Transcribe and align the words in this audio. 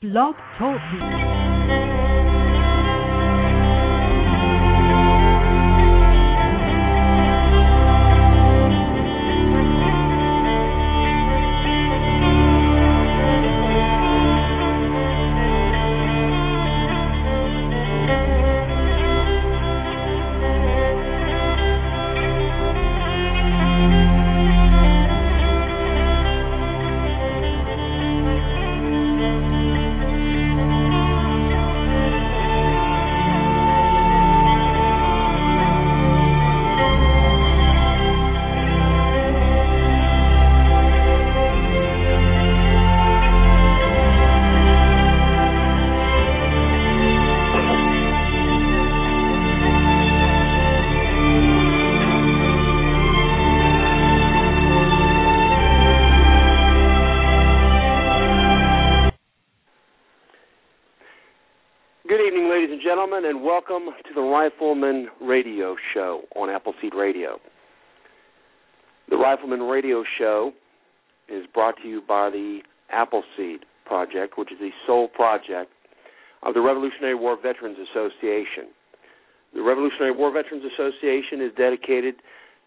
Blog 0.00 0.34
Talk. 0.58 2.01
Welcome 63.84 64.02
to 64.06 64.14
the 64.14 64.20
Rifleman 64.20 65.06
Radio 65.20 65.76
Show 65.94 66.22
on 66.36 66.50
Appleseed 66.50 66.94
Radio. 66.94 67.38
The 69.08 69.16
Rifleman 69.16 69.62
Radio 69.62 70.04
Show 70.18 70.52
is 71.28 71.44
brought 71.52 71.76
to 71.82 71.88
you 71.88 72.02
by 72.06 72.30
the 72.30 72.60
Appleseed 72.90 73.64
Project, 73.84 74.36
which 74.36 74.52
is 74.52 74.58
the 74.58 74.70
sole 74.86 75.08
project 75.08 75.70
of 76.42 76.54
the 76.54 76.60
Revolutionary 76.60 77.14
War 77.14 77.36
Veterans 77.40 77.78
Association. 77.90 78.68
The 79.54 79.62
Revolutionary 79.62 80.12
War 80.12 80.32
Veterans 80.32 80.64
Association 80.74 81.40
is 81.40 81.52
dedicated 81.56 82.16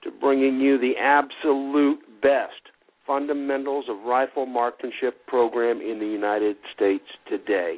to 0.04 0.12
bringing 0.12 0.60
you 0.60 0.78
the 0.78 0.94
absolute 1.00 2.00
best 2.22 2.74
fundamentals 3.08 3.86
of 3.90 4.04
rifle 4.06 4.46
marksmanship 4.46 5.26
program 5.28 5.82
in 5.82 6.00
the 6.00 6.08
United 6.08 6.58
States 6.76 7.06
today 7.30 7.78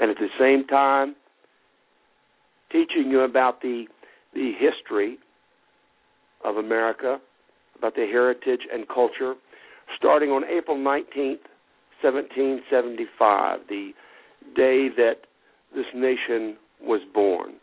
and 0.00 0.10
at 0.10 0.16
the 0.16 0.28
same 0.38 0.66
time 0.66 1.14
teaching 2.76 3.10
you 3.10 3.20
about 3.20 3.62
the 3.62 3.86
the 4.34 4.52
history 4.58 5.18
of 6.44 6.56
America, 6.56 7.18
about 7.78 7.94
the 7.94 8.02
heritage 8.02 8.60
and 8.70 8.86
culture, 8.86 9.34
starting 9.96 10.28
on 10.28 10.44
April 10.44 10.76
19th, 10.76 11.40
1775, 12.02 13.60
the 13.68 13.92
day 14.54 14.88
that 14.94 15.20
this 15.74 15.86
nation 15.94 16.56
was 16.82 17.00
born. 17.14 17.54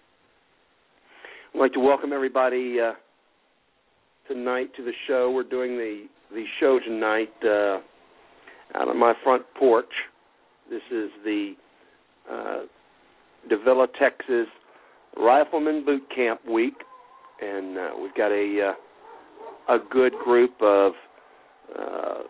I'd 1.53 1.59
like 1.59 1.73
to 1.73 1.79
welcome 1.79 2.11
everybody 2.11 2.77
uh, 2.79 2.93
tonight 4.27 4.71
to 4.75 4.83
the 4.83 4.93
show. 5.07 5.29
We're 5.29 5.43
doing 5.43 5.77
the 5.77 6.07
the 6.31 6.45
show 6.59 6.79
tonight 6.83 7.33
uh, 7.43 7.77
out 8.73 8.87
on 8.87 8.97
my 8.97 9.13
front 9.23 9.43
porch. 9.59 9.93
This 10.71 10.81
is 10.91 11.11
the 11.23 11.53
uh, 12.31 12.61
Davilla, 13.51 13.85
Texas 13.99 14.47
Rifleman 15.17 15.85
Boot 15.85 16.03
Camp 16.15 16.41
Week, 16.49 16.73
and 17.41 17.77
uh, 17.77 17.89
we've 18.01 18.15
got 18.15 18.31
a 18.31 18.73
uh, 19.69 19.75
a 19.75 19.77
good 19.91 20.13
group 20.23 20.53
of 20.61 20.93
uh, 21.77 22.23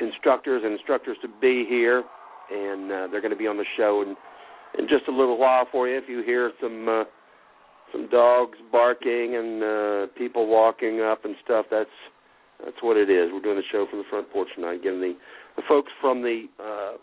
instructors 0.00 0.62
and 0.64 0.72
instructors 0.72 1.16
to 1.22 1.28
be 1.40 1.64
here, 1.68 2.04
and 2.50 2.90
uh, 2.90 3.06
they're 3.10 3.20
going 3.20 3.30
to 3.30 3.36
be 3.36 3.46
on 3.46 3.56
the 3.56 3.64
show 3.76 4.02
in 4.02 4.16
in 4.78 4.88
just 4.88 5.08
a 5.08 5.10
little 5.10 5.38
while 5.38 5.66
for 5.70 5.88
you. 5.88 5.96
If 5.96 6.08
you 6.08 6.22
hear 6.22 6.52
some 6.60 6.88
uh, 6.88 7.04
some 7.92 8.08
dogs 8.08 8.58
barking 8.72 9.36
and 9.36 9.62
uh, 9.62 10.12
people 10.16 10.46
walking 10.46 11.00
up 11.00 11.24
and 11.24 11.36
stuff, 11.44 11.66
that's 11.70 11.90
that's 12.64 12.76
what 12.80 12.96
it 12.96 13.10
is. 13.10 13.30
We're 13.32 13.42
doing 13.42 13.56
the 13.56 13.62
show 13.70 13.86
from 13.88 14.00
the 14.00 14.04
front 14.08 14.32
porch 14.32 14.48
tonight, 14.54 14.82
giving 14.82 15.00
the 15.00 15.14
the 15.56 15.62
folks 15.68 15.92
from 16.00 16.22
the 16.22 16.46
uh, 16.58 16.96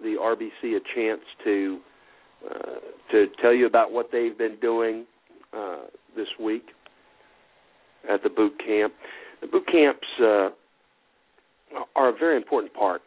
the 0.00 0.16
RBC 0.20 0.76
a 0.76 0.80
chance 0.94 1.22
to 1.44 1.78
uh, 2.44 2.80
to 3.10 3.26
tell 3.40 3.54
you 3.54 3.66
about 3.66 3.92
what 3.92 4.10
they've 4.12 4.36
been 4.36 4.56
doing 4.60 5.06
uh, 5.52 5.84
this 6.16 6.28
week 6.40 6.66
at 8.08 8.22
the 8.22 8.30
boot 8.30 8.52
camp. 8.64 8.92
The 9.40 9.46
boot 9.46 9.66
camps 9.70 10.06
uh, 10.20 10.48
are 11.94 12.08
a 12.08 12.16
very 12.16 12.36
important 12.36 12.72
part 12.74 13.02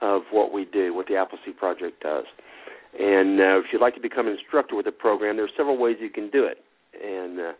of 0.00 0.22
what 0.30 0.52
we 0.52 0.64
do, 0.64 0.94
what 0.94 1.06
the 1.06 1.16
Appleseed 1.16 1.56
Project 1.58 2.02
does. 2.02 2.24
And 2.98 3.40
uh, 3.40 3.58
if 3.58 3.66
you'd 3.72 3.80
like 3.80 3.94
to 3.94 4.00
become 4.00 4.26
an 4.26 4.32
instructor 4.32 4.74
with 4.74 4.86
the 4.86 4.92
program, 4.92 5.36
there 5.36 5.44
are 5.44 5.56
several 5.56 5.78
ways 5.78 5.96
you 6.00 6.10
can 6.10 6.30
do 6.30 6.44
it. 6.44 6.58
And 7.02 7.38
uh, 7.38 7.52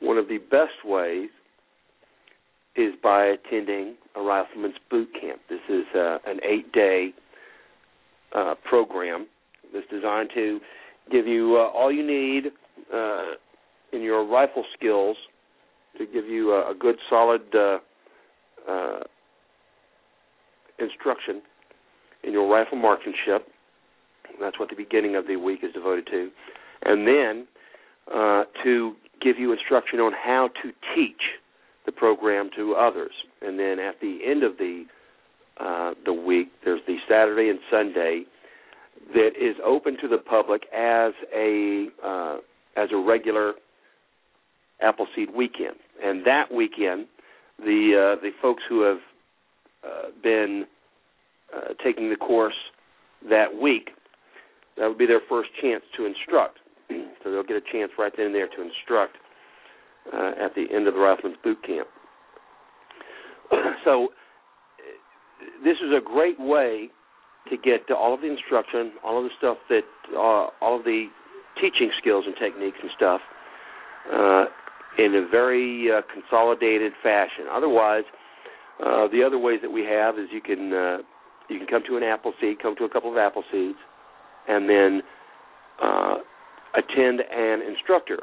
one 0.00 0.16
of 0.16 0.28
the 0.28 0.38
best 0.38 0.84
ways 0.84 1.28
is 2.76 2.94
by 3.02 3.26
attending 3.26 3.96
a 4.16 4.22
rifleman's 4.22 4.76
boot 4.90 5.08
camp. 5.20 5.40
This 5.48 5.60
is 5.68 5.84
uh, 5.94 6.18
an 6.26 6.40
eight-day 6.42 7.12
uh, 8.34 8.54
program 8.64 9.26
that's 9.72 9.86
designed 9.90 10.30
to 10.34 10.60
give 11.10 11.26
you 11.26 11.56
uh, 11.56 11.70
all 11.76 11.92
you 11.92 12.06
need 12.06 12.52
uh, 12.92 13.32
in 13.92 14.02
your 14.02 14.26
rifle 14.26 14.64
skills 14.76 15.16
to 15.98 16.06
give 16.06 16.26
you 16.26 16.52
a, 16.52 16.70
a 16.70 16.74
good, 16.74 16.96
solid 17.08 17.42
uh, 17.54 17.78
uh, 18.68 19.00
instruction 20.78 21.42
in 22.22 22.32
your 22.32 22.50
rifle 22.50 22.78
marksmanship. 22.78 23.48
That's 24.40 24.58
what 24.58 24.70
the 24.70 24.76
beginning 24.76 25.16
of 25.16 25.26
the 25.26 25.36
week 25.36 25.60
is 25.62 25.72
devoted 25.72 26.06
to, 26.06 26.30
and 26.84 27.06
then 27.06 27.46
uh, 28.14 28.44
to 28.64 28.94
give 29.20 29.38
you 29.38 29.52
instruction 29.52 29.98
on 30.00 30.12
how 30.12 30.48
to 30.62 30.70
teach 30.94 31.20
the 31.84 31.92
program 31.92 32.48
to 32.56 32.74
others. 32.74 33.12
And 33.42 33.58
then 33.58 33.78
at 33.78 34.00
the 34.00 34.20
end 34.24 34.44
of 34.44 34.56
the 34.56 34.84
uh, 35.60 35.92
the 36.06 36.12
week. 36.12 36.48
There's 36.64 36.80
the 36.86 36.96
Saturday 37.08 37.50
and 37.50 37.58
Sunday 37.70 38.22
that 39.14 39.30
is 39.40 39.56
open 39.64 39.96
to 40.00 40.08
the 40.08 40.18
public 40.18 40.62
as 40.72 41.12
a 41.34 41.88
uh, 42.04 42.36
as 42.76 42.88
a 42.92 42.96
regular 42.96 43.54
Appleseed 44.82 45.34
weekend. 45.34 45.76
And 46.02 46.26
that 46.26 46.52
weekend, 46.52 47.06
the 47.58 48.16
uh, 48.16 48.22
the 48.22 48.30
folks 48.40 48.62
who 48.68 48.82
have 48.82 48.98
uh, 49.84 50.08
been 50.22 50.64
uh, 51.54 51.74
taking 51.84 52.08
the 52.10 52.16
course 52.16 52.54
that 53.28 53.54
week, 53.60 53.90
that 54.78 54.88
would 54.88 54.98
be 54.98 55.06
their 55.06 55.20
first 55.28 55.50
chance 55.60 55.82
to 55.96 56.06
instruct. 56.06 56.58
so 57.22 57.30
they'll 57.30 57.42
get 57.42 57.56
a 57.56 57.72
chance 57.72 57.92
right 57.98 58.12
then 58.16 58.26
and 58.26 58.34
there 58.34 58.48
to 58.48 58.62
instruct 58.62 59.16
uh, 60.12 60.32
at 60.42 60.54
the 60.54 60.64
end 60.74 60.86
of 60.86 60.94
the 60.94 61.00
Rifleman's 61.00 61.38
boot 61.44 61.58
camp. 61.66 61.88
so 63.84 64.08
this 65.62 65.76
is 65.76 65.92
a 65.96 66.00
great 66.02 66.40
way 66.40 66.88
to 67.50 67.56
get 67.56 67.90
all 67.90 68.14
of 68.14 68.20
the 68.20 68.30
instruction, 68.30 68.92
all 69.04 69.18
of 69.18 69.24
the 69.24 69.30
stuff 69.38 69.58
that, 69.68 69.82
uh, 70.14 70.48
all 70.60 70.78
of 70.78 70.84
the 70.84 71.06
teaching 71.60 71.90
skills 71.98 72.24
and 72.26 72.34
techniques 72.36 72.78
and 72.80 72.90
stuff 72.96 73.20
uh, 74.12 74.44
in 74.98 75.14
a 75.14 75.28
very 75.28 75.90
uh, 75.90 76.02
consolidated 76.12 76.92
fashion. 77.02 77.44
Otherwise, 77.50 78.04
uh, 78.84 79.08
the 79.08 79.22
other 79.24 79.38
ways 79.38 79.58
that 79.62 79.70
we 79.70 79.84
have 79.84 80.18
is 80.18 80.28
you 80.32 80.40
can 80.40 80.72
uh, 80.72 80.98
you 81.48 81.58
can 81.58 81.66
come 81.66 81.82
to 81.86 81.96
an 81.96 82.02
apple 82.02 82.32
seed, 82.40 82.58
come 82.62 82.76
to 82.76 82.84
a 82.84 82.88
couple 82.88 83.10
of 83.10 83.18
apple 83.18 83.42
seeds, 83.50 83.78
and 84.48 84.68
then 84.68 85.02
uh, 85.82 86.16
attend 86.74 87.20
an 87.20 87.60
instructor 87.62 88.20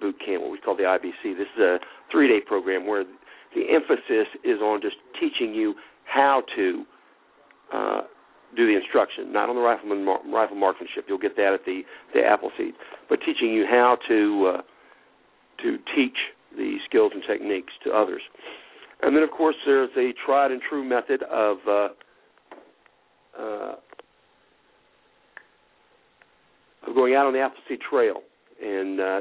boot 0.00 0.16
camp, 0.24 0.42
what 0.42 0.50
we 0.50 0.58
call 0.58 0.76
the 0.76 0.82
IBC. 0.82 1.36
This 1.36 1.46
is 1.56 1.60
a 1.60 1.78
three-day 2.10 2.40
program 2.46 2.86
where 2.86 3.04
the 3.54 3.62
emphasis 3.70 4.26
is 4.42 4.60
on 4.60 4.80
just 4.80 4.96
teaching 5.20 5.54
you 5.54 5.74
how 6.04 6.42
to 6.56 6.84
uh, 7.72 8.00
do 8.56 8.66
the 8.66 8.76
instruction, 8.76 9.32
not 9.32 9.48
on 9.48 9.56
the 9.56 9.60
rifleman 9.62 10.04
mar- 10.04 10.20
rifle 10.26 10.56
marksmanship. 10.56 11.04
You'll 11.08 11.18
get 11.18 11.36
that 11.36 11.52
at 11.54 11.64
the 11.64 11.82
the 12.14 12.20
Appleseed, 12.20 12.74
but 13.08 13.18
teaching 13.24 13.52
you 13.52 13.66
how 13.68 13.98
to 14.08 14.54
uh, 14.54 14.62
to 15.62 15.78
teach 15.94 16.16
the 16.56 16.76
skills 16.88 17.12
and 17.14 17.22
techniques 17.26 17.72
to 17.84 17.90
others. 17.90 18.22
And 19.02 19.14
then, 19.14 19.22
of 19.22 19.30
course, 19.30 19.56
there's 19.66 19.90
a 19.96 20.12
tried 20.24 20.50
and 20.50 20.60
true 20.68 20.84
method 20.84 21.22
of 21.24 21.56
uh, 21.68 21.88
uh, 23.38 23.74
of 26.86 26.94
going 26.94 27.14
out 27.14 27.26
on 27.26 27.32
the 27.32 27.40
Appleseed 27.40 27.80
Trail 27.88 28.20
and 28.62 29.00
uh, 29.00 29.20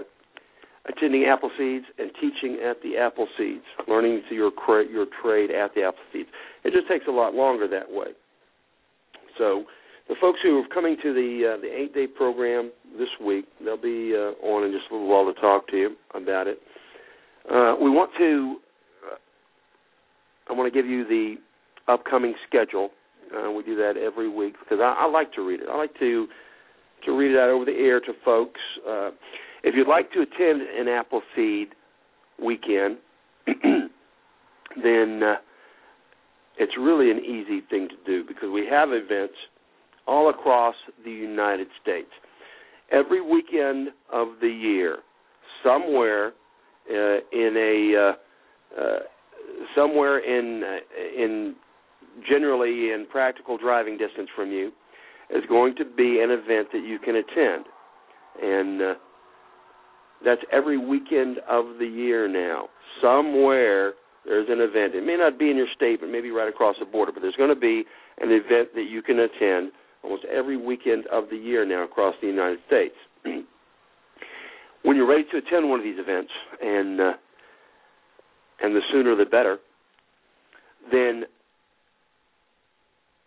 attending 0.88 1.24
Appleseeds 1.24 1.84
and 1.98 2.12
teaching 2.22 2.60
at 2.64 2.82
the 2.82 2.94
Appleseeds, 3.00 3.64
learning 3.88 4.22
your 4.30 4.52
your 4.84 5.06
trade 5.22 5.52
at 5.52 5.74
the 5.74 5.82
Appleseeds. 5.82 6.28
It 6.64 6.74
just 6.74 6.88
takes 6.88 7.06
a 7.08 7.12
lot 7.12 7.34
longer 7.34 7.68
that 7.68 7.92
way. 7.92 8.08
So 9.38 9.66
the 10.08 10.16
folks 10.20 10.40
who 10.44 10.60
are 10.60 10.68
coming 10.74 10.98
to 11.02 11.14
the 11.14 11.54
uh, 11.54 11.62
the 11.62 11.68
eight 11.74 11.94
day 11.94 12.08
program 12.08 12.72
this 12.98 13.10
week, 13.24 13.46
they'll 13.64 13.78
be 13.78 14.14
uh, 14.16 14.46
on 14.46 14.66
in 14.66 14.72
just 14.72 14.86
a 14.92 14.94
little 14.94 15.08
while 15.10 15.32
to 15.32 15.40
talk 15.40 15.68
to 15.70 15.78
you 15.78 15.96
about 16.14 16.48
it. 16.48 16.60
Uh, 17.50 17.76
we 17.82 17.90
want 17.90 18.12
to. 18.18 18.58
Uh, 19.06 19.16
I 20.50 20.54
want 20.54 20.72
to 20.72 20.78
give 20.82 20.90
you 20.90 21.06
the 21.06 21.36
upcoming 21.88 22.34
schedule. 22.48 22.92
Uh, 23.36 23.52
we 23.52 23.64
do 23.64 23.76
that 23.76 23.94
every 23.98 24.30
week 24.30 24.56
because 24.60 24.80
I, 24.82 25.06
I 25.06 25.10
like 25.10 25.34
to 25.34 25.42
read 25.42 25.62
it. 25.62 25.68
I 25.72 25.78
like 25.78 25.98
to 26.00 26.28
to 27.06 27.12
read 27.18 27.32
it 27.32 27.38
out 27.38 27.50
over 27.50 27.66
the 27.66 27.72
air 27.72 28.00
to 28.00 28.14
folks. 28.24 28.60
Uh, 28.88 29.12
if 29.64 29.76
you'd 29.76 29.88
like 29.88 30.12
to 30.12 30.22
attend 30.22 30.62
an 30.62 30.88
Appleseed 30.88 31.70
weekend, 32.42 32.98
then 34.84 35.22
it's 36.58 36.74
really 36.80 37.12
an 37.12 37.20
easy 37.20 37.62
thing 37.70 37.88
to 37.90 37.96
do 38.06 38.28
because 38.28 38.50
we 38.52 38.68
have 38.70 38.90
events 38.92 39.34
all 40.08 40.30
across 40.30 40.76
the 41.04 41.12
United 41.12 41.68
States. 41.82 42.10
Every 42.92 43.22
weekend 43.22 43.90
of 44.12 44.28
the 44.42 44.50
year, 44.50 44.98
somewhere 45.64 46.34
uh, 46.90 47.18
in 47.32 47.56
a 47.58 47.98
uh, 47.98 48.82
uh, 48.82 49.00
somewhere 49.76 50.20
in 50.20 50.64
uh, 50.64 51.24
in 51.24 51.56
generally 52.30 52.92
in 52.92 53.08
practical 53.10 53.58
driving 53.58 53.98
distance 53.98 54.30
from 54.36 54.52
you 54.52 54.72
is 55.30 55.44
going 55.50 55.76
to 55.78 55.86
be 55.86 56.20
an 56.22 56.30
event 56.30 56.68
that 56.74 56.84
you 56.86 57.00
can 57.00 57.16
attend, 57.16 57.66
and 58.42 58.82
uh, 58.82 58.94
that's 60.24 60.42
every 60.52 60.78
weekend 60.78 61.38
of 61.50 61.78
the 61.80 61.86
year 61.86 62.28
now. 62.28 62.68
Somewhere 63.02 63.94
there's 64.26 64.48
an 64.50 64.62
event. 64.62 64.96
It 64.96 65.06
may 65.06 65.18
not 65.18 65.38
be 65.38 65.50
in 65.50 65.58
your 65.58 65.68
state, 65.76 66.00
but 66.00 66.10
maybe 66.10 66.32
right 66.32 66.48
across 66.48 66.76
the 66.80 66.86
border. 66.86 67.12
But 67.12 67.22
there's 67.22 67.36
going 67.36 67.54
to 67.54 67.60
be 67.60 67.84
an 68.20 68.32
event 68.32 68.70
that 68.76 68.88
you 68.90 69.02
can 69.02 69.20
attend 69.20 69.72
almost 70.04 70.24
every 70.26 70.58
weekend 70.58 71.06
of 71.08 71.26
the 71.30 71.38
year 71.38 71.66
now 71.66 71.84
across 71.84 72.16
the 72.22 72.28
United 72.28 72.60
States. 72.68 72.96
when 74.84 74.98
you're 74.98 75.08
ready 75.08 75.26
to 75.32 75.38
attend 75.38 75.70
one 75.70 75.80
of 75.80 75.84
these 75.84 76.00
events, 76.00 76.32
and 76.62 77.02
uh, 77.02 77.14
and 78.62 78.76
the 78.76 78.82
sooner 78.92 79.16
the 79.16 79.26
better, 79.26 79.58
then 80.92 81.24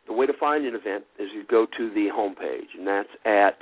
the 0.06 0.12
way 0.12 0.26
to 0.26 0.32
find 0.38 0.64
an 0.64 0.74
event 0.74 1.04
is 1.18 1.28
you 1.34 1.44
go 1.48 1.66
to 1.76 1.90
the 1.90 2.08
homepage, 2.14 2.78
and 2.78 2.86
that's 2.86 3.08
at 3.24 3.58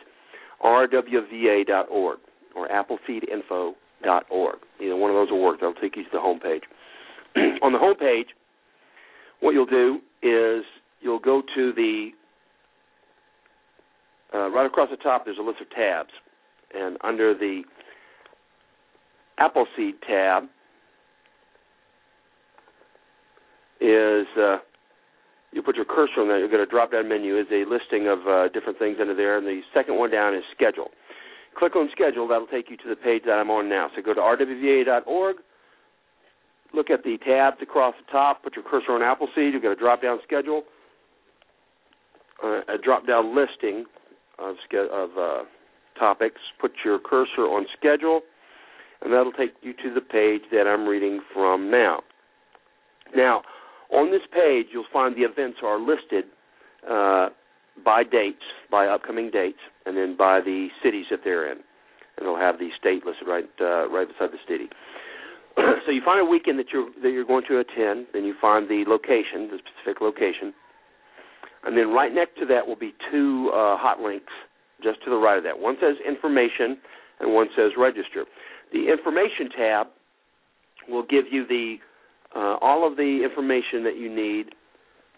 rwva.org 0.63 2.19
or 2.55 2.69
appleseedinfo.org. 2.69 4.57
Either 4.81 4.97
one 4.97 5.11
of 5.11 5.17
those 5.17 5.31
will 5.31 5.43
work. 5.43 5.61
That'll 5.61 5.75
take 5.75 5.97
you 5.97 6.05
to 6.05 6.11
the 6.13 6.19
homepage. 6.19 6.63
On 7.63 7.73
the 7.73 7.79
homepage, 7.79 8.27
what 9.41 9.53
you'll 9.53 9.67
do 9.67 10.01
is 10.23 10.65
you'll 11.01 11.19
go 11.19 11.43
to 11.55 11.73
the 11.73 12.11
uh, 14.35 14.51
right 14.51 14.67
across 14.67 14.91
the 14.91 14.97
top. 14.97 15.25
There's 15.25 15.39
a 15.39 15.43
list 15.43 15.61
of 15.61 15.71
tabs, 15.71 16.11
and 16.75 16.97
under 17.03 17.35
the 17.35 17.63
Appleseed 19.39 19.95
tab 20.07 20.45
is 23.81 24.27
uh, 24.39 24.59
you 25.53 25.63
put 25.63 25.77
your 25.77 25.85
cursor 25.85 26.21
on 26.21 26.29
that. 26.29 26.39
You'll 26.39 26.51
get 26.51 26.61
a 26.61 26.67
drop-down 26.67 27.09
menu. 27.09 27.39
Is 27.39 27.47
a 27.51 27.65
listing 27.69 28.09
of 28.09 28.27
uh, 28.27 28.49
different 28.49 28.79
things 28.79 28.99
under 29.01 29.15
there, 29.15 29.39
and 29.39 29.47
the 29.47 29.61
second 29.73 29.97
one 29.97 30.11
down 30.11 30.35
is 30.35 30.43
schedule. 30.55 30.91
Click 31.59 31.77
on 31.77 31.89
schedule. 31.93 32.27
That'll 32.27 32.49
take 32.49 32.71
you 32.71 32.77
to 32.79 32.89
the 32.89 32.97
page 32.97 33.23
that 33.27 33.33
I'm 33.33 33.51
on 33.51 33.69
now. 33.69 33.89
So 33.95 34.03
go 34.03 34.15
to 34.15 34.21
rwva.org. 34.21 35.37
Look 36.75 36.91
at 36.91 37.05
the 37.05 37.19
tabs 37.25 37.59
across 37.63 37.95
the 38.05 38.11
top. 38.11 38.43
Put 38.43 38.57
your 38.57 38.65
cursor 38.65 38.93
on 38.93 39.03
Appleseed. 39.03 39.53
You'll 39.53 39.63
get 39.63 39.71
a 39.71 39.77
drop-down 39.77 40.19
schedule, 40.25 40.65
uh, 42.43 42.61
a 42.69 42.79
drop-down 42.83 43.35
listing 43.35 43.85
of, 44.39 44.57
of 44.93 45.11
uh, 45.19 45.43
topics. 45.99 46.41
Put 46.61 46.73
your 46.85 46.99
cursor 46.99 47.43
on 47.43 47.67
schedule, 47.79 48.23
and 49.03 49.13
that'll 49.13 49.33
take 49.33 49.53
you 49.63 49.73
to 49.73 49.95
the 49.95 50.01
page 50.01 50.43
that 50.51 50.67
I'm 50.67 50.87
reading 50.87 51.21
from 51.33 51.71
now. 51.71 52.01
Now, 53.15 53.43
on 53.93 54.11
this 54.11 54.23
page, 54.33 54.67
you'll 54.73 54.91
find 54.93 55.15
the 55.15 55.23
events 55.23 55.59
are 55.63 55.79
listed 55.79 56.25
uh, 56.91 57.29
by 57.85 58.03
dates, 58.03 58.43
by 58.71 58.87
upcoming 58.87 59.31
dates, 59.31 59.59
and 59.87 59.97
then 59.97 60.17
by 60.17 60.41
the 60.41 60.69
cities 60.83 61.07
that 61.11 61.21
they're 61.23 61.51
in. 61.51 61.59
And 62.17 62.27
they'll 62.27 62.37
have 62.37 62.59
the 62.59 62.71
state 62.79 63.05
listed 63.07 63.29
right 63.29 63.45
uh, 63.61 63.89
right 63.89 64.07
beside 64.09 64.31
the 64.33 64.43
city. 64.49 64.69
so 65.87 65.93
you 65.93 66.03
find 66.05 66.21
a 66.21 66.25
weekend 66.25 66.59
that 66.59 66.67
you're 66.73 66.91
that 67.03 67.11
you're 67.11 67.25
going 67.25 67.45
to 67.49 67.59
attend, 67.59 68.07
then 68.13 68.25
you 68.25 68.35
find 68.41 68.69
the 68.69 68.85
location, 68.87 69.49
the 69.51 69.59
specific 69.59 70.01
location, 70.01 70.53
and 71.65 71.77
then 71.77 71.91
right 71.91 72.13
next 72.13 72.39
to 72.39 72.47
that 72.47 72.67
will 72.67 72.77
be 72.77 72.95
two 73.11 73.51
uh, 73.55 73.77
hot 73.77 74.01
links 74.01 74.33
just 74.83 75.03
to 75.05 75.11
the 75.11 75.17
right 75.17 75.39
of 75.39 75.45
that. 75.45 75.59
One 75.59 75.77
says 75.81 75.97
information, 76.07 76.79
and 77.21 77.33
one 77.33 77.49
says 77.57 77.73
register. 77.79 78.25
The 78.73 78.91
information 78.91 79.49
tab 79.57 79.87
will 80.89 81.05
give 81.05 81.27
you 81.31 81.47
the 81.47 81.77
uh, 82.35 82.57
all 82.61 82.87
of 82.87 82.97
the 82.97 83.21
information 83.25 83.85
that 83.85 83.97
you 83.97 84.13
need 84.15 84.55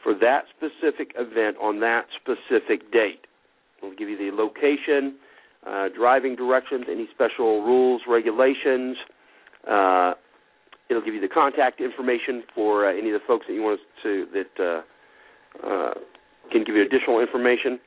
for 0.02 0.14
that 0.14 0.44
specific 0.56 1.12
event 1.16 1.56
on 1.60 1.80
that 1.80 2.06
specific 2.20 2.92
date. 2.92 3.26
We'll 3.82 3.96
give 3.96 4.08
you 4.08 4.18
the 4.18 4.36
location, 4.36 5.16
uh, 5.66 5.88
driving 5.96 6.36
directions, 6.36 6.84
any 6.90 7.08
special 7.14 7.62
rules, 7.62 8.02
regulations. 8.06 8.96
Uh, 9.68 10.12
it'll 10.88 11.02
give 11.02 11.14
you 11.14 11.20
the 11.20 11.28
contact 11.28 11.80
information 11.80 12.42
for 12.54 12.88
uh, 12.88 12.92
any 12.92 13.10
of 13.10 13.20
the 13.20 13.26
folks 13.26 13.46
that 13.48 13.54
you 13.54 13.62
want 13.62 13.80
to 14.02 14.26
that 14.32 14.82
uh, 15.64 15.66
uh, 15.66 15.94
can 16.52 16.64
give 16.64 16.74
you 16.74 16.82
additional 16.82 17.20
information. 17.20 17.78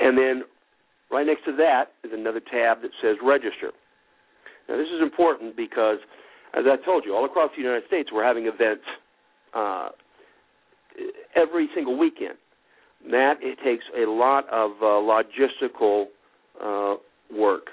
And 0.00 0.18
then 0.18 0.42
right 1.10 1.26
next 1.26 1.44
to 1.44 1.56
that 1.56 1.92
is 2.02 2.10
another 2.12 2.40
tab 2.40 2.82
that 2.82 2.90
says 3.00 3.16
register. 3.22 3.72
Now, 4.68 4.76
this 4.76 4.88
is 4.88 5.00
important 5.02 5.56
because, 5.56 5.98
as 6.54 6.64
I 6.66 6.82
told 6.84 7.04
you, 7.04 7.14
all 7.14 7.24
across 7.24 7.50
the 7.56 7.62
United 7.62 7.86
States, 7.86 8.10
we're 8.12 8.24
having 8.24 8.46
events 8.46 8.84
uh, 9.54 9.90
every 11.36 11.68
single 11.74 11.98
weekend. 11.98 12.34
That 13.10 13.34
it 13.42 13.58
takes 13.62 13.84
a 13.94 14.10
lot 14.10 14.48
of 14.50 14.70
uh, 14.80 14.84
logistical 14.84 16.06
uh, 16.62 16.94
work, 17.36 17.66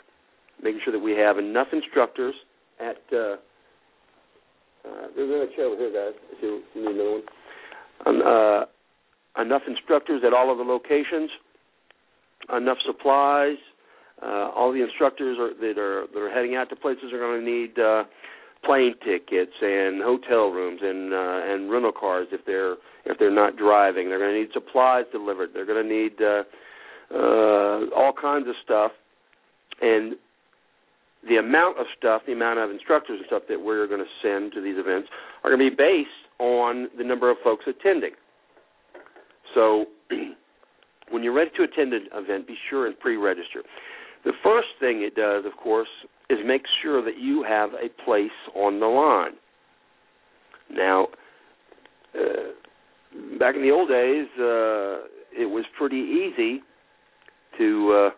making 0.64 0.82
sure 0.84 0.94
that 0.94 1.00
we 1.00 1.14
have 1.14 1.38
enough 1.38 1.68
instructors 1.74 2.36
at. 2.80 3.02
Uh, 3.12 3.36
uh, 4.84 5.08
there's 5.16 5.30
another 5.30 5.48
chair 5.56 5.66
over 5.66 5.78
here, 5.78 5.94
guys. 5.94 6.20
If 6.32 6.42
you, 6.42 6.64
need 6.76 6.96
another 6.96 7.12
one. 7.12 7.22
Um, 8.06 8.22
uh, 8.26 9.42
enough 9.42 9.62
instructors 9.68 10.24
at 10.26 10.34
all 10.34 10.52
of 10.52 10.58
the 10.58 10.64
locations, 10.64 11.30
enough 12.56 12.80
supplies, 12.86 13.58
uh, 14.22 14.50
all 14.56 14.72
the 14.72 14.84
instructors 14.84 15.38
are, 15.40 15.54
that 15.54 15.80
are 15.80 16.06
that 16.14 16.20
are 16.20 16.30
heading 16.30 16.56
out 16.56 16.70
to 16.70 16.76
places 16.76 17.14
are 17.14 17.20
going 17.20 17.44
to 17.44 17.52
need 17.52 17.78
uh, 17.80 18.04
plane 18.64 18.94
tickets 19.04 19.54
and 19.62 20.02
hotel 20.02 20.50
rooms 20.50 20.80
and 20.84 21.14
uh, 21.14 21.54
and 21.54 21.72
rental 21.72 21.92
cars 21.92 22.28
if 22.32 22.46
they're 22.46 22.74
if 23.06 23.18
they're 23.18 23.34
not 23.34 23.58
driving. 23.58 24.10
They're 24.10 24.20
going 24.20 24.34
to 24.34 24.40
need 24.40 24.50
supplies 24.54 25.06
delivered. 25.12 25.50
They're 25.54 25.66
going 25.66 25.88
to 25.88 25.90
need 25.90 26.22
uh, 26.22 26.44
uh, 27.14 27.96
all 27.96 28.14
kinds 28.20 28.48
of 28.48 28.56
stuff, 28.64 28.92
and 29.82 30.16
the 31.28 31.38
amount 31.38 31.80
of 31.80 31.86
stuff, 31.98 32.24
the 32.26 32.34
amount 32.34 32.60
of 32.60 32.72
instructors 32.72 33.18
and 33.20 33.26
stuff 33.28 33.44
that 33.50 33.62
we're 33.62 33.88
going 33.88 34.00
to 34.00 34.12
send 34.22 34.54
to 34.54 34.62
these 34.62 34.78
events 34.78 35.10
are 35.44 35.56
going 35.56 35.64
to 35.64 35.70
be 35.70 35.76
based 35.76 36.10
on 36.40 36.90
the 36.98 37.04
number 37.04 37.30
of 37.30 37.38
folks 37.44 37.66
attending. 37.68 38.12
So, 39.54 39.86
when 41.10 41.24
you're 41.24 41.34
ready 41.34 41.52
to 41.58 41.64
attend 41.64 41.94
an 41.94 42.08
event, 42.14 42.48
be 42.48 42.56
sure 42.70 42.88
and 42.88 43.00
pre-register. 43.00 43.62
The 44.24 44.34
first 44.44 44.68
thing 44.80 45.02
it 45.02 45.16
does, 45.16 45.46
of 45.46 45.58
course, 45.62 45.90
is 46.30 46.40
make 46.46 46.64
sure 46.82 47.04
that 47.04 47.20
you 47.20 47.44
have 47.48 47.72
a 47.74 47.90
place 48.04 48.30
on 48.56 48.80
the 48.80 48.86
line. 48.86 49.34
Now, 50.72 51.08
uh, 52.16 53.38
back 53.38 53.56
in 53.56 53.62
the 53.62 53.72
old 53.72 53.90
days, 53.90 54.28
uh, 54.40 55.08
it 55.38 55.50
was 55.50 55.66
pretty 55.78 55.98
easy 55.98 56.62
to 57.58 58.08
uh, 58.08 58.10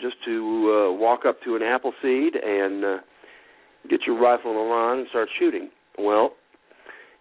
just 0.00 0.16
to 0.24 0.88
uh, 0.90 0.92
walk 0.92 1.24
up 1.26 1.42
to 1.42 1.56
an 1.56 1.62
apple 1.62 1.92
seed 2.02 2.34
and 2.34 2.84
uh, 2.84 2.96
get 3.88 4.00
your 4.06 4.18
rifle 4.18 4.50
on 4.50 4.56
the 4.56 4.62
line 4.62 4.98
and 4.98 5.08
start 5.08 5.28
shooting. 5.38 5.70
Well, 5.98 6.32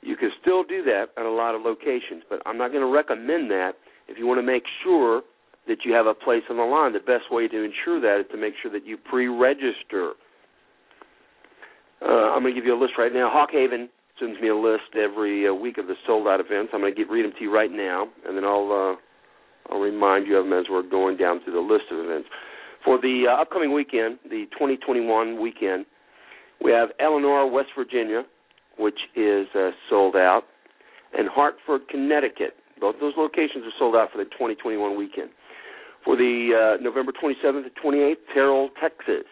you 0.01 0.15
can 0.15 0.31
still 0.41 0.63
do 0.63 0.83
that 0.83 1.07
at 1.17 1.25
a 1.25 1.31
lot 1.31 1.55
of 1.55 1.62
locations, 1.62 2.24
but 2.29 2.39
I'm 2.45 2.57
not 2.57 2.71
going 2.71 2.81
to 2.81 2.91
recommend 2.91 3.50
that 3.51 3.74
if 4.07 4.17
you 4.17 4.27
want 4.27 4.39
to 4.39 4.45
make 4.45 4.63
sure 4.83 5.21
that 5.67 5.79
you 5.83 5.93
have 5.93 6.05
a 6.05 6.13
place 6.13 6.43
on 6.50 6.57
the 6.57 6.63
line. 6.63 6.93
The 6.93 7.00
best 7.00 7.31
way 7.31 7.47
to 7.47 7.63
ensure 7.63 8.00
that 8.01 8.19
is 8.21 8.25
to 8.31 8.38
make 8.38 8.53
sure 8.62 8.71
that 8.71 8.85
you 8.85 8.97
pre-register. 8.97 10.13
Uh, 12.01 12.35
I'm 12.35 12.43
going 12.43 12.53
to 12.53 12.59
give 12.59 12.65
you 12.65 12.77
a 12.77 12.81
list 12.81 12.93
right 12.97 13.13
now. 13.13 13.29
Hawk 13.31 13.50
Haven 13.51 13.89
sends 14.19 14.39
me 14.39 14.50
a 14.50 14.55
list 14.55 14.93
every 14.95 15.47
uh, 15.47 15.53
week 15.53 15.77
of 15.77 15.88
the 15.88 15.95
sold 16.05 16.27
out 16.27 16.39
events. 16.39 16.71
I'm 16.74 16.81
going 16.81 16.93
to 16.93 17.05
read 17.05 17.25
them 17.25 17.33
to 17.38 17.43
you 17.43 17.53
right 17.53 17.71
now, 17.71 18.07
and 18.27 18.38
then 18.38 18.43
I'll 18.43 18.93
uh, 18.93 19.01
I'll 19.69 19.79
remind 19.79 20.27
you 20.27 20.38
of 20.38 20.45
them 20.45 20.53
as 20.53 20.65
we're 20.69 20.88
going 20.88 21.17
down 21.17 21.41
through 21.43 21.53
the 21.53 21.60
list 21.60 21.86
of 21.91 22.00
events. 22.00 22.29
For 22.84 23.00
the 23.00 23.25
uh, 23.27 23.41
upcoming 23.41 23.74
weekend, 23.74 24.19
the 24.24 24.45
2021 24.53 25.41
weekend, 25.41 25.86
we 26.63 26.72
have 26.72 26.89
Eleanor, 27.00 27.50
West 27.50 27.69
Virginia, 27.75 28.24
which 28.77 29.00
is 29.15 29.48
uh, 29.55 29.72
sold 29.89 30.15
out, 30.15 30.43
and 31.17 31.27
Hartford, 31.27 31.88
Connecticut. 31.89 32.53
Both 32.79 32.95
those 33.00 33.13
locations 33.17 33.65
are 33.65 33.74
sold 33.79 33.95
out 33.95 34.12
for 34.12 34.17
the 34.17 34.25
2021 34.25 34.98
weekend. 34.98 35.29
For 36.03 36.15
the 36.15 36.75
uh, 36.77 36.84
November 36.84 37.12
27th 37.12 37.63
to 37.63 37.81
28th, 37.84 38.15
Terrell, 38.34 38.69
Texas 38.79 39.25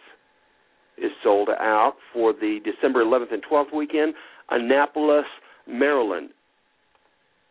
is 0.98 1.12
sold 1.24 1.50
out. 1.50 1.94
For 2.12 2.34
the 2.34 2.60
December 2.64 3.04
11th 3.04 3.34
and 3.34 3.44
12th 3.44 3.76
weekend, 3.76 4.16
Annapolis, 4.50 5.26
Maryland 5.68 6.30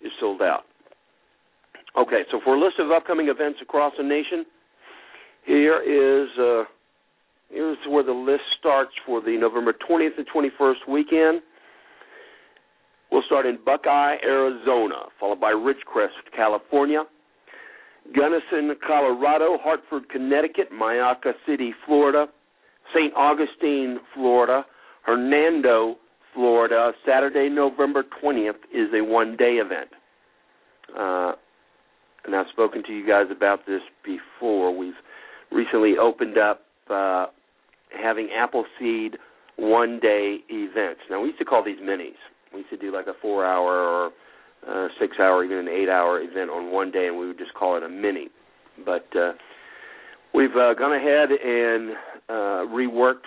is 0.01 0.11
sold 0.19 0.43
out. 0.43 0.65
Okay, 1.97 2.23
so 2.31 2.41
for 2.43 2.55
a 2.55 2.61
list 2.61 2.79
of 2.79 2.91
upcoming 2.91 3.29
events 3.29 3.59
across 3.61 3.93
the 3.99 4.05
nation, 4.05 4.47
here 5.45 5.81
is 5.83 6.29
uh, 6.39 6.65
here's 7.51 7.77
where 7.89 8.03
the 8.03 8.13
list 8.13 8.45
starts 8.59 8.93
for 9.05 9.21
the 9.21 9.37
November 9.37 9.73
20th 9.73 10.17
and 10.17 10.27
21st 10.35 10.89
weekend. 10.89 11.43
We'll 13.11 13.23
start 13.27 13.45
in 13.45 13.59
Buckeye, 13.63 14.17
Arizona, 14.25 15.05
followed 15.21 15.41
by 15.41 15.51
Ridgecrest, 15.51 16.33
California, 16.35 17.05
Gunnison, 18.17 18.75
Colorado, 18.87 19.59
Hartford, 19.61 20.09
Connecticut, 20.09 20.69
Myakka 20.73 21.33
City, 21.47 21.75
Florida, 21.85 22.27
St. 22.95 23.13
Augustine, 23.15 23.99
Florida, 24.15 24.65
Hernando, 25.03 25.97
Florida. 26.33 26.93
Saturday, 27.07 27.51
November 27.51 28.03
20th 28.23 28.57
is 28.73 28.89
a 28.95 29.05
one 29.05 29.37
day 29.37 29.61
event. 29.63 29.91
Uh, 30.99 31.33
and 32.25 32.35
I've 32.35 32.47
spoken 32.53 32.83
to 32.85 32.93
you 32.93 33.07
guys 33.07 33.27
about 33.35 33.67
this 33.67 33.83
before. 34.05 34.77
We've 34.77 34.95
recently 35.51 35.95
opened 36.01 36.39
up 36.39 36.63
uh, 36.91 37.27
having 37.91 38.29
Appleseed 38.35 39.19
one 39.57 40.01
day 40.01 40.39
events. 40.49 41.01
Now, 41.11 41.21
we 41.21 41.29
used 41.29 41.39
to 41.39 41.45
call 41.45 41.65
these 41.65 41.79
minis. 41.79 42.15
We 42.53 42.61
used 42.61 42.71
to 42.71 42.77
do 42.77 42.93
like 42.93 43.07
a 43.07 43.15
four 43.21 43.45
hour 43.45 43.73
or 43.73 44.13
uh, 44.69 44.89
six 45.01 45.17
hour, 45.19 45.45
even 45.45 45.59
an 45.59 45.69
eight 45.69 45.89
hour 45.89 46.21
event 46.21 46.51
on 46.51 46.73
one 46.73 46.91
day, 46.91 47.09
and 47.09 47.19
we 47.19 47.27
would 47.27 47.39
just 47.39 47.55
call 47.55 47.77
it 47.77 47.83
a 47.83 47.89
mini. 47.89 48.29
But 48.85 49.07
uh, 49.17 49.33
we've 50.35 50.57
uh, 50.57 50.75
gone 50.75 50.95
ahead 50.95 51.31
and 51.31 51.91
uh, 52.29 52.73
reworked 52.73 53.27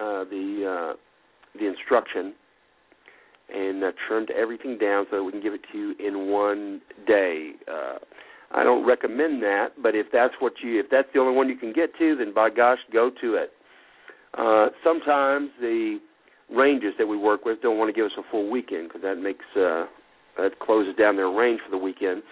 uh, 0.00 0.24
the 0.24 0.92
uh, 0.94 0.96
the 1.58 1.66
instruction 1.66 2.34
and 3.54 3.84
uh, 3.84 3.92
trimmed 4.08 4.30
everything 4.30 4.78
down 4.78 5.06
so 5.10 5.18
that 5.18 5.24
we 5.24 5.32
can 5.32 5.42
give 5.42 5.52
it 5.52 5.60
to 5.72 5.78
you 5.78 5.94
in 6.04 6.30
one 6.30 6.80
day. 7.06 7.52
Uh, 7.70 7.98
I 8.54 8.64
don't 8.64 8.86
recommend 8.86 9.42
that, 9.42 9.70
but 9.82 9.94
if 9.94 10.06
that's 10.12 10.34
what 10.38 10.54
you 10.62 10.78
if 10.78 10.86
that's 10.90 11.08
the 11.14 11.20
only 11.20 11.34
one 11.34 11.48
you 11.48 11.56
can 11.56 11.72
get 11.72 11.96
to, 11.98 12.16
then 12.16 12.34
by 12.34 12.50
gosh, 12.50 12.78
go 12.92 13.10
to 13.20 13.34
it. 13.34 13.52
Uh, 14.36 14.68
sometimes 14.84 15.50
the 15.60 15.98
ranges 16.54 16.92
that 16.98 17.06
we 17.06 17.16
work 17.16 17.44
with 17.44 17.62
don't 17.62 17.78
want 17.78 17.88
to 17.88 17.92
give 17.92 18.06
us 18.06 18.12
a 18.18 18.22
full 18.30 18.50
weekend 18.50 18.88
because 18.88 19.02
that 19.02 19.16
makes 19.16 19.44
uh, 19.56 19.86
that 20.36 20.58
closes 20.60 20.94
down 20.96 21.16
their 21.16 21.30
range 21.30 21.60
for 21.64 21.70
the 21.70 21.82
weekend. 21.82 22.22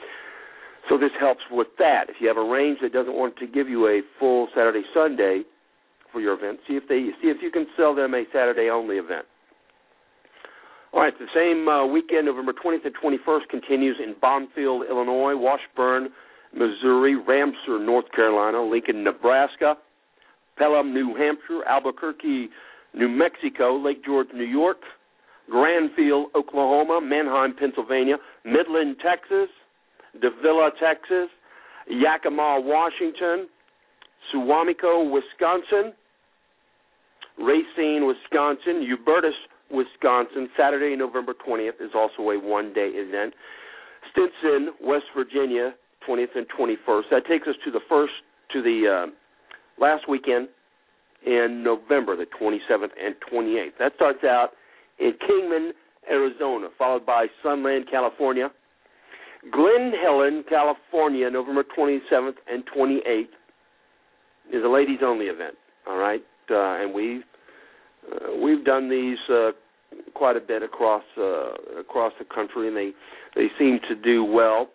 So 0.89 0.99
this 0.99 1.11
helps 1.19 1.43
with 1.51 1.69
that. 1.79 2.09
If 2.09 2.17
you 2.21 2.29
have 2.29 2.37
a 2.37 2.45
range 2.45 2.79
that 2.83 2.93
doesn't 2.93 3.15
want 3.15 3.37
to 3.39 3.47
give 3.47 3.69
you 3.69 3.87
a 3.87 4.01
full 4.19 4.49
Saturday 4.55 4.83
Sunday 4.95 5.43
for 6.13 6.21
your 6.21 6.35
event, 6.35 6.61
see 6.67 6.75
if 6.75 6.89
they 6.89 7.09
see 7.23 7.29
if 7.29 7.39
you 7.43 7.51
can 7.51 7.67
sell 7.77 7.95
them 7.95 8.15
a 8.15 8.25
Saturday 8.33 8.69
only 8.71 8.97
event. 8.97 9.27
All 10.93 11.01
right, 11.01 11.15
the 11.17 11.27
same 11.33 11.69
uh, 11.69 11.87
weekend, 11.87 12.27
November 12.27 12.53
20th 12.53 12.85
and 12.85 12.95
21st, 12.97 13.49
continues 13.49 13.97
in 14.03 14.15
Bonfield, 14.21 14.89
Illinois, 14.91 15.37
Washburn, 15.37 16.09
Missouri, 16.53 17.15
Ramseur, 17.15 17.79
North 17.79 18.07
Carolina, 18.11 18.61
Lincoln, 18.61 19.05
Nebraska, 19.05 19.77
Pelham, 20.59 20.93
New 20.93 21.15
Hampshire, 21.15 21.65
Albuquerque, 21.69 22.49
New 22.93 23.09
Mexico, 23.09 23.79
Lake 23.79 24.05
George, 24.05 24.27
New 24.35 24.45
York, 24.45 24.79
Granville, 25.49 26.27
Oklahoma, 26.35 27.01
Manheim, 27.01 27.55
Pennsylvania, 27.57 28.17
Midland, 28.45 28.97
Texas, 29.01 29.49
Davilla, 30.21 30.71
Texas, 30.81 31.29
Yakima, 31.89 32.61
Washington, 32.61 33.47
Suamico, 34.35 35.09
Wisconsin, 35.09 35.93
Racine, 37.39 38.07
Wisconsin, 38.07 38.85
Hubertus, 38.85 39.39
Wisconsin. 39.71 40.49
Saturday, 40.57 40.97
November 40.97 41.33
20th 41.47 41.81
is 41.81 41.91
also 41.95 42.31
a 42.31 42.39
one-day 42.39 42.91
event. 42.95 43.35
Stinson, 44.11 44.75
West 44.83 45.05
Virginia, 45.17 45.75
20th 46.09 46.37
and 46.37 46.47
21st. 46.59 47.03
That 47.11 47.27
takes 47.29 47.47
us 47.47 47.55
to 47.65 47.71
the 47.71 47.81
first 47.89 48.13
to 48.53 48.63
the 48.63 49.07
uh, 49.07 49.11
last 49.81 50.09
weekend 50.09 50.49
in 51.25 51.63
November, 51.63 52.17
the 52.17 52.27
27th 52.41 52.91
and 53.03 53.15
28th. 53.33 53.73
That 53.79 53.93
starts 53.97 54.25
out 54.25 54.51
in 54.99 55.13
Kingman, 55.27 55.73
Arizona, 56.11 56.69
followed 56.79 57.07
by 57.07 57.27
Sunland, 57.43 57.87
California. 57.91 58.51
Glen 59.51 59.93
Helen, 60.03 60.45
California, 60.49 61.31
November 61.31 61.65
27th 61.77 62.35
and 62.51 62.65
28th 62.77 63.25
is 64.53 64.65
a 64.65 64.69
ladies 64.69 64.99
only 65.03 65.27
event. 65.27 65.55
All 65.87 65.97
right, 65.97 66.21
uh, 66.51 66.83
and 66.83 66.93
we 66.93 67.23
uh, 68.07 68.37
we've 68.37 68.65
done 68.65 68.89
these 68.89 69.19
uh, 69.29 69.51
quite 70.15 70.37
a 70.37 70.41
bit 70.41 70.63
across 70.63 71.05
uh, 71.19 71.53
across 71.79 72.13
the 72.19 72.25
country, 72.25 72.69
and 72.69 72.77
they 72.77 72.93
they 73.35 73.49
seem 73.59 73.81
to 73.89 73.95
do 73.95 74.25
well. 74.25 74.69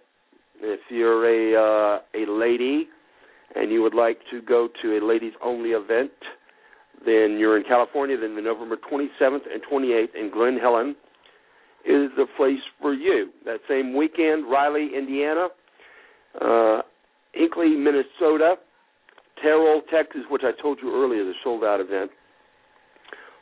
If 0.62 0.80
you're 0.90 1.26
a 1.26 1.56
uh, 1.56 2.00
a 2.14 2.30
lady 2.32 2.88
and 3.56 3.72
you 3.72 3.82
would 3.82 3.94
like 3.94 4.20
to 4.32 4.42
go 4.42 4.68
to 4.82 4.98
a 4.98 5.00
ladies 5.06 5.34
only 5.44 5.70
event, 5.70 6.12
then 7.06 7.38
you're 7.40 7.58
in 7.58 7.64
California. 7.64 8.18
Then 8.20 8.36
the 8.36 8.42
November 8.42 8.78
27th 8.78 9.42
and 9.52 9.62
28th 9.72 10.16
in 10.16 10.32
Glen 10.32 10.58
Helen 10.58 10.96
is 11.86 12.10
the 12.18 12.26
place 12.36 12.60
for 12.82 12.94
you. 12.94 13.30
That 13.46 13.60
same 13.70 13.96
weekend, 13.96 14.50
Riley, 14.50 14.90
Indiana, 14.98 15.48
uh, 16.42 16.82
Hinckley, 17.34 17.70
Minnesota, 17.70 18.56
Terrell, 19.42 19.82
Texas, 19.94 20.22
which 20.30 20.42
I 20.44 20.60
told 20.60 20.80
you 20.82 20.94
earlier, 20.94 21.24
the 21.24 21.34
sold 21.44 21.64
out 21.64 21.80
event. 21.80 22.12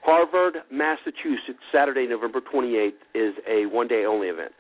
Harvard, 0.03 0.57
Massachusetts, 0.69 1.63
Saturday, 1.71 2.05
November 2.07 2.41
28th, 2.41 2.91
is 3.15 3.33
a 3.49 3.65
one 3.67 3.87
day 3.87 4.03
only 4.05 4.27
event. 4.27 4.51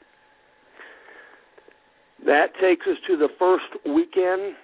That 2.25 2.53
takes 2.61 2.87
us 2.87 2.95
to 3.07 3.17
the 3.17 3.27
first 3.37 3.65
weekend 3.85 4.55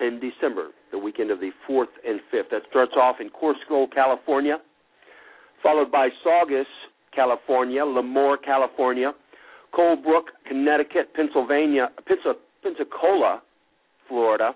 in 0.00 0.20
December, 0.20 0.68
the 0.92 0.98
weekend 0.98 1.30
of 1.30 1.40
the 1.40 1.50
4th 1.68 1.86
and 2.06 2.20
5th. 2.32 2.50
That 2.50 2.62
starts 2.68 2.92
off 2.94 3.16
in 3.20 3.30
Coarsegold, 3.30 3.94
California, 3.94 4.58
followed 5.62 5.90
by 5.90 6.10
Saugus, 6.22 6.66
California, 7.14 7.80
Lemoore, 7.80 8.36
California, 8.44 9.12
Colebrook, 9.74 10.24
Connecticut, 10.46 11.14
Pennsylvania, 11.14 11.88
Pensacola, 12.62 13.42
Florida, 14.06 14.52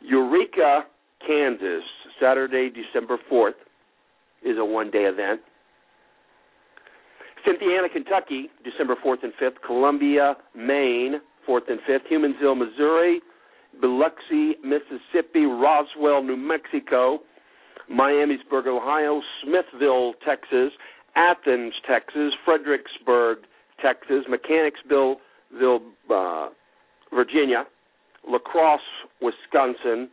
Eureka, 0.00 0.84
Kansas, 1.26 1.84
Saturday, 2.18 2.70
December 2.70 3.18
4th 3.30 3.52
is 4.44 4.58
a 4.58 4.64
one 4.64 4.90
day 4.90 5.04
event. 5.04 5.40
Cynthiana, 7.44 7.88
Kentucky, 7.92 8.50
December 8.64 8.96
4th 9.04 9.24
and 9.24 9.32
5th. 9.40 9.60
Columbia, 9.66 10.36
Maine, 10.54 11.20
4th 11.48 11.68
and 11.70 11.80
5th. 11.88 12.06
Humansville, 12.10 12.56
Missouri. 12.56 13.20
Biloxi, 13.80 14.54
Mississippi. 14.62 15.46
Roswell, 15.46 16.22
New 16.22 16.36
Mexico. 16.36 17.20
Miamisburg, 17.90 18.66
Ohio. 18.66 19.20
Smithville, 19.42 20.14
Texas. 20.24 20.72
Athens, 21.16 21.74
Texas. 21.88 22.32
Fredericksburg, 22.44 23.38
Texas. 23.80 24.24
Mechanicsville, 24.28 25.16
uh, 26.10 26.48
Virginia. 27.12 27.64
La 28.28 28.38
Crosse, 28.38 28.80
Wisconsin. 29.20 30.08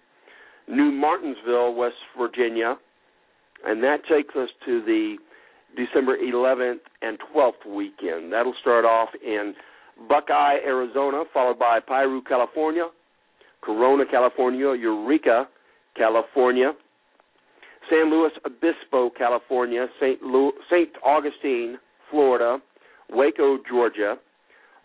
New 0.67 0.91
Martinsville, 0.91 1.75
West 1.75 1.95
Virginia. 2.17 2.77
And 3.65 3.83
that 3.83 4.05
takes 4.09 4.35
us 4.35 4.49
to 4.65 4.81
the 4.83 5.17
December 5.75 6.17
11th 6.17 6.79
and 7.01 7.17
12th 7.33 7.65
weekend. 7.67 8.31
That'll 8.33 8.55
start 8.61 8.85
off 8.85 9.09
in 9.25 9.53
Buckeye, 10.07 10.57
Arizona, 10.65 11.23
followed 11.33 11.59
by 11.59 11.79
Piru, 11.79 12.21
California, 12.21 12.87
Corona, 13.61 14.05
California, 14.09 14.73
Eureka, 14.73 15.47
California, 15.95 16.71
San 17.89 18.09
Luis 18.11 18.31
Obispo, 18.45 19.09
California, 19.17 19.87
St. 19.99 20.21
Lu- 20.21 20.53
St. 20.71 20.89
Augustine, 21.03 21.77
Florida, 22.09 22.59
Waco, 23.09 23.57
Georgia, 23.69 24.15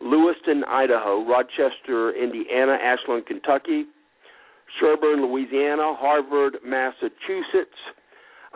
Lewiston, 0.00 0.64
Idaho, 0.64 1.24
Rochester, 1.24 2.12
Indiana, 2.12 2.76
Ashland, 2.82 3.26
Kentucky, 3.26 3.84
Sherburne, 4.80 5.22
Louisiana, 5.22 5.94
Harvard, 5.94 6.56
Massachusetts, 6.64 7.78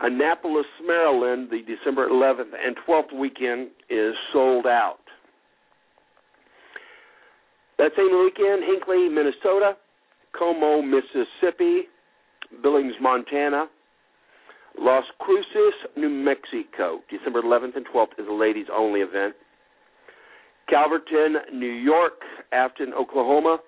Annapolis, 0.01 0.65
Maryland, 0.85 1.49
the 1.51 1.61
December 1.61 2.07
11th 2.07 2.53
and 2.63 2.75
12th 2.87 3.17
weekend 3.17 3.69
is 3.89 4.13
sold 4.31 4.65
out. 4.65 4.99
That 7.77 7.91
same 7.97 8.11
weekend, 8.23 8.63
Hinckley, 8.63 9.09
Minnesota, 9.09 9.77
Como, 10.37 10.81
Mississippi, 10.81 11.83
Billings, 12.61 12.93
Montana, 13.01 13.67
Las 14.77 15.03
Cruces, 15.19 15.73
New 15.97 16.09
Mexico. 16.09 16.99
December 17.09 17.41
11th 17.41 17.75
and 17.75 17.85
12th 17.87 18.19
is 18.19 18.25
a 18.29 18.33
ladies 18.33 18.67
only 18.73 19.01
event. 19.01 19.33
Calverton, 20.69 21.35
New 21.53 21.71
York, 21.71 22.21
Afton, 22.51 22.93
Oklahoma, 22.93 23.59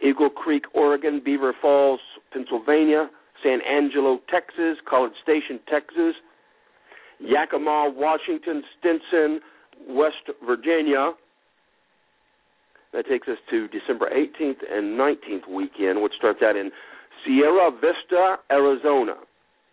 Eagle 0.00 0.30
Creek, 0.30 0.64
Oregon, 0.74 1.20
Beaver 1.24 1.54
Falls, 1.60 2.00
Pennsylvania, 2.32 3.10
San 3.42 3.60
Angelo, 3.62 4.20
Texas, 4.30 4.78
College 4.88 5.12
Station, 5.22 5.60
Texas, 5.70 6.14
Yakima, 7.20 7.92
Washington, 7.94 8.62
Stinson, 8.78 9.40
West 9.88 10.30
Virginia. 10.46 11.12
That 12.92 13.06
takes 13.06 13.26
us 13.28 13.38
to 13.50 13.68
December 13.68 14.10
18th 14.10 14.58
and 14.70 14.98
19th 14.98 15.48
weekend, 15.48 16.02
which 16.02 16.12
starts 16.18 16.40
out 16.42 16.56
in 16.56 16.70
Sierra 17.24 17.70
Vista, 17.70 18.36
Arizona, 18.50 19.14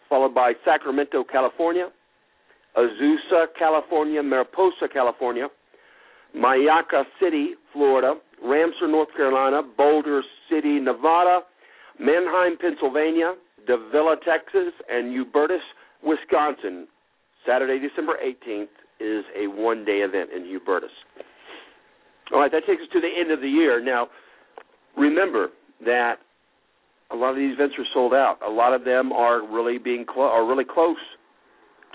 followed 0.08 0.34
by 0.34 0.54
Sacramento, 0.64 1.24
California, 1.30 1.90
Azusa, 2.78 3.48
California, 3.58 4.24
Mariposa, 4.24 4.88
California, 4.92 5.48
Myakka 6.36 7.04
City, 7.20 7.56
Florida, 7.74 8.14
Ramseur, 8.44 8.88
North 8.88 9.10
Carolina, 9.16 9.62
Boulder 9.78 10.22
City, 10.50 10.80
Nevada, 10.80 11.42
Manheim, 12.00 12.58
Pennsylvania, 12.58 13.34
Davilla, 13.70 14.16
Texas, 14.26 14.74
and 14.90 15.14
Hubertus, 15.16 15.60
Wisconsin. 16.04 16.88
Saturday, 17.46 17.80
December 17.80 18.14
18th 18.24 18.68
is 19.00 19.24
a 19.38 19.48
one 19.48 19.86
day 19.86 20.00
event 20.00 20.30
in 20.36 20.44
Hubertus. 20.44 20.90
All 22.34 22.40
right, 22.40 22.52
that 22.52 22.66
takes 22.68 22.82
us 22.82 22.90
to 22.94 23.00
the 23.00 23.10
end 23.20 23.32
of 23.32 23.42
the 23.42 23.48
year. 23.48 23.84
Now, 23.84 24.08
remember 24.98 25.50
that 25.86 26.16
a 27.12 27.16
lot 27.16 27.32
of 27.32 27.38
these 27.38 27.54
events 27.54 27.76
are 27.78 27.86
sold 27.94 28.14
out. 28.14 28.38
A 28.46 28.50
lot 28.50 28.74
of 28.74 28.84
them 28.86 29.12
are 29.12 29.46
really 29.48 29.78
being 29.78 30.06
clo- 30.06 30.30
are 30.30 30.48
really 30.48 30.66
close 30.66 30.98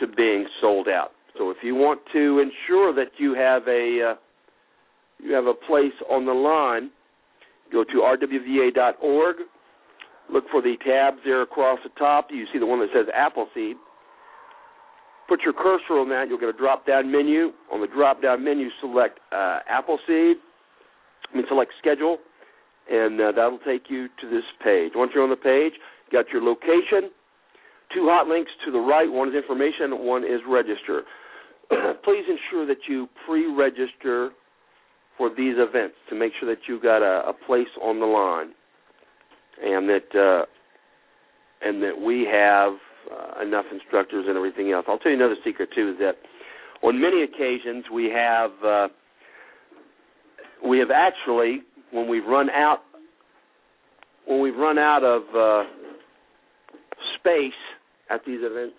to 0.01 0.07
being 0.07 0.47
sold 0.61 0.89
out. 0.89 1.13
So 1.39 1.51
if 1.51 1.59
you 1.63 1.75
want 1.75 2.01
to 2.13 2.41
ensure 2.41 2.95
that 2.95 3.13
you 3.19 3.35
have 3.35 3.67
a 3.69 4.13
uh, 4.13 4.15
you 5.23 5.33
have 5.35 5.47
a 5.47 5.55
place 5.55 5.95
on 6.11 6.27
the 6.27 6.33
line, 6.33 6.91
go 7.73 7.85
to 7.85 7.93
rwva.org. 7.93 9.37
Look 10.33 10.45
for 10.51 10.63
the 10.63 10.77
tabs 10.85 11.19
there 11.25 11.43
across 11.43 11.79
the 11.83 11.91
top. 11.99 12.29
You 12.31 12.47
see 12.53 12.59
the 12.59 12.67
one 12.67 12.81
that 12.81 12.89
says 12.95 13.07
Appleseed. 13.15 13.77
Put 15.29 15.41
your 15.43 15.55
cursor 15.55 15.99
on 16.01 16.09
that. 16.11 16.27
You'll 16.29 16.39
get 16.39 16.49
a 16.49 16.53
drop-down 16.53 17.11
menu. 17.11 17.53
On 17.73 17.81
the 17.81 17.87
drop-down 17.87 18.45
menu, 18.45 18.69
select 18.81 19.21
uh, 19.33 19.61
Appleseed. 19.69 20.37
I 21.33 21.37
mean, 21.37 21.47
select 21.49 21.73
Schedule, 21.79 22.19
and 22.91 23.21
uh, 23.21 23.33
that'll 23.33 23.59
take 23.67 23.89
you 23.89 24.09
to 24.21 24.29
this 24.29 24.45
page. 24.63 24.93
Once 24.95 25.13
you're 25.15 25.25
on 25.25 25.31
the 25.31 25.37
page, 25.37 25.73
you 26.11 26.13
got 26.13 26.31
your 26.31 26.43
location. 26.43 27.11
Two 27.95 28.07
hot 28.09 28.29
links 28.29 28.51
to 28.65 28.73
the 28.73 28.79
right. 28.79 29.11
One 29.11 29.29
is 29.29 29.35
information. 29.35 30.05
One 30.05 30.25
is 30.25 30.41
register. 30.47 31.03
Please 32.05 32.25
ensure 32.29 32.67
that 32.67 32.89
you 32.89 33.09
pre-register 33.27 34.31
for 35.17 35.31
these 35.31 35.55
events 35.57 35.95
to 36.09 36.15
make 36.15 36.33
sure 36.39 36.49
that 36.49 36.63
you 36.69 36.81
got 36.81 37.03
a, 37.03 37.29
a 37.29 37.33
place 37.47 37.69
on 37.83 38.01
the 38.01 38.07
line, 38.07 38.53
and 39.63 39.89
that 39.89 40.15
uh, 40.15 40.45
and 41.67 41.83
that 41.83 41.99
we 42.01 42.27
have 42.31 42.75
uh, 43.11 43.43
enough 43.43 43.67
instructors 43.73 44.27
and 44.29 44.37
everything 44.37 44.73
else. 44.73 44.87
I'll 44.89 44.99
tell 44.99 45.13
you 45.13 45.19
another 45.19 45.37
secret 45.45 45.71
too 45.75 45.91
is 45.91 45.99
that 45.99 46.17
on 46.83 47.01
many 47.01 47.23
occasions 47.23 47.85
we 47.93 48.11
have 48.15 48.51
uh, 48.65 48.89
we 50.67 50.79
have 50.79 50.91
actually 50.91 51.63
when 51.91 52.09
we've 52.09 52.27
run 52.27 52.51
out 52.51 52.81
when 54.27 54.41
we've 54.41 54.57
run 54.57 54.79
out 54.79 55.05
of 55.05 55.23
uh, 55.35 55.69
space 57.19 57.53
at 58.11 58.21
these 58.27 58.41
events, 58.43 58.77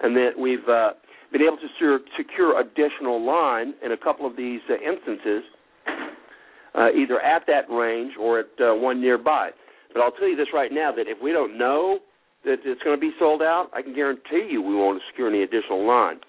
and 0.00 0.16
that 0.16 0.30
we've 0.38 0.68
uh, 0.68 0.90
been 1.32 1.42
able 1.42 1.56
to 1.56 1.68
secure, 1.74 2.00
secure 2.16 2.60
additional 2.60 3.24
line 3.24 3.74
in 3.84 3.92
a 3.92 3.96
couple 3.96 4.26
of 4.26 4.36
these 4.36 4.60
uh, 4.68 4.74
instances, 4.74 5.42
uh, 6.74 6.90
either 6.92 7.20
at 7.20 7.42
that 7.46 7.70
range 7.70 8.12
or 8.18 8.40
at 8.40 8.46
uh, 8.60 8.74
one 8.74 9.00
nearby. 9.00 9.50
But 9.92 10.00
I'll 10.00 10.12
tell 10.12 10.28
you 10.28 10.36
this 10.36 10.48
right 10.54 10.72
now 10.72 10.92
that 10.92 11.06
if 11.06 11.18
we 11.22 11.32
don't 11.32 11.58
know 11.58 11.98
that 12.44 12.58
it's 12.64 12.82
going 12.82 12.96
to 12.96 13.00
be 13.00 13.12
sold 13.18 13.42
out, 13.42 13.68
I 13.72 13.82
can 13.82 13.94
guarantee 13.94 14.48
you 14.50 14.62
we 14.62 14.74
won't 14.74 15.00
secure 15.10 15.28
any 15.28 15.42
additional 15.42 15.86
line. 15.86 16.20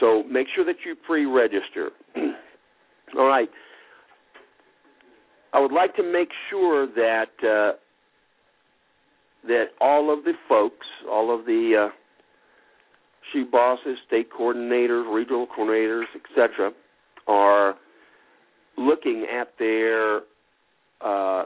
So 0.00 0.22
make 0.24 0.46
sure 0.54 0.64
that 0.64 0.76
you 0.84 0.94
pre-register. 1.06 1.90
All 3.16 3.26
right. 3.26 3.48
I 5.52 5.60
would 5.60 5.72
like 5.72 5.94
to 5.96 6.02
make 6.02 6.28
sure 6.50 6.86
that 6.86 7.30
uh, 7.42 7.78
that 9.46 9.66
all 9.80 10.12
of 10.12 10.24
the 10.24 10.34
folks, 10.48 10.86
all 11.10 11.36
of 11.36 11.46
the 11.46 11.88
uh, 11.88 11.94
shoot 13.32 13.50
bosses, 13.50 13.96
state 14.06 14.28
coordinators, 14.30 15.12
regional 15.12 15.46
coordinators, 15.46 16.04
etc., 16.14 16.72
are 17.26 17.76
looking 18.78 19.26
at 19.30 19.48
their 19.58 20.20
uh, 21.00 21.44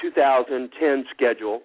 2010 0.00 1.04
schedule 1.14 1.62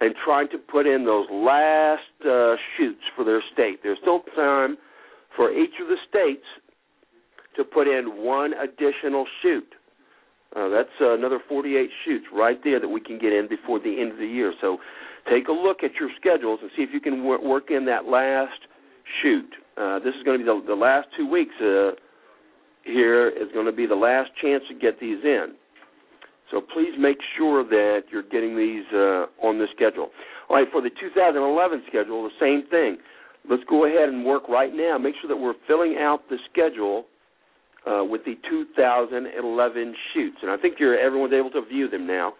and 0.00 0.14
trying 0.24 0.48
to 0.48 0.58
put 0.58 0.86
in 0.86 1.04
those 1.04 1.26
last 1.30 2.00
uh, 2.26 2.54
shoots 2.76 3.02
for 3.14 3.24
their 3.24 3.42
state. 3.52 3.80
There's 3.82 3.98
still 4.00 4.20
time 4.34 4.76
for 5.36 5.52
each 5.52 5.74
of 5.80 5.88
the 5.88 5.96
states 6.08 6.44
to 7.56 7.64
put 7.64 7.86
in 7.86 8.24
one 8.24 8.52
additional 8.54 9.26
shoot. 9.42 9.66
Uh, 10.56 10.68
that's 10.68 10.88
uh, 11.00 11.14
another 11.14 11.38
48 11.48 11.90
shoots 12.04 12.26
right 12.32 12.58
there 12.64 12.80
that 12.80 12.88
we 12.88 13.00
can 13.00 13.18
get 13.18 13.32
in 13.32 13.48
before 13.48 13.78
the 13.78 14.00
end 14.00 14.12
of 14.12 14.18
the 14.18 14.26
year. 14.26 14.52
So 14.60 14.78
take 15.30 15.48
a 15.48 15.52
look 15.52 15.84
at 15.84 15.94
your 16.00 16.10
schedules 16.18 16.58
and 16.62 16.70
see 16.76 16.82
if 16.82 16.90
you 16.92 17.00
can 17.00 17.18
w- 17.18 17.48
work 17.48 17.70
in 17.70 17.84
that 17.86 18.06
last 18.06 18.58
shoot. 19.22 19.48
Uh, 19.76 19.98
this 20.00 20.14
is 20.14 20.22
going 20.24 20.38
to 20.38 20.44
be 20.44 20.50
the, 20.50 20.74
the 20.74 20.74
last 20.74 21.08
two 21.16 21.28
weeks 21.30 21.54
uh, 21.60 21.90
here 22.84 23.28
is 23.28 23.48
going 23.52 23.66
to 23.66 23.72
be 23.72 23.86
the 23.86 23.94
last 23.94 24.30
chance 24.40 24.62
to 24.68 24.74
get 24.74 25.00
these 25.00 25.18
in. 25.24 25.54
So 26.50 26.60
please 26.60 26.94
make 26.98 27.18
sure 27.38 27.62
that 27.64 28.02
you're 28.10 28.24
getting 28.26 28.56
these 28.56 28.84
uh, 28.92 29.26
on 29.46 29.58
the 29.58 29.66
schedule. 29.74 30.10
All 30.48 30.56
right, 30.56 30.66
for 30.72 30.82
the 30.82 30.90
2011 30.90 31.82
schedule, 31.86 32.24
the 32.24 32.40
same 32.40 32.68
thing. 32.70 32.98
Let's 33.48 33.62
go 33.70 33.86
ahead 33.86 34.08
and 34.08 34.24
work 34.24 34.48
right 34.48 34.74
now. 34.74 34.98
Make 34.98 35.14
sure 35.20 35.28
that 35.28 35.36
we're 35.36 35.54
filling 35.66 35.96
out 35.98 36.28
the 36.28 36.36
schedule 36.50 37.06
uh, 37.86 38.04
with 38.04 38.24
the 38.24 38.34
2011 38.50 39.94
shoots, 40.12 40.36
and 40.42 40.50
I 40.50 40.56
think 40.56 40.80
everyone's 40.80 41.32
able 41.32 41.50
to 41.52 41.62
view 41.64 41.88
them 41.88 42.06
now. 42.06 42.34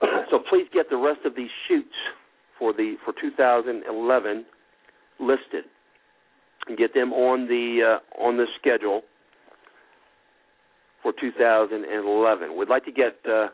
so 0.30 0.38
please 0.50 0.66
get 0.72 0.90
the 0.90 0.96
rest 0.96 1.20
of 1.24 1.34
these 1.34 1.50
shoots 1.68 1.94
for 2.58 2.72
the 2.72 2.96
for 3.04 3.14
2011 3.20 4.44
listed 5.18 5.64
and 6.68 6.76
get 6.76 6.94
them 6.94 7.12
on 7.12 7.48
the 7.48 7.98
uh, 7.98 8.22
on 8.22 8.36
the 8.36 8.46
schedule 8.60 9.02
for 11.06 11.12
2011. 11.20 12.56
We'd 12.56 12.68
like 12.68 12.84
to 12.84 12.90
get 12.90 13.16
uh, 13.30 13.46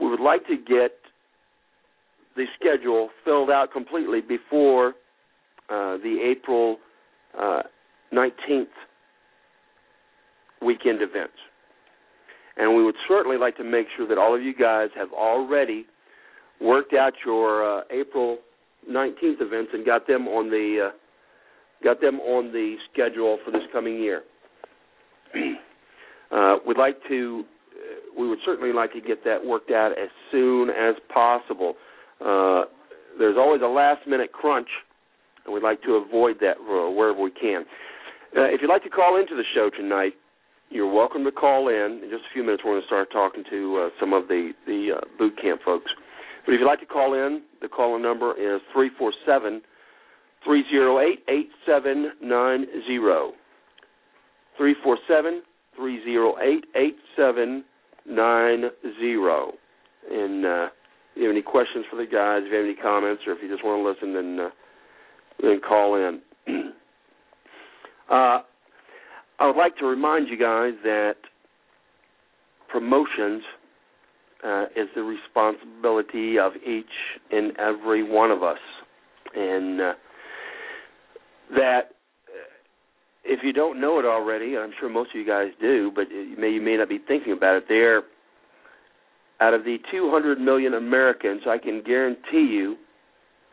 we 0.00 0.08
would 0.10 0.20
like 0.20 0.44
to 0.48 0.56
get 0.56 0.98
the 2.34 2.44
schedule 2.58 3.10
filled 3.24 3.50
out 3.50 3.72
completely 3.72 4.20
before 4.20 4.88
uh, 5.70 5.96
the 5.98 6.18
April 6.28 6.78
uh, 7.40 7.62
19th 8.12 8.66
weekend 10.60 11.02
events. 11.02 11.38
And 12.56 12.74
we 12.74 12.82
would 12.84 12.96
certainly 13.06 13.38
like 13.38 13.56
to 13.58 13.64
make 13.64 13.86
sure 13.96 14.08
that 14.08 14.18
all 14.18 14.34
of 14.34 14.42
you 14.42 14.52
guys 14.52 14.88
have 14.96 15.12
already 15.12 15.86
worked 16.60 16.94
out 16.94 17.12
your 17.24 17.78
uh, 17.78 17.82
April 17.92 18.38
19th 18.90 19.40
events 19.40 19.70
and 19.72 19.86
got 19.86 20.08
them 20.08 20.26
on 20.26 20.50
the 20.50 20.88
uh, 20.88 21.84
got 21.84 22.00
them 22.00 22.18
on 22.18 22.50
the 22.52 22.74
schedule 22.92 23.38
for 23.44 23.52
this 23.52 23.62
coming 23.72 24.00
year. 24.00 24.22
Uh, 26.30 26.56
we'd 26.66 26.78
like 26.78 26.96
to, 27.08 27.44
uh, 27.72 28.20
we 28.20 28.28
would 28.28 28.38
certainly 28.44 28.72
like 28.72 28.92
to 28.92 29.00
get 29.00 29.24
that 29.24 29.44
worked 29.44 29.70
out 29.70 29.92
as 29.92 30.08
soon 30.30 30.70
as 30.70 30.94
possible. 31.12 31.74
Uh, 32.20 32.64
there's 33.18 33.36
always 33.38 33.62
a 33.62 33.68
last 33.68 34.06
minute 34.06 34.32
crunch, 34.32 34.68
and 35.44 35.54
we'd 35.54 35.62
like 35.62 35.82
to 35.82 35.94
avoid 35.94 36.36
that 36.40 36.56
uh, 36.58 36.90
wherever 36.90 37.20
we 37.20 37.30
can. 37.30 37.64
Uh, 38.36 38.44
if 38.44 38.60
you'd 38.60 38.68
like 38.68 38.82
to 38.82 38.90
call 38.90 39.18
into 39.18 39.34
the 39.34 39.44
show 39.54 39.70
tonight, 39.74 40.14
you're 40.68 40.92
welcome 40.92 41.24
to 41.24 41.30
call 41.30 41.68
in. 41.68 42.00
In 42.02 42.10
just 42.10 42.24
a 42.28 42.32
few 42.32 42.42
minutes, 42.42 42.62
we're 42.64 42.72
going 42.72 42.82
to 42.82 42.86
start 42.86 43.08
talking 43.12 43.44
to 43.50 43.86
uh, 43.86 43.88
some 44.00 44.12
of 44.12 44.28
the 44.28 44.52
the 44.66 45.00
boot 45.18 45.40
camp 45.40 45.60
folks. 45.64 45.90
But 46.44 46.54
if 46.54 46.60
you'd 46.60 46.66
like 46.66 46.80
to 46.80 46.86
call 46.86 47.14
in, 47.14 47.42
the 47.62 47.68
call 47.68 47.98
number 47.98 48.34
is 48.34 48.60
three 48.72 48.90
four 48.98 49.12
seven. 49.24 49.62
308 50.46 51.18
8790. 51.28 53.36
347 54.56 55.42
Three 55.76 56.02
zero 56.04 56.34
eight 56.42 56.64
eight 56.74 56.96
seven 57.16 57.64
nine 58.08 58.64
zero. 58.98 59.52
And 60.10 60.44
uh, 60.46 60.66
if 60.66 61.16
you 61.16 61.22
have 61.24 61.32
any 61.32 61.42
questions 61.42 61.84
for 61.90 61.96
the 61.96 62.06
guys, 62.06 62.42
if 62.44 62.50
you 62.50 62.56
have 62.56 62.64
any 62.64 62.74
comments, 62.74 63.22
or 63.26 63.32
if 63.32 63.38
you 63.42 63.50
just 63.50 63.64
want 63.64 63.82
to 63.82 63.88
listen, 63.88 64.14
then 64.14 64.46
uh, 64.46 64.50
then 65.42 65.60
call 65.66 65.96
in. 65.96 66.20
uh, 68.10 68.38
I 69.38 69.46
would 69.46 69.56
like 69.56 69.76
to 69.78 69.86
remind 69.86 70.28
you 70.28 70.38
guys 70.38 70.72
that 70.82 71.16
promotions 72.68 73.42
uh, 74.44 74.64
is 74.76 74.88
the 74.94 75.02
responsibility 75.02 76.38
of 76.38 76.52
each 76.56 76.86
and 77.30 77.52
every 77.58 78.02
one 78.02 78.30
of 78.30 78.42
us, 78.42 78.58
and 79.34 79.80
uh, 79.80 79.92
that 81.54 81.95
if 83.26 83.40
you 83.42 83.52
don't 83.52 83.80
know 83.80 83.98
it 83.98 84.04
already, 84.04 84.56
I'm 84.56 84.72
sure 84.78 84.88
most 84.88 85.10
of 85.10 85.16
you 85.16 85.26
guys 85.26 85.48
do, 85.60 85.90
but 85.94 86.10
you 86.10 86.36
may 86.38 86.50
you 86.50 86.62
may 86.62 86.76
not 86.76 86.88
be 86.88 86.98
thinking 86.98 87.32
about 87.32 87.56
it. 87.56 87.64
There, 87.68 88.02
out 89.40 89.52
of 89.52 89.64
the 89.64 89.78
200 89.90 90.38
million 90.40 90.74
Americans, 90.74 91.42
I 91.46 91.58
can 91.58 91.82
guarantee 91.84 92.48
you, 92.50 92.76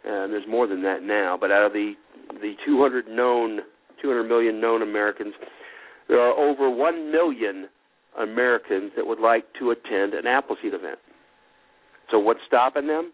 and 0.06 0.32
there's 0.32 0.48
more 0.48 0.68
than 0.68 0.84
that 0.84 1.04
now, 1.04 1.38
but 1.40 1.52
out 1.52 1.66
of 1.66 1.74
the 1.74 1.94
the 2.42 2.54
200 2.66 3.08
known 3.08 3.60
200 4.02 4.24
million 4.24 4.62
known 4.62 4.82
Americans, 4.82 5.34
there 6.08 6.20
are 6.20 6.34
over 6.34 6.70
1 6.70 7.12
million 7.12 7.68
Americans 8.20 8.92
that 8.96 9.06
would 9.08 9.20
like 9.20 9.46
to 9.60 9.72
attend 9.72 10.14
an 10.14 10.28
Appleseed 10.28 10.74
event. 10.74 11.00
So 12.12 12.20
what's 12.20 12.42
stopping 12.46 12.88
them? 12.88 13.12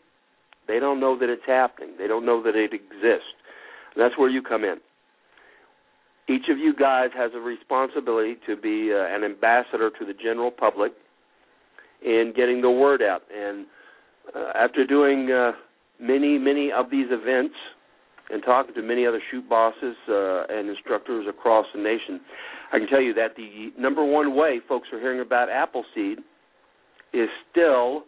They 0.67 0.79
don't 0.79 0.99
know 0.99 1.17
that 1.17 1.29
it's 1.29 1.45
happening. 1.47 1.95
They 1.97 2.07
don't 2.07 2.25
know 2.25 2.43
that 2.43 2.55
it 2.55 2.73
exists. 2.73 3.33
And 3.95 4.03
that's 4.03 4.17
where 4.17 4.29
you 4.29 4.41
come 4.41 4.63
in. 4.63 4.77
Each 6.29 6.47
of 6.49 6.59
you 6.59 6.75
guys 6.75 7.09
has 7.17 7.31
a 7.33 7.39
responsibility 7.39 8.35
to 8.45 8.55
be 8.55 8.93
uh, 8.93 9.15
an 9.15 9.23
ambassador 9.23 9.89
to 9.97 10.05
the 10.05 10.13
general 10.13 10.51
public 10.51 10.91
in 12.03 12.33
getting 12.35 12.61
the 12.61 12.69
word 12.69 13.01
out. 13.01 13.23
And 13.35 13.65
uh, 14.35 14.51
after 14.55 14.85
doing 14.85 15.31
uh, 15.31 15.53
many, 15.99 16.37
many 16.37 16.71
of 16.71 16.91
these 16.91 17.07
events 17.09 17.55
and 18.29 18.43
talking 18.43 18.75
to 18.75 18.81
many 18.83 19.07
other 19.07 19.19
shoot 19.31 19.49
bosses 19.49 19.95
uh, 20.07 20.43
and 20.49 20.69
instructors 20.69 21.25
across 21.27 21.65
the 21.73 21.81
nation, 21.81 22.21
I 22.71 22.77
can 22.77 22.87
tell 22.87 23.01
you 23.01 23.15
that 23.15 23.35
the 23.35 23.71
number 23.79 24.05
one 24.05 24.35
way 24.35 24.59
folks 24.67 24.89
are 24.93 24.99
hearing 24.99 25.21
about 25.21 25.49
Appleseed 25.49 26.19
is 27.11 27.27
still 27.49 28.03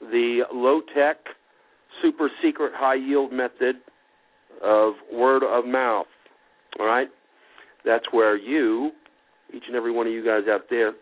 the 0.00 0.44
low 0.50 0.80
tech, 0.94 1.18
super 2.00 2.30
secret, 2.42 2.72
high 2.74 2.94
yield 2.94 3.32
method 3.34 3.76
of 4.64 4.94
word 5.12 5.42
of 5.42 5.66
mouth. 5.66 6.06
All 6.78 6.86
right? 6.86 7.08
That's 7.84 8.04
where 8.10 8.36
you, 8.36 8.90
each 9.54 9.64
and 9.66 9.76
every 9.76 9.92
one 9.92 10.06
of 10.06 10.12
you 10.12 10.24
guys 10.24 10.42
out 10.50 10.62
there, 10.70 10.92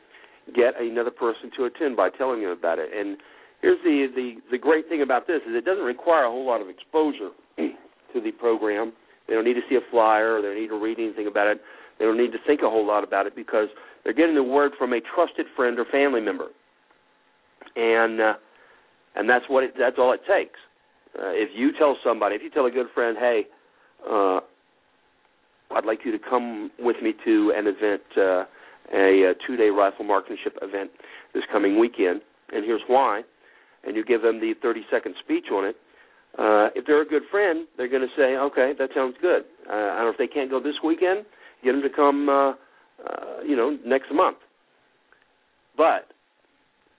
get 0.55 0.81
another 0.81 1.11
person 1.11 1.50
to 1.57 1.64
attend 1.64 1.96
by 1.96 2.11
telling 2.11 2.42
them 2.42 2.50
about 2.50 2.79
it. 2.79 2.90
And 2.94 3.16
here's 3.62 3.79
the, 3.83 4.09
the, 4.14 4.35
the 4.50 4.59
great 4.59 4.88
thing 4.88 5.03
about 5.03 5.27
this 5.27 5.40
is 5.48 5.55
it 5.55 5.64
doesn't 5.64 5.85
require 5.85 6.24
a 6.24 6.31
whole 6.31 6.46
lot 6.46 6.61
of 6.61 6.68
exposure 6.68 7.31
to 7.57 8.20
the 8.20 8.33
program. 8.33 8.92
They 9.27 9.35
don't 9.35 9.44
need 9.44 9.55
to 9.55 9.64
see 9.68 9.77
a 9.77 9.90
flyer 9.90 10.42
they 10.42 10.48
don't 10.48 10.61
need 10.61 10.68
to 10.68 10.81
read 10.81 10.98
anything 10.98 11.27
about 11.27 11.46
it. 11.46 11.61
They 11.98 12.05
don't 12.05 12.18
need 12.18 12.33
to 12.33 12.38
think 12.46 12.61
a 12.61 12.68
whole 12.68 12.87
lot 12.87 13.05
about 13.05 13.27
it 13.27 13.35
because 13.35 13.68
they're 14.03 14.12
getting 14.12 14.35
the 14.35 14.42
word 14.42 14.72
from 14.79 14.92
a 14.92 15.00
trusted 15.14 15.46
friend 15.57 15.79
or 15.79 15.87
family 15.87 16.20
member. 16.20 16.48
And 17.77 18.20
uh, 18.20 18.35
and 19.16 19.29
that's 19.29 19.44
what 19.48 19.64
it, 19.64 19.74
that's 19.79 19.96
all 19.98 20.12
it 20.12 20.20
takes. 20.29 20.59
Uh, 21.16 21.31
if 21.31 21.50
you 21.55 21.70
tell 21.79 21.96
somebody, 22.05 22.35
if 22.35 22.42
you 22.42 22.50
tell 22.50 22.66
a 22.66 22.70
good 22.70 22.87
friend, 22.94 23.16
hey, 23.18 23.46
uh, 24.09 24.40
I'd 25.70 25.85
like 25.85 26.00
you 26.05 26.12
to 26.12 26.18
come 26.18 26.70
with 26.79 26.96
me 27.03 27.14
to 27.24 27.53
an 27.57 27.66
event, 27.66 28.03
uh, 28.16 28.44
a, 28.94 29.31
a 29.31 29.35
two-day 29.46 29.70
rifle 29.70 30.05
marksmanship 30.05 30.59
event 30.62 30.90
this 31.33 31.42
coming 31.50 31.79
weekend, 31.79 32.20
and 32.53 32.64
here's 32.64 32.83
why. 32.87 33.22
And 33.87 33.96
you 33.96 34.05
give 34.05 34.22
them 34.22 34.40
the 34.40 34.55
30-second 34.64 35.14
speech 35.22 35.46
on 35.53 35.66
it. 35.66 35.77
Uh, 36.38 36.68
if 36.74 36.87
they're 36.87 37.03
a 37.03 37.07
good 37.07 37.22
friend, 37.31 37.66
they're 37.77 37.88
going 37.88 38.03
to 38.03 38.09
say, 38.16 38.37
"Okay, 38.37 38.72
that 38.79 38.90
sounds 38.94 39.14
good." 39.20 39.44
Uh, 39.68 39.72
I 39.72 39.96
don't 39.98 40.07
know 40.07 40.11
if 40.11 40.18
they 40.18 40.27
can't 40.27 40.50
go 40.50 40.59
this 40.59 40.74
weekend, 40.83 41.24
get 41.62 41.72
them 41.72 41.83
to 41.83 41.88
come, 41.88 42.29
uh, 42.29 42.50
uh, 42.50 43.42
you 43.46 43.55
know, 43.55 43.79
next 43.87 44.12
month. 44.12 44.38
But 45.77 46.09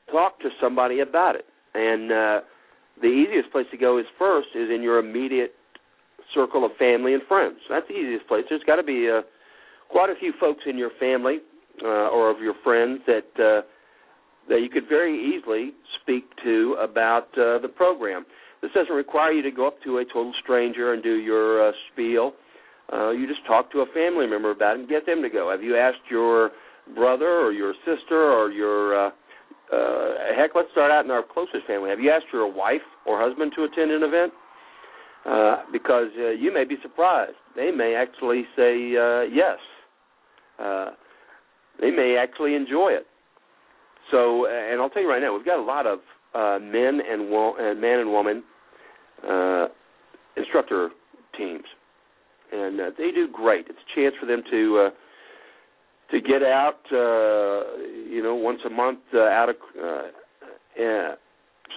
talk 0.10 0.40
to 0.40 0.50
somebody 0.62 1.02
about 1.02 1.36
it, 1.36 1.46
and 1.74 2.12
uh, 2.12 2.42
the 3.02 3.08
easiest 3.08 3.52
place 3.52 3.66
to 3.72 3.78
go 3.78 3.98
is 3.98 4.06
first 4.18 4.50
is 4.56 4.70
in 4.74 4.82
your 4.82 5.00
immediate 5.00 5.54
circle 6.34 6.66
of 6.66 6.72
family 6.78 7.14
and 7.14 7.24
friends. 7.28 7.58
That's 7.70 7.88
the 7.88 7.96
easiest 7.96 8.28
place. 8.28 8.46
There's 8.50 8.64
got 8.66 8.78
to 8.78 8.84
be 8.84 9.10
uh, 9.10 9.22
quite 9.90 10.10
a 10.10 10.16
few 10.20 10.34
folks 10.40 10.64
in 10.66 10.78
your 10.78 10.92
family 11.00 11.40
uh, 11.84 12.10
or 12.10 12.30
of 12.32 12.40
your 12.40 12.56
friends 12.64 13.02
that 13.08 13.30
uh, 13.40 13.62
that 14.48 14.62
you 14.62 14.70
could 14.70 14.88
very 14.88 15.36
easily 15.36 15.72
speak 16.02 16.26
to 16.44 16.78
about 16.80 17.28
uh, 17.34 17.58
the 17.60 17.72
program. 17.76 18.26
This 18.62 18.72
doesn't 18.74 18.94
require 18.94 19.32
you 19.32 19.42
to 19.42 19.52
go 19.52 19.68
up 19.68 19.82
to 19.84 19.98
a 20.00 20.06
total 20.06 20.34
stranger 20.44 20.94
and 20.94 21.02
do 21.02 21.16
your 21.16 21.70
uh, 21.70 21.72
spiel. 21.92 22.34
Uh, 22.94 23.12
you 23.12 23.28
just 23.28 23.46
talk 23.48 23.72
to 23.72 23.80
a 23.80 23.86
family 23.88 24.28
member 24.28 24.52
about 24.52 24.76
it 24.76 24.82
and 24.82 24.90
get 24.90 25.06
them 25.06 25.22
to 25.24 25.30
go. 25.30 25.50
Have 25.50 25.64
you 25.64 25.76
asked 25.76 26.06
your 26.10 26.52
brother 26.94 27.26
or 27.26 27.52
your 27.52 27.74
sister 27.86 28.32
or 28.32 28.52
your 28.52 29.08
uh, 29.08 29.10
uh, 29.74 30.14
heck? 30.38 30.52
Let's 30.56 30.70
start 30.72 30.92
out 30.92 31.06
in 31.06 31.12
our 31.12 31.24
closest 31.24 31.66
family. 31.66 31.90
Have 31.90 32.00
you 32.00 32.12
asked 32.12 32.26
your 32.32 32.52
wife 32.52 32.86
or 33.08 33.20
husband 33.20 33.54
to 33.56 33.64
attend 33.64 33.92
an 33.92 34.04
event? 34.04 34.32
Uh, 35.26 35.64
because 35.74 36.10
uh, 36.20 36.30
you 36.30 36.54
may 36.54 36.64
be 36.66 36.76
surprised. 36.84 37.34
They 37.56 37.72
may 37.72 37.96
actually 37.96 38.44
say 38.56 38.96
uh, 38.96 39.22
yes. 39.22 39.58
Uh, 40.60 40.92
they 41.82 41.90
may 41.90 42.16
actually 42.16 42.54
enjoy 42.56 42.90
it. 42.90 43.08
So, 44.12 44.46
and 44.48 44.80
I'll 44.80 44.90
tell 44.90 45.02
you 45.02 45.10
right 45.10 45.22
now, 45.22 45.36
we've 45.36 45.46
got 45.46 45.58
a 45.58 45.64
lot 45.64 45.88
of 45.88 46.00
uh, 46.36 46.60
men 46.64 47.02
and, 47.10 47.30
wo- 47.30 47.56
and 47.58 47.82
man 47.82 48.00
and 48.00 48.12
woman 48.12 48.44
uh, 49.28 49.68
instructor 50.38 50.90
teams, 51.36 51.64
and 52.52 52.80
uh, 52.80 52.90
they 52.98 53.10
do 53.12 53.28
great. 53.32 53.66
It's 53.68 53.80
a 53.80 54.00
chance 54.00 54.14
for 54.20 54.28
them 54.28 54.44
to 54.52 54.88
uh, 54.88 54.90
to 56.12 56.22
get 56.22 56.44
out, 56.44 56.82
uh, 56.92 57.82
you 58.08 58.22
know, 58.22 58.36
once 58.36 58.60
a 58.64 58.70
month 58.70 59.00
uh, 59.14 59.22
out 59.22 59.50
of 59.50 59.56
uh, 59.82 60.84
uh, 60.84 61.16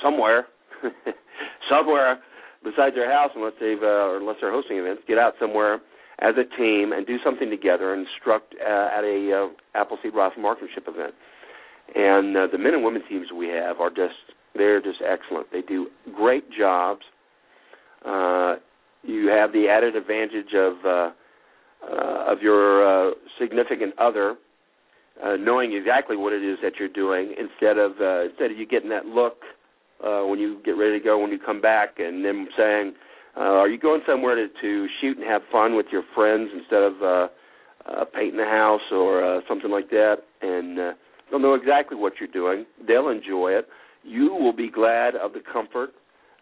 somewhere, 0.03 0.47
somewhere 1.71 2.19
besides 2.63 2.95
their 2.95 3.11
house, 3.11 3.31
unless 3.35 3.55
they've 3.61 3.83
uh, 3.83 4.17
unless 4.17 4.37
they're 4.41 4.53
hosting 4.53 4.79
events, 4.79 5.03
get 5.07 5.19
out 5.19 5.35
somewhere 5.41 5.81
as 6.21 6.35
a 6.37 6.45
team 6.57 6.93
and 6.93 7.07
do 7.07 7.17
something 7.25 7.51
together 7.51 7.93
and 7.93 8.07
instruct 8.07 8.55
uh, 8.61 8.89
at 8.93 9.05
a 9.05 9.49
uh, 9.49 9.81
Appleseed 9.81 10.15
Rifle 10.15 10.43
Marksmanship 10.43 10.85
event. 10.89 11.15
And 11.95 12.37
uh, 12.37 12.47
the 12.51 12.59
men 12.59 12.75
and 12.75 12.85
women 12.85 13.03
teams 13.09 13.29
we 13.35 13.49
have 13.49 13.81
are 13.81 13.91
just 13.91 14.35
they're 14.55 14.81
just 14.83 14.99
excellent. 15.01 15.51
They 15.53 15.63
do 15.63 15.89
great 16.15 16.45
jobs. 16.51 17.03
Uh, 18.05 18.57
you 19.03 19.29
have 19.29 19.53
the 19.53 19.69
added 19.69 19.97
advantage 19.97 20.55
of 20.55 20.75
uh, 20.85 21.11
uh, 21.89 22.33
of 22.33 22.43
your 22.43 23.11
uh, 23.11 23.15
significant 23.39 23.95
other 23.99 24.37
uh, 25.23 25.37
knowing 25.37 25.73
exactly 25.73 26.17
what 26.17 26.33
it 26.33 26.45
is 26.45 26.59
that 26.63 26.73
you're 26.79 26.89
doing 26.89 27.35
instead 27.39 27.79
of 27.79 27.93
uh, 28.01 28.25
instead 28.25 28.51
of 28.51 28.59
you 28.59 28.67
getting 28.67 28.91
that 28.91 29.07
look 29.07 29.43
uh, 30.05 30.23
when 30.23 30.39
you 30.39 30.61
get 30.65 30.73
ready 30.73 30.99
to 30.99 31.05
go 31.05 31.19
when 31.19 31.31
you 31.31 31.39
come 31.39 31.61
back, 31.61 31.99
and 31.99 32.25
them 32.25 32.49
saying, 32.57 32.95
uh, 33.37 33.41
"Are 33.41 33.69
you 33.69 33.79
going 33.79 34.03
somewhere 34.07 34.35
to, 34.35 34.49
to 34.61 34.87
shoot 35.01 35.17
and 35.19 35.27
have 35.27 35.43
fun 35.51 35.77
with 35.77 35.87
your 35.91 36.03
friends 36.15 36.51
instead 36.55 36.83
of 36.83 37.03
uh, 37.03 37.29
uh, 37.87 38.05
painting 38.15 38.39
the 38.39 38.45
house 38.45 38.93
or 38.93 39.25
uh, 39.25 39.41
something 39.49 39.71
like 39.71 39.91
that?" 39.91 40.19
And 40.43 40.79
uh, 40.79 40.93
they'll 41.31 41.41
know 41.41 41.55
exactly 41.55 41.97
what 41.97 42.15
you're 42.21 42.29
doing. 42.29 42.67
They'll 42.87 43.09
enjoy 43.09 43.53
it. 43.53 43.69
You 44.05 44.35
will 44.35 44.53
be 44.55 44.71
glad 44.71 45.17
of 45.17 45.33
the 45.33 45.41
comfort 45.41 45.91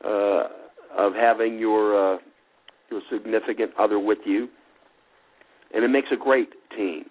uh, 0.05 0.49
of 0.97 1.15
having 1.15 1.59
your 1.59 2.15
uh, 2.15 2.19
your 2.91 3.01
significant 3.11 3.73
other 3.79 3.99
with 3.99 4.19
you, 4.25 4.49
and 5.75 5.85
it 5.85 5.89
makes 5.89 6.09
a 6.13 6.17
great 6.17 6.51
team. 6.77 7.07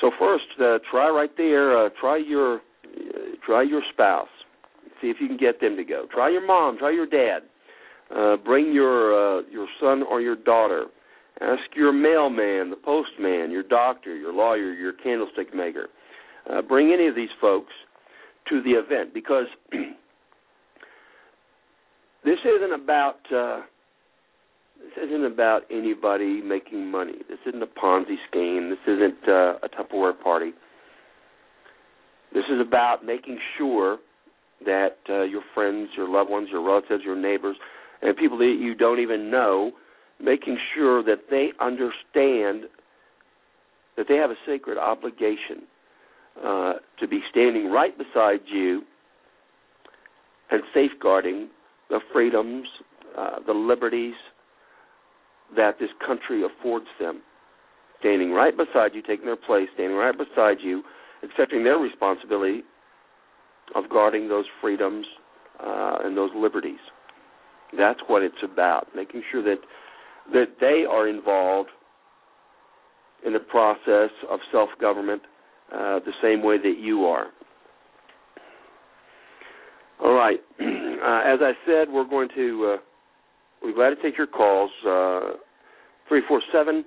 So 0.00 0.10
first, 0.18 0.44
uh, 0.60 0.78
try 0.90 1.08
right 1.08 1.30
there. 1.36 1.86
Uh, 1.86 1.90
try 2.00 2.16
your 2.16 2.56
uh, 2.56 2.60
try 3.44 3.62
your 3.62 3.82
spouse. 3.92 4.28
See 5.04 5.10
if 5.10 5.18
you 5.20 5.28
can 5.28 5.36
get 5.36 5.60
them 5.60 5.76
to 5.76 5.84
go. 5.84 6.06
Try 6.10 6.30
your 6.30 6.46
mom. 6.46 6.78
Try 6.78 6.90
your 6.90 7.04
dad. 7.04 7.40
Uh, 8.10 8.38
bring 8.38 8.72
your 8.72 9.12
uh, 9.12 9.42
your 9.52 9.66
son 9.78 10.02
or 10.02 10.22
your 10.22 10.34
daughter. 10.34 10.86
Ask 11.42 11.60
your 11.76 11.92
mailman, 11.92 12.70
the 12.70 12.80
postman, 12.82 13.50
your 13.50 13.64
doctor, 13.64 14.16
your 14.16 14.32
lawyer, 14.32 14.72
your 14.72 14.94
candlestick 14.94 15.54
maker. 15.54 15.88
Uh, 16.50 16.62
bring 16.62 16.90
any 16.90 17.06
of 17.06 17.14
these 17.14 17.28
folks 17.38 17.72
to 18.48 18.62
the 18.62 18.70
event 18.70 19.12
because 19.12 19.44
this 22.24 22.38
isn't 22.46 22.72
about 22.72 23.18
uh, 23.30 23.60
this 24.78 25.04
isn't 25.06 25.26
about 25.26 25.64
anybody 25.70 26.40
making 26.40 26.90
money. 26.90 27.16
This 27.28 27.40
isn't 27.46 27.62
a 27.62 27.66
Ponzi 27.66 28.16
scheme. 28.30 28.70
This 28.70 28.78
isn't 28.86 29.28
uh, 29.28 29.58
a 29.62 29.68
Tupperware 29.68 30.18
party. 30.18 30.52
This 32.32 32.44
is 32.50 32.58
about 32.58 33.04
making 33.04 33.38
sure 33.58 33.98
that 34.64 34.98
uh, 35.08 35.22
your 35.22 35.42
friends, 35.54 35.90
your 35.96 36.08
loved 36.08 36.30
ones, 36.30 36.48
your 36.50 36.62
relatives, 36.62 37.02
your 37.04 37.16
neighbors, 37.16 37.56
and 38.02 38.16
people 38.16 38.38
that 38.38 38.56
you 38.60 38.74
don't 38.74 39.00
even 39.00 39.30
know, 39.30 39.72
making 40.20 40.58
sure 40.74 41.02
that 41.02 41.24
they 41.30 41.50
understand 41.60 42.68
that 43.96 44.06
they 44.08 44.16
have 44.16 44.30
a 44.30 44.36
sacred 44.46 44.78
obligation 44.78 45.62
uh, 46.44 46.74
to 46.98 47.06
be 47.08 47.20
standing 47.30 47.70
right 47.70 47.96
beside 47.96 48.40
you 48.46 48.82
and 50.50 50.62
safeguarding 50.74 51.48
the 51.90 52.00
freedoms, 52.12 52.66
uh, 53.16 53.36
the 53.46 53.52
liberties 53.52 54.14
that 55.56 55.78
this 55.78 55.90
country 56.04 56.42
affords 56.44 56.86
them. 56.98 57.22
Standing 58.00 58.32
right 58.32 58.54
beside 58.56 58.94
you, 58.94 59.02
taking 59.02 59.24
their 59.24 59.36
place, 59.36 59.68
standing 59.74 59.96
right 59.96 60.14
beside 60.16 60.58
you, 60.60 60.82
accepting 61.22 61.64
their 61.64 61.78
responsibility 61.78 62.62
of 63.74 63.88
guarding 63.90 64.28
those 64.28 64.44
freedoms 64.60 65.06
uh, 65.60 65.98
and 66.04 66.16
those 66.16 66.30
liberties. 66.36 66.78
That's 67.76 68.00
what 68.06 68.22
it's 68.22 68.42
about, 68.42 68.88
making 68.94 69.22
sure 69.30 69.42
that 69.42 69.58
that 70.32 70.56
they 70.60 70.84
are 70.90 71.06
involved 71.06 71.68
in 73.26 73.32
the 73.32 73.40
process 73.40 74.10
of 74.30 74.40
self 74.50 74.70
government 74.80 75.22
uh, 75.72 75.98
the 76.00 76.12
same 76.22 76.42
way 76.42 76.58
that 76.58 76.78
you 76.78 77.04
are. 77.04 77.26
All 80.02 80.14
right. 80.14 80.40
Uh, 81.04 81.20
as 81.20 81.40
I 81.42 81.52
said, 81.66 81.88
we're 81.92 82.08
going 82.08 82.30
to, 82.34 82.76
uh, 82.76 82.78
we're 83.62 83.74
glad 83.74 83.90
to 83.90 83.96
take 83.96 84.16
your 84.16 84.26
calls. 84.26 84.70
Uh, 84.80 85.36
347 86.08 86.82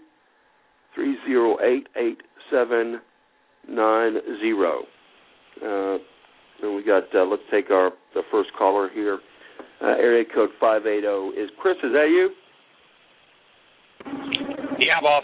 308 0.96 1.88
8790. 1.96 4.88
Uh, 5.64 5.98
and 6.62 6.76
we 6.76 6.84
got, 6.84 7.04
uh, 7.16 7.26
let's 7.26 7.44
take 7.52 7.72
our 7.72 7.92
the 8.14 8.22
first 8.32 8.50
caller 8.58 8.90
here. 8.94 9.20
Uh, 9.82 9.90
area 9.90 10.24
code 10.34 10.50
580. 10.60 11.40
Is 11.40 11.50
Chris, 11.60 11.76
is 11.84 11.92
that 11.94 12.10
you? 12.10 12.32
Yeah, 14.80 15.00
boss. 15.02 15.24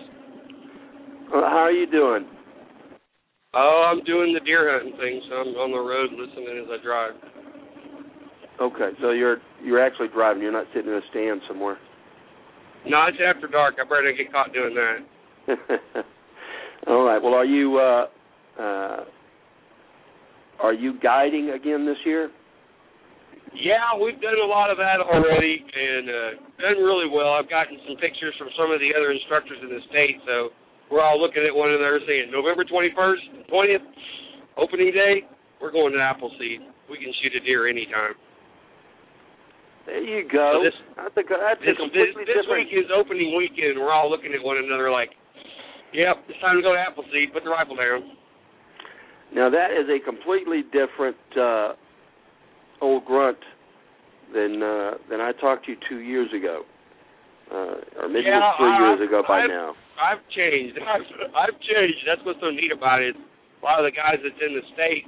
Uh, 1.33 1.41
how 1.49 1.65
are 1.65 1.71
you 1.71 1.89
doing? 1.89 2.27
Oh, 3.55 3.91
I'm 3.91 4.03
doing 4.03 4.33
the 4.33 4.39
deer 4.39 4.71
hunting 4.71 4.97
thing, 4.97 5.21
so 5.29 5.35
I'm 5.35 5.47
on 5.49 5.71
the 5.71 5.77
road 5.77 6.09
listening 6.11 6.63
as 6.63 6.69
I 6.69 6.83
drive. 6.83 7.13
Okay, 8.61 8.97
so 9.01 9.11
you're 9.11 9.37
you're 9.63 9.83
actually 9.83 10.09
driving. 10.13 10.41
You're 10.41 10.51
not 10.51 10.67
sitting 10.73 10.89
in 10.91 10.97
a 10.97 11.01
stand 11.09 11.41
somewhere. 11.47 11.77
No, 12.85 13.05
it's 13.07 13.17
after 13.25 13.47
dark. 13.47 13.75
I 13.79 13.83
better 13.83 14.09
not 14.09 14.17
get 14.17 14.31
caught 14.31 14.53
doing 14.53 14.75
that. 14.75 16.05
All 16.87 17.03
right. 17.03 17.21
Well, 17.21 17.33
are 17.33 17.45
you 17.45 17.77
uh, 17.77 18.61
uh, 18.61 19.05
are 20.63 20.73
you 20.73 20.97
guiding 21.03 21.51
again 21.51 21.85
this 21.85 21.99
year? 22.07 22.31
Yeah, 23.53 23.93
we've 23.93 24.17
done 24.17 24.39
a 24.41 24.49
lot 24.49 24.73
of 24.73 24.81
that 24.81 24.97
already 24.97 25.61
and 25.61 26.09
uh, 26.09 26.31
done 26.57 26.81
really 26.81 27.05
well. 27.05 27.37
I've 27.37 27.51
gotten 27.51 27.77
some 27.85 28.01
pictures 28.01 28.33
from 28.41 28.49
some 28.57 28.73
of 28.73 28.81
the 28.81 28.89
other 28.97 29.13
instructors 29.13 29.61
in 29.61 29.69
the 29.69 29.83
state, 29.93 30.17
so 30.25 30.49
we're 30.89 31.05
all 31.05 31.21
looking 31.21 31.45
at 31.45 31.53
one 31.53 31.69
another 31.69 32.01
saying, 32.07 32.33
November 32.33 32.65
21st, 32.65 33.45
20th, 33.45 33.85
opening 34.57 34.89
day, 34.89 35.27
we're 35.61 35.69
going 35.71 35.93
to 35.93 36.01
Appleseed. 36.01 36.65
We 36.89 36.97
can 36.97 37.13
shoot 37.21 37.37
a 37.37 37.41
deer 37.45 37.69
anytime. 37.69 38.17
There 39.85 40.01
you 40.01 40.23
go. 40.25 40.57
So 40.57 40.63
this, 40.63 40.77
that's 40.95 41.17
a, 41.19 41.23
that's 41.27 41.61
this, 41.61 41.75
a 41.75 41.83
completely 41.83 42.23
this, 42.23 42.39
this 42.39 42.47
different. 42.47 42.71
week 42.71 42.73
is 42.73 42.87
opening 42.89 43.35
weekend. 43.35 43.75
We're 43.77 43.91
all 43.91 44.09
looking 44.09 44.31
at 44.31 44.41
one 44.41 44.57
another 44.57 44.89
like, 44.89 45.11
yep, 45.91 46.23
it's 46.25 46.39
time 46.39 46.55
to 46.55 46.63
go 46.63 46.71
to 46.73 46.79
Appleseed. 46.79 47.35
Put 47.35 47.43
the 47.43 47.51
rifle 47.51 47.75
down. 47.75 48.15
Now 49.33 49.49
that 49.49 49.71
is 49.71 49.89
a 49.89 49.99
completely 50.03 50.61
different 50.71 51.17
uh, 51.37 51.73
old 52.81 53.05
grunt 53.05 53.37
than 54.33 54.61
uh, 54.61 54.91
than 55.09 55.21
I 55.21 55.31
talked 55.39 55.65
to 55.65 55.71
you 55.73 55.77
two 55.89 55.99
years 55.99 56.29
ago, 56.33 56.63
uh, 57.51 58.01
or 58.01 58.07
maybe 58.09 58.25
Yeah, 58.29 58.37
it 58.37 58.61
was 58.61 58.61
3 58.61 58.69
I- 58.69 58.79
years 58.89 59.01
ago 59.09 59.23
by 59.27 59.39
I've- 59.41 59.47
now. 59.53 59.75
I've 59.93 60.21
changed. 60.33 60.77
I've, 60.93 61.05
I've 61.37 61.57
changed. 61.61 62.01
That's 62.09 62.21
what's 62.25 62.41
so 62.41 62.49
neat 62.49 62.71
about 62.73 63.01
it. 63.01 63.13
A 63.15 63.63
lot 63.65 63.77
of 63.79 63.85
the 63.85 63.93
guys 63.93 64.17
that's 64.25 64.41
in 64.41 64.57
the 64.57 64.65
state, 64.73 65.05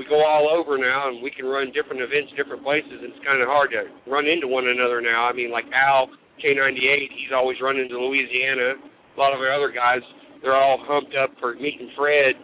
we 0.00 0.08
go 0.08 0.24
all 0.24 0.48
over 0.48 0.76
now, 0.80 1.08
and 1.12 1.20
we 1.22 1.30
can 1.30 1.44
run 1.44 1.70
different 1.76 2.00
events, 2.00 2.32
different 2.36 2.64
places. 2.64 3.04
And 3.04 3.12
it's 3.12 3.20
kind 3.24 3.38
of 3.44 3.46
hard 3.52 3.70
to 3.76 3.84
run 4.10 4.24
into 4.26 4.48
one 4.48 4.64
another 4.66 5.00
now. 5.04 5.28
I 5.28 5.32
mean, 5.36 5.52
like 5.52 5.68
Al 5.76 6.08
K98, 6.40 7.12
he's 7.20 7.36
always 7.36 7.60
running 7.60 7.86
to 7.92 8.00
Louisiana. 8.00 8.80
A 8.80 9.16
lot 9.20 9.36
of 9.36 9.40
our 9.44 9.52
other 9.52 9.68
guys, 9.70 10.00
they're 10.40 10.56
all 10.56 10.80
humped 10.88 11.12
up 11.14 11.36
for 11.38 11.52
meeting 11.54 11.92
Fred 11.94 12.34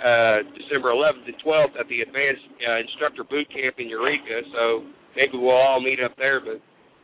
uh, 0.00 0.42
December 0.56 0.90
11th 0.96 1.28
and 1.28 1.38
12th 1.44 1.76
at 1.78 1.86
the 1.92 2.00
Advanced 2.00 2.48
uh, 2.64 2.80
Instructor 2.80 3.24
Boot 3.24 3.46
Camp 3.52 3.76
in 3.78 3.88
Eureka. 3.88 4.42
So 4.52 4.88
maybe 5.14 5.36
we'll 5.36 5.56
all 5.56 5.80
meet 5.80 6.00
up 6.00 6.16
there. 6.16 6.40
But 6.40 6.58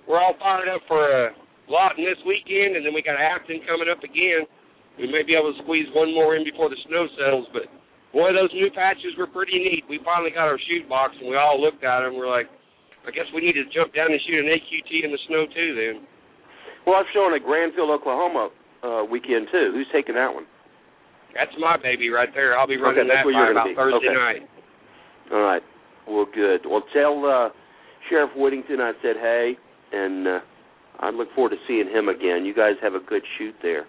we're 0.09 0.21
all 0.21 0.35
fired 0.41 0.69
up 0.69 0.81
for 0.89 1.05
a 1.05 1.37
lot 1.69 1.99
in 1.99 2.05
this 2.05 2.19
weekend, 2.25 2.77
and 2.77 2.83
then 2.85 2.95
we 2.95 3.03
got 3.03 3.21
Afton 3.21 3.61
coming 3.69 3.91
up 3.91 4.03
again. 4.03 4.49
We 4.97 5.07
may 5.13 5.23
be 5.23 5.37
able 5.37 5.53
to 5.53 5.61
squeeze 5.61 5.87
one 5.93 6.15
more 6.17 6.37
in 6.37 6.45
before 6.45 6.73
the 6.73 6.81
snow 6.89 7.05
settles, 7.21 7.45
but 7.53 7.69
boy, 8.17 8.33
those 8.33 8.49
new 8.57 8.73
patches 8.73 9.13
were 9.21 9.29
pretty 9.29 9.61
neat. 9.61 9.85
We 9.93 10.01
finally 10.01 10.33
got 10.33 10.49
our 10.49 10.57
shoot 10.57 10.89
box, 10.89 11.13
and 11.21 11.29
we 11.29 11.37
all 11.37 11.61
looked 11.61 11.85
at 11.85 12.01
them. 12.01 12.17
We're 12.17 12.33
like, 12.33 12.49
I 13.05 13.13
guess 13.13 13.29
we 13.37 13.45
need 13.45 13.61
to 13.61 13.69
jump 13.71 13.93
down 13.93 14.09
and 14.09 14.21
shoot 14.25 14.41
an 14.41 14.49
AQT 14.49 15.05
in 15.05 15.13
the 15.13 15.21
snow 15.29 15.45
too. 15.47 15.71
Then 15.77 15.95
Well, 16.89 16.97
I've 16.97 17.13
shown 17.13 17.37
at 17.37 17.45
Granville, 17.45 17.93
Oklahoma 17.93 18.49
uh, 18.83 19.05
weekend 19.05 19.53
too. 19.53 19.77
Who's 19.77 19.87
taking 19.93 20.17
that 20.17 20.33
one? 20.33 20.49
That's 21.37 21.55
my 21.61 21.77
baby 21.77 22.09
right 22.11 22.29
there. 22.35 22.59
I'll 22.59 22.67
be 22.67 22.77
running 22.77 23.07
Okay, 23.07 23.13
that 23.13 23.25
by 23.25 23.51
about 23.51 23.69
be. 23.69 23.75
Thursday 23.75 24.09
Okay. 24.09 24.17
night. 24.17 24.43
All 25.33 25.41
right. 25.41 25.63
Well, 26.09 26.27
good. 26.33 26.65
Well, 26.65 26.83
tell 26.95 27.25
uh, 27.27 27.49
Sheriff 28.09 28.31
Whittington 28.37 28.81
I 28.81 28.93
said 29.03 29.17
hey, 29.21 29.59
and 29.93 30.27
uh, 30.27 30.41
I 31.01 31.11
look 31.11 31.29
forward 31.35 31.51
to 31.51 31.61
seeing 31.67 31.89
him 31.89 32.09
again. 32.09 32.45
You 32.45 32.55
guys 32.55 32.75
have 32.83 32.95
a 32.95 33.01
good 33.01 33.23
shoot 33.39 33.55
there. 33.63 33.87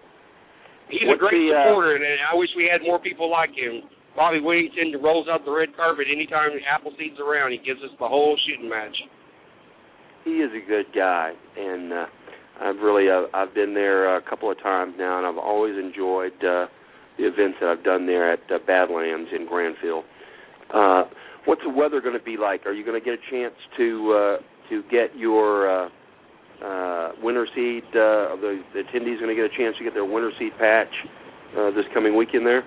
He's 0.90 1.04
What's 1.04 1.20
a 1.20 1.28
great 1.28 1.36
the, 1.36 1.54
uh, 1.54 1.62
supporter, 1.68 1.96
and 1.96 2.04
I 2.04 2.34
wish 2.34 2.48
we 2.56 2.68
had 2.70 2.82
more 2.82 2.98
people 2.98 3.30
like 3.30 3.50
him. 3.50 3.82
Bobby 4.16 4.40
Whittington 4.40 5.00
rolls 5.02 5.28
out 5.30 5.44
the 5.44 5.52
red 5.52 5.76
carpet 5.76 6.06
anytime 6.10 6.50
Appleseed's 6.66 7.20
around. 7.20 7.52
He 7.52 7.58
gives 7.58 7.80
us 7.84 7.90
the 8.00 8.08
whole 8.08 8.36
shooting 8.48 8.68
match. 8.68 8.96
He 10.24 10.42
is 10.42 10.50
a 10.50 10.66
good 10.66 10.86
guy, 10.94 11.32
and 11.56 11.92
uh, 11.92 12.06
I've 12.60 12.76
really 12.82 13.08
uh, 13.08 13.28
I've 13.32 13.54
been 13.54 13.74
there 13.74 14.16
a 14.16 14.22
couple 14.22 14.50
of 14.50 14.60
times 14.60 14.94
now, 14.98 15.18
and 15.18 15.26
I've 15.26 15.38
always 15.38 15.76
enjoyed 15.78 16.32
uh, 16.42 16.66
the 17.18 17.26
events 17.26 17.58
that 17.60 17.68
I've 17.68 17.84
done 17.84 18.06
there 18.06 18.32
at 18.32 18.40
uh, 18.50 18.58
Badlands 18.66 19.30
in 19.34 19.46
Granville. 19.46 20.04
Uh, 20.72 21.04
what's 21.44 21.62
the 21.64 21.70
weather 21.70 22.00
going 22.00 22.16
to 22.16 22.24
be 22.24 22.36
like? 22.36 22.64
Are 22.66 22.72
you 22.72 22.84
going 22.84 22.98
to 22.98 23.04
get 23.04 23.18
a 23.18 23.30
chance 23.30 23.54
to 23.76 24.12
uh, 24.12 24.36
to 24.70 24.82
get 24.90 25.16
your 25.16 25.66
uh, 25.66 25.88
uh, 26.62 27.12
winter 27.22 27.46
seed? 27.54 27.84
Uh, 27.90 28.38
the, 28.38 28.62
the 28.74 28.80
attendees 28.86 29.18
going 29.18 29.34
to 29.34 29.38
get 29.38 29.50
a 29.50 29.56
chance 29.56 29.76
to 29.78 29.84
get 29.84 29.94
their 29.94 30.04
winter 30.04 30.30
seed 30.38 30.52
patch 30.58 30.92
uh, 31.58 31.70
this 31.72 31.84
coming 31.92 32.16
weekend 32.16 32.46
there? 32.46 32.62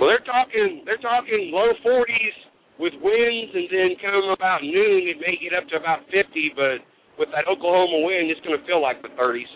Well, 0.00 0.10
they're 0.10 0.26
talking 0.26 0.82
they're 0.84 1.00
talking 1.00 1.50
low 1.52 1.72
40s 1.84 2.36
with 2.78 2.92
winds, 3.00 3.52
and 3.54 3.68
then 3.72 3.96
come 4.00 4.28
about 4.32 4.60
noon, 4.62 5.08
it 5.08 5.16
may 5.20 5.36
get 5.40 5.56
up 5.56 5.68
to 5.72 5.76
about 5.76 6.04
50. 6.12 6.52
But 6.52 6.84
with 7.18 7.32
that 7.32 7.48
Oklahoma 7.48 8.04
wind, 8.04 8.28
it's 8.28 8.40
going 8.44 8.58
to 8.58 8.64
feel 8.66 8.82
like 8.82 9.00
the 9.00 9.08
30s. 9.16 9.48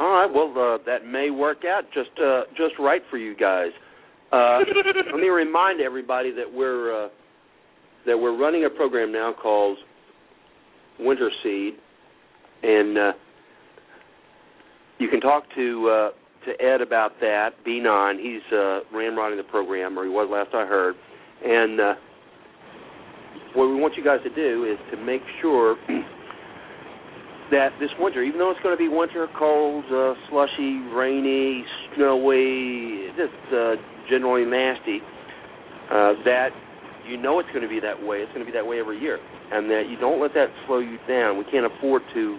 All 0.00 0.10
right. 0.10 0.30
Well, 0.32 0.52
uh, 0.56 0.78
that 0.86 1.06
may 1.06 1.30
work 1.30 1.58
out 1.64 1.84
just 1.92 2.10
uh, 2.20 2.42
just 2.56 2.74
right 2.78 3.02
for 3.10 3.18
you 3.18 3.36
guys. 3.36 3.70
Uh, 4.32 4.58
let 5.12 5.20
me 5.20 5.28
remind 5.28 5.80
everybody 5.80 6.32
that 6.32 6.52
we're 6.52 7.06
uh, 7.06 7.08
that 8.06 8.18
we're 8.18 8.36
running 8.36 8.64
a 8.64 8.70
program 8.70 9.12
now 9.12 9.32
called 9.40 9.78
Winter 10.98 11.30
Seed, 11.42 11.74
and 12.62 12.98
uh, 12.98 13.12
you 14.98 15.08
can 15.08 15.20
talk 15.20 15.44
to 15.54 15.88
uh, 15.88 16.10
to 16.46 16.64
Ed 16.64 16.80
about 16.80 17.12
that. 17.20 17.50
B9, 17.66 18.18
he's 18.20 18.42
uh, 18.52 18.80
ramrodding 18.94 19.36
the 19.36 19.48
program, 19.48 19.98
or 19.98 20.04
he 20.04 20.10
was 20.10 20.28
last 20.30 20.54
I 20.54 20.66
heard. 20.66 20.94
And 21.44 21.80
uh, 21.80 21.94
what 23.54 23.66
we 23.66 23.76
want 23.76 23.94
you 23.96 24.04
guys 24.04 24.20
to 24.24 24.34
do 24.34 24.64
is 24.64 24.78
to 24.90 25.02
make 25.02 25.22
sure 25.40 25.76
that 27.50 27.70
this 27.80 27.90
winter, 27.98 28.22
even 28.22 28.38
though 28.38 28.50
it's 28.50 28.60
going 28.62 28.76
to 28.76 28.80
be 28.80 28.88
winter, 28.88 29.28
cold, 29.38 29.84
uh, 29.92 30.14
slushy, 30.30 30.80
rainy, 30.94 31.64
snowy, 31.94 33.08
just 33.16 33.36
uh, 33.52 33.76
generally 34.08 34.44
nasty, 34.44 35.00
uh, 35.90 36.16
that 36.24 36.50
you 37.06 37.16
know 37.16 37.38
it's 37.38 37.48
going 37.50 37.62
to 37.62 37.68
be 37.68 37.80
that 37.80 38.00
way. 38.00 38.18
It's 38.18 38.32
going 38.32 38.44
to 38.44 38.50
be 38.50 38.56
that 38.56 38.66
way 38.66 38.80
every 38.80 38.98
year, 38.98 39.18
and 39.52 39.68
that 39.70 39.88
you 39.88 39.98
don't 39.98 40.20
let 40.20 40.32
that 40.34 40.48
slow 40.66 40.78
you 40.78 40.98
down. 41.06 41.36
We 41.36 41.44
can't 41.50 41.66
afford 41.66 42.02
to 42.14 42.38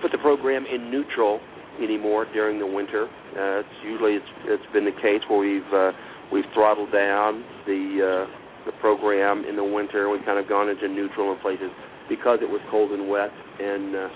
put 0.00 0.12
the 0.12 0.18
program 0.18 0.64
in 0.66 0.90
neutral 0.90 1.40
anymore 1.82 2.26
during 2.32 2.58
the 2.58 2.66
winter. 2.66 3.06
Uh, 3.06 3.60
it's 3.60 3.76
usually 3.84 4.14
it's 4.14 4.32
it's 4.44 4.72
been 4.72 4.84
the 4.84 4.96
case 5.02 5.20
where 5.28 5.40
we've 5.40 5.72
uh, 5.74 5.92
we've 6.32 6.46
throttled 6.54 6.92
down 6.92 7.44
the 7.66 8.26
uh, 8.26 8.45
the 8.66 8.72
program 8.80 9.44
in 9.44 9.56
the 9.56 9.64
winter. 9.64 10.10
We've 10.10 10.24
kind 10.24 10.38
of 10.38 10.48
gone 10.48 10.68
into 10.68 10.88
neutral 10.88 11.32
in 11.32 11.38
places 11.40 11.70
because 12.08 12.40
it 12.42 12.50
was 12.50 12.60
cold 12.70 12.92
and 12.92 13.08
wet, 13.08 13.30
and 13.60 13.94
uh, 13.94 14.08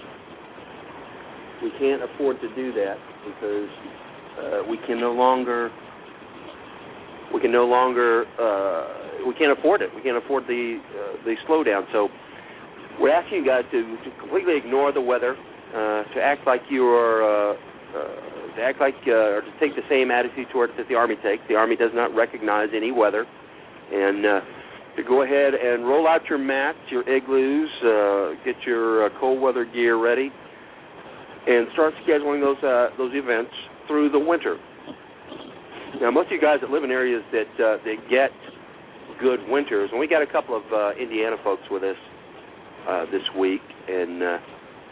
we 1.63 1.71
can't 1.79 2.03
afford 2.03 2.41
to 2.41 2.49
do 2.55 2.73
that 2.75 2.97
because 3.25 3.71
uh, 4.39 4.69
we 4.69 4.79
can 4.87 5.01
no 5.01 5.13
longer 5.13 5.71
we 7.33 7.41
can 7.41 7.53
no 7.53 7.65
longer 7.65 8.25
uh, 8.39 9.27
we 9.27 9.35
can't 9.35 9.57
afford 9.57 9.83
it. 9.83 9.91
We 9.95 10.03
can't 10.03 10.17
afford 10.17 10.45
the 10.45 10.81
uh, 10.81 11.25
the 11.25 11.35
slowdown. 11.49 11.87
So 11.93 12.09
we're 13.01 13.15
asking 13.15 13.39
you 13.39 13.47
guys 13.47 13.65
to, 13.71 13.97
to 14.05 14.11
completely 14.19 14.57
ignore 14.57 14.93
the 14.93 15.01
weather, 15.01 15.37
uh, 15.73 16.05
to 16.15 16.21
act 16.21 16.47
like 16.47 16.63
you 16.71 16.85
are. 16.85 17.53
Uh, 17.53 17.57
uh, 17.91 18.31
to 18.57 18.63
act 18.63 18.81
like, 18.81 18.95
uh, 19.07 19.39
or 19.39 19.43
to 19.43 19.53
take 19.59 19.75
the 19.75 19.83
same 19.89 20.11
attitude 20.11 20.47
towards 20.53 20.73
that 20.77 20.89
the 20.89 20.95
Army 20.95 21.17
takes. 21.23 21.43
The 21.49 21.57
Army 21.57 21.77
does 21.77 21.91
not 21.95 22.15
recognize 22.15 22.69
any 22.75 22.93
weather, 22.93 23.27
and 23.93 24.27
uh, 24.27 24.41
to 24.97 25.03
go 25.03 25.23
ahead 25.23 25.55
and 25.55 25.87
roll 25.87 26.07
out 26.07 26.23
your 26.29 26.39
mats, 26.39 26.79
your 26.91 27.09
igloos, 27.09 27.71
uh, 27.83 28.45
get 28.45 28.57
your 28.67 29.07
uh, 29.07 29.21
cold 29.21 29.41
weather 29.41 29.65
gear 29.65 29.97
ready, 29.97 30.31
and 31.47 31.69
start 31.73 31.95
scheduling 32.07 32.41
those 32.41 32.63
uh, 32.63 32.97
those 32.99 33.13
events 33.15 33.53
through 33.87 34.11
the 34.11 34.19
winter. 34.19 34.59
Now, 36.01 36.11
most 36.11 36.27
of 36.27 36.33
you 36.33 36.41
guys 36.41 36.59
that 36.61 36.71
live 36.71 36.85
in 36.85 36.91
areas 36.91 37.23
that 37.33 37.51
uh, 37.59 37.77
that 37.85 37.97
get 38.09 38.31
good 39.21 39.41
winters, 39.49 39.91
and 39.91 40.01
we 40.01 40.09
got 40.09 40.23
a 40.23 40.27
couple 40.27 40.57
of 40.57 40.63
uh, 40.73 40.93
Indiana 41.01 41.37
folks 41.45 41.63
with 41.71 41.83
us 41.83 41.97
uh, 42.89 43.05
this 43.07 43.23
week, 43.39 43.61
and 43.89 44.23
uh, 44.23 44.39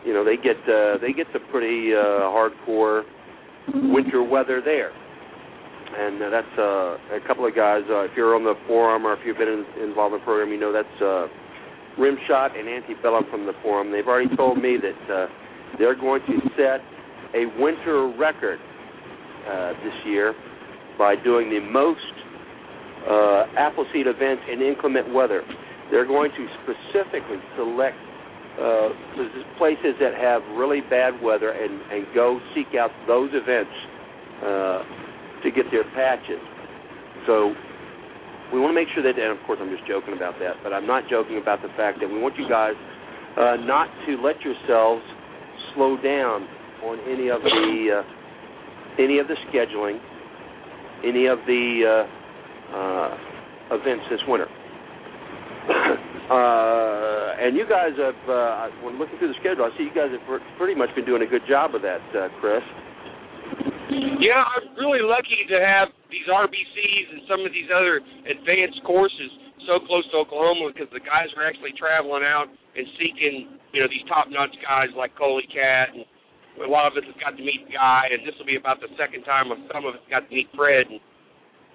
you 0.04 0.12
know 0.12 0.24
they 0.24 0.36
get 0.36 0.56
uh, 0.68 0.98
they 1.00 1.12
get 1.12 1.26
some 1.32 1.42
pretty 1.50 1.94
uh, 1.94 2.28
hardcore 2.28 3.02
winter 3.74 4.22
weather 4.22 4.60
there. 4.64 4.92
And 5.88 6.22
uh, 6.22 6.30
that's 6.30 6.58
uh, 6.58 7.16
a 7.16 7.20
couple 7.26 7.46
of 7.46 7.54
guys. 7.54 7.82
Uh, 7.88 8.04
if 8.04 8.12
you're 8.16 8.36
on 8.36 8.44
the 8.44 8.54
forum 8.66 9.06
or 9.06 9.14
if 9.14 9.20
you've 9.24 9.38
been 9.38 9.48
in, 9.48 9.88
involved 9.88 10.14
in 10.14 10.20
the 10.20 10.24
program, 10.24 10.52
you 10.52 10.60
know 10.60 10.72
that's 10.72 11.00
uh, 11.00 11.26
Rimshot 11.98 12.58
and 12.58 12.68
Antebellum 12.68 13.24
from 13.30 13.46
the 13.46 13.54
forum. 13.62 13.90
They've 13.90 14.06
already 14.06 14.34
told 14.36 14.58
me 14.58 14.76
that 14.76 15.12
uh, 15.12 15.26
they're 15.78 15.98
going 15.98 16.20
to 16.26 16.40
set 16.56 16.80
a 17.34 17.46
winter 17.58 18.08
record 18.18 18.60
uh, 19.48 19.72
this 19.82 19.94
year 20.06 20.34
by 20.98 21.16
doing 21.16 21.48
the 21.50 21.60
most 21.60 22.00
uh, 23.08 23.46
Appleseed 23.56 24.06
events 24.06 24.42
in 24.52 24.60
inclement 24.60 25.12
weather. 25.12 25.42
They're 25.90 26.06
going 26.06 26.30
to 26.30 26.46
specifically 26.62 27.38
select 27.56 27.96
uh, 28.60 28.90
places 29.56 29.94
that 30.00 30.14
have 30.20 30.42
really 30.56 30.80
bad 30.90 31.20
weather 31.22 31.50
and, 31.50 31.80
and 31.90 32.06
go 32.14 32.40
seek 32.54 32.74
out 32.74 32.90
those 33.06 33.30
events 33.32 33.70
uh, 34.42 34.82
to 35.42 35.50
get 35.50 35.70
their 35.70 35.84
patches. 35.94 36.40
So 37.26 37.54
we 38.52 38.60
want 38.60 38.72
to 38.72 38.78
make 38.78 38.88
sure 38.94 39.02
that, 39.04 39.18
and 39.18 39.36
of 39.36 39.40
course 39.46 39.58
I'm 39.60 39.70
just 39.70 39.86
joking 39.86 40.14
about 40.16 40.38
that, 40.40 40.56
but 40.62 40.72
I'm 40.72 40.86
not 40.86 41.04
joking 41.10 41.38
about 41.38 41.60
the 41.60 41.68
fact 41.76 42.00
that 42.00 42.08
we 42.08 42.18
want 42.18 42.36
you 42.36 42.48
guys 42.48 42.74
uh, 43.36 43.56
not 43.60 43.88
to 44.06 44.16
let 44.22 44.40
yourselves 44.40 45.04
slow 45.74 45.96
down 46.00 46.48
on 46.82 46.98
any 47.06 47.28
of 47.28 47.42
the 47.42 48.00
uh, 48.00 49.02
any 49.02 49.18
of 49.18 49.28
the 49.28 49.36
scheduling, 49.50 50.00
any 51.04 51.26
of 51.26 51.38
the 51.46 51.84
uh, 51.86 52.76
uh, 52.76 53.76
events 53.76 54.04
this 54.10 54.20
winter. 54.26 54.48
Uh, 56.28 57.40
and 57.40 57.56
you 57.56 57.64
guys 57.64 57.96
have, 57.96 58.28
uh, 58.28 58.68
when 58.84 58.98
looking 58.98 59.16
through 59.16 59.32
the 59.32 59.40
schedule, 59.40 59.64
I 59.64 59.72
see 59.78 59.84
you 59.84 59.94
guys 59.96 60.12
have 60.12 60.20
pretty 60.58 60.74
much 60.74 60.94
been 60.94 61.06
doing 61.06 61.22
a 61.22 61.26
good 61.26 61.40
job 61.48 61.74
of 61.74 61.80
that, 61.80 62.04
Chris. 62.38 62.60
Yeah, 64.20 64.44
I'm 64.44 64.76
really 64.76 65.00
lucky 65.00 65.48
to 65.48 65.58
have 65.60 65.88
these 66.12 66.28
RBCs 66.28 67.06
and 67.16 67.22
some 67.24 67.40
of 67.44 67.52
these 67.52 67.70
other 67.72 68.04
advanced 68.28 68.84
courses 68.84 69.30
so 69.64 69.80
close 69.84 70.04
to 70.12 70.24
Oklahoma 70.24 70.72
because 70.72 70.88
the 70.92 71.04
guys 71.04 71.28
are 71.36 71.44
actually 71.44 71.72
traveling 71.76 72.24
out 72.24 72.48
and 72.48 72.84
seeking, 73.00 73.56
you 73.72 73.80
know, 73.80 73.88
these 73.88 74.04
top-notch 74.08 74.54
guys 74.64 74.88
like 74.96 75.12
Coley 75.16 75.44
Cat, 75.48 75.92
and 75.92 76.04
a 76.60 76.68
lot 76.68 76.88
of 76.88 76.96
us 76.96 77.04
have 77.06 77.20
got 77.20 77.32
to 77.36 77.44
meet 77.44 77.68
Guy, 77.68 78.12
and 78.12 78.24
this 78.24 78.34
will 78.40 78.48
be 78.48 78.56
about 78.56 78.80
the 78.80 78.90
second 78.96 79.24
time 79.24 79.52
some 79.72 79.84
of 79.84 79.94
us 79.94 80.04
got 80.08 80.26
to 80.26 80.30
meet 80.32 80.48
Fred. 80.56 80.88
And 80.88 81.00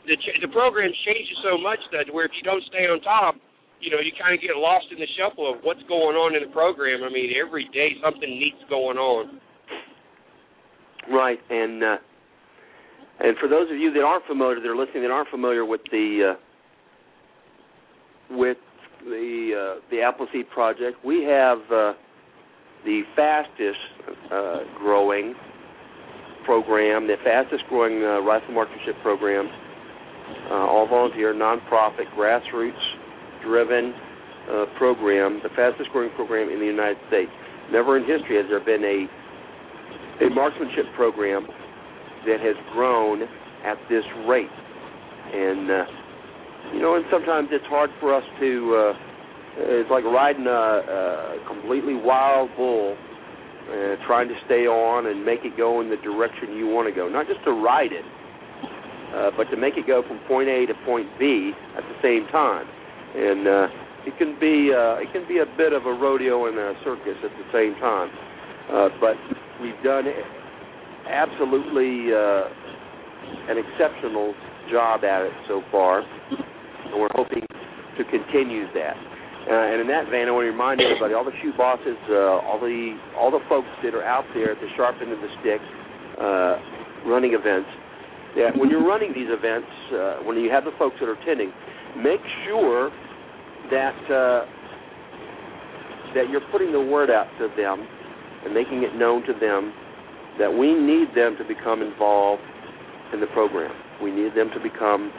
the 0.06 0.16
the 0.44 0.52
program 0.52 0.92
changes 1.08 1.38
so 1.42 1.56
much 1.56 1.80
that 1.96 2.12
where 2.12 2.26
if 2.28 2.34
you 2.36 2.44
don't 2.44 2.64
stay 2.68 2.90
on 2.90 3.00
top, 3.02 3.40
you 3.80 3.92
know, 3.92 4.00
you 4.00 4.12
kind 4.16 4.36
of 4.36 4.40
get 4.40 4.56
lost 4.56 4.88
in 4.92 5.00
the 5.00 5.10
shuffle 5.20 5.48
of 5.48 5.64
what's 5.64 5.84
going 5.92 6.16
on 6.16 6.36
in 6.36 6.44
the 6.44 6.52
program. 6.52 7.04
I 7.04 7.12
mean, 7.12 7.36
every 7.36 7.68
day 7.76 7.96
something 8.00 8.28
neat's 8.28 8.64
going 8.72 8.98
on. 8.98 9.40
Right, 11.12 11.40
and 11.50 11.84
uh, 11.84 11.98
and 13.20 13.38
for 13.38 13.48
those 13.48 13.70
of 13.70 13.78
you 13.78 13.94
that 13.94 14.04
aren't 14.04 14.26
familiar, 14.26 14.60
that 14.60 14.68
are 14.68 14.76
listening, 14.76 15.04
that 15.04 15.12
aren't 15.12 15.30
familiar 15.30 15.66
with 15.66 15.82
the 15.92 16.34
uh, 16.34 18.36
with 18.36 18.58
the 19.04 19.76
uh, 19.78 19.82
the 19.92 20.02
Appleseed 20.02 20.50
project, 20.50 21.04
we 21.04 21.24
have 21.24 21.60
uh, 21.72 21.94
the 22.86 23.02
fastest 23.16 23.80
uh, 24.32 24.60
growing 24.78 25.36
program, 26.46 27.08
the 27.08 27.16
fastest 27.24 27.64
growing 27.70 28.04
uh, 28.04 28.22
rifle 28.22 28.54
marksmanship 28.54 28.96
program, 29.02 29.48
uh, 30.50 30.54
all 30.54 30.88
volunteer, 30.88 31.34
nonprofit, 31.34 32.06
grassroots 32.18 32.74
driven 33.44 33.94
uh, 34.50 34.66
program, 34.78 35.40
the 35.44 35.50
fastest 35.56 35.90
growing 35.92 36.10
program 36.16 36.50
in 36.50 36.60
the 36.60 36.66
United 36.66 36.98
States. 37.08 37.32
Never 37.72 37.98
in 37.98 38.04
history 38.04 38.38
has 38.38 38.46
there 38.50 38.64
been 38.64 38.84
a 38.84 39.08
a 40.22 40.30
marksmanship 40.30 40.86
program 40.96 41.48
that 42.26 42.40
has 42.40 42.56
grown 42.74 43.24
at 43.66 43.78
this 43.90 44.04
rate. 44.28 44.52
And 45.34 45.72
uh, 45.72 45.86
you 46.74 46.82
know, 46.82 46.96
and 46.96 47.06
sometimes 47.12 47.50
it's 47.52 47.66
hard 47.66 47.90
for 48.00 48.14
us 48.14 48.24
to. 48.40 48.94
Uh, 48.94 49.10
it's 49.56 49.92
like 49.92 50.04
riding 50.04 50.48
a, 50.48 50.50
a 50.50 51.46
completely 51.46 51.94
wild 51.94 52.50
bull, 52.58 52.98
uh, 53.70 53.96
trying 54.08 54.28
to 54.28 54.34
stay 54.46 54.66
on 54.66 55.06
and 55.06 55.24
make 55.24 55.46
it 55.46 55.56
go 55.56 55.80
in 55.80 55.92
the 55.92 55.98
direction 55.98 56.58
you 56.58 56.66
want 56.66 56.90
to 56.90 56.96
go. 56.96 57.08
Not 57.08 57.28
just 57.28 57.44
to 57.46 57.52
ride 57.52 57.94
it, 57.94 58.06
uh, 59.14 59.30
but 59.38 59.46
to 59.52 59.58
make 59.58 59.78
it 59.78 59.86
go 59.86 60.02
from 60.08 60.18
point 60.28 60.50
A 60.50 60.66
to 60.66 60.74
point 60.86 61.08
B 61.20 61.54
at 61.78 61.84
the 61.84 61.98
same 62.02 62.26
time 62.32 62.66
and 63.14 63.48
uh, 63.48 63.68
it 64.10 64.18
can 64.18 64.34
be 64.42 64.74
uh, 64.74 64.98
it 64.98 65.10
can 65.14 65.28
be 65.28 65.38
a 65.38 65.46
bit 65.58 65.72
of 65.72 65.86
a 65.86 65.94
rodeo 65.94 66.48
and 66.50 66.58
a 66.58 66.74
circus 66.84 67.18
at 67.24 67.32
the 67.38 67.48
same 67.54 67.78
time. 67.80 68.10
Uh, 68.70 68.90
but 69.00 69.16
we've 69.62 69.82
done 69.84 70.06
absolutely 71.10 72.14
uh, 72.14 72.48
an 73.52 73.58
exceptional 73.58 74.34
job 74.72 75.04
at 75.04 75.24
it 75.24 75.34
so 75.48 75.62
far, 75.72 76.00
and 76.00 76.96
we're 76.96 77.12
hoping 77.14 77.44
to 77.98 78.04
continue 78.10 78.66
that. 78.74 78.96
Uh, 79.44 79.76
and 79.76 79.82
in 79.84 79.88
that 79.88 80.08
vein, 80.08 80.28
I 80.28 80.32
want 80.32 80.48
to 80.48 80.56
remind 80.56 80.80
everybody, 80.80 81.14
all 81.14 81.28
the 81.28 81.36
shoot 81.44 81.52
bosses, 81.58 82.00
uh, 82.08 82.48
all 82.48 82.60
the 82.60 82.96
all 83.20 83.30
the 83.30 83.44
folks 83.52 83.68
that 83.84 83.92
are 83.94 84.04
out 84.04 84.24
there 84.34 84.56
at 84.56 84.60
the 84.64 84.72
sharp 84.80 84.96
end 85.04 85.12
of 85.12 85.20
the 85.20 85.28
stick, 85.44 85.60
uh, 86.16 86.56
running 87.12 87.36
events, 87.36 87.68
that 88.40 88.56
when 88.56 88.72
you're 88.72 88.88
running 88.88 89.12
these 89.12 89.28
events, 89.28 89.68
uh, 89.92 90.24
when 90.24 90.40
you 90.40 90.48
have 90.48 90.64
the 90.64 90.72
folks 90.80 90.96
that 91.04 91.12
are 91.12 91.20
attending, 91.20 91.52
make 92.00 92.24
sure 92.48 92.88
that 93.68 94.00
uh, 94.08 94.48
that 96.16 96.32
you're 96.32 96.48
putting 96.48 96.72
the 96.72 96.80
word 96.80 97.12
out 97.12 97.28
to 97.36 97.52
them 97.60 97.84
and 98.46 98.54
making 98.54 98.84
it 98.84 98.96
known 98.96 99.26
to 99.26 99.34
them 99.34 99.74
that 100.40 100.52
we 100.52 100.74
need 100.74 101.16
them 101.16 101.38
to 101.38 101.44
become 101.48 101.82
involved 101.82 102.42
in 103.14 103.20
the 103.20 103.28
program. 103.28 103.72
We 104.02 104.12
need 104.12 104.36
them 104.36 104.50
to 104.54 104.60
become 104.60 105.12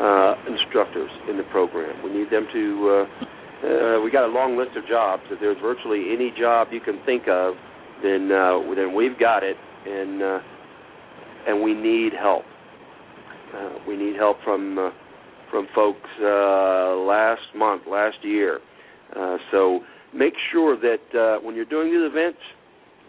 uh, 0.00 0.34
instructors 0.48 1.10
in 1.28 1.36
the 1.36 1.44
program. 1.50 2.02
We 2.02 2.10
need 2.12 2.30
them 2.30 2.46
to. 2.52 2.88
Uh, 2.88 3.24
uh, 3.62 4.00
we 4.00 4.10
got 4.10 4.24
a 4.24 4.32
long 4.32 4.56
list 4.56 4.76
of 4.76 4.86
jobs. 4.88 5.22
If 5.30 5.38
there's 5.38 5.58
virtually 5.62 6.12
any 6.12 6.32
job 6.36 6.68
you 6.72 6.80
can 6.80 7.00
think 7.04 7.28
of, 7.28 7.54
then 8.02 8.32
uh, 8.32 8.58
then 8.74 8.94
we've 8.94 9.18
got 9.18 9.42
it, 9.42 9.56
and 9.86 10.22
uh, 10.22 10.38
and 11.46 11.62
we 11.62 11.74
need 11.74 12.12
help. 12.18 12.44
Uh, 13.54 13.78
we 13.86 13.96
need 13.96 14.16
help 14.16 14.38
from 14.42 14.92
from 15.50 15.68
folks 15.74 16.08
last 16.18 17.42
month, 17.54 17.82
last 17.86 18.16
year. 18.22 18.60
So 19.52 19.80
make 20.14 20.32
sure 20.50 20.76
that 20.80 21.40
when 21.44 21.54
you're 21.54 21.66
doing 21.66 21.92
these 21.92 22.10
events, 22.10 22.40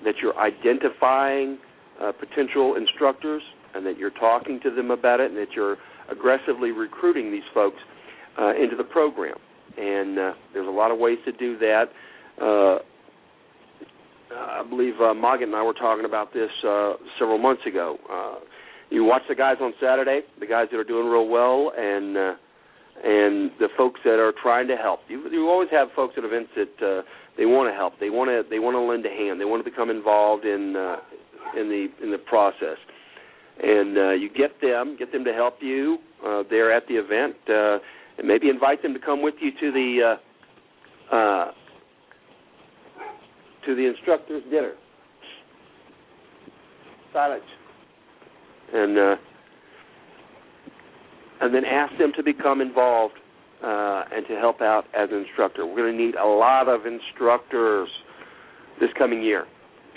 that 0.03 0.15
you're 0.21 0.37
identifying 0.37 1.57
uh, 2.01 2.11
potential 2.11 2.75
instructors 2.75 3.41
and 3.75 3.85
that 3.85 3.97
you're 3.97 4.11
talking 4.11 4.59
to 4.61 4.69
them 4.69 4.91
about 4.91 5.19
it, 5.19 5.31
and 5.31 5.37
that 5.37 5.53
you're 5.55 5.77
aggressively 6.11 6.71
recruiting 6.71 7.31
these 7.31 7.43
folks 7.53 7.77
uh, 8.39 8.53
into 8.55 8.75
the 8.75 8.83
program. 8.83 9.37
And 9.77 10.19
uh, 10.19 10.33
there's 10.53 10.67
a 10.67 10.71
lot 10.71 10.91
of 10.91 10.99
ways 10.99 11.17
to 11.25 11.31
do 11.31 11.57
that. 11.57 11.85
I 14.35 14.63
believe 14.67 14.95
uh, 14.95 15.13
Mogget 15.13 15.43
and 15.43 15.55
I 15.55 15.63
were 15.63 15.73
talking 15.73 16.05
about 16.05 16.33
this 16.33 16.49
several 17.17 17.37
months 17.37 17.65
ago 17.65 17.97
you 18.93 19.03
watch 19.03 19.23
the 19.27 19.33
guys 19.35 19.57
on 19.59 19.73
Saturday, 19.81 20.21
the 20.39 20.45
guys 20.45 20.67
that 20.71 20.77
are 20.77 20.83
doing 20.83 21.07
real 21.07 21.27
well, 21.27 21.73
and 21.75 22.15
uh, 22.15 22.33
and 22.97 23.51
the 23.60 23.67
folks 23.77 23.99
that 24.03 24.19
are 24.19 24.34
trying 24.41 24.67
to 24.67 24.75
help. 24.75 25.01
You 25.08 25.29
you 25.29 25.49
always 25.49 25.69
have 25.71 25.89
folks 25.95 26.15
at 26.17 26.23
events 26.23 26.51
that 26.56 26.86
uh, 26.86 27.01
they 27.38 27.45
want 27.45 27.69
to 27.69 27.75
help. 27.75 27.99
They 27.99 28.10
want 28.10 28.29
to 28.29 28.43
they 28.49 28.60
want 28.60 28.75
to 28.75 28.82
lend 28.82 29.06
a 29.06 29.10
hand. 29.10 29.39
They 29.39 29.45
want 29.45 29.63
to 29.63 29.69
become 29.69 29.89
involved 29.89 30.45
in 30.45 30.75
uh, 30.75 30.97
in 31.60 31.69
the 31.69 31.88
in 32.03 32.12
the 32.12 32.17
process. 32.17 32.77
And 33.62 33.97
uh, 33.97 34.12
you 34.12 34.29
get 34.29 34.60
them, 34.62 34.95
get 34.97 35.12
them 35.12 35.23
to 35.25 35.34
help 35.34 35.58
you 35.62 35.99
uh, 36.25 36.41
there 36.49 36.73
at 36.75 36.88
the 36.88 36.95
event, 36.95 37.36
uh, 37.47 37.77
and 38.17 38.27
maybe 38.27 38.49
invite 38.49 38.82
them 38.82 38.95
to 38.95 38.99
come 38.99 39.21
with 39.21 39.36
you 39.39 39.51
to 39.51 39.71
the 39.71 40.17
uh, 41.12 41.15
uh, 41.15 41.51
to 43.65 43.76
the 43.76 43.86
instructor's 43.86 44.43
dinner. 44.49 44.74
Silence 47.13 47.43
and 48.74 48.97
uh, 48.97 49.15
and 51.43 51.53
then 51.53 51.65
ask 51.65 51.97
them 51.97 52.11
to 52.15 52.23
become 52.23 52.61
involved 52.61 53.15
uh, 53.63 54.03
and 54.13 54.25
to 54.27 54.35
help 54.35 54.61
out 54.61 54.85
as 54.95 55.09
an 55.11 55.25
instructor. 55.25 55.65
We're 55.65 55.75
going 55.75 55.97
to 55.97 56.05
need 56.05 56.15
a 56.15 56.25
lot 56.25 56.69
of 56.69 56.85
instructors 56.85 57.89
this 58.79 58.89
coming 58.97 59.21
year. 59.21 59.45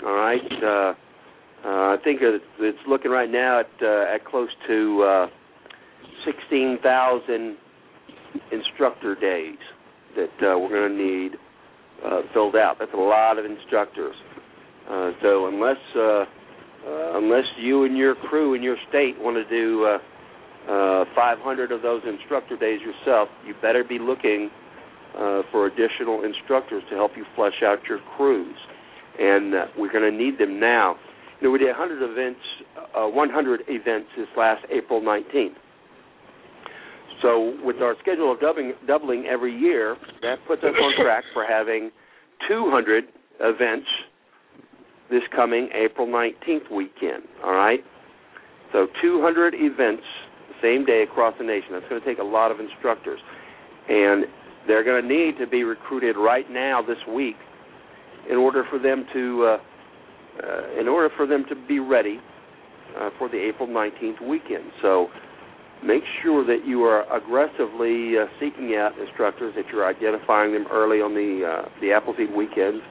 All 0.05 0.13
right, 0.13 0.51
uh, 0.63 0.93
uh, 1.65 1.95
I 1.95 1.97
think 2.03 2.19
it's 2.21 2.77
looking 2.87 3.11
right 3.11 3.31
now 3.31 3.61
at 3.61 3.69
uh, 3.81 4.13
at 4.13 4.25
close 4.25 4.49
to 4.67 5.03
uh, 5.03 5.27
sixteen 6.25 6.77
thousand 6.83 7.57
instructor 8.51 9.15
days 9.15 9.57
that 10.15 10.35
uh, 10.45 10.59
we're 10.59 10.69
going 10.69 10.97
to 10.97 11.03
need 11.03 11.31
uh, 12.05 12.21
filled 12.33 12.55
out. 12.55 12.77
That's 12.79 12.93
a 12.93 12.97
lot 12.97 13.39
of 13.39 13.45
instructors. 13.45 14.15
Uh, 14.89 15.11
so 15.21 15.47
unless 15.47 15.77
uh, 15.95 15.99
uh, 15.99 17.17
unless 17.17 17.45
you 17.59 17.85
and 17.85 17.97
your 17.97 18.15
crew 18.15 18.53
in 18.53 18.61
your 18.61 18.77
state 18.89 19.15
want 19.19 19.35
to 19.35 19.47
do 19.49 19.85
uh, 19.85 19.97
uh, 20.67 21.05
500 21.15 21.71
of 21.71 21.81
those 21.81 22.01
instructor 22.07 22.57
days 22.57 22.79
yourself, 22.81 23.29
you 23.45 23.53
better 23.61 23.83
be 23.83 23.99
looking 23.99 24.49
uh, 25.17 25.41
for 25.51 25.67
additional 25.67 26.23
instructors 26.23 26.83
to 26.89 26.95
help 26.95 27.11
you 27.15 27.25
flesh 27.35 27.63
out 27.63 27.79
your 27.87 27.99
crews. 28.15 28.55
And 29.19 29.55
uh, 29.55 29.65
we're 29.77 29.91
going 29.91 30.09
to 30.09 30.15
need 30.15 30.37
them 30.37 30.59
now. 30.59 30.95
You 31.39 31.47
know, 31.47 31.51
we 31.51 31.59
did 31.59 31.67
100 31.67 32.03
events, 32.03 32.39
uh, 32.95 33.07
100 33.07 33.61
events 33.67 34.09
this 34.17 34.27
last 34.35 34.65
April 34.71 35.01
19th. 35.01 35.55
So 37.21 37.57
with 37.63 37.77
our 37.77 37.95
schedule 38.01 38.31
of 38.31 38.39
doubling, 38.39 38.73
doubling 38.85 39.25
every 39.25 39.57
year, 39.57 39.97
that 40.21 40.37
puts 40.47 40.63
us 40.63 40.73
on 40.79 41.03
track 41.03 41.23
for 41.33 41.45
having 41.47 41.91
200 42.47 43.05
events 43.39 43.87
this 45.09 45.23
coming 45.35 45.69
April 45.73 46.07
19th 46.07 46.71
weekend. 46.71 47.23
All 47.43 47.53
right. 47.53 47.79
So 48.71 48.87
200 49.01 49.55
events 49.55 50.03
same 50.61 50.85
day 50.85 51.03
across 51.03 51.33
the 51.37 51.45
nation. 51.45 51.69
That's 51.71 51.87
going 51.89 52.01
to 52.01 52.07
take 52.07 52.19
a 52.19 52.23
lot 52.23 52.51
of 52.51 52.59
instructors, 52.59 53.19
and 53.89 54.25
they're 54.67 54.83
going 54.83 55.01
to 55.01 55.07
need 55.07 55.37
to 55.39 55.47
be 55.47 55.63
recruited 55.63 56.17
right 56.17 56.49
now 56.49 56.81
this 56.81 56.97
week 57.13 57.35
in 58.29 58.35
order 58.35 58.65
for 58.69 58.79
them 58.79 59.05
to 59.13 59.45
uh, 59.45 59.57
uh, 60.43 60.79
in 60.79 60.87
order 60.87 61.09
for 61.15 61.25
them 61.25 61.45
to 61.49 61.55
be 61.67 61.79
ready 61.79 62.19
uh, 62.97 63.09
for 63.17 63.29
the 63.29 63.37
April 63.37 63.67
19th 63.67 64.21
weekend. 64.27 64.65
So 64.81 65.07
make 65.83 66.03
sure 66.21 66.45
that 66.45 66.65
you 66.65 66.83
are 66.83 67.03
aggressively 67.15 68.17
uh, 68.17 68.25
seeking 68.39 68.75
out 68.75 68.97
instructors, 68.99 69.53
that 69.55 69.65
you're 69.71 69.87
identifying 69.87 70.53
them 70.53 70.65
early 70.71 70.97
on 70.97 71.13
the 71.13 71.45
uh, 71.45 71.69
the 71.81 71.91
Appleseed 71.91 72.35
weekends, 72.35 72.83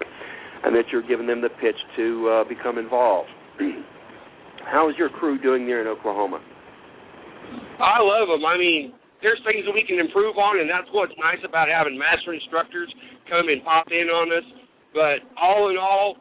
and 0.64 0.74
that 0.74 0.86
you're 0.90 1.06
giving 1.06 1.26
them 1.26 1.40
the 1.40 1.48
pitch 1.48 1.76
to 1.96 2.28
uh, 2.28 2.48
become 2.48 2.78
involved. 2.78 3.30
How 4.64 4.88
is 4.90 4.96
your 4.98 5.08
crew 5.08 5.40
doing 5.40 5.66
there 5.66 5.80
in 5.80 5.86
Oklahoma? 5.86 6.40
I 7.78 8.00
love 8.00 8.28
them. 8.28 8.44
I 8.44 8.56
mean, 8.56 8.92
there's 9.24 9.40
things 9.44 9.64
that 9.64 9.72
we 9.72 9.84
can 9.84 10.00
improve 10.00 10.36
on, 10.36 10.60
and 10.60 10.68
that's 10.68 10.88
what's 10.92 11.14
nice 11.16 11.40
about 11.44 11.68
having 11.68 11.96
master 11.96 12.32
instructors 12.32 12.88
come 13.28 13.48
and 13.48 13.64
pop 13.64 13.88
in 13.92 14.08
on 14.12 14.32
us. 14.32 14.46
But 14.92 15.24
all 15.36 15.68
in 15.68 15.76
all, 15.76 16.20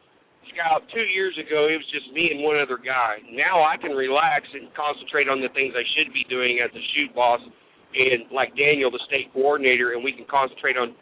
Scout, 0.54 0.86
two 0.94 1.04
years 1.12 1.34
ago, 1.42 1.68
it 1.68 1.80
was 1.80 1.90
just 1.90 2.08
me 2.14 2.30
and 2.32 2.46
one 2.46 2.56
other 2.60 2.78
guy. 2.78 3.20
Now 3.34 3.66
I 3.66 3.76
can 3.82 3.98
relax 3.98 4.46
and 4.54 4.70
concentrate 4.78 5.28
on 5.28 5.42
the 5.42 5.50
things 5.58 5.74
I 5.74 5.84
should 5.98 6.14
be 6.14 6.24
doing 6.30 6.62
as 6.62 6.70
a 6.72 6.84
shoot 6.94 7.12
boss, 7.18 7.42
and 7.42 8.30
like 8.30 8.54
Daniel, 8.56 8.92
the 8.92 9.02
state 9.10 9.34
coordinator, 9.34 9.98
and 9.98 10.04
we 10.04 10.14
can 10.14 10.28
concentrate 10.30 10.78
on 10.78 10.94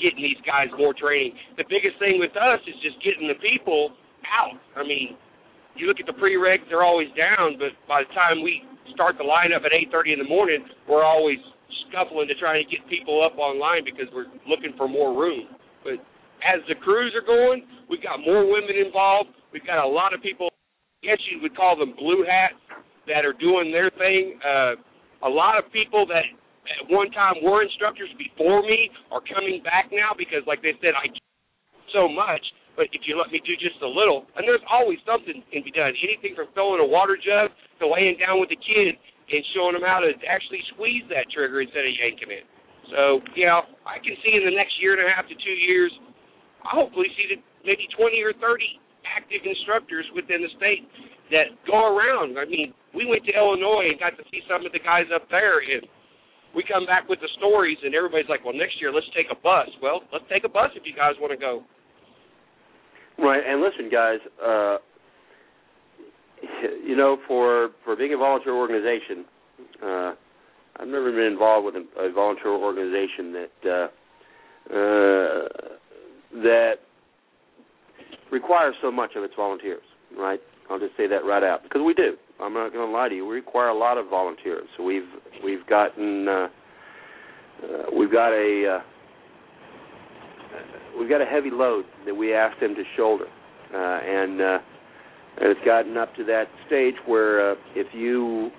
getting 0.00 0.22
these 0.22 0.40
guys 0.46 0.70
more 0.78 0.94
training. 0.94 1.34
The 1.58 1.66
biggest 1.68 1.98
thing 1.98 2.22
with 2.22 2.32
us 2.38 2.62
is 2.64 2.76
just 2.80 2.96
getting 3.04 3.28
the 3.28 3.36
people 3.42 3.92
out. 4.24 4.56
I 4.78 4.86
mean, 4.86 5.18
you 5.76 5.88
look 5.90 6.00
at 6.00 6.06
the 6.06 6.16
prereqs; 6.16 6.64
they're 6.68 6.86
always 6.86 7.10
down, 7.18 7.58
but 7.58 7.74
by 7.88 8.04
the 8.06 8.12
time 8.14 8.40
we 8.40 8.64
start 8.94 9.16
the 9.18 9.24
lineup 9.24 9.64
at 9.64 9.72
8:30 9.72 10.12
in 10.12 10.18
the 10.18 10.28
morning, 10.28 10.64
we're 10.88 11.04
always 11.04 11.38
scuffling 11.88 12.28
to 12.28 12.34
try 12.34 12.56
to 12.56 12.64
get 12.64 12.80
people 12.88 13.22
up 13.24 13.38
online 13.38 13.84
because 13.84 14.06
we're 14.14 14.30
looking 14.48 14.72
for 14.76 14.88
more 14.88 15.12
room. 15.12 15.48
But 15.84 16.00
as 16.44 16.60
the 16.68 16.74
crews 16.74 17.12
are 17.14 17.24
going, 17.24 17.66
we've 17.88 18.02
got 18.02 18.20
more 18.20 18.44
women 18.44 18.76
involved. 18.76 19.30
We've 19.52 19.66
got 19.66 19.84
a 19.84 19.88
lot 19.88 20.14
of 20.14 20.22
people. 20.22 20.48
I 21.02 21.12
guess 21.12 21.20
you 21.30 21.40
would 21.42 21.56
call 21.56 21.76
them 21.76 21.94
blue 21.98 22.24
hats 22.24 22.58
that 23.06 23.24
are 23.24 23.34
doing 23.34 23.72
their 23.72 23.90
thing. 23.90 24.38
Uh, 24.40 24.74
a 25.26 25.30
lot 25.30 25.58
of 25.58 25.70
people 25.72 26.06
that 26.06 26.24
at 26.66 26.86
one 26.90 27.10
time 27.10 27.42
were 27.42 27.62
instructors 27.62 28.10
before 28.18 28.62
me 28.62 28.90
are 29.10 29.22
coming 29.22 29.62
back 29.62 29.90
now 29.90 30.14
because, 30.16 30.46
like 30.46 30.62
they 30.62 30.74
said, 30.80 30.94
I 30.94 31.10
so 31.92 32.08
much. 32.08 32.42
But 32.72 32.88
if 32.96 33.04
you 33.04 33.20
let 33.20 33.28
me 33.28 33.42
do 33.44 33.52
just 33.60 33.76
a 33.84 33.88
little, 33.88 34.24
and 34.32 34.48
there's 34.48 34.64
always 34.64 34.96
something 35.04 35.44
can 35.52 35.60
be 35.60 35.70
done. 35.70 35.92
Anything 36.00 36.32
from 36.32 36.48
filling 36.56 36.80
a 36.80 36.88
water 36.88 37.20
jug 37.20 37.52
to 37.82 37.90
laying 37.90 38.16
down 38.16 38.38
with 38.38 38.48
the 38.48 38.58
kid 38.58 38.94
and 38.94 39.40
showing 39.52 39.74
them 39.74 39.84
how 39.84 39.98
to 39.98 40.14
actually 40.24 40.62
squeeze 40.74 41.04
that 41.10 41.26
trigger 41.34 41.60
instead 41.60 41.84
of 41.84 41.92
yanking 41.92 42.30
it. 42.30 42.46
So, 42.94 43.22
yeah, 43.34 43.62
I 43.86 43.98
can 43.98 44.14
see 44.22 44.34
in 44.34 44.46
the 44.46 44.54
next 44.54 44.76
year 44.78 44.94
and 44.94 45.02
a 45.02 45.08
half 45.10 45.26
to 45.26 45.36
two 45.36 45.56
years 45.56 45.90
I 46.64 46.78
hopefully 46.78 47.10
see 47.18 47.26
maybe 47.66 47.90
20 47.98 48.22
or 48.22 48.32
30 48.38 48.78
active 49.02 49.42
instructors 49.42 50.06
within 50.14 50.42
the 50.42 50.52
state 50.56 50.86
that 51.34 51.50
go 51.66 51.90
around. 51.90 52.38
I 52.38 52.46
mean, 52.46 52.70
we 52.94 53.06
went 53.06 53.26
to 53.26 53.34
Illinois 53.34 53.90
and 53.90 53.98
got 53.98 54.14
to 54.16 54.24
see 54.30 54.42
some 54.46 54.64
of 54.64 54.70
the 54.70 54.78
guys 54.78 55.10
up 55.10 55.26
there, 55.30 55.58
and 55.58 55.82
we 56.54 56.62
come 56.62 56.86
back 56.86 57.08
with 57.10 57.18
the 57.18 57.30
stories, 57.38 57.78
and 57.82 57.94
everybody's 57.94 58.28
like, 58.28 58.44
"Well, 58.44 58.54
next 58.54 58.80
year 58.80 58.92
let's 58.92 59.08
take 59.16 59.30
a 59.30 59.38
bus." 59.38 59.68
Well, 59.80 60.04
let's 60.12 60.28
take 60.28 60.44
a 60.44 60.52
bus 60.52 60.70
if 60.76 60.86
you 60.86 60.94
guys 60.94 61.18
want 61.18 61.32
to 61.32 61.40
go. 61.40 61.64
Right, 63.18 63.42
and 63.44 63.60
listen, 63.60 63.88
guys. 63.90 64.20
Uh, 64.38 64.78
you 66.86 66.96
know, 66.96 67.18
for 67.26 67.70
for 67.84 67.96
being 67.96 68.14
a 68.14 68.16
volunteer 68.16 68.54
organization, 68.54 69.24
uh, 69.82 70.12
I've 70.76 70.88
never 70.88 71.10
been 71.12 71.32
involved 71.32 71.66
with 71.66 71.74
a, 71.76 72.00
a 72.00 72.12
volunteer 72.12 72.52
organization 72.52 73.32
that 73.32 73.50
uh, 73.64 73.88
uh, 74.74 75.48
that 76.42 76.74
requires 78.30 78.74
so 78.80 78.90
much 78.90 79.10
of 79.16 79.22
its 79.22 79.34
volunteers, 79.36 79.82
right? 80.16 80.40
I'll 80.70 80.78
just 80.78 80.96
say 80.96 81.06
that 81.08 81.24
right 81.24 81.42
out 81.42 81.62
because 81.62 81.82
we 81.84 81.94
do. 81.94 82.16
I'm 82.40 82.54
not 82.54 82.72
going 82.72 82.86
to 82.88 82.92
lie 82.92 83.08
to 83.08 83.14
you. 83.14 83.26
We 83.26 83.34
require 83.36 83.68
a 83.68 83.76
lot 83.76 83.98
of 83.98 84.08
volunteers. 84.08 84.66
So 84.76 84.82
we've 84.82 85.08
we've 85.44 85.66
gotten 85.66 86.28
uh, 86.28 86.48
uh, 87.62 87.82
we've 87.96 88.10
got 88.10 88.32
a 88.32 88.78
uh, 88.78 88.80
we've 90.98 91.08
got 91.08 91.20
a 91.20 91.26
heavy 91.26 91.50
load 91.50 91.84
that 92.06 92.14
we 92.14 92.34
ask 92.34 92.58
them 92.60 92.74
to 92.74 92.82
shoulder, 92.96 93.26
uh, 93.74 93.76
and 93.76 94.40
uh, 94.40 94.58
it's 95.38 95.60
gotten 95.64 95.96
up 95.96 96.14
to 96.16 96.24
that 96.24 96.44
stage 96.66 96.94
where 97.06 97.52
uh, 97.52 97.54
if 97.74 97.88
you 97.94 98.50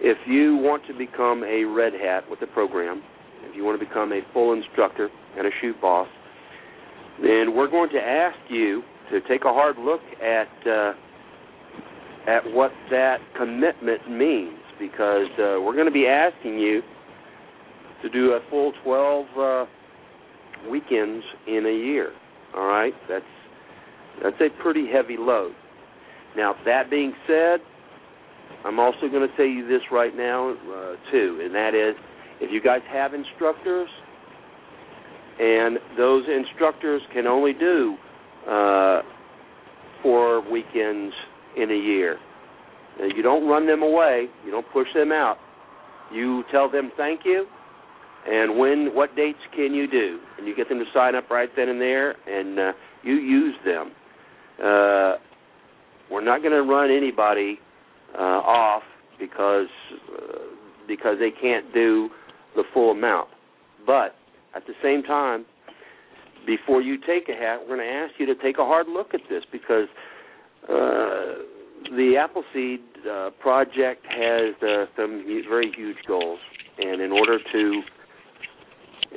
if 0.00 0.18
you 0.26 0.56
want 0.56 0.86
to 0.86 0.94
become 0.94 1.42
a 1.44 1.64
red 1.64 1.92
hat 1.92 2.28
with 2.30 2.40
the 2.40 2.46
program, 2.46 3.02
if 3.42 3.56
you 3.56 3.64
want 3.64 3.78
to 3.78 3.84
become 3.84 4.12
a 4.12 4.20
full 4.32 4.52
instructor 4.52 5.08
and 5.36 5.46
a 5.46 5.50
shoot 5.60 5.80
boss, 5.80 6.08
then 7.20 7.54
we're 7.54 7.70
going 7.70 7.90
to 7.90 7.98
ask 7.98 8.38
you 8.48 8.82
to 9.10 9.20
take 9.28 9.44
a 9.44 9.52
hard 9.52 9.76
look 9.78 10.00
at 10.22 10.48
uh, 10.66 10.92
at 12.28 12.44
what 12.52 12.72
that 12.90 13.18
commitment 13.36 14.10
means, 14.10 14.58
because 14.78 15.30
uh, 15.38 15.58
we're 15.60 15.74
going 15.74 15.86
to 15.86 15.92
be 15.92 16.06
asking 16.06 16.58
you 16.58 16.82
to 18.02 18.08
do 18.10 18.32
a 18.32 18.40
full 18.50 18.72
12 18.84 19.26
uh, 19.38 19.64
weekends 20.70 21.24
in 21.46 21.66
a 21.66 21.86
year. 21.86 22.12
All 22.54 22.66
right, 22.66 22.94
that's 23.08 23.24
that's 24.22 24.40
a 24.40 24.62
pretty 24.62 24.86
heavy 24.90 25.16
load. 25.18 25.54
Now, 26.36 26.54
that 26.64 26.90
being 26.90 27.12
said, 27.26 27.60
I'm 28.64 28.78
also 28.78 29.08
going 29.10 29.28
to 29.28 29.36
tell 29.36 29.46
you 29.46 29.66
this 29.66 29.82
right 29.90 30.16
now 30.16 30.50
uh, 30.52 30.94
too, 31.10 31.40
and 31.42 31.54
that 31.54 31.74
is, 31.74 31.94
if 32.40 32.52
you 32.52 32.62
guys 32.62 32.80
have 32.90 33.14
instructors 33.14 33.88
and 35.38 35.78
those 35.96 36.24
instructors 36.28 37.00
can 37.12 37.26
only 37.26 37.52
do 37.52 37.96
uh, 38.48 39.02
four 40.02 40.48
weekends 40.50 41.14
in 41.56 41.70
a 41.70 41.74
year. 41.74 42.18
you 42.98 43.22
don't 43.22 43.48
run 43.48 43.66
them 43.66 43.82
away. 43.82 44.26
You 44.44 44.50
don't 44.50 44.66
push 44.72 44.88
them 44.94 45.12
out. 45.12 45.36
You 46.12 46.42
tell 46.50 46.70
them 46.70 46.90
thank 46.96 47.20
you, 47.24 47.46
and 48.26 48.58
when 48.58 48.94
what 48.94 49.14
dates 49.14 49.38
can 49.54 49.74
you 49.74 49.86
do, 49.86 50.18
and 50.38 50.46
you 50.46 50.56
get 50.56 50.68
them 50.68 50.78
to 50.78 50.84
sign 50.94 51.14
up 51.14 51.28
right 51.30 51.50
then 51.54 51.68
and 51.68 51.80
there, 51.80 52.16
and 52.26 52.58
uh, 52.58 52.72
you 53.02 53.14
use 53.14 53.54
them. 53.64 53.92
Uh, 54.58 55.16
we're 56.10 56.24
not 56.24 56.40
going 56.40 56.52
to 56.52 56.62
run 56.62 56.90
anybody 56.90 57.58
uh, 58.14 58.22
off 58.22 58.82
because 59.18 59.66
uh, 60.16 60.38
because 60.86 61.16
they 61.18 61.30
can't 61.30 61.72
do 61.74 62.08
the 62.56 62.62
full 62.72 62.90
amount, 62.90 63.28
but 63.86 64.14
at 64.56 64.66
the 64.66 64.72
same 64.82 65.02
time, 65.02 65.44
before 66.46 66.80
you 66.80 66.96
take 66.96 67.28
a 67.28 67.32
hat, 67.32 67.58
we're 67.60 67.76
going 67.76 67.86
to 67.86 67.94
ask 67.94 68.14
you 68.18 68.26
to 68.26 68.34
take 68.36 68.58
a 68.58 68.64
hard 68.64 68.88
look 68.88 69.12
at 69.12 69.20
this 69.28 69.42
because 69.52 69.86
uh, 70.64 71.44
the 71.94 72.14
Appleseed 72.18 72.80
uh, 73.08 73.30
project 73.40 74.04
has 74.08 74.54
uh, 74.62 74.86
some 74.96 75.24
very 75.48 75.70
huge 75.76 75.98
goals, 76.06 76.40
and 76.78 77.00
in 77.00 77.12
order 77.12 77.38
to 77.52 77.82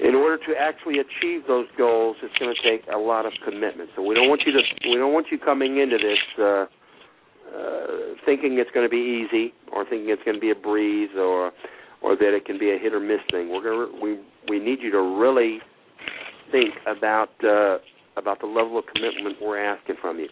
in 0.02 0.16
order 0.16 0.38
to 0.38 0.54
actually 0.58 1.00
achieve 1.00 1.44
those 1.48 1.68
goals, 1.78 2.16
it's 2.24 2.38
going 2.38 2.54
to 2.54 2.62
take 2.64 2.88
a 2.94 2.98
lot 2.98 3.26
of 3.26 3.34
commitment. 3.44 3.90
So 3.96 4.02
we 4.02 4.16
don't 4.16 4.30
want 4.30 4.42
you 4.46 4.54
to 4.54 4.90
we 4.90 4.98
don't 4.98 5.14
want 5.14 5.28
you 5.32 5.38
coming 5.38 5.80
into 5.80 5.98
this 5.98 6.70
uh, 7.54 8.16
thinking 8.26 8.58
it's 8.60 8.72
going 8.72 8.86
to 8.86 8.90
be 8.90 9.26
easy 9.26 9.54
or 9.72 9.84
thinking 9.84 10.10
it's 10.10 10.24
going 10.24 10.36
to 10.36 10.42
be 10.42 10.52
a 10.52 10.56
breeze 10.56 11.12
or 11.18 11.52
or 12.02 12.16
that 12.16 12.34
it 12.36 12.46
can 12.46 12.58
be 12.58 12.72
a 12.72 12.78
hit 12.78 12.94
or 12.94 13.00
miss 13.00 13.20
thing. 13.30 13.50
We're 13.50 13.62
going 13.62 13.92
to 13.92 14.02
we 14.02 14.20
we 14.50 14.64
need 14.64 14.80
you 14.82 14.92
to 14.92 15.02
really 15.02 15.60
think 16.52 16.74
about 16.88 17.30
uh, 17.44 17.78
about 18.18 18.40
the 18.40 18.48
level 18.48 18.78
of 18.78 18.86
commitment 18.94 19.38
we're 19.42 19.64
asking 19.64 19.96
from 20.02 20.20
you. 20.20 20.28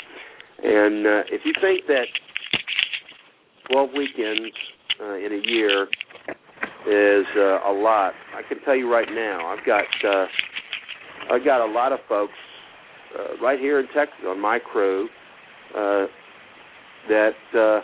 And 0.61 1.05
uh, 1.07 1.23
if 1.31 1.41
you 1.45 1.53
think 1.61 1.87
that 1.87 2.05
12 3.71 3.89
weekends 3.95 4.55
uh, 4.99 5.15
in 5.15 5.31
a 5.31 5.47
year 5.47 5.83
is 6.87 7.25
uh, 7.37 7.69
a 7.69 7.73
lot, 7.73 8.13
I 8.35 8.41
can 8.47 8.59
tell 8.65 8.75
you 8.75 8.91
right 8.91 9.07
now, 9.09 9.47
I've 9.47 9.65
got 9.65 9.85
uh, 10.03 10.25
I've 11.31 11.45
got 11.45 11.61
a 11.61 11.71
lot 11.71 11.93
of 11.93 11.99
folks 12.09 12.33
uh, 13.17 13.37
right 13.41 13.59
here 13.59 13.79
in 13.79 13.87
Texas 13.87 14.19
on 14.27 14.39
my 14.39 14.59
crew 14.59 15.07
uh, 15.75 16.05
that 17.07 17.39
uh, 17.53 17.81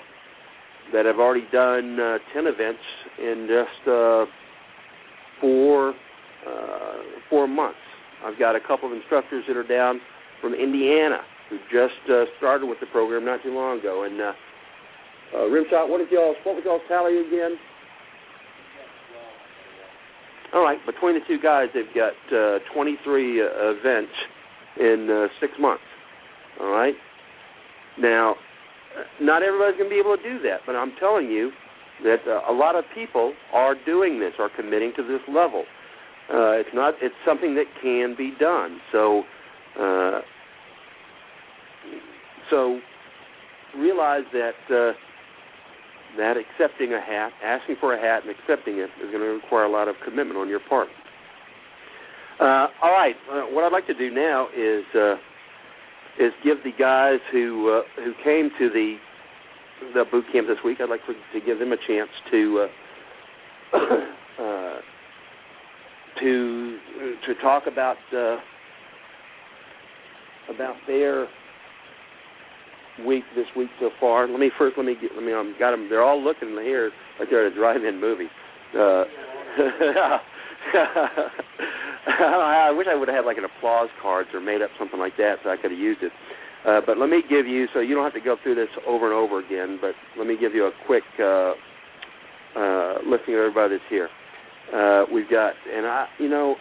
that 0.93 1.05
have 1.05 1.17
already 1.17 1.45
done 1.51 1.99
uh, 1.99 2.17
10 2.33 2.45
events 2.45 2.79
in 3.17 3.47
just 3.49 3.87
uh, 3.87 4.25
four 5.41 5.93
uh, 6.45 6.97
four 7.29 7.47
months. 7.47 7.79
I've 8.23 8.37
got 8.37 8.55
a 8.55 8.59
couple 8.59 8.89
of 8.89 8.95
instructors 8.95 9.43
that 9.47 9.57
are 9.57 9.67
down 9.67 9.99
from 10.41 10.53
Indiana 10.53 11.21
who 11.49 11.57
just 11.71 12.01
uh, 12.09 12.25
started 12.37 12.67
with 12.67 12.79
the 12.79 12.87
program 12.87 13.25
not 13.25 13.41
too 13.43 13.53
long 13.53 13.79
ago. 13.79 14.03
And 14.03 14.19
uh, 14.19 14.33
uh, 15.33 15.37
Rimshot, 15.49 15.89
what 15.89 16.01
is 16.01 16.07
y'all? 16.11 16.35
What 16.43 16.55
was 16.55 16.63
y'all's 16.65 16.81
tally 16.87 17.19
again? 17.19 17.57
All 20.53 20.63
right, 20.63 20.77
between 20.85 21.15
the 21.15 21.21
two 21.27 21.37
guys, 21.41 21.67
they've 21.73 21.83
got 21.93 22.13
uh, 22.33 22.59
23 22.73 23.41
uh, 23.41 23.45
events 23.75 24.11
in 24.79 25.09
uh, 25.11 25.27
six 25.41 25.51
months. 25.59 25.83
All 26.61 26.71
right. 26.71 26.93
Now, 27.99 28.35
not 29.21 29.43
everybody's 29.43 29.77
going 29.77 29.89
to 29.89 29.93
be 29.93 29.99
able 29.99 30.17
to 30.17 30.23
do 30.23 30.39
that, 30.43 30.61
but 30.65 30.75
I'm 30.75 30.93
telling 30.99 31.27
you 31.27 31.51
that 32.03 32.27
uh, 32.27 32.51
a 32.51 32.53
lot 32.53 32.75
of 32.75 32.83
people 32.93 33.33
are 33.53 33.75
doing 33.85 34.19
this, 34.19 34.33
are 34.39 34.49
committing 34.55 34.93
to 34.97 35.03
this 35.03 35.21
level. 35.27 35.63
Uh, 36.27 36.57
it's 36.57 36.69
not. 36.73 36.95
It's 37.01 37.15
something 37.25 37.55
that 37.55 37.65
can 37.81 38.15
be 38.17 38.33
done. 38.39 38.79
So, 38.91 39.23
uh, 39.79 40.21
so 42.49 42.79
realize 43.77 44.23
that 44.33 44.57
uh, 44.69 44.93
that 46.17 46.35
accepting 46.37 46.93
a 46.93 47.01
hat, 47.01 47.31
asking 47.43 47.75
for 47.79 47.93
a 47.93 48.01
hat, 48.01 48.23
and 48.25 48.31
accepting 48.31 48.79
it 48.79 48.89
is 49.03 49.11
going 49.11 49.21
to 49.21 49.39
require 49.41 49.65
a 49.65 49.71
lot 49.71 49.87
of 49.87 49.95
commitment 50.03 50.37
on 50.37 50.49
your 50.49 50.61
part. 50.67 50.87
Uh, 52.39 52.67
all 52.81 52.91
right. 52.91 53.15
Uh, 53.31 53.41
what 53.53 53.63
I'd 53.63 53.71
like 53.71 53.87
to 53.87 53.93
do 53.93 54.11
now 54.11 54.47
is 54.55 54.83
uh, 54.95 55.15
is 56.19 56.31
give 56.43 56.57
the 56.63 56.71
guys 56.77 57.19
who 57.31 57.69
uh, 57.69 58.01
who 58.01 58.13
came 58.23 58.49
to 58.59 58.69
the 58.69 58.97
the 59.93 60.05
boot 60.09 60.25
camp 60.31 60.47
this 60.47 60.57
week. 60.63 60.79
I'd 60.81 60.89
like 60.89 61.01
for, 61.05 61.13
to 61.13 61.45
give 61.45 61.59
them 61.59 61.71
a 61.71 61.77
chance 61.87 62.09
to 62.31 62.67
uh, 63.73 63.77
uh, 64.41 64.79
to 66.21 66.77
to 67.27 67.35
talk 67.41 67.63
about 67.67 67.97
uh, 68.13 68.37
about 70.53 70.75
their 70.87 71.27
week 73.05 73.23
this 73.35 73.47
week 73.57 73.69
so 73.79 73.89
far. 73.99 74.27
Let 74.27 74.39
me 74.39 74.51
first 74.57 74.77
let 74.77 74.85
me 74.85 74.95
get 74.99 75.11
let 75.15 75.23
me 75.23 75.33
um 75.33 75.55
got 75.59 75.71
them. 75.71 75.89
They're 75.89 76.03
all 76.03 76.21
looking 76.21 76.49
here 76.61 76.91
like 77.19 77.29
they're 77.29 77.45
at 77.47 77.51
a 77.51 77.55
drive-in 77.55 77.99
movie. 77.99 78.29
Uh, 78.77 79.03
I 82.07 82.71
wish 82.75 82.87
I 82.89 82.95
would 82.95 83.07
have 83.07 83.17
had 83.17 83.25
like 83.25 83.37
an 83.37 83.45
applause 83.45 83.89
cards 84.01 84.29
or 84.33 84.41
made 84.41 84.61
up 84.61 84.69
something 84.79 84.99
like 84.99 85.17
that 85.17 85.35
so 85.43 85.49
I 85.49 85.57
could 85.57 85.71
have 85.71 85.79
used 85.79 86.03
it. 86.03 86.11
Uh, 86.65 86.81
but 86.85 86.97
let 86.97 87.09
me 87.09 87.21
give 87.29 87.45
you 87.45 87.67
so 87.73 87.79
you 87.79 87.93
don't 87.93 88.03
have 88.03 88.13
to 88.13 88.21
go 88.21 88.37
through 88.41 88.55
this 88.55 88.69
over 88.87 89.05
and 89.05 89.13
over 89.13 89.39
again. 89.39 89.77
But 89.79 89.93
let 90.17 90.27
me 90.27 90.37
give 90.39 90.53
you 90.53 90.65
a 90.65 90.71
quick 90.85 91.03
uh, 91.19 91.53
uh, 92.57 92.95
listing 93.05 93.35
of 93.35 93.41
everybody 93.41 93.77
that's 93.77 93.89
here. 93.89 94.09
Uh, 94.73 95.05
we've 95.13 95.29
got 95.29 95.53
and 95.71 95.85
I 95.85 96.07
you 96.17 96.29
know 96.29 96.55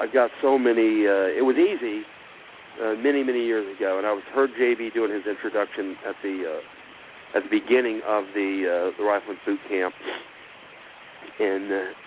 I've 0.00 0.12
got 0.12 0.30
so 0.42 0.58
many. 0.58 1.06
Uh, 1.06 1.32
it 1.32 1.44
was 1.44 1.56
easy 1.56 2.02
uh, 2.82 2.94
many 3.00 3.22
many 3.22 3.44
years 3.44 3.64
ago, 3.76 3.98
and 3.98 4.06
I 4.06 4.12
was 4.12 4.22
heard 4.34 4.50
JB 4.60 4.92
doing 4.92 5.12
his 5.12 5.24
introduction 5.26 5.96
at 6.06 6.14
the 6.22 6.42
uh, 6.44 7.38
at 7.38 7.42
the 7.44 7.50
beginning 7.50 8.00
of 8.06 8.24
the 8.34 8.92
uh, 8.92 8.98
the 8.98 9.04
rifleman 9.04 9.38
boot 9.46 9.60
camp, 9.68 9.94
and 11.40 11.72
uh, 11.72 12.05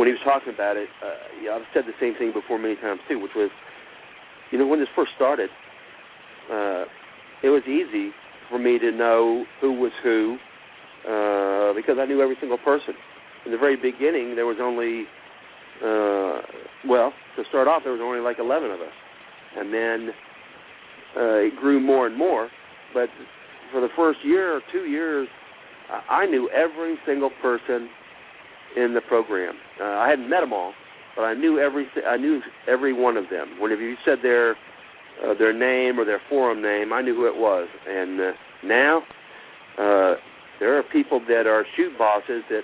when 0.00 0.08
he 0.08 0.16
was 0.16 0.24
talking 0.24 0.48
about 0.48 0.78
it, 0.78 0.88
uh, 1.04 1.44
yeah, 1.44 1.52
I've 1.52 1.68
said 1.74 1.84
the 1.84 1.92
same 2.00 2.16
thing 2.16 2.32
before 2.32 2.56
many 2.56 2.74
times 2.76 3.00
too, 3.06 3.20
which 3.20 3.36
was, 3.36 3.50
you 4.50 4.56
know, 4.56 4.66
when 4.66 4.80
this 4.80 4.88
first 4.96 5.12
started, 5.14 5.50
uh, 6.48 6.88
it 7.44 7.52
was 7.52 7.60
easy 7.68 8.08
for 8.48 8.58
me 8.58 8.78
to 8.78 8.92
know 8.92 9.44
who 9.60 9.74
was 9.76 9.92
who 10.02 10.38
uh, 11.04 11.76
because 11.76 12.00
I 12.00 12.06
knew 12.08 12.22
every 12.22 12.36
single 12.40 12.56
person. 12.56 12.94
In 13.44 13.52
the 13.52 13.58
very 13.58 13.76
beginning, 13.76 14.36
there 14.36 14.46
was 14.46 14.56
only, 14.58 15.04
uh, 15.84 16.48
well, 16.88 17.12
to 17.36 17.44
start 17.50 17.68
off, 17.68 17.82
there 17.84 17.92
was 17.92 18.00
only 18.02 18.20
like 18.20 18.38
11 18.40 18.70
of 18.70 18.80
us, 18.80 18.96
and 19.58 19.68
then 19.68 20.08
uh, 21.14 21.44
it 21.44 21.56
grew 21.60 21.78
more 21.78 22.06
and 22.06 22.16
more. 22.16 22.48
But 22.94 23.10
for 23.70 23.82
the 23.82 23.92
first 23.94 24.20
year 24.24 24.56
or 24.56 24.62
two 24.72 24.88
years, 24.88 25.28
I 26.08 26.24
knew 26.24 26.48
every 26.56 26.96
single 27.04 27.30
person 27.42 27.90
in 28.76 28.94
the 28.94 29.00
program. 29.00 29.54
Uh, 29.80 29.84
I 29.84 30.08
hadn't 30.08 30.28
met 30.28 30.40
them 30.40 30.52
all, 30.52 30.72
but 31.16 31.22
I 31.22 31.34
knew 31.34 31.58
every 31.58 31.86
I 32.06 32.16
knew 32.16 32.40
every 32.68 32.92
one 32.92 33.16
of 33.16 33.24
them. 33.30 33.60
Whenever 33.60 33.82
you 33.82 33.96
said 34.04 34.18
their 34.22 34.52
uh, 35.24 35.34
their 35.38 35.52
name 35.52 35.98
or 35.98 36.04
their 36.04 36.20
forum 36.28 36.62
name, 36.62 36.92
I 36.92 37.02
knew 37.02 37.14
who 37.14 37.26
it 37.26 37.36
was. 37.36 37.68
And 37.88 38.20
uh, 38.20 38.32
now 38.64 39.02
uh, 39.78 40.14
there 40.60 40.78
are 40.78 40.82
people 40.92 41.20
that 41.28 41.46
are 41.46 41.64
shoot 41.76 41.96
bosses 41.98 42.42
that 42.50 42.62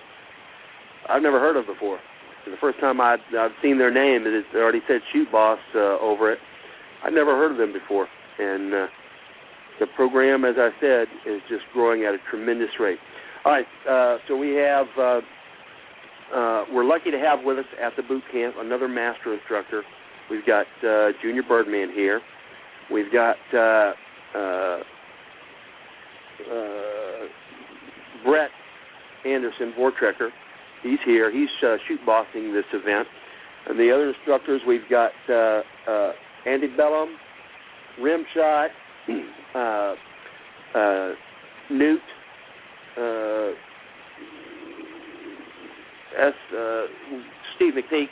I've 1.09 1.23
never 1.23 1.41
heard 1.41 1.57
of 1.57 1.67
before. 1.67 1.99
And 2.45 2.55
the 2.55 2.61
first 2.61 2.79
time 2.79 3.01
I'd, 3.01 3.19
I've 3.37 3.57
seen 3.63 3.79
their 3.79 3.93
name, 3.93 4.23
it 4.27 4.45
already 4.55 4.81
said 4.87 5.01
shoot 5.13 5.31
boss 5.33 5.59
uh, 5.75 5.99
over 5.99 6.33
it. 6.33 6.39
I'd 7.05 7.13
never 7.13 7.37
heard 7.37 7.53
of 7.53 7.59
them 7.59 7.73
before, 7.73 8.09
and 8.39 8.73
uh, 8.73 8.87
the 9.81 9.87
program, 9.95 10.45
as 10.45 10.55
I 10.59 10.71
said, 10.81 11.09
is 11.27 11.41
just 11.49 11.63
growing 11.73 12.05
at 12.05 12.15
a 12.15 12.19
tremendous 12.31 12.71
rate. 12.81 12.99
All 13.45 13.53
right, 13.53 13.67
uh, 13.89 14.19
so 14.27 14.37
we 14.37 14.55
have 14.55 14.87
uh, 14.99 15.21
uh, 16.35 16.65
we're 16.73 16.85
lucky 16.85 17.11
to 17.11 17.19
have 17.19 17.45
with 17.45 17.59
us 17.59 17.65
at 17.83 17.93
the 17.97 18.03
boot 18.03 18.23
camp 18.33 18.57
another 18.59 18.89
master 18.89 19.35
instructor. 19.35 19.83
We've 20.31 20.47
got 20.47 20.67
uh, 20.87 21.11
Junior 21.23 21.43
Birdman 21.43 21.93
here. 21.95 22.21
We've 22.91 23.13
got 23.13 23.37
uh, 23.55 23.93
uh, 24.37 24.81
uh, 26.53 27.27
Brett 28.25 28.51
Anderson, 29.25 29.73
Vortrekker. 29.79 30.31
He's 30.83 30.99
here. 31.05 31.31
He's 31.31 31.49
uh, 31.63 31.77
shoot 31.89 32.01
bossing 32.05 32.53
this 32.53 32.65
event. 32.73 33.09
And 33.69 33.79
the 33.79 33.93
other 33.93 34.11
instructors, 34.11 34.61
we've 34.67 34.89
got 34.89 35.13
uh, 35.29 35.63
uh, 35.91 36.13
Andy 36.47 36.69
Bellum, 36.77 37.17
Rimshot, 38.01 38.69
uh, 39.55 39.95
uh, 40.79 41.13
Newt, 41.71 42.01
uh, 42.97 43.51
S. 46.19 46.35
Uh, 46.57 46.83
Steve 47.57 47.75
McPeak. 47.75 48.09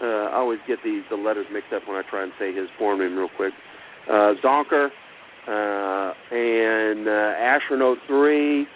Uh, 0.00 0.30
I 0.30 0.36
always 0.36 0.58
get 0.66 0.78
these 0.84 1.02
the 1.10 1.16
letters 1.16 1.46
mixed 1.52 1.72
up 1.72 1.82
when 1.86 1.96
I 1.96 2.02
try 2.08 2.24
and 2.24 2.32
say 2.38 2.52
his 2.52 2.68
form 2.78 2.98
name 2.98 3.16
real 3.16 3.28
quick. 3.36 3.52
Uh, 4.08 4.34
Zonker 4.42 4.88
uh, 5.46 6.14
and 6.34 7.06
uh, 7.06 7.38
Astronaut 7.38 7.98
Three 8.08 8.66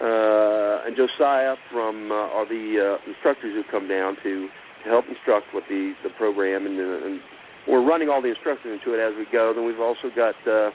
uh, 0.00 0.86
and 0.86 0.96
Josiah 0.96 1.56
from 1.72 2.10
uh, 2.12 2.14
are 2.14 2.46
the 2.46 2.98
uh, 2.98 3.10
instructors 3.10 3.54
who 3.54 3.62
come 3.70 3.88
down 3.88 4.16
to, 4.22 4.48
to 4.84 4.90
help 4.90 5.06
instruct 5.08 5.46
with 5.54 5.64
the 5.68 5.94
the 6.04 6.10
program, 6.18 6.66
and, 6.66 6.78
uh, 6.78 7.06
and 7.06 7.20
we're 7.66 7.84
running 7.84 8.08
all 8.08 8.22
the 8.22 8.28
instructions 8.28 8.78
into 8.80 8.96
it 8.96 9.02
as 9.02 9.16
we 9.16 9.26
go. 9.32 9.52
Then 9.54 9.66
we've 9.66 9.80
also 9.80 10.08
got 10.14 10.34
uh, 10.46 10.70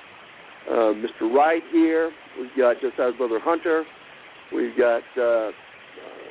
uh, 0.69 0.93
Mr. 0.93 1.33
Wright 1.33 1.63
here. 1.71 2.11
We've 2.39 2.55
got 2.57 2.81
Josiah's 2.81 3.15
brother 3.17 3.39
Hunter. 3.39 3.83
We've 4.53 4.77
got 4.77 5.03
uh, 5.17 5.51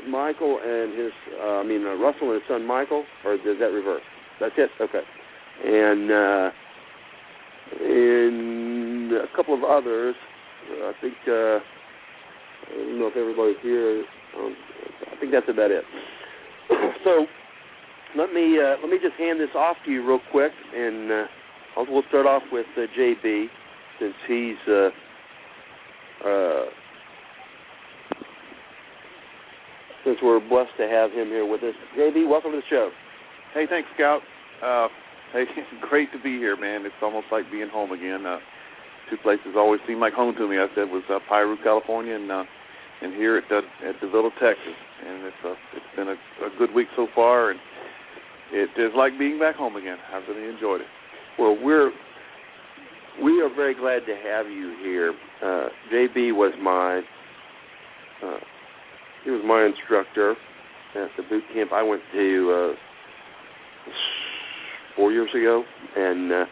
Michael 0.09 0.59
and 0.65 0.99
his, 0.99 1.13
uh, 1.41 1.61
I 1.61 1.63
mean 1.65 1.87
uh, 1.87 1.95
Russell 1.95 2.33
and 2.33 2.41
his 2.41 2.49
son 2.49 2.67
Michael, 2.67 3.05
or 3.25 3.35
is 3.35 3.41
that 3.45 3.73
reverse? 3.73 4.03
That's 4.41 4.55
it. 4.57 4.71
Okay, 4.81 5.03
and 5.65 6.11
uh, 6.11 6.51
in 7.81 9.21
a 9.23 9.37
couple 9.37 9.55
of 9.55 9.65
others, 9.65 10.15
uh, 10.71 10.87
I 10.87 10.93
think 11.01 11.15
uh, 11.27 11.33
I 11.33 12.77
don't 12.77 12.99
know 12.99 13.09
if 13.09 13.17
everybody's 13.17 13.57
here. 13.63 14.05
Um, 14.39 14.57
I 15.13 15.21
think 15.21 15.33
that's 15.33 15.49
about 15.49 15.71
it. 15.71 15.85
so 17.05 17.27
let 18.17 18.33
me 18.33 18.59
uh, 18.59 18.77
let 18.81 18.91
me 18.91 18.99
just 19.03 19.15
hand 19.15 19.41
this 19.41 19.55
off 19.55 19.77
to 19.85 19.91
you 19.91 20.07
real 20.07 20.21
quick, 20.31 20.53
and 20.75 21.11
uh, 21.11 21.25
I'll, 21.77 21.87
we'll 21.89 22.03
start 22.09 22.27
off 22.27 22.43
with 22.53 22.67
uh, 22.77 22.83
JB 22.99 23.47
since 24.01 24.15
he's. 24.27 24.57
Uh, 24.69 24.91
uh, 26.27 26.65
since 30.05 30.19
we're 30.23 30.41
blessed 30.41 30.75
to 30.79 30.89
have 30.89 31.13
him 31.13 31.29
here 31.29 31.47
with 31.47 31.63
us. 31.63 31.75
JB, 31.97 32.29
welcome 32.29 32.53
to 32.53 32.59
the 32.59 32.69
show. 32.71 32.91
Hey, 33.55 33.67
thanks, 33.69 33.89
Scout. 33.95 34.23
Uh, 34.63 34.89
hey, 35.33 35.45
great 35.89 36.11
to 36.13 36.19
be 36.21 36.39
here, 36.39 36.57
man. 36.57 36.85
It's 36.87 36.95
almost 37.03 37.27
like 37.31 37.51
being 37.51 37.69
home 37.69 37.93
again. 37.93 38.27
Uh, 38.27 38.39
two 39.11 39.17
places 39.23 39.55
always 39.57 39.81
seem 39.87 40.01
like 40.01 40.13
home 40.13 40.35
to 40.37 40.49
me. 40.49 40.59
I 40.59 40.67
said 40.75 40.91
was 40.91 41.03
uh, 41.11 41.19
Piru, 41.29 41.57
California, 41.63 42.17
and 42.17 42.31
uh, 42.31 42.45
and 43.03 43.15
here 43.15 43.37
at 43.39 43.51
uh, 43.51 43.89
at 43.89 44.01
Davilla, 44.01 44.31
Texas. 44.41 44.79
And 45.07 45.25
it's 45.25 45.43
uh, 45.45 45.55
it's 45.75 45.97
been 45.97 46.09
a, 46.09 46.19
a 46.47 46.51
good 46.59 46.75
week 46.75 46.89
so 46.97 47.07
far, 47.15 47.51
and 47.51 47.61
it 48.53 48.71
is 48.77 48.93
like 48.97 49.19
being 49.19 49.39
back 49.39 49.57
home 49.57 49.77
again. 49.77 49.99
I've 50.13 50.23
really 50.29 50.49
enjoyed 50.49 50.81
it. 50.81 50.87
Well, 51.39 51.57
we're 51.63 51.91
we 53.23 53.41
are 53.43 53.55
very 53.55 53.75
glad 53.75 54.01
to 54.07 54.17
have 54.17 54.47
you 54.47 54.77
here. 54.83 55.15
Uh, 55.43 55.69
JB 55.93 56.35
was 56.35 56.55
my 56.63 57.03
uh, 58.27 58.39
he 59.25 59.31
was 59.31 59.43
my 59.45 59.65
instructor 59.65 60.37
at 60.95 61.09
the 61.17 61.23
boot 61.29 61.45
camp 61.55 61.73
I 61.73 61.83
went 61.83 62.03
to 62.13 62.75
uh, 62.75 63.93
four 64.97 65.13
years 65.13 65.31
ago, 65.35 65.65
and 65.97 66.33
uh, 66.33 66.45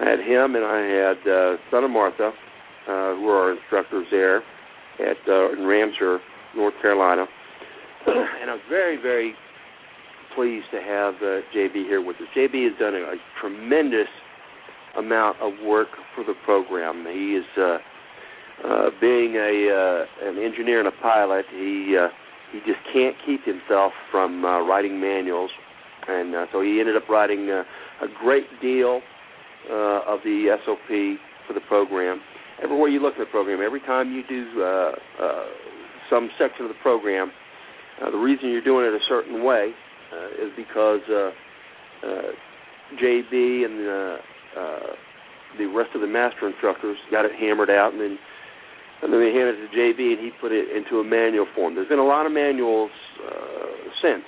I 0.00 0.10
had 0.10 0.20
him 0.20 0.56
and 0.56 0.64
I 0.64 0.80
had 0.80 1.28
uh, 1.28 1.56
Son 1.70 1.84
of 1.84 1.90
Martha, 1.90 2.30
uh, 2.88 3.14
who 3.14 3.28
are 3.28 3.50
our 3.50 3.52
instructors 3.52 4.06
there 4.10 4.38
at 4.98 5.16
uh, 5.28 5.52
in 5.52 5.66
Ramseur, 5.66 6.18
North 6.56 6.74
Carolina, 6.82 7.26
and 8.06 8.50
I 8.50 8.54
was 8.54 8.62
very 8.68 9.00
very 9.00 9.34
pleased 10.34 10.66
to 10.72 10.80
have 10.80 11.14
uh, 11.16 11.40
JB 11.54 11.86
here 11.86 12.04
with 12.04 12.16
us. 12.16 12.28
JB 12.36 12.70
has 12.70 12.78
done 12.78 12.94
a, 12.94 13.02
a 13.02 13.16
tremendous 13.40 14.08
amount 14.96 15.40
of 15.40 15.52
work 15.64 15.88
for 16.14 16.24
the 16.24 16.34
program. 16.44 17.04
He 17.06 17.36
is 17.36 17.44
uh, 17.56 17.78
uh, 18.64 18.90
being 19.00 19.36
a 19.36 19.52
uh, 19.70 20.28
an 20.28 20.38
engineer 20.38 20.78
and 20.78 20.88
a 20.88 21.02
pilot. 21.02 21.44
He 21.50 21.96
uh, 21.98 22.08
he 22.52 22.58
just 22.60 22.80
can't 22.92 23.16
keep 23.24 23.44
himself 23.44 23.92
from 24.10 24.44
uh, 24.44 24.60
writing 24.62 25.00
manuals, 25.00 25.50
and 26.08 26.34
uh, 26.34 26.46
so 26.52 26.60
he 26.60 26.80
ended 26.80 26.96
up 26.96 27.08
writing 27.08 27.48
uh, 27.50 27.62
a 28.02 28.08
great 28.20 28.46
deal 28.60 29.00
uh, 29.70 30.00
of 30.06 30.20
the 30.24 30.56
SOP 30.64 30.88
for 31.46 31.54
the 31.54 31.60
program. 31.68 32.20
Everywhere 32.62 32.88
you 32.88 33.00
look 33.00 33.14
at 33.14 33.20
the 33.20 33.30
program, 33.30 33.60
every 33.64 33.80
time 33.80 34.12
you 34.12 34.22
do 34.28 34.62
uh, 34.62 34.92
uh, 35.22 35.46
some 36.10 36.28
section 36.38 36.66
of 36.66 36.68
the 36.68 36.80
program, 36.82 37.30
uh, 38.02 38.10
the 38.10 38.18
reason 38.18 38.50
you're 38.50 38.64
doing 38.64 38.84
it 38.84 38.94
a 38.94 39.04
certain 39.08 39.44
way 39.44 39.72
uh, 40.12 40.44
is 40.44 40.52
because 40.56 41.00
uh, 41.08 41.30
uh, 42.06 42.32
JB 43.00 43.64
and 43.64 43.78
the, 43.78 44.16
uh, 44.58 44.78
the 45.58 45.66
rest 45.66 45.90
of 45.94 46.00
the 46.00 46.06
master 46.06 46.48
instructors 46.48 46.96
got 47.10 47.24
it 47.24 47.32
hammered 47.38 47.70
out, 47.70 47.92
and 47.92 48.00
then 48.00 48.18
and 49.02 49.12
then 49.12 49.20
they 49.20 49.32
handed 49.32 49.56
it 49.56 49.68
to 49.68 49.76
JB, 49.76 50.00
and 50.16 50.20
he 50.20 50.30
put 50.40 50.52
it 50.52 50.68
into 50.76 51.00
a 51.00 51.04
manual 51.04 51.46
form. 51.54 51.74
There's 51.74 51.88
been 51.88 51.98
a 51.98 52.06
lot 52.06 52.26
of 52.26 52.32
manuals 52.32 52.90
uh, 53.24 53.66
since, 54.02 54.24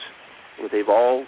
but 0.61 0.71
they've 0.73 0.89
all 0.89 1.25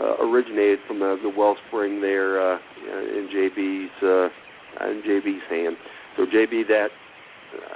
uh, 0.00 0.16
originated 0.24 0.78
from 0.86 1.00
the, 1.00 1.16
the 1.22 1.28
wellspring 1.28 2.00
there 2.00 2.40
uh, 2.40 2.58
in 2.88 3.28
JB's 3.32 4.02
uh, 4.02 4.88
in 4.88 5.02
JB's 5.02 5.44
hand. 5.50 5.76
So 6.16 6.24
JB, 6.24 6.68
that 6.68 6.88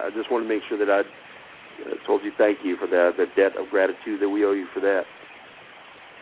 I 0.01 0.11
just 0.11 0.31
want 0.31 0.45
to 0.45 0.49
make 0.49 0.63
sure 0.69 0.79
that 0.79 0.91
I 0.91 1.01
uh, 1.01 2.07
told 2.07 2.23
you 2.25 2.33
thank 2.37 2.59
you 2.65 2.77
for 2.77 2.87
that, 2.87 3.13
the 3.17 3.27
debt 3.37 3.57
of 3.59 3.69
gratitude 3.71 4.21
that 4.21 4.29
we 4.29 4.45
owe 4.45 4.53
you 4.53 4.67
for 4.73 4.81
that. 4.81 5.03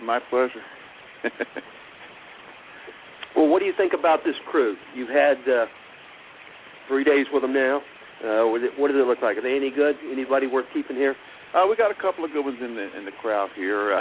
My 0.03 0.21
pleasure. 0.31 0.63
well, 3.37 3.49
what 3.49 3.59
do 3.61 3.65
you 3.67 3.73
think 3.77 3.93
about 3.99 4.21
this 4.25 4.37
crew? 4.51 4.77
You've 4.95 5.09
had 5.09 5.39
uh, 5.49 5.67
three 6.87 7.05
days 7.05 7.27
with 7.33 7.43
them 7.43 7.53
now. 7.53 7.81
Uh, 8.19 8.51
what 8.51 8.89
does 8.89 8.99
it 8.99 9.07
look 9.07 9.23
like? 9.23 9.37
Are 9.37 9.43
they 9.43 9.55
any 9.55 9.71
good? 9.71 9.97
Anybody 10.11 10.47
worth 10.47 10.67
keeping 10.75 10.97
here? 10.97 11.15
Uh, 11.55 11.65
we 11.69 11.77
got 11.77 11.91
a 11.91 11.95
couple 11.95 12.25
of 12.25 12.33
good 12.33 12.45
ones 12.45 12.59
in 12.61 12.75
the 12.75 12.99
in 12.99 13.05
the 13.05 13.15
crowd 13.23 13.49
here. 13.57 14.01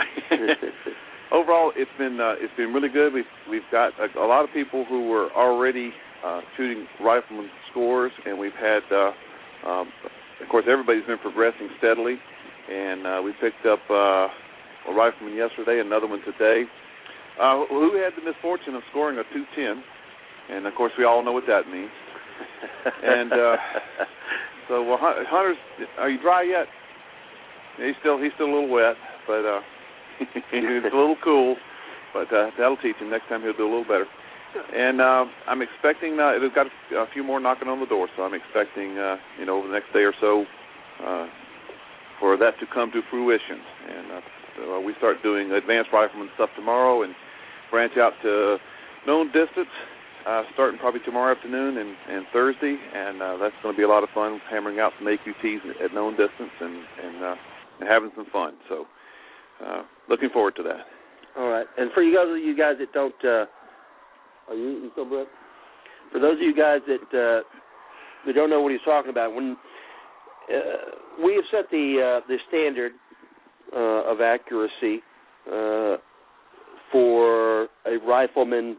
Overall, 1.32 1.72
it's 1.76 1.92
been 1.98 2.20
uh, 2.20 2.34
it's 2.40 2.54
been 2.58 2.74
really 2.74 2.90
good. 2.90 3.14
We've 3.14 3.30
we've 3.50 3.68
got 3.72 3.94
a, 4.00 4.20
a 4.20 4.28
lot 4.28 4.44
of 4.44 4.50
people 4.54 4.86
who 4.86 5.08
were 5.08 5.32
already 5.32 5.92
uh, 6.26 6.42
shooting 6.56 6.88
rifleman 7.02 7.50
scores, 7.70 8.12
and 8.26 8.38
we've 8.40 8.58
had, 8.58 8.82
uh, 8.92 9.70
um, 9.70 9.88
of 10.42 10.50
course, 10.50 10.66
everybody's 10.70 11.06
been 11.06 11.20
progressing 11.20 11.70
steadily. 11.78 12.16
And 12.70 13.08
uh, 13.08 13.22
we 13.24 13.32
picked 13.40 13.66
up 13.66 13.80
uh, 13.90 14.28
a 14.90 14.94
rifleman 14.94 15.36
yesterday, 15.36 15.80
another 15.80 16.08
one 16.08 16.20
today, 16.26 16.64
uh, 17.40 17.64
who 17.70 17.96
had 17.96 18.12
the 18.20 18.26
misfortune 18.26 18.76
of 18.76 18.84
scoring 18.92 19.18
a 19.20 19.24
210, 19.32 19.84
and 20.56 20.66
of 20.66 20.76
course, 20.76 20.92
we 20.98 21.06
all 21.06 21.24
know 21.24 21.32
what 21.32 21.46
that 21.48 21.70
means. 21.72 21.92
And 23.04 23.34
uh, 23.34 23.56
so, 24.68 24.84
well, 24.84 24.98
Hunter's, 25.00 25.58
are 25.98 26.10
you 26.10 26.22
dry 26.22 26.44
yet? 26.44 26.68
He's 27.78 27.96
still 28.00 28.22
he's 28.22 28.32
still 28.36 28.48
a 28.48 28.54
little 28.54 28.70
wet, 28.70 28.96
but 29.28 29.46
uh, 29.46 29.62
it's 30.20 30.94
a 30.94 30.98
little 30.98 31.18
cool. 31.24 31.56
But 32.14 32.34
uh, 32.34 32.52
that'll 32.58 32.78
teach 32.78 32.98
him. 32.98 33.10
Next 33.10 33.28
time 33.30 33.42
he'll 33.42 33.54
do 33.54 33.64
a 33.64 33.72
little 33.72 33.84
better. 33.84 34.06
And 34.74 35.00
uh, 35.00 35.26
I'm 35.46 35.62
expecting 35.62 36.20
uh, 36.20 36.34
we've 36.42 36.56
got 36.56 36.68
a 36.68 37.06
few 37.14 37.24
more 37.24 37.40
knocking 37.40 37.68
on 37.68 37.80
the 37.80 37.86
door, 37.86 38.08
so 38.16 38.24
I'm 38.24 38.34
expecting 38.34 38.98
uh, 38.98 39.18
you 39.40 39.46
know 39.46 39.60
over 39.60 39.68
the 39.68 39.74
next 39.74 39.94
day 39.94 40.04
or 40.04 40.14
so 40.20 40.46
uh, 41.06 41.28
for 42.20 42.38
that 42.38 42.58
to 42.60 42.66
come 42.74 42.92
to 42.92 43.02
fruition. 43.10 43.62
And 43.88 44.12
uh, 44.12 44.22
so 44.58 44.76
uh, 44.76 44.80
we 44.80 44.94
start 44.98 45.22
doing 45.22 45.52
advanced 45.52 45.92
rifleman 45.94 46.30
stuff 46.36 46.50
tomorrow 46.56 47.04
and 47.04 47.14
branch 47.70 47.94
out 47.98 48.14
to 48.24 48.58
known 49.06 49.28
distance 49.28 49.70
uh, 50.28 50.44
starting 50.54 50.80
probably 50.80 51.00
tomorrow 51.06 51.34
afternoon 51.34 51.78
and, 51.78 51.96
and 52.10 52.26
Thursday, 52.34 52.76
and 52.76 53.22
uh, 53.22 53.38
that's 53.38 53.56
going 53.64 53.74
to 53.74 53.78
be 53.78 53.84
a 53.84 53.88
lot 53.88 54.04
of 54.04 54.10
fun 54.14 54.40
hammering 54.52 54.80
out 54.80 54.92
some 55.00 55.08
AQTs 55.08 55.84
at 55.84 55.94
known 55.94 56.18
distance 56.18 56.52
and 56.60 56.76
and, 56.76 57.24
uh, 57.24 57.36
and 57.80 57.90
having 57.90 58.12
some 58.16 58.26
fun. 58.32 58.54
So, 58.68 58.86
uh, 59.66 59.84
looking 60.10 60.30
forward 60.30 60.56
to 60.58 60.64
that. 60.64 60.84
All 61.38 61.50
right, 61.50 61.66
and 61.78 61.92
for 61.94 62.04
you 62.04 62.14
guys, 62.14 62.28
you 62.44 62.58
guys 62.58 62.76
that 62.80 62.92
don't, 62.94 63.16
uh, 63.24 63.46
are 64.50 64.56
you, 64.56 64.90
still 64.92 65.06
Brett? 65.06 65.28
For 66.12 66.20
those 66.20 66.34
of 66.34 66.42
you 66.42 66.56
guys 66.56 66.80
that 66.88 67.18
uh, 67.18 67.44
that 68.26 68.34
don't 68.36 68.50
know 68.50 68.62
what 68.62 68.72
he's 68.72 68.82
talking 68.84 69.12
about, 69.12 69.34
when 69.34 69.56
uh, 70.50 71.24
we 71.24 71.36
have 71.36 71.46
set 71.52 71.72
the 71.72 72.20
uh, 72.20 72.28
the 72.28 72.38
standard 72.50 72.92
uh, 73.74 74.12
of 74.12 74.20
accuracy 74.20 75.00
uh, 75.48 75.98
for 76.92 77.68
a 77.86 77.98
rifleman 78.06 78.78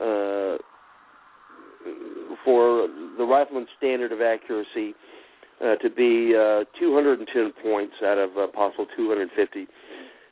uh, 0.00 0.56
for 2.44 2.88
the 3.18 3.24
rifleman 3.24 3.66
standard 3.76 4.12
of 4.12 4.20
accuracy 4.20 4.94
uh, 5.60 5.76
to 5.76 5.90
be 5.90 6.34
uh, 6.34 6.64
210 6.78 7.52
points 7.62 7.94
out 8.04 8.18
of 8.18 8.36
a 8.36 8.48
possible 8.48 8.86
250 8.96 9.66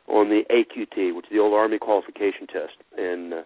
on 0.08 0.28
the 0.28 0.42
AQT, 0.50 1.14
which 1.14 1.26
is 1.26 1.30
the 1.32 1.38
old 1.38 1.54
Army 1.54 1.78
qualification 1.78 2.46
test. 2.46 2.74
And 2.98 3.34
uh, 3.34 3.42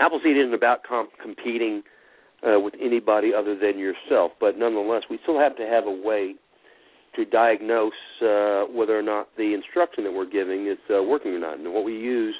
Appleseed 0.00 0.36
isn't 0.36 0.54
about 0.54 0.82
comp- 0.82 1.16
competing 1.22 1.82
uh, 2.42 2.58
with 2.58 2.74
anybody 2.80 3.32
other 3.34 3.56
than 3.58 3.78
yourself, 3.78 4.32
but 4.40 4.58
nonetheless, 4.58 5.02
we 5.10 5.18
still 5.22 5.38
have 5.38 5.56
to 5.56 5.66
have 5.66 5.86
a 5.86 5.90
way 5.92 6.34
to 7.16 7.24
diagnose 7.24 7.92
uh, 8.22 8.64
whether 8.70 8.98
or 8.98 9.02
not 9.02 9.28
the 9.36 9.54
instruction 9.54 10.04
that 10.04 10.12
we're 10.12 10.28
giving 10.28 10.66
is 10.66 10.78
uh, 10.90 11.02
working 11.02 11.32
or 11.32 11.38
not. 11.38 11.58
And 11.58 11.72
what 11.72 11.84
we 11.84 11.94
use 11.94 12.34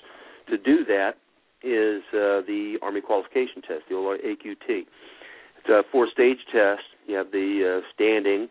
to 0.51 0.59
do 0.59 0.85
that 0.87 1.15
is 1.63 2.03
uh, 2.13 2.43
the 2.47 2.77
Army 2.83 3.01
qualification 3.01 3.63
test, 3.63 3.83
the 3.89 3.97
old 3.97 4.21
AQT. 4.21 4.69
It's 4.69 5.69
a 5.69 5.83
four-stage 5.91 6.39
test. 6.53 6.83
You 7.07 7.17
have 7.17 7.31
the 7.31 7.81
uh, 7.81 7.87
standing, 7.95 8.49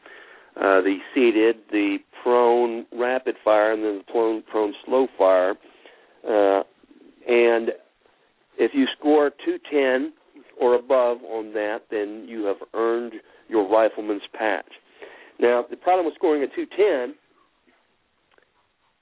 uh, 0.56 0.82
the 0.82 0.98
seated, 1.14 1.58
the 1.72 1.98
prone 2.24 2.86
rapid 2.92 3.36
fire, 3.44 3.72
and 3.72 3.84
then 3.84 4.00
the 4.00 4.12
prone, 4.12 4.42
prone 4.44 4.74
slow 4.86 5.08
fire. 5.18 5.56
Uh, 6.28 6.64
and 7.28 7.72
if 8.58 8.72
you 8.74 8.86
score 8.98 9.32
210 9.46 10.14
or 10.60 10.76
above 10.76 11.20
on 11.24 11.54
that, 11.54 11.84
then 11.92 12.26
you 12.28 12.46
have 12.46 12.58
earned 12.74 13.14
your 13.48 13.70
rifleman's 13.70 14.24
patch. 14.38 14.66
Now, 15.40 15.64
the 15.70 15.78
problem 15.78 16.06
with 16.06 16.16
scoring 16.16 16.44
a 16.44 16.48
210 16.48 17.16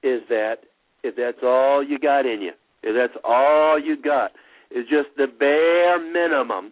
is 0.04 0.22
that 0.30 0.58
if 1.04 1.16
that's 1.16 1.38
all 1.44 1.84
you 1.84 1.98
got 1.98 2.26
in 2.26 2.42
you, 2.42 2.52
if 2.86 2.96
that's 2.96 3.20
all 3.26 3.80
you 3.80 4.02
got, 4.02 4.32
is 4.72 4.86
just 4.90 5.10
the 5.18 5.28
bare 5.28 6.00
minimum, 6.00 6.72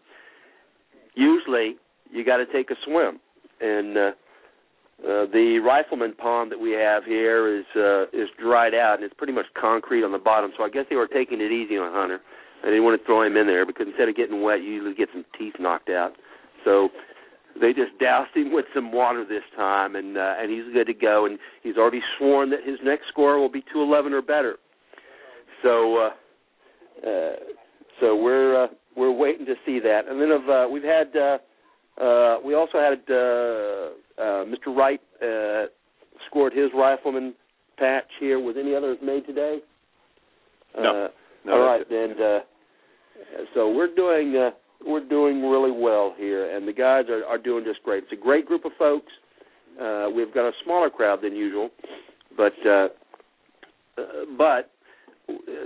usually 1.16 1.76
you 2.11 2.24
got 2.24 2.38
to 2.38 2.45
take 2.45 2.70
a 2.70 2.76
swim. 2.86 3.20
And 3.59 3.97
uh, 3.97 4.11
uh, 5.03 5.26
the 5.34 5.59
rifleman 5.66 6.14
pond 6.14 6.51
that 6.51 6.59
we 6.59 6.72
have 6.72 7.03
here 7.03 7.59
is 7.59 7.66
uh, 7.76 8.03
is 8.14 8.30
dried 8.39 8.74
out 8.74 8.95
and 8.95 9.03
it's 9.03 9.14
pretty 9.18 9.34
much 9.34 9.47
concrete 9.59 10.03
on 10.03 10.11
the 10.11 10.20
bottom. 10.20 10.51
So 10.57 10.64
I 10.64 10.70
guess 10.70 10.86
they 10.89 10.95
were 10.95 11.07
taking 11.07 11.41
it 11.41 11.51
easy 11.51 11.78
on 11.78 11.91
Hunter. 11.91 12.22
I 12.64 12.68
didn't 12.68 12.84
want 12.84 13.01
to 13.01 13.05
throw 13.05 13.24
him 13.24 13.36
in 13.36 13.47
there 13.47 13.66
because 13.66 13.88
instead 13.88 14.07
of 14.07 14.16
getting 14.16 14.41
wet, 14.41 14.61
you 14.61 14.70
usually 14.72 14.95
get 14.95 15.09
some 15.11 15.26
teeth 15.38 15.55
knocked 15.59 15.89
out. 15.89 16.14
So 16.64 16.89
they 17.59 17.74
just 17.74 17.97
doused 17.99 18.36
him 18.36 18.53
with 18.53 18.66
some 18.74 18.91
water 18.91 19.26
this 19.28 19.43
time, 19.55 19.95
and 19.95 20.18
uh, 20.18 20.36
and 20.39 20.51
he's 20.51 20.72
good 20.74 20.88
to 20.88 20.93
go. 20.93 21.26
And 21.26 21.39
he's 21.61 21.78
already 21.78 22.01
sworn 22.18 22.49
that 22.51 22.64
his 22.66 22.80
next 22.84 23.07
score 23.09 23.39
will 23.39 23.51
be 23.51 23.61
211 23.74 24.14
or 24.14 24.22
better. 24.22 24.57
So, 25.64 25.97
uh, 25.97 27.09
uh, 27.09 27.36
so 27.99 28.16
we're 28.16 28.66
uh, 28.66 28.68
we're 28.95 29.11
waiting 29.11 29.45
to 29.45 29.55
see 29.66 29.80
that. 29.80 30.07
And 30.07 30.22
then 30.22 30.32
of 30.32 30.49
uh, 30.49 30.68
we've 30.70 30.84
had 30.84 31.16
uh, 31.16 31.38
uh, 32.01 32.38
we 32.43 32.53
also 32.53 32.80
had 32.80 32.99
uh, 33.09 34.22
uh, 34.22 34.45
Mr. 34.45 34.76
Wright 34.76 35.01
uh, 35.22 35.68
scored 36.28 36.53
his 36.53 36.70
rifleman 36.76 37.34
patch 37.78 38.09
here. 38.20 38.39
Was 38.39 38.55
any 38.59 38.76
others 38.76 38.97
made 39.01 39.26
today? 39.26 39.59
No. 40.78 41.05
Uh, 41.05 41.07
no 41.45 41.53
all 41.53 41.59
right, 41.59 41.88
then. 41.89 42.16
Uh, 42.22 42.39
so 43.53 43.72
we're 43.72 43.93
doing 43.93 44.36
uh, 44.36 44.51
we're 44.86 45.07
doing 45.07 45.43
really 45.43 45.72
well 45.72 46.14
here, 46.18 46.55
and 46.55 46.68
the 46.68 46.74
guys 46.74 47.05
are, 47.09 47.24
are 47.26 47.38
doing 47.38 47.64
just 47.64 47.84
great. 47.84 48.03
It's 48.03 48.14
a 48.14 48.22
great 48.22 48.45
group 48.45 48.66
of 48.66 48.72
folks. 48.78 49.11
Uh, 49.82 50.07
we've 50.14 50.34
got 50.34 50.47
a 50.47 50.51
smaller 50.64 50.89
crowd 50.89 51.22
than 51.22 51.36
usual, 51.36 51.70
but 52.36 52.53
uh, 52.66 52.88
uh, 53.97 54.03
but 54.38 54.72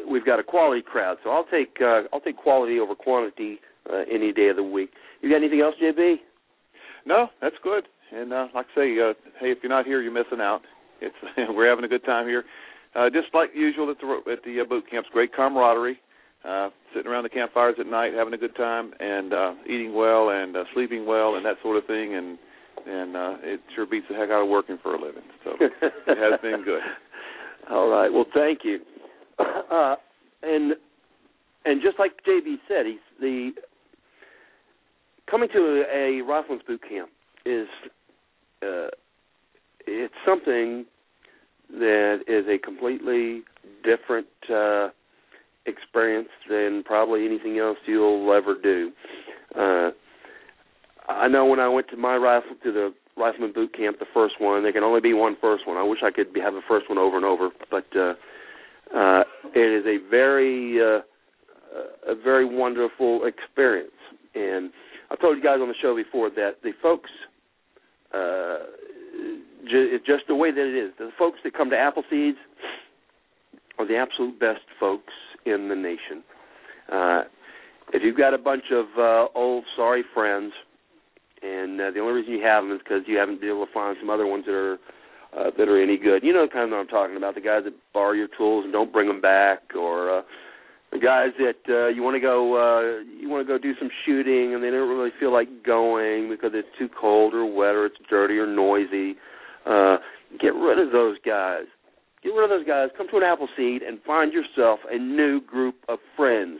we've 0.09 0.25
got 0.25 0.39
a 0.39 0.43
quality 0.43 0.81
crowd. 0.81 1.17
So 1.23 1.29
I'll 1.29 1.45
take 1.45 1.77
uh, 1.81 2.03
I'll 2.13 2.21
take 2.21 2.37
quality 2.37 2.79
over 2.79 2.95
quantity 2.95 3.59
uh, 3.91 4.03
any 4.11 4.31
day 4.31 4.49
of 4.49 4.55
the 4.55 4.63
week. 4.63 4.91
You 5.21 5.29
got 5.29 5.37
anything 5.37 5.61
else, 5.61 5.75
JB? 5.81 6.17
No, 7.05 7.29
that's 7.41 7.55
good. 7.63 7.85
And 8.11 8.33
uh, 8.33 8.47
like 8.53 8.67
I 8.75 8.79
say, 8.79 8.99
uh, 8.99 9.13
hey, 9.39 9.51
if 9.51 9.59
you're 9.61 9.69
not 9.69 9.85
here, 9.85 10.01
you're 10.01 10.11
missing 10.11 10.41
out. 10.41 10.61
It's 11.01 11.15
we're 11.49 11.69
having 11.69 11.85
a 11.85 11.89
good 11.89 12.05
time 12.05 12.27
here, 12.27 12.43
uh, 12.95 13.09
just 13.09 13.27
like 13.33 13.51
usual 13.55 13.89
at 13.91 13.97
the 13.99 14.31
at 14.31 14.43
the 14.43 14.61
uh, 14.61 14.65
boot 14.65 14.85
camps. 14.89 15.09
Great 15.11 15.33
camaraderie, 15.33 15.99
uh, 16.45 16.69
sitting 16.93 17.09
around 17.11 17.23
the 17.23 17.29
campfires 17.29 17.75
at 17.79 17.87
night, 17.87 18.13
having 18.13 18.33
a 18.33 18.37
good 18.37 18.55
time, 18.55 18.93
and 18.99 19.33
uh, 19.33 19.53
eating 19.65 19.93
well 19.93 20.29
and 20.29 20.55
uh, 20.55 20.63
sleeping 20.73 21.05
well, 21.05 21.35
and 21.35 21.45
that 21.45 21.55
sort 21.61 21.77
of 21.77 21.85
thing. 21.85 22.15
And 22.15 22.37
and 22.85 23.15
uh, 23.15 23.35
it 23.41 23.59
sure 23.75 23.85
beats 23.85 24.05
the 24.09 24.15
heck 24.15 24.29
out 24.29 24.43
of 24.43 24.49
working 24.49 24.77
for 24.81 24.95
a 24.95 25.01
living. 25.01 25.23
So 25.43 25.51
it 25.59 26.17
has 26.17 26.39
been 26.41 26.63
good. 26.63 26.81
All 27.69 27.89
right. 27.89 28.11
Well, 28.11 28.25
thank 28.33 28.59
you. 28.63 28.79
Uh, 29.39 29.95
and 30.43 30.73
and 31.65 31.81
just 31.81 31.99
like 31.99 32.11
JB 32.27 32.55
said, 32.67 32.85
he's 32.85 32.97
the 33.19 33.51
coming 35.29 35.49
to 35.53 35.83
a, 35.93 36.19
a 36.19 36.21
rifleman's 36.21 36.63
boot 36.65 36.81
camp 36.87 37.09
is 37.45 37.67
uh, 38.63 38.87
it's 39.85 40.13
something 40.25 40.85
that 41.69 42.19
is 42.27 42.45
a 42.47 42.57
completely 42.57 43.41
different 43.83 44.27
uh, 44.53 44.89
experience 45.65 46.29
than 46.49 46.83
probably 46.85 47.25
anything 47.25 47.59
else 47.59 47.77
you'll 47.85 48.31
ever 48.33 48.55
do. 48.61 48.91
Uh, 49.55 49.91
I 51.09 51.27
know 51.27 51.45
when 51.45 51.59
I 51.59 51.67
went 51.67 51.89
to 51.89 51.97
my 51.97 52.15
rifle 52.15 52.55
to 52.63 52.71
the 52.71 52.93
rifleman 53.17 53.53
boot 53.53 53.75
camp, 53.75 53.99
the 53.99 54.05
first 54.13 54.35
one, 54.39 54.63
there 54.63 54.71
can 54.71 54.83
only 54.83 55.01
be 55.01 55.13
one 55.13 55.35
first 55.41 55.67
one. 55.67 55.77
I 55.77 55.83
wish 55.83 55.99
I 56.03 56.11
could 56.11 56.33
be, 56.33 56.39
have 56.39 56.53
a 56.53 56.61
first 56.67 56.89
one 56.89 56.97
over 56.97 57.15
and 57.15 57.25
over, 57.25 57.49
but 57.71 57.85
uh, 57.97 58.13
uh, 58.95 59.23
it 59.55 59.79
is 59.79 59.85
a 59.85 60.09
very 60.09 60.79
uh, 60.81 61.01
a 62.07 62.15
very 62.15 62.45
wonderful 62.45 63.25
experience. 63.25 63.91
And 64.35 64.71
I've 65.11 65.19
told 65.19 65.37
you 65.37 65.43
guys 65.43 65.59
on 65.61 65.67
the 65.67 65.75
show 65.81 65.95
before 65.95 66.29
that 66.31 66.61
the 66.63 66.71
folks, 66.81 67.09
uh, 68.13 68.57
ju- 69.69 69.99
just 70.05 70.23
the 70.27 70.35
way 70.35 70.51
that 70.51 70.61
it 70.61 70.75
is, 70.75 70.93
the 70.97 71.09
folks 71.17 71.39
that 71.43 71.53
come 71.53 71.69
to 71.69 71.75
Appleseeds 71.75 72.37
are 73.77 73.87
the 73.87 73.97
absolute 73.97 74.39
best 74.39 74.61
folks 74.79 75.13
in 75.45 75.69
the 75.69 75.75
nation. 75.75 76.23
Uh, 76.91 77.21
if 77.93 78.01
you've 78.03 78.17
got 78.17 78.33
a 78.33 78.37
bunch 78.37 78.65
of 78.71 78.85
uh, 78.97 79.27
old 79.35 79.63
sorry 79.75 80.03
friends, 80.13 80.53
and 81.41 81.79
uh, 81.79 81.91
the 81.91 81.99
only 81.99 82.13
reason 82.13 82.33
you 82.33 82.43
have 82.43 82.63
them 82.63 82.73
is 82.73 82.79
because 82.79 83.03
you 83.05 83.17
haven't 83.17 83.39
been 83.39 83.49
able 83.49 83.65
to 83.65 83.71
find 83.71 83.95
some 83.99 84.09
other 84.09 84.25
ones 84.25 84.45
that 84.45 84.53
are 84.53 84.77
uh, 85.37 85.51
that 85.57 85.69
are 85.69 85.81
any 85.81 85.97
good. 85.97 86.23
You 86.23 86.33
know 86.33 86.45
the 86.45 86.51
kind 86.51 86.71
of 86.71 86.79
I'm 86.79 86.87
talking 86.87 87.17
about, 87.17 87.35
the 87.35 87.41
guys 87.41 87.61
that 87.65 87.73
borrow 87.93 88.13
your 88.13 88.29
tools 88.37 88.63
and 88.63 88.73
don't 88.73 88.91
bring 88.91 89.07
them 89.07 89.21
back, 89.21 89.75
or 89.75 90.19
uh, 90.19 90.21
the 90.91 90.99
guys 90.99 91.29
that 91.37 91.61
uh, 91.69 91.87
you 91.89 92.01
want 92.01 92.15
to 92.15 92.19
go 92.19 92.55
uh, 92.55 93.03
you 93.19 93.29
want 93.29 93.45
to 93.45 93.47
go 93.47 93.57
do 93.57 93.73
some 93.77 93.89
shooting 94.05 94.53
and 94.55 94.63
they 94.63 94.69
don't 94.69 94.89
really 94.89 95.11
feel 95.19 95.33
like 95.33 95.63
going 95.63 96.29
because 96.29 96.51
it's 96.53 96.67
too 96.79 96.89
cold 96.99 97.33
or 97.33 97.45
wet 97.45 97.75
or 97.75 97.85
it's 97.85 97.97
dirty 98.09 98.37
or 98.37 98.47
noisy. 98.47 99.15
Uh, 99.65 99.97
get 100.39 100.55
rid 100.55 100.79
of 100.79 100.91
those 100.91 101.17
guys. 101.25 101.65
Get 102.23 102.29
rid 102.29 102.45
of 102.45 102.49
those 102.49 102.65
guys. 102.65 102.89
Come 102.97 103.07
to 103.09 103.17
an 103.17 103.23
Appleseed 103.23 103.83
and 103.83 103.99
find 104.07 104.31
yourself 104.33 104.79
a 104.89 104.97
new 104.97 105.41
group 105.41 105.75
of 105.89 105.99
friends. 106.15 106.59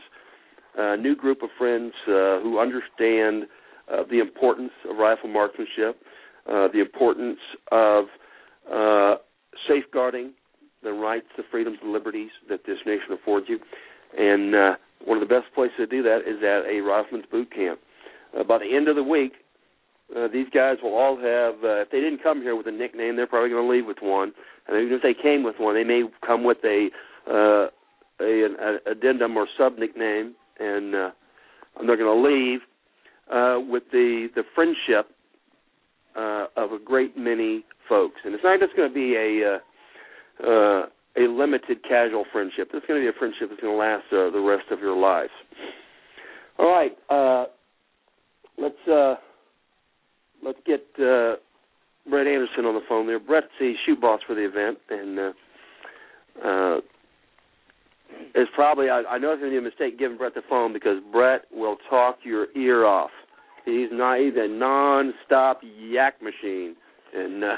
A 0.76 0.96
new 0.96 1.16
group 1.16 1.42
of 1.42 1.48
friends 1.58 1.92
uh, 2.06 2.38
who 2.40 2.60
understand 2.60 3.44
uh, 3.90 4.04
the 4.08 4.20
importance 4.20 4.70
of 4.88 4.96
rifle 4.96 5.28
marksmanship, 5.28 6.00
uh, 6.46 6.68
the 6.72 6.80
importance 6.80 7.38
of 7.72 8.04
uh, 8.04 8.27
safeguarding 9.68 10.32
the 10.82 10.92
rights, 10.92 11.26
the 11.36 11.42
freedoms, 11.50 11.78
the 11.82 11.88
liberties 11.88 12.30
that 12.48 12.60
this 12.66 12.78
nation 12.86 13.12
affords 13.12 13.46
you. 13.48 13.58
And 14.16 14.54
uh, 14.54 14.76
one 15.04 15.20
of 15.20 15.28
the 15.28 15.32
best 15.32 15.52
places 15.54 15.76
to 15.78 15.86
do 15.86 16.02
that 16.02 16.20
is 16.26 16.42
at 16.42 16.70
a 16.70 16.80
rifleman's 16.80 17.26
boot 17.30 17.52
camp. 17.52 17.80
Uh, 18.38 18.44
by 18.44 18.58
the 18.58 18.76
end 18.76 18.88
of 18.88 18.96
the 18.96 19.02
week, 19.02 19.32
uh, 20.16 20.28
these 20.28 20.46
guys 20.54 20.76
will 20.82 20.94
all 20.94 21.16
have. 21.16 21.54
Uh, 21.62 21.82
if 21.82 21.90
they 21.90 22.00
didn't 22.00 22.22
come 22.22 22.40
here 22.40 22.56
with 22.56 22.66
a 22.66 22.72
nickname, 22.72 23.16
they're 23.16 23.26
probably 23.26 23.50
going 23.50 23.66
to 23.66 23.70
leave 23.70 23.86
with 23.86 23.98
one. 24.00 24.32
And 24.66 24.76
even 24.80 24.94
if 24.94 25.02
they 25.02 25.14
came 25.14 25.42
with 25.42 25.56
one, 25.58 25.74
they 25.74 25.84
may 25.84 26.04
come 26.26 26.44
with 26.44 26.58
a 26.64 26.88
uh, 27.28 27.68
a, 28.20 28.44
an 28.44 28.78
addendum 28.86 29.36
or 29.36 29.46
sub 29.56 29.78
nickname, 29.78 30.34
and 30.58 30.94
uh, 30.94 31.10
they're 31.86 31.96
going 31.96 32.22
to 32.22 32.28
leave 32.28 32.60
uh, 33.30 33.60
with 33.60 33.84
the 33.92 34.28
the 34.34 34.42
friendship 34.54 35.10
uh, 36.18 36.46
of 36.56 36.72
a 36.72 36.78
great 36.84 37.16
many 37.16 37.64
folks. 37.88 38.16
And 38.24 38.34
it's 38.34 38.44
not 38.44 38.58
just 38.60 38.76
going 38.76 38.88
to 38.88 38.94
be 38.94 39.14
a 39.14 39.54
uh, 39.54 39.58
uh, 40.50 40.86
a 41.16 41.26
limited 41.30 41.82
casual 41.82 42.24
friendship. 42.32 42.70
It's 42.72 42.86
going 42.86 43.00
to 43.00 43.04
be 43.04 43.08
a 43.08 43.18
friendship 43.18 43.48
that's 43.50 43.60
going 43.60 43.74
to 43.74 43.78
last 43.78 44.04
uh, 44.12 44.30
the 44.30 44.40
rest 44.40 44.70
of 44.70 44.80
your 44.80 44.96
lives. 44.96 45.32
All 46.58 46.70
right, 46.70 46.92
uh, 47.10 47.46
let's 48.60 48.88
uh, 48.90 49.14
let's 50.44 50.58
get 50.66 50.84
uh, 50.98 51.36
Brett 52.08 52.26
Anderson 52.26 52.64
on 52.66 52.74
the 52.74 52.82
phone 52.88 53.06
there. 53.06 53.20
Brett's 53.20 53.46
the 53.58 53.74
shoot 53.86 54.00
boss 54.00 54.20
for 54.26 54.34
the 54.34 54.44
event, 54.44 54.78
and 54.90 55.18
uh, 55.18 55.32
uh, 56.44 56.80
it's 58.34 58.50
probably 58.54 58.90
I, 58.90 59.02
I 59.08 59.18
know 59.18 59.32
it's 59.32 59.40
going 59.40 59.52
to 59.52 59.60
be 59.60 59.66
a 59.66 59.70
mistake 59.70 59.98
giving 59.98 60.18
Brett 60.18 60.34
the 60.34 60.42
phone 60.48 60.72
because 60.72 60.98
Brett 61.12 61.42
will 61.52 61.76
talk 61.88 62.18
your 62.24 62.46
ear 62.56 62.84
off. 62.84 63.10
He's 63.64 63.88
not 63.92 64.18
he's 64.20 64.34
a 64.36 64.48
non-stop 64.48 65.60
yak 65.62 66.22
machine, 66.22 66.76
and 67.14 67.44
uh, 67.44 67.56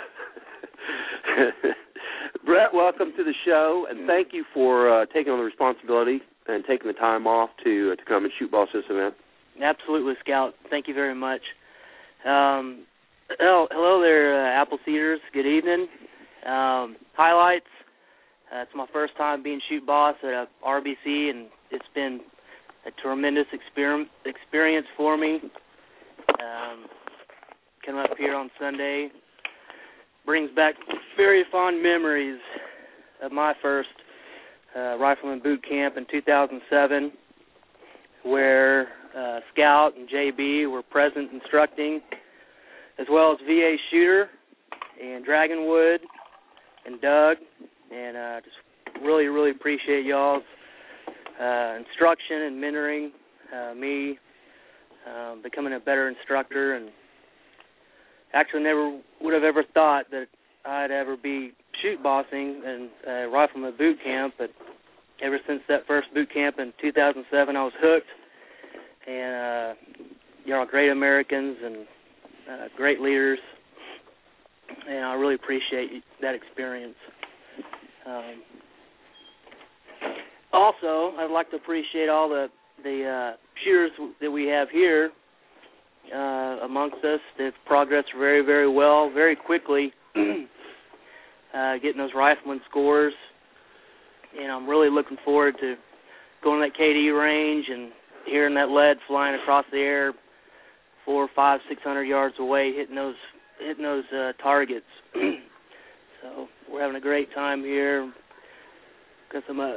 Brett, 2.45 2.75
welcome 2.75 3.13
to 3.17 3.25
the 3.25 3.35
show, 3.45 3.87
and 3.89 4.07
thank 4.07 4.29
you 4.33 4.45
for 4.53 5.03
uh, 5.03 5.07
taking 5.07 5.33
on 5.33 5.39
the 5.39 5.45
responsibility 5.45 6.21
and 6.49 6.65
taking 6.67 6.87
the 6.89 6.99
time 6.99 7.27
off 7.27 7.51
to 7.65 7.93
uh, 7.93 7.97
to 7.97 8.05
come 8.07 8.25
and 8.25 8.33
shoot 8.39 8.51
boss 8.51 8.69
this 8.73 8.85
event. 8.91 9.15
Absolutely, 9.63 10.15
Scout. 10.21 10.55
Thank 10.71 10.89
you 10.89 10.95
very 10.95 11.15
much. 11.15 11.43
Um, 12.25 12.87
oh, 13.41 13.69
hello 13.71 14.01
there, 14.01 14.59
uh, 14.59 14.65
Appleseeders. 14.65 15.19
Good 15.33 15.47
evening. 15.47 15.87
Um, 16.47 16.97
highlights. 17.15 17.67
Uh, 18.53 18.63
it's 18.63 18.73
my 18.75 18.87
first 18.93 19.17
time 19.17 19.43
being 19.43 19.61
shoot 19.69 19.87
boss 19.87 20.17
at 20.23 20.31
a 20.31 20.47
RBC, 20.67 21.31
and 21.31 21.47
it's 21.71 21.85
been 21.95 22.21
a 22.87 22.91
tremendous 23.03 23.47
exper- 23.55 24.07
experience 24.25 24.87
for 24.97 25.17
me. 25.17 25.41
Um, 26.41 26.87
coming 27.85 28.01
up 28.01 28.17
here 28.17 28.35
on 28.35 28.51
Sunday 28.59 29.09
brings 30.25 30.51
back 30.57 30.75
very 31.17 31.45
fond 31.53 31.83
memories 31.83 32.41
of 33.23 33.31
my 33.31 33.53
first 33.61 33.89
uh, 34.75 34.97
rifleman 34.97 35.41
boot 35.41 35.63
camp 35.69 35.97
in 35.99 36.07
2007, 36.11 37.13
where 38.23 38.89
uh, 39.15 39.41
Scout 39.53 39.93
and 39.99 40.09
JB 40.09 40.71
were 40.71 40.83
present 40.83 41.31
instructing, 41.33 42.01
as 42.99 43.07
well 43.11 43.33
as 43.33 43.39
VA 43.47 43.77
Shooter 43.91 44.31
and 45.03 45.27
Dragonwood 45.27 45.99
and 46.87 47.01
Doug, 47.03 47.37
and 47.93 48.17
uh, 48.17 48.41
just 48.41 49.03
really, 49.03 49.27
really 49.27 49.51
appreciate 49.51 50.07
y'all's 50.07 50.43
uh, 51.39 51.77
instruction 51.77 52.43
and 52.43 52.63
mentoring 52.63 53.09
uh, 53.55 53.75
me, 53.75 54.19
um, 55.09 55.43
becoming 55.43 55.73
a 55.75 55.81
better 55.81 56.09
instructor, 56.09 56.75
and 56.75 56.91
actually 58.33 58.63
never 58.63 59.01
would 59.21 59.35
have 59.35 59.43
ever 59.43 59.65
thought 59.75 60.11
that 60.11 60.27
I'd 60.65 60.91
ever 60.91 61.17
be 61.17 61.53
shoot 61.83 62.03
bossing 62.03 62.63
and 62.65 62.91
uh, 63.07 63.31
rifleman 63.31 63.75
boot 63.77 63.99
camp, 64.05 64.35
but 64.39 64.51
ever 65.23 65.39
since 65.47 65.61
that 65.69 65.87
first 65.87 66.13
boot 66.15 66.33
camp 66.33 66.57
in 66.59 66.73
2007, 66.81 67.57
I 67.57 67.63
was 67.63 67.73
hooked. 67.81 68.07
And 69.07 69.35
uh, 69.35 69.75
you 70.45 70.53
know, 70.53 70.65
great 70.69 70.91
Americans 70.91 71.57
and 71.65 71.77
uh, 72.51 72.69
great 72.77 73.01
leaders, 73.01 73.39
and 74.89 75.05
I 75.05 75.15
really 75.15 75.35
appreciate 75.35 76.03
that 76.21 76.35
experience. 76.35 76.97
Um, 78.07 78.43
also, 80.53 81.13
I'd 81.19 81.31
like 81.31 81.51
to 81.51 81.57
appreciate 81.57 82.09
all 82.09 82.29
the 82.29 82.49
the 82.83 83.35
uh, 83.35 83.37
shooters 83.65 83.91
that 84.21 84.31
we 84.31 84.47
have 84.47 84.69
here 84.71 85.11
uh, 86.15 86.65
amongst 86.65 87.05
us. 87.05 87.21
They've 87.39 87.53
progressed 87.67 88.09
very, 88.19 88.45
very 88.45 88.69
well, 88.69 89.11
very 89.13 89.37
quickly, 89.37 89.93
uh, 90.17 91.75
getting 91.83 91.99
those 91.99 92.11
rifleman 92.15 92.61
scores. 92.69 93.15
And 94.39 94.51
I'm 94.51 94.69
really 94.69 94.91
looking 94.91 95.17
forward 95.25 95.55
to 95.61 95.75
going 96.43 96.61
to 96.61 96.69
that 96.69 96.81
KD 96.81 97.19
range 97.19 97.67
and 97.69 97.91
hearing 98.27 98.55
that 98.55 98.69
lead 98.69 98.97
flying 99.09 99.39
across 99.41 99.65
the 99.73 99.79
air, 99.79 100.13
four, 101.05 101.29
five, 101.35 101.61
six 101.69 101.83
hundred 101.83 102.05
yards 102.05 102.37
away, 102.39 102.73
hitting 102.75 102.95
those 102.95 103.17
hitting 103.59 103.83
those 103.83 104.05
uh, 104.15 104.33
targets. 104.43 104.87
so 105.15 106.47
we're 106.71 106.81
having 106.81 106.97
a 106.97 107.01
great 107.01 107.33
time 107.35 107.63
here. 107.63 108.13
Got 109.33 109.43
some 109.47 109.61
uh, 109.61 109.71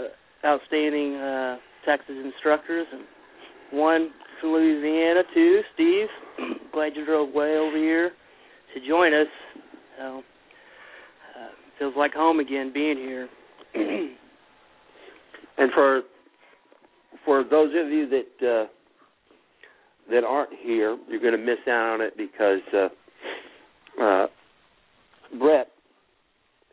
outstanding 0.46 1.16
uh, 1.16 1.58
Texas 1.86 2.16
instructors 2.24 2.88
and 2.92 3.02
one 3.74 4.12
from 4.40 4.52
Louisiana 4.52 5.24
too, 5.34 5.62
Steve. 5.74 6.08
Glad 6.74 6.96
you 6.96 7.06
drove 7.06 7.34
way 7.34 7.58
over 7.58 7.78
here 7.78 8.12
to 8.74 8.88
join 8.88 9.14
us. 9.14 9.28
So, 9.98 10.24
uh, 11.38 11.48
feels 11.80 11.94
like 11.98 12.14
home 12.14 12.40
again 12.40 12.72
being 12.74 12.98
here. 12.98 13.28
and 15.58 15.72
for 15.74 16.02
for 17.26 17.44
those 17.44 17.70
of 17.70 17.92
you 17.92 18.08
that 18.10 18.48
uh, 18.48 18.68
that 20.12 20.24
aren't 20.24 20.54
here, 20.62 20.98
you're 21.10 21.22
going 21.22 21.34
to 21.34 21.38
miss 21.38 21.60
out 21.68 21.94
on 21.94 22.02
it 22.02 22.16
because 22.18 22.60
uh, 22.74 22.90
uh, 24.04 24.28
Brett 25.40 25.70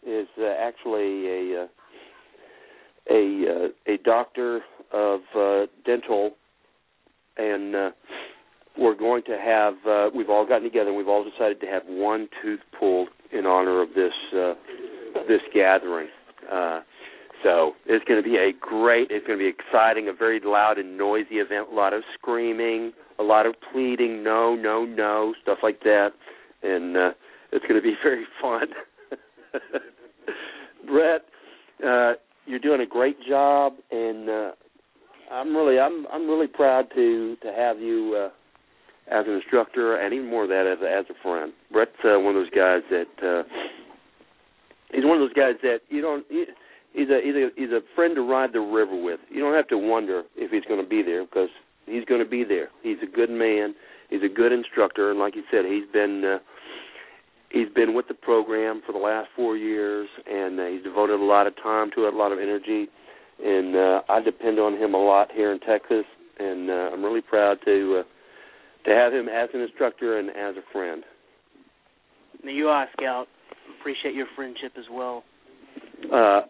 is 0.07 0.27
uh, 0.39 0.47
actually 0.59 1.27
a 1.27 1.63
uh, 1.63 1.67
a 3.11 3.45
uh, 3.49 3.93
a 3.93 3.97
doctor 4.05 4.61
of 4.93 5.21
uh, 5.37 5.67
dental 5.87 6.33
and 7.41 7.75
uh, 7.75 7.91
we're 8.79 8.95
going 8.95 9.23
to 9.25 9.39
have 9.39 9.75
uh, 9.89 10.11
we've 10.15 10.31
all 10.31 10.47
gotten 10.47 10.65
together 10.65 10.89
and 10.89 10.97
we've 10.97 11.09
all 11.09 11.25
decided 11.25 11.61
to 11.61 11.67
have 11.67 11.83
one 11.87 12.29
tooth 12.43 12.61
pulled 12.79 13.09
in 13.33 13.47
honor 13.47 13.83
of 13.83 13.89
this 13.95 14.13
uh, 14.35 14.55
this 15.27 15.41
gathering. 15.55 16.09
Uh, 16.51 16.81
So 17.43 17.73
it's 17.87 18.05
going 18.05 18.23
to 18.23 18.29
be 18.29 18.37
a 18.37 18.53
great, 18.61 19.09
it's 19.11 19.27
going 19.27 19.39
to 19.39 19.43
be 19.43 19.49
exciting, 19.49 20.09
a 20.09 20.13
very 20.13 20.41
loud 20.45 20.79
and 20.79 20.99
noisy 20.99 21.37
event. 21.37 21.69
A 21.73 21.75
lot 21.75 21.95
of 21.95 22.03
screaming, 22.15 22.93
a 23.19 23.23
lot 23.23 23.47
of 23.47 23.55
pleading, 23.73 24.23
no, 24.23 24.55
no, 24.55 24.85
no, 24.85 25.35
stuff 25.43 25.59
like 25.63 25.81
that, 25.85 26.11
and 26.63 26.97
uh, 26.97 27.11
it's 27.53 27.65
going 27.67 27.81
to 27.81 27.83
be 27.83 27.95
very 28.03 28.25
fun. 28.43 28.67
Brett, 30.87 31.23
uh, 31.87 32.13
you're 32.47 32.59
doing 32.59 32.83
a 32.83 32.87
great 32.87 33.17
job, 33.27 33.75
and 33.91 34.29
uh, 34.29 34.51
I'm 35.31 35.55
really, 35.57 35.79
I'm, 35.79 36.07
I'm 36.13 36.29
really 36.29 36.47
proud 36.47 36.87
to 36.95 37.37
to 37.43 37.53
have 37.53 37.79
you 37.79 38.17
uh, 38.17 38.31
as 39.11 39.27
an 39.27 39.35
instructor, 39.35 39.97
and 39.97 40.15
even 40.15 40.29
more 40.29 40.45
of 40.45 40.49
that 40.51 40.67
as 40.67 40.79
a, 40.83 40.91
as 40.91 41.05
a 41.11 41.23
friend. 41.23 41.53
Brett's 41.73 41.93
uh, 42.05 42.19
one 42.19 42.37
of 42.37 42.43
those 42.43 42.51
guys 42.51 42.81
that 42.91 43.13
uh, 43.23 43.43
he's 44.93 45.05
one 45.05 45.21
of 45.21 45.23
those 45.23 45.35
guys 45.35 45.55
that 45.63 45.81
you 45.89 46.01
don't. 46.01 46.25
He, 46.29 46.45
he's 46.93 47.09
a 47.09 47.21
he's 47.23 47.35
a 47.35 47.49
he's 47.57 47.71
a 47.71 47.81
friend 47.95 48.15
to 48.17 48.23
ride 48.23 48.53
the 48.53 48.61
river 48.61 49.01
with. 49.01 49.21
You 49.31 49.41
don't 49.41 49.55
have 49.55 49.69
to 49.69 49.79
wonder 49.79 50.23
if 50.37 50.51
he's 50.51 50.65
going 50.65 50.83
to 50.83 50.89
be 50.89 51.03
there 51.03 51.25
because 51.25 51.51
he's 51.87 52.05
going 52.05 52.23
to 52.23 52.29
be 52.29 52.45
there. 52.45 52.69
He's 52.83 52.99
a 53.03 53.07
good 53.07 53.31
man. 53.31 53.75
He's 54.11 54.23
a 54.23 54.29
good 54.29 54.53
instructor, 54.53 55.11
and 55.11 55.21
like 55.21 55.37
you 55.37 55.45
said, 55.51 55.65
he's 55.65 55.87
been 55.93 56.25
uh, 56.25 56.39
he's 57.51 57.69
been 57.75 57.95
with 57.95 58.09
the 58.09 58.15
program 58.15 58.83
for 58.87 58.93
the 58.93 58.99
last 58.99 59.29
four 59.37 59.57
years, 59.57 60.09
and 60.27 60.59
uh, 60.59 60.67
he's 60.67 60.83
devoted 60.83 61.21
a 61.21 61.25
lot 61.25 61.47
of 61.47 61.55
time 61.63 61.91
to 61.95 62.07
it, 62.07 62.15
a 62.15 62.17
lot 62.17 62.33
of 62.33 62.39
energy, 62.39 62.89
and 63.43 63.77
uh, 63.77 64.01
I 64.09 64.21
depend 64.21 64.59
on 64.59 64.75
him 64.77 64.95
a 64.95 65.03
lot 65.03 65.31
here 65.33 65.53
in 65.53 65.61
Texas, 65.61 66.05
and 66.39 66.71
uh, 66.71 66.91
I'm 66.93 67.05
really 67.05 67.21
proud 67.21 67.59
to 67.65 68.01
uh, 68.01 68.89
to 68.89 68.95
have 68.95 69.13
him 69.13 69.29
as 69.29 69.49
an 69.53 69.61
instructor 69.61 70.19
and 70.19 70.31
as 70.31 70.57
a 70.57 70.73
friend. 70.73 71.05
You 72.43 72.69
are, 72.69 72.87
Scout. 72.97 73.29
Appreciate 73.79 74.15
your 74.15 74.27
friendship 74.35 74.73
as 74.79 74.85
well. 74.91 75.23
Uh, 76.13 76.41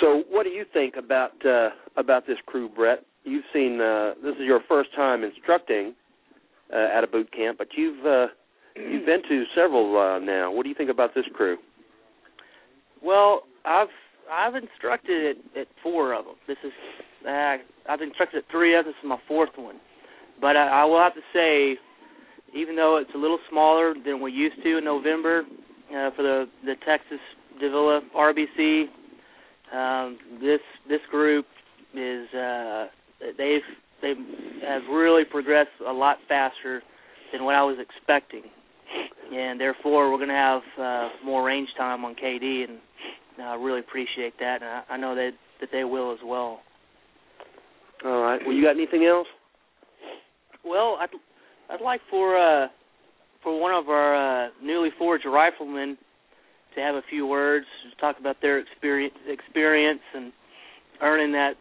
so, 0.00 0.24
what 0.30 0.44
do 0.44 0.50
you 0.50 0.64
think 0.72 0.94
about 0.96 1.32
uh, 1.46 1.70
about 1.96 2.26
this 2.26 2.38
crew, 2.46 2.68
Brett? 2.68 3.04
You've 3.24 3.44
seen 3.52 3.80
uh, 3.80 4.14
this 4.22 4.34
is 4.34 4.42
your 4.42 4.60
first 4.68 4.94
time 4.94 5.22
instructing 5.22 5.94
uh, 6.72 6.88
at 6.96 7.04
a 7.04 7.06
boot 7.06 7.32
camp, 7.32 7.58
but 7.58 7.68
you've 7.76 8.04
uh, 8.04 8.26
you've 8.74 9.06
been 9.06 9.22
to 9.28 9.44
several 9.54 9.96
uh, 9.96 10.18
now. 10.18 10.50
What 10.50 10.64
do 10.64 10.68
you 10.68 10.74
think 10.74 10.90
about 10.90 11.14
this 11.14 11.24
crew? 11.34 11.58
Well, 13.02 13.42
I've 13.64 13.88
I've 14.30 14.54
instructed 14.54 15.36
at, 15.36 15.60
at 15.60 15.66
four 15.82 16.14
of 16.14 16.24
them. 16.24 16.34
This 16.46 16.58
is 16.64 16.72
uh, 17.26 17.56
I've 17.88 18.00
instructed 18.00 18.44
at 18.44 18.50
three 18.50 18.76
of 18.76 18.84
them. 18.84 18.92
This 18.92 19.04
is 19.04 19.08
my 19.08 19.18
fourth 19.28 19.50
one, 19.56 19.76
but 20.40 20.56
I, 20.56 20.82
I 20.82 20.84
will 20.84 20.98
have 20.98 21.14
to 21.14 21.20
say, 21.32 21.78
even 22.54 22.76
though 22.76 22.98
it's 22.98 23.14
a 23.14 23.18
little 23.18 23.38
smaller 23.50 23.94
than 23.94 24.20
we 24.20 24.32
used 24.32 24.62
to 24.62 24.78
in 24.78 24.84
November 24.84 25.42
uh, 25.90 26.10
for 26.16 26.22
the 26.22 26.46
the 26.64 26.74
Texas 26.86 27.20
Davilla 27.62 28.00
RBC, 28.16 28.84
um, 29.72 30.18
this 30.40 30.60
this 30.88 31.00
group 31.10 31.46
is 31.94 32.28
uh, 32.34 32.86
they've 33.38 33.62
they 34.00 34.14
have 34.66 34.82
really 34.90 35.24
progressed 35.24 35.70
a 35.86 35.92
lot 35.92 36.18
faster 36.28 36.82
than 37.32 37.44
what 37.44 37.54
I 37.54 37.62
was 37.62 37.78
expecting, 37.78 38.42
and 39.32 39.60
therefore 39.60 40.10
we're 40.10 40.18
going 40.18 40.28
to 40.28 40.34
have 40.34 40.62
uh, 40.78 41.08
more 41.24 41.44
range 41.44 41.68
time 41.78 42.04
on 42.04 42.14
KD, 42.14 42.68
and 42.68 42.78
I 43.40 43.54
really 43.54 43.80
appreciate 43.80 44.34
that, 44.40 44.62
and 44.62 44.64
I, 44.64 44.82
I 44.90 44.96
know 44.96 45.14
that 45.14 45.30
that 45.60 45.68
they 45.72 45.84
will 45.84 46.12
as 46.12 46.18
well. 46.24 46.60
All 48.04 48.20
right. 48.22 48.40
Well, 48.44 48.54
you 48.54 48.62
got 48.64 48.76
anything 48.76 49.04
else? 49.04 49.28
Well, 50.64 50.98
I'd 51.00 51.08
I'd 51.70 51.80
like 51.80 52.00
for 52.10 52.36
uh, 52.36 52.68
for 53.42 53.60
one 53.60 53.72
of 53.72 53.88
our 53.88 54.46
uh, 54.46 54.50
newly 54.62 54.90
forged 54.98 55.26
riflemen 55.26 55.96
to 56.74 56.80
have 56.80 56.94
a 56.94 57.02
few 57.10 57.26
words, 57.26 57.66
to 57.90 58.00
talk 58.00 58.16
about 58.18 58.36
their 58.42 58.58
experience 58.58 59.14
experience 59.26 60.00
and 60.14 60.32
earning 61.00 61.32
that 61.32 61.52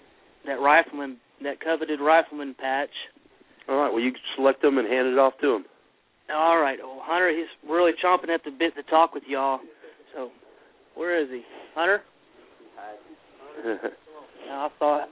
that 0.45 0.59
rifleman 0.59 1.17
that 1.43 1.59
coveted 1.59 1.99
rifleman 1.99 2.55
patch. 2.59 2.89
All 3.67 3.77
right. 3.77 3.91
Well, 3.91 4.01
you 4.01 4.11
can 4.11 4.21
select 4.35 4.61
them 4.61 4.77
and 4.77 4.87
hand 4.87 5.07
it 5.07 5.17
off 5.17 5.33
to 5.41 5.55
him. 5.55 5.65
All 6.33 6.59
right. 6.59 6.79
Well, 6.81 6.99
Hunter, 7.03 7.29
he's 7.29 7.69
really 7.69 7.91
chomping 8.03 8.33
at 8.33 8.43
the 8.43 8.51
bit 8.51 8.75
to 8.75 8.83
talk 8.83 9.13
with 9.13 9.23
y'all. 9.27 9.59
So, 10.15 10.31
where 10.95 11.21
is 11.21 11.29
he, 11.29 11.41
Hunter? 11.75 12.01
Hi. 13.65 13.89
I 14.49 14.69
thought. 14.79 15.07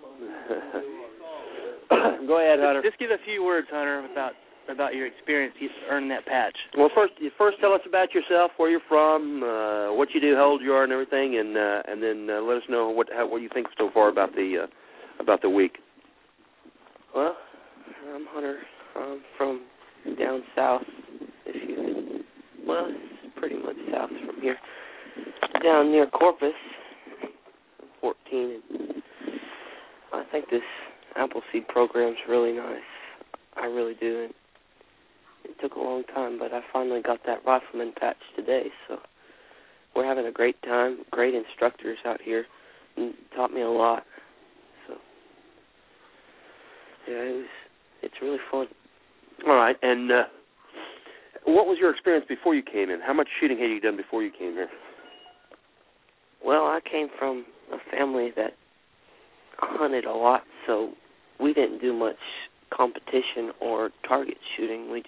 Go 2.28 2.40
ahead, 2.40 2.60
Hunter. 2.60 2.82
Just, 2.84 2.98
just 2.98 3.00
give 3.00 3.12
a 3.12 3.24
few 3.26 3.44
words, 3.44 3.68
Hunter, 3.72 4.06
about 4.12 4.34
about 4.70 4.94
your 4.94 5.08
experience 5.08 5.56
earning 5.90 6.10
that 6.10 6.26
patch. 6.26 6.56
Well, 6.78 6.90
first, 6.94 7.14
first 7.38 7.58
tell 7.60 7.74
us 7.74 7.82
about 7.88 8.14
yourself, 8.14 8.52
where 8.58 8.70
you're 8.70 8.82
from, 8.88 9.42
uh, 9.44 9.94
what 9.94 10.10
you 10.14 10.22
do, 10.22 10.36
how 10.36 10.46
old 10.46 10.62
you 10.62 10.74
are, 10.74 10.84
and 10.84 10.92
everything, 10.92 11.38
and 11.40 11.58
uh, 11.58 11.82
and 11.88 12.02
then 12.04 12.28
uh, 12.30 12.42
let 12.42 12.58
us 12.58 12.64
know 12.70 12.90
what 12.90 13.08
how, 13.12 13.28
what 13.28 13.42
you 13.42 13.50
think 13.54 13.68
so 13.78 13.90
far 13.94 14.10
about 14.10 14.34
the 14.34 14.66
uh, 14.66 15.24
about 15.24 15.42
the 15.42 15.50
week. 15.50 15.78
Well, 17.16 17.36
I'm 18.14 18.26
Hunter. 18.30 18.60
I'm 18.96 19.22
from 19.38 19.66
down 20.20 20.44
south. 20.56 20.84
If 21.46 21.70
you, 21.70 22.20
well, 22.66 22.88
it's 22.90 23.34
pretty 23.38 23.56
much 23.58 23.76
south 23.92 24.10
from 24.26 24.42
here, 24.42 24.58
down 25.64 25.92
near 25.92 26.08
Corpus. 26.08 26.54
14, 28.02 28.62
and 28.70 29.04
I 30.14 30.24
think 30.32 30.50
this 30.50 30.62
Appleseed 31.16 31.68
program's 31.68 32.18
really 32.30 32.54
nice. 32.54 32.80
I 33.58 33.66
really 33.66 33.96
do. 34.00 34.24
And 34.24 34.34
it 35.44 35.56
took 35.62 35.76
a 35.76 35.80
long 35.80 36.04
time, 36.14 36.40
but 36.40 36.54
I 36.54 36.62
finally 36.72 37.02
got 37.02 37.20
that 37.26 37.40
rifleman 37.46 37.94
patch 38.00 38.18
today. 38.36 38.68
So 38.88 38.98
we're 39.96 40.06
having 40.06 40.26
a 40.26 40.32
great 40.32 40.62
time. 40.62 41.00
Great 41.12 41.34
instructors 41.36 41.98
out 42.06 42.22
here, 42.22 42.46
and 42.96 43.14
taught 43.36 43.52
me 43.52 43.62
a 43.62 43.70
lot. 43.70 44.04
So 44.88 44.94
yeah, 47.08 47.16
it 47.16 47.36
was. 47.36 47.46
It's 48.02 48.16
really 48.22 48.38
fun. 48.50 48.68
All 49.46 49.56
right, 49.56 49.76
and 49.82 50.12
uh, 50.12 50.24
what 51.46 51.66
was 51.66 51.78
your 51.80 51.92
experience 51.92 52.26
before 52.30 52.56
you 52.56 52.64
came 52.64 52.90
in? 52.90 53.02
How 53.06 53.14
much 53.14 53.28
shooting 53.40 53.58
had 53.58 53.70
you 53.70 53.82
done 53.82 53.98
before 53.98 54.24
you 54.24 54.32
came 54.32 54.54
here? 54.54 54.70
Well, 56.44 56.64
I 56.64 56.80
came 56.90 57.08
from 57.18 57.46
a 57.72 57.78
family 57.92 58.32
that 58.36 58.54
hunted 59.58 60.06
a 60.06 60.14
lot, 60.14 60.44
so 60.66 60.94
we 61.40 61.54
didn't 61.54 61.80
do 61.80 61.94
much 61.94 62.16
competition 62.76 63.52
or 63.62 63.92
target 64.08 64.38
shooting. 64.56 64.92
We 64.92 65.04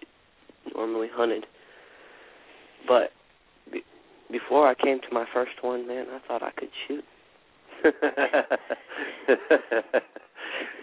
normally 0.75 1.07
hunted. 1.11 1.45
But 2.88 3.11
be- 3.71 3.84
before 4.32 4.67
I 4.67 4.75
came 4.75 4.99
to 4.99 5.07
my 5.13 5.25
first 5.34 5.51
one, 5.61 5.88
man, 5.88 6.07
I 6.11 6.19
thought 6.27 6.43
I 6.43 6.51
could 6.51 6.69
shoot. 6.88 7.03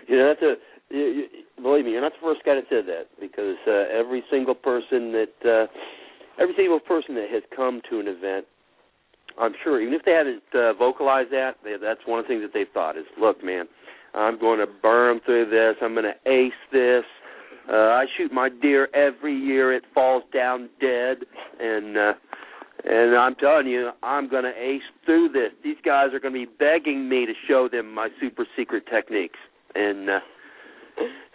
you 0.09 0.17
know, 0.17 0.29
that's 0.29 0.43
a 0.43 0.55
you, 0.91 0.99
you, 1.01 1.25
believe 1.63 1.85
me, 1.85 1.93
you're 1.93 2.01
not 2.01 2.13
the 2.13 2.27
first 2.27 2.41
guy 2.45 2.55
that 2.55 2.65
said 2.71 2.87
that 2.87 3.09
because 3.21 3.57
uh, 3.67 3.85
every 3.93 4.23
single 4.31 4.55
person 4.55 5.13
that 5.13 5.35
uh, 5.45 5.67
every 6.41 6.55
single 6.57 6.81
person 6.81 7.15
that 7.17 7.29
has 7.31 7.43
come 7.55 7.83
to 7.91 8.01
an 8.01 8.09
event, 8.09 8.47
I'm 9.39 9.53
sure, 9.63 9.81
even 9.81 9.95
if 9.95 10.03
they 10.05 10.13
haven't 10.13 10.43
uh, 10.55 10.73
vocalized 10.75 11.31
that, 11.33 11.57
they, 11.63 11.77
that's 11.81 12.01
one 12.07 12.19
of 12.19 12.25
the 12.25 12.29
things 12.29 12.43
that 12.43 12.53
they've 12.53 12.73
thought 12.73 12.97
is, 12.97 13.05
look, 13.21 13.43
man, 13.45 13.67
I'm 14.15 14.39
going 14.39 14.59
to 14.59 14.67
burn 14.67 15.21
through 15.25 15.51
this. 15.51 15.77
I'm 15.83 15.95
going 15.95 16.05
to 16.05 16.31
ace 16.31 16.53
this. 16.73 17.05
Uh, 17.71 17.77
I 17.77 18.07
shoot 18.17 18.33
my 18.33 18.49
deer 18.49 18.89
every 18.95 19.35
year. 19.35 19.75
It 19.75 19.85
falls 19.93 20.23
down 20.33 20.71
dead, 20.81 21.19
and 21.61 21.99
uh, 21.99 22.13
and 22.85 23.17
I'm 23.17 23.35
telling 23.35 23.67
you, 23.67 23.91
I'm 24.03 24.29
going 24.29 24.45
to 24.45 24.55
ace 24.57 24.83
through 25.05 25.31
this. 25.31 25.51
These 25.63 25.77
guys 25.85 26.15
are 26.15 26.21
going 26.21 26.33
to 26.33 26.47
be 26.47 26.53
begging 26.59 27.09
me 27.09 27.27
to 27.27 27.33
show 27.47 27.69
them 27.71 27.93
my 27.93 28.09
super 28.21 28.47
secret 28.57 28.85
techniques, 28.91 29.39
and 29.75 30.09
uh, 30.09 30.21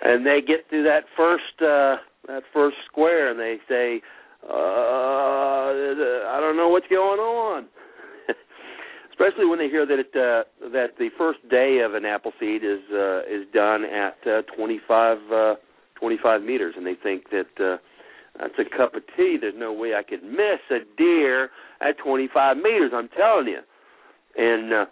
and 0.02 0.26
they 0.26 0.40
get 0.46 0.68
through 0.70 0.84
that 0.84 1.04
first 1.16 1.62
uh, 1.62 1.98
that 2.28 2.44
first 2.52 2.78
square, 2.88 3.30
and 3.30 3.40
they 3.40 3.58
say, 3.70 4.02
uh, 4.50 4.54
I 4.54 6.38
don't 6.40 6.58
know 6.58 6.70
what's 6.70 6.88
going 6.88 7.20
on. 7.20 7.68
Especially 9.24 9.46
when 9.46 9.60
they 9.60 9.70
hear 9.70 9.86
that 9.86 10.00
it, 10.00 10.12
uh, 10.16 10.44
that 10.74 10.98
the 11.00 11.10
first 11.18 11.40
day 11.50 11.80
of 11.80 11.94
an 11.94 12.04
Appleseed 12.04 12.64
is 12.64 12.82
uh, 12.92 13.20
is 13.20 13.48
done 13.54 13.86
at 13.86 14.18
uh, 14.28 14.42
25 14.58 15.18
uh, 15.32 15.56
25 15.98 16.42
meters, 16.42 16.74
and 16.76 16.86
they 16.86 16.96
think 17.02 17.30
that 17.30 17.64
uh, 17.64 17.78
that's 18.38 18.56
a 18.60 18.78
cup 18.78 18.96
of 18.96 19.04
tea. 19.16 19.38
There's 19.40 19.54
no 19.56 19.72
way 19.72 19.94
I 19.96 20.04
could 20.04 20.24
miss 20.24 20.60
a 20.70 20.80
deer 20.98 21.52
at 21.80 21.98
25 22.04 22.58
meters. 22.58 22.92
I'm 22.94 23.08
telling 23.16 23.48
you. 23.48 23.60
And 24.36 24.74
uh, 24.74 24.86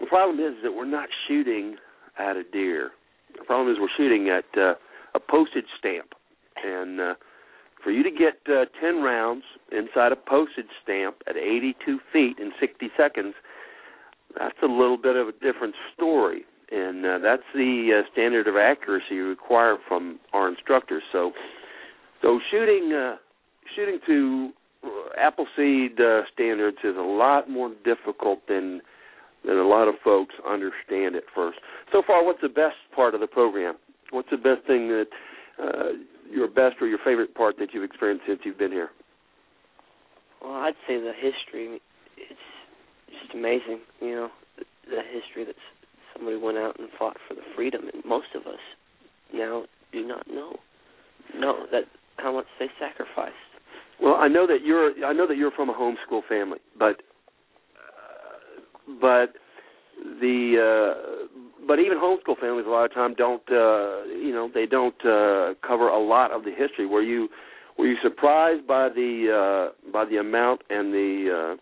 the 0.00 0.06
problem 0.06 0.38
is 0.44 0.62
that 0.62 0.72
we're 0.72 0.84
not 0.84 1.08
shooting 1.26 1.76
at 2.18 2.36
a 2.36 2.42
deer. 2.44 2.90
The 3.38 3.44
problem 3.44 3.72
is 3.72 3.80
we're 3.80 3.88
shooting 3.96 4.28
at 4.28 4.44
uh, 4.60 4.74
a 5.14 5.20
postage 5.20 5.70
stamp, 5.78 6.12
and 6.62 7.00
uh, 7.00 7.14
for 7.82 7.90
you 7.90 8.02
to 8.02 8.10
get 8.10 8.34
uh, 8.52 8.66
10 8.82 9.02
rounds 9.02 9.44
inside 9.70 10.12
a 10.12 10.16
postage 10.16 10.66
stamp 10.82 11.22
at 11.26 11.36
82 11.36 12.00
feet 12.12 12.38
in 12.38 12.52
60 12.60 12.90
seconds, 12.98 13.34
that's 14.38 14.58
a 14.62 14.66
little 14.66 14.96
bit 14.96 15.16
of 15.16 15.28
a 15.28 15.32
different 15.32 15.74
story 15.94 16.44
and 16.72 17.04
uh, 17.04 17.18
that's 17.22 17.42
the 17.54 18.00
uh, 18.00 18.10
standard 18.12 18.48
of 18.48 18.56
accuracy 18.56 19.18
required 19.18 19.78
from 19.86 20.18
our 20.32 20.48
instructors. 20.48 21.02
So, 21.12 21.32
so 22.22 22.40
shooting 22.50 22.92
uh, 22.92 23.16
shooting 23.76 24.00
to 24.06 24.50
Appleseed 25.18 26.00
uh, 26.00 26.22
standards 26.32 26.78
is 26.82 26.96
a 26.96 27.00
lot 27.00 27.48
more 27.48 27.72
difficult 27.84 28.40
than 28.48 28.80
than 29.44 29.58
a 29.58 29.66
lot 29.66 29.86
of 29.86 29.96
folks 30.02 30.34
understand 30.48 31.14
at 31.14 31.24
first. 31.34 31.58
So 31.92 32.02
far, 32.06 32.24
what's 32.24 32.40
the 32.40 32.48
best 32.48 32.76
part 32.94 33.14
of 33.14 33.20
the 33.20 33.26
program? 33.26 33.74
What's 34.10 34.30
the 34.30 34.36
best 34.36 34.66
thing 34.66 34.88
that 34.88 35.06
uh, 35.62 35.88
your 36.30 36.48
best 36.48 36.76
or 36.80 36.86
your 36.86 36.98
favorite 37.04 37.34
part 37.34 37.56
that 37.58 37.68
you've 37.74 37.84
experienced 37.84 38.24
since 38.26 38.40
you've 38.44 38.58
been 38.58 38.72
here? 38.72 38.90
Well, 40.40 40.54
I'd 40.54 40.74
say 40.88 40.98
the 40.98 41.12
history. 41.14 41.80
It's 42.16 42.38
just 43.32 43.38
amazing, 43.38 43.80
you 44.00 44.14
know, 44.14 44.28
the, 44.56 44.96
history 45.12 45.44
that 45.44 45.54
somebody 46.14 46.36
went 46.36 46.58
out 46.58 46.78
and 46.78 46.88
fought 46.98 47.16
for 47.28 47.34
the 47.34 47.42
freedom, 47.54 47.82
and 47.92 48.04
most 48.04 48.28
of 48.34 48.46
us 48.46 48.60
now 49.32 49.64
do 49.92 50.06
not 50.06 50.26
know 50.28 50.56
know 51.34 51.64
that 51.70 51.84
how 52.16 52.32
much 52.32 52.46
they 52.58 52.66
sacrificed. 52.78 53.34
Well, 54.00 54.14
I 54.14 54.28
know 54.28 54.46
that 54.46 54.58
you're 54.64 54.92
I 55.04 55.12
know 55.12 55.26
that 55.26 55.36
you're 55.36 55.50
from 55.50 55.70
a 55.70 55.74
homeschool 55.74 56.22
family, 56.28 56.58
but 56.78 57.00
but 59.00 59.34
the 60.20 60.56
uh 60.58 61.26
but 61.66 61.78
even 61.78 61.96
homeschool 61.96 62.38
families 62.40 62.66
a 62.66 62.70
lot 62.70 62.84
of 62.84 62.92
time 62.92 63.14
don't 63.14 63.42
uh 63.50 64.04
you 64.04 64.32
know 64.32 64.50
they 64.52 64.66
don't 64.66 65.00
uh 65.06 65.54
cover 65.66 65.88
a 65.88 65.98
lot 65.98 66.32
of 66.32 66.44
the 66.44 66.50
history 66.50 66.86
were 66.86 67.02
you 67.02 67.28
were 67.78 67.86
you 67.86 67.96
surprised 68.02 68.66
by 68.66 68.88
the 68.88 69.70
uh 69.72 69.90
by 69.92 70.04
the 70.04 70.16
amount 70.16 70.62
and 70.70 70.92
the 70.92 71.54
uh 71.54 71.56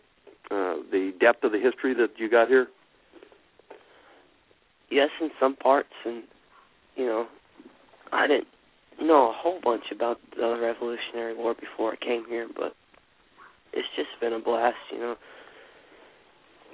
uh 0.50 0.76
the 0.90 1.12
depth 1.20 1.44
of 1.44 1.52
the 1.52 1.60
history 1.60 1.94
that 1.94 2.08
you 2.18 2.28
got 2.28 2.48
here 2.48 2.68
yes 4.90 5.08
in 5.20 5.30
some 5.38 5.56
parts 5.56 5.92
and 6.04 6.22
you 6.96 7.06
know 7.06 7.26
i 8.12 8.26
didn't 8.26 8.48
know 9.00 9.30
a 9.30 9.32
whole 9.34 9.60
bunch 9.62 9.84
about 9.92 10.18
the 10.36 10.58
revolutionary 10.60 11.34
war 11.36 11.54
before 11.54 11.92
i 11.92 12.04
came 12.04 12.24
here 12.28 12.48
but 12.56 12.74
it's 13.72 13.88
just 13.96 14.08
been 14.20 14.32
a 14.32 14.40
blast 14.40 14.76
you 14.92 14.98
know 14.98 15.16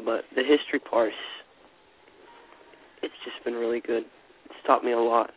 but 0.04 0.24
the 0.34 0.42
history 0.42 0.78
parts 0.78 1.14
it's 3.02 3.14
just 3.24 3.42
been 3.44 3.54
really 3.54 3.80
good. 3.80 4.04
It's 4.46 4.66
taught 4.66 4.84
me 4.84 4.92
a 4.92 4.98
lot. 4.98 5.30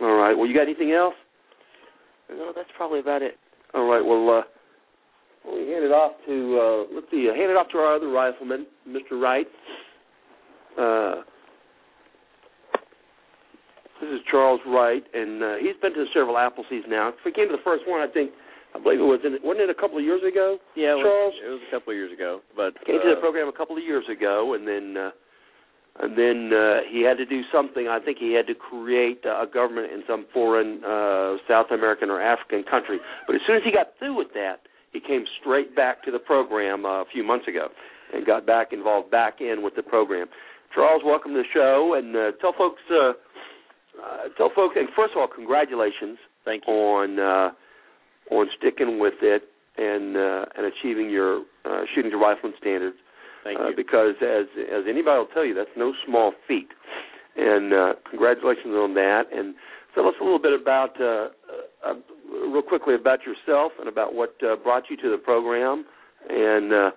All 0.00 0.14
right. 0.14 0.36
Well, 0.36 0.46
you 0.46 0.54
got 0.54 0.62
anything 0.62 0.92
else? 0.92 1.14
No, 2.30 2.52
that's 2.54 2.70
probably 2.76 3.00
about 3.00 3.22
it. 3.22 3.36
All 3.74 3.84
right. 3.84 4.04
Well, 4.04 4.38
uh, 4.38 4.42
we 5.44 5.72
hand 5.72 5.84
it 5.84 5.92
off 5.92 6.12
to 6.26 6.36
uh, 6.60 6.94
let's 6.94 7.06
see, 7.10 7.28
uh, 7.30 7.34
hand 7.34 7.50
it 7.50 7.56
off 7.56 7.68
to 7.72 7.78
our 7.78 7.96
other 7.96 8.08
rifleman, 8.08 8.66
Mr. 8.88 9.20
Wright. 9.20 9.46
Uh, 10.78 11.22
this 14.00 14.10
is 14.16 14.20
Charles 14.30 14.60
Wright, 14.66 15.04
and 15.12 15.42
uh, 15.42 15.54
he's 15.60 15.76
been 15.82 15.92
to 15.92 16.04
several 16.14 16.36
Appleseeds 16.36 16.88
now. 16.88 17.08
If 17.08 17.20
we 17.24 17.32
came 17.32 17.48
to 17.48 17.56
the 17.56 17.64
first 17.64 17.84
one, 17.86 18.00
I 18.00 18.10
think 18.10 18.32
I 18.74 18.78
believe 18.80 19.00
it 19.00 19.08
was 19.08 19.20
in 19.24 19.36
wasn't 19.42 19.68
it 19.68 19.70
a 19.70 19.80
couple 19.80 19.98
of 19.98 20.04
years 20.04 20.22
ago? 20.22 20.58
Yeah, 20.76 20.96
it 20.96 21.04
Charles. 21.04 21.34
Was, 21.36 21.42
it 21.44 21.50
was 21.50 21.62
a 21.68 21.70
couple 21.70 21.92
of 21.92 21.96
years 21.96 22.12
ago, 22.12 22.40
but 22.56 22.76
came 22.86 23.00
to 23.00 23.14
the 23.14 23.20
program 23.20 23.48
a 23.48 23.56
couple 23.56 23.76
of 23.76 23.84
years 23.84 24.04
ago, 24.10 24.54
and 24.54 24.66
then. 24.66 24.96
Uh, 24.96 25.10
and 25.98 26.16
then 26.16 26.50
uh, 26.56 26.80
he 26.88 27.02
had 27.02 27.18
to 27.18 27.26
do 27.26 27.42
something. 27.52 27.88
I 27.88 27.98
think 27.98 28.16
he 28.16 28.32
had 28.32 28.46
to 28.46 28.54
create 28.54 29.24
a 29.26 29.44
government 29.44 29.92
in 29.92 30.02
some 30.06 30.24
foreign 30.32 30.82
uh, 30.84 31.36
South 31.48 31.66
American 31.72 32.08
or 32.08 32.22
African 32.22 32.62
country. 32.62 32.98
But 33.26 33.36
as 33.36 33.42
soon 33.46 33.56
as 33.56 33.62
he 33.64 33.72
got 33.72 33.98
through 33.98 34.16
with 34.16 34.28
that, 34.32 34.62
he 34.92 35.00
came 35.00 35.24
straight 35.40 35.74
back 35.74 36.02
to 36.04 36.10
the 36.10 36.18
program 36.18 36.84
uh, 36.84 37.02
a 37.02 37.04
few 37.12 37.24
months 37.24 37.46
ago 37.48 37.68
and 38.12 38.26
got 38.26 38.46
back 38.46 38.72
involved 38.72 39.10
back 39.10 39.40
in 39.40 39.62
with 39.62 39.74
the 39.76 39.82
program. 39.82 40.26
Charles, 40.74 41.02
welcome 41.04 41.32
to 41.32 41.38
the 41.38 41.48
show, 41.52 41.94
and 41.96 42.14
uh, 42.14 42.32
tell 42.40 42.52
folks, 42.56 42.82
uh, 42.90 43.12
uh, 44.00 44.28
tell 44.36 44.50
folks, 44.54 44.76
and 44.78 44.88
first 44.94 45.12
of 45.12 45.18
all, 45.18 45.28
congratulations 45.28 46.18
Thank 46.44 46.64
you. 46.66 46.72
on 46.72 47.18
uh, 47.18 47.50
on 48.34 48.46
sticking 48.58 48.98
with 48.98 49.14
it 49.22 49.44
and 49.76 50.16
uh, 50.16 50.44
and 50.56 50.66
achieving 50.66 51.10
your 51.10 51.42
uh, 51.64 51.82
shooting 51.94 52.10
to 52.10 52.16
rifleman 52.16 52.56
standards. 52.60 52.96
Thank 53.42 53.58
uh, 53.58 53.68
you. 53.68 53.76
because 53.76 54.14
as 54.22 54.46
as 54.58 54.84
anybody 54.88 55.18
will 55.18 55.32
tell 55.34 55.44
you, 55.44 55.54
that's 55.54 55.70
no 55.76 55.92
small 56.06 56.32
feat. 56.46 56.68
And 57.36 57.72
uh, 57.72 57.92
congratulations 58.08 58.74
on 58.74 58.94
that. 58.94 59.24
And 59.32 59.54
tell 59.94 60.06
us 60.06 60.14
a 60.20 60.24
little 60.24 60.38
bit 60.38 60.52
about, 60.58 61.00
uh, 61.00 61.28
uh, 61.86 61.94
real 62.30 62.62
quickly, 62.62 62.94
about 62.94 63.20
yourself 63.26 63.72
and 63.78 63.88
about 63.88 64.14
what 64.14 64.34
uh, 64.42 64.56
brought 64.56 64.84
you 64.90 64.96
to 64.96 65.10
the 65.10 65.18
program, 65.18 65.84
and 66.28 66.72
uh, 66.72 66.90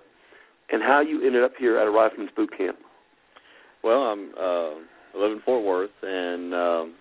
and 0.70 0.82
how 0.82 1.00
you 1.00 1.24
ended 1.26 1.42
up 1.42 1.52
here 1.58 1.78
at 1.78 1.86
a 1.86 1.90
Rifleman's 1.90 2.30
Boot 2.36 2.50
Camp. 2.56 2.78
Well, 3.82 4.02
I'm 4.02 4.32
uh, 4.38 4.74
I 5.14 5.18
live 5.18 5.32
in 5.32 5.40
Fort 5.44 5.64
Worth, 5.64 5.90
and 6.02 6.54
um, 6.54 6.94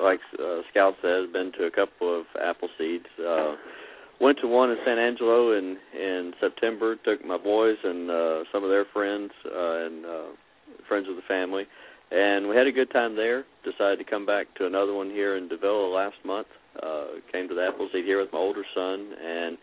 like 0.00 0.20
uh, 0.38 0.60
Scout 0.70 0.94
said, 1.02 1.32
been 1.32 1.52
to 1.58 1.64
a 1.64 1.70
couple 1.70 2.20
of 2.20 2.26
Appleseeds. 2.36 3.06
Uh, 3.18 3.56
went 4.20 4.38
to 4.40 4.48
one 4.48 4.70
in 4.70 4.76
San 4.84 4.98
Angelo 4.98 5.52
in 5.52 5.76
in 5.98 6.32
September. 6.40 6.96
Took 7.04 7.24
my 7.24 7.38
boys 7.38 7.76
and 7.82 8.10
uh, 8.10 8.44
some 8.52 8.64
of 8.64 8.70
their 8.70 8.86
friends 8.92 9.30
uh, 9.46 9.86
and 9.86 10.06
uh, 10.06 10.22
friends 10.88 11.06
of 11.08 11.16
the 11.16 11.22
family, 11.28 11.64
and 12.14 12.48
we 12.48 12.56
had 12.56 12.66
a 12.66 12.72
good 12.72 12.90
time 12.92 13.16
there. 13.16 13.44
Decided 13.64 13.98
to 13.98 14.04
come 14.08 14.24
back 14.24 14.46
to 14.56 14.66
another 14.66 14.94
one 14.94 15.10
here 15.10 15.36
in 15.36 15.48
Davilla 15.48 15.92
last 15.92 16.16
month. 16.24 16.46
Uh, 16.80 17.18
came 17.32 17.48
to 17.48 17.54
the 17.54 17.66
Appleseed 17.66 18.04
here 18.04 18.20
with 18.20 18.32
my 18.32 18.38
older 18.38 18.64
son 18.74 19.12
and 19.22 19.58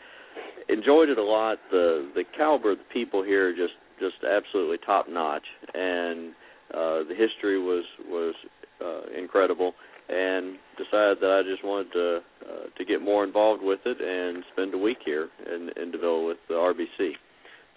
enjoyed 0.69 1.09
it 1.09 1.17
a 1.17 1.23
lot. 1.23 1.57
The 1.71 2.09
the 2.13 2.23
caliber 2.35 2.71
of 2.71 2.79
the 2.79 2.93
people 2.93 3.23
here 3.23 3.55
just 3.55 3.73
just 3.99 4.23
absolutely 4.23 4.77
top 4.85 5.07
notch, 5.07 5.45
and 5.73 6.33
uh, 6.73 7.03
the 7.07 7.15
history 7.17 7.59
was 7.61 7.85
was 8.09 8.35
uh, 8.83 9.17
incredible 9.17 9.73
and 10.09 10.57
decided 10.77 11.19
that 11.21 11.31
I 11.31 11.49
just 11.49 11.63
wanted 11.63 11.93
to 11.93 12.19
uh, 12.43 12.77
to 12.77 12.85
get 12.85 13.01
more 13.01 13.23
involved 13.23 13.63
with 13.63 13.79
it 13.85 13.97
and 14.01 14.43
spend 14.51 14.73
a 14.73 14.77
week 14.77 14.97
here 15.05 15.29
in, 15.45 15.69
in 15.81 15.91
Davilla 15.91 16.27
with 16.27 16.37
the 16.49 16.55
RBC. 16.55 17.11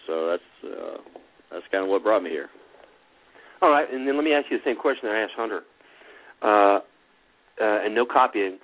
So 0.07 0.27
that's 0.27 0.73
uh, 0.73 1.21
that's 1.53 1.65
kind 1.71 1.85
of 1.85 1.91
what 1.91 2.03
brought 2.03 2.23
me 2.23 2.31
here. 2.31 2.49
All 3.63 3.71
right, 3.71 3.91
and 3.93 4.07
then 4.07 4.17
let 4.17 4.25
me 4.25 4.33
ask 4.33 4.47
you 4.51 4.59
the 4.59 4.65
same 4.65 4.77
question 4.77 5.09
that 5.09 5.15
I 5.15 5.21
asked 5.21 5.33
Hunter. 5.37 5.63
Uh, 6.43 6.81
uh, 7.61 7.85
and 7.85 7.95
no 7.95 8.05
copying. 8.05 8.59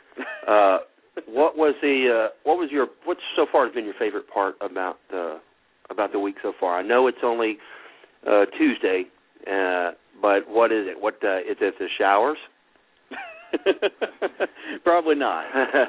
Uh, 0.47 0.78
what 1.26 1.57
was 1.57 1.74
the 1.82 2.26
uh, 2.26 2.28
what 2.45 2.59
was 2.59 2.70
your 2.70 2.88
what 3.05 3.16
so 3.36 3.47
far 3.51 3.66
has 3.66 3.74
been 3.74 3.84
your 3.84 3.95
favorite 3.99 4.28
part 4.32 4.57
about 4.61 4.99
uh, 5.14 5.38
about 5.91 6.12
the 6.12 6.18
week 6.18 6.36
so 6.43 6.53
far? 6.59 6.78
I 6.78 6.82
know 6.82 7.07
it's 7.07 7.18
only 7.22 7.59
uh, 8.26 8.47
Tuesday, 8.59 9.05
uh, 9.51 9.93
but 10.20 10.49
what 10.49 10.72
is 10.72 10.86
it? 10.86 11.01
What 11.01 11.14
uh, 11.24 11.38
is 11.38 11.57
it? 11.61 11.74
The 11.78 11.86
showers? 11.99 12.38
Probably 14.84 15.16
not. 15.16 15.45
a 15.55 15.86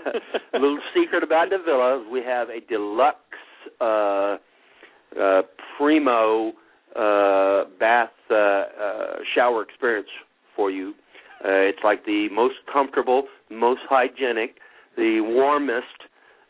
little 0.53 0.79
secret 0.95 1.23
about 1.23 1.49
Davilla: 1.49 2.09
we 2.09 2.21
have 2.23 2.49
a 2.49 2.59
deluxe 2.61 3.17
uh, 3.79 4.37
uh, 5.19 5.41
primo 5.77 6.53
uh, 6.95 7.65
bath 7.79 8.09
uh, 8.29 8.35
uh, 8.35 8.65
shower 9.33 9.63
experience 9.63 10.09
for 10.55 10.71
you. 10.71 10.93
Uh, 11.43 11.69
it's 11.69 11.79
like 11.83 12.05
the 12.05 12.27
most 12.31 12.55
comfortable, 12.71 13.23
most 13.49 13.81
hygienic, 13.89 14.57
the 14.95 15.21
warmest 15.21 15.85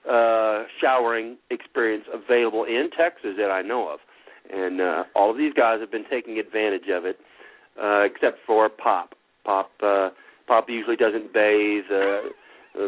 uh, 0.09 0.63
showering 0.81 1.37
experience 1.49 2.05
available 2.13 2.65
in 2.65 2.89
Texas 2.97 3.35
that 3.37 3.51
I 3.51 3.61
know 3.61 3.87
of, 3.87 3.99
and 4.51 4.81
uh, 4.81 5.03
all 5.15 5.31
of 5.31 5.37
these 5.37 5.53
guys 5.53 5.79
have 5.79 5.91
been 5.91 6.05
taking 6.09 6.39
advantage 6.39 6.89
of 6.91 7.05
it, 7.05 7.17
uh, 7.81 8.01
except 8.01 8.39
for 8.45 8.67
Pop. 8.67 9.13
Pop. 9.45 9.71
Uh, 9.81 10.09
Pop 10.47 10.65
usually 10.67 10.97
doesn't 10.97 11.33
bathe 11.33 11.85
uh, 11.91 12.29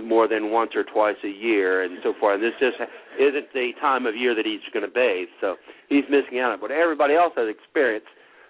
more 0.03 0.27
than 0.27 0.51
once 0.51 0.71
or 0.75 0.83
twice 0.83 1.17
a 1.23 1.29
year, 1.29 1.83
and 1.83 1.97
so 2.03 2.13
far. 2.19 2.35
And 2.35 2.43
this 2.43 2.53
just 2.59 2.77
isn't 3.19 3.53
the 3.53 3.71
time 3.81 4.05
of 4.05 4.15
year 4.15 4.35
that 4.35 4.45
he's 4.45 4.61
going 4.73 4.85
to 4.85 4.91
bathe, 4.91 5.27
so 5.41 5.55
he's 5.89 6.05
missing 6.09 6.39
out 6.39 6.51
on 6.51 6.55
it. 6.55 6.61
But 6.61 6.71
everybody 6.71 7.15
else 7.15 7.33
has 7.35 7.47
experienced 7.49 8.07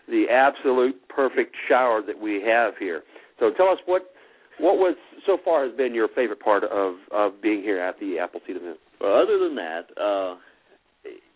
the 0.07 0.25
absolute 0.29 0.95
perfect 1.09 1.55
shower 1.67 2.01
that 2.05 2.19
we 2.19 2.41
have 2.45 2.73
here. 2.77 3.03
So 3.39 3.51
tell 3.55 3.69
us 3.69 3.79
what 3.85 4.11
what 4.59 4.77
was 4.77 4.95
so 5.25 5.37
far 5.43 5.65
has 5.65 5.75
been 5.75 5.95
your 5.95 6.07
favorite 6.09 6.39
part 6.39 6.63
of 6.63 6.95
of 7.11 7.41
being 7.41 7.61
here 7.61 7.79
at 7.79 7.99
the 7.99 8.19
Appleseed 8.19 8.57
event. 8.57 8.77
Well, 9.01 9.15
other 9.15 9.39
than 9.39 9.55
that, 9.55 9.85
uh, 9.99 10.35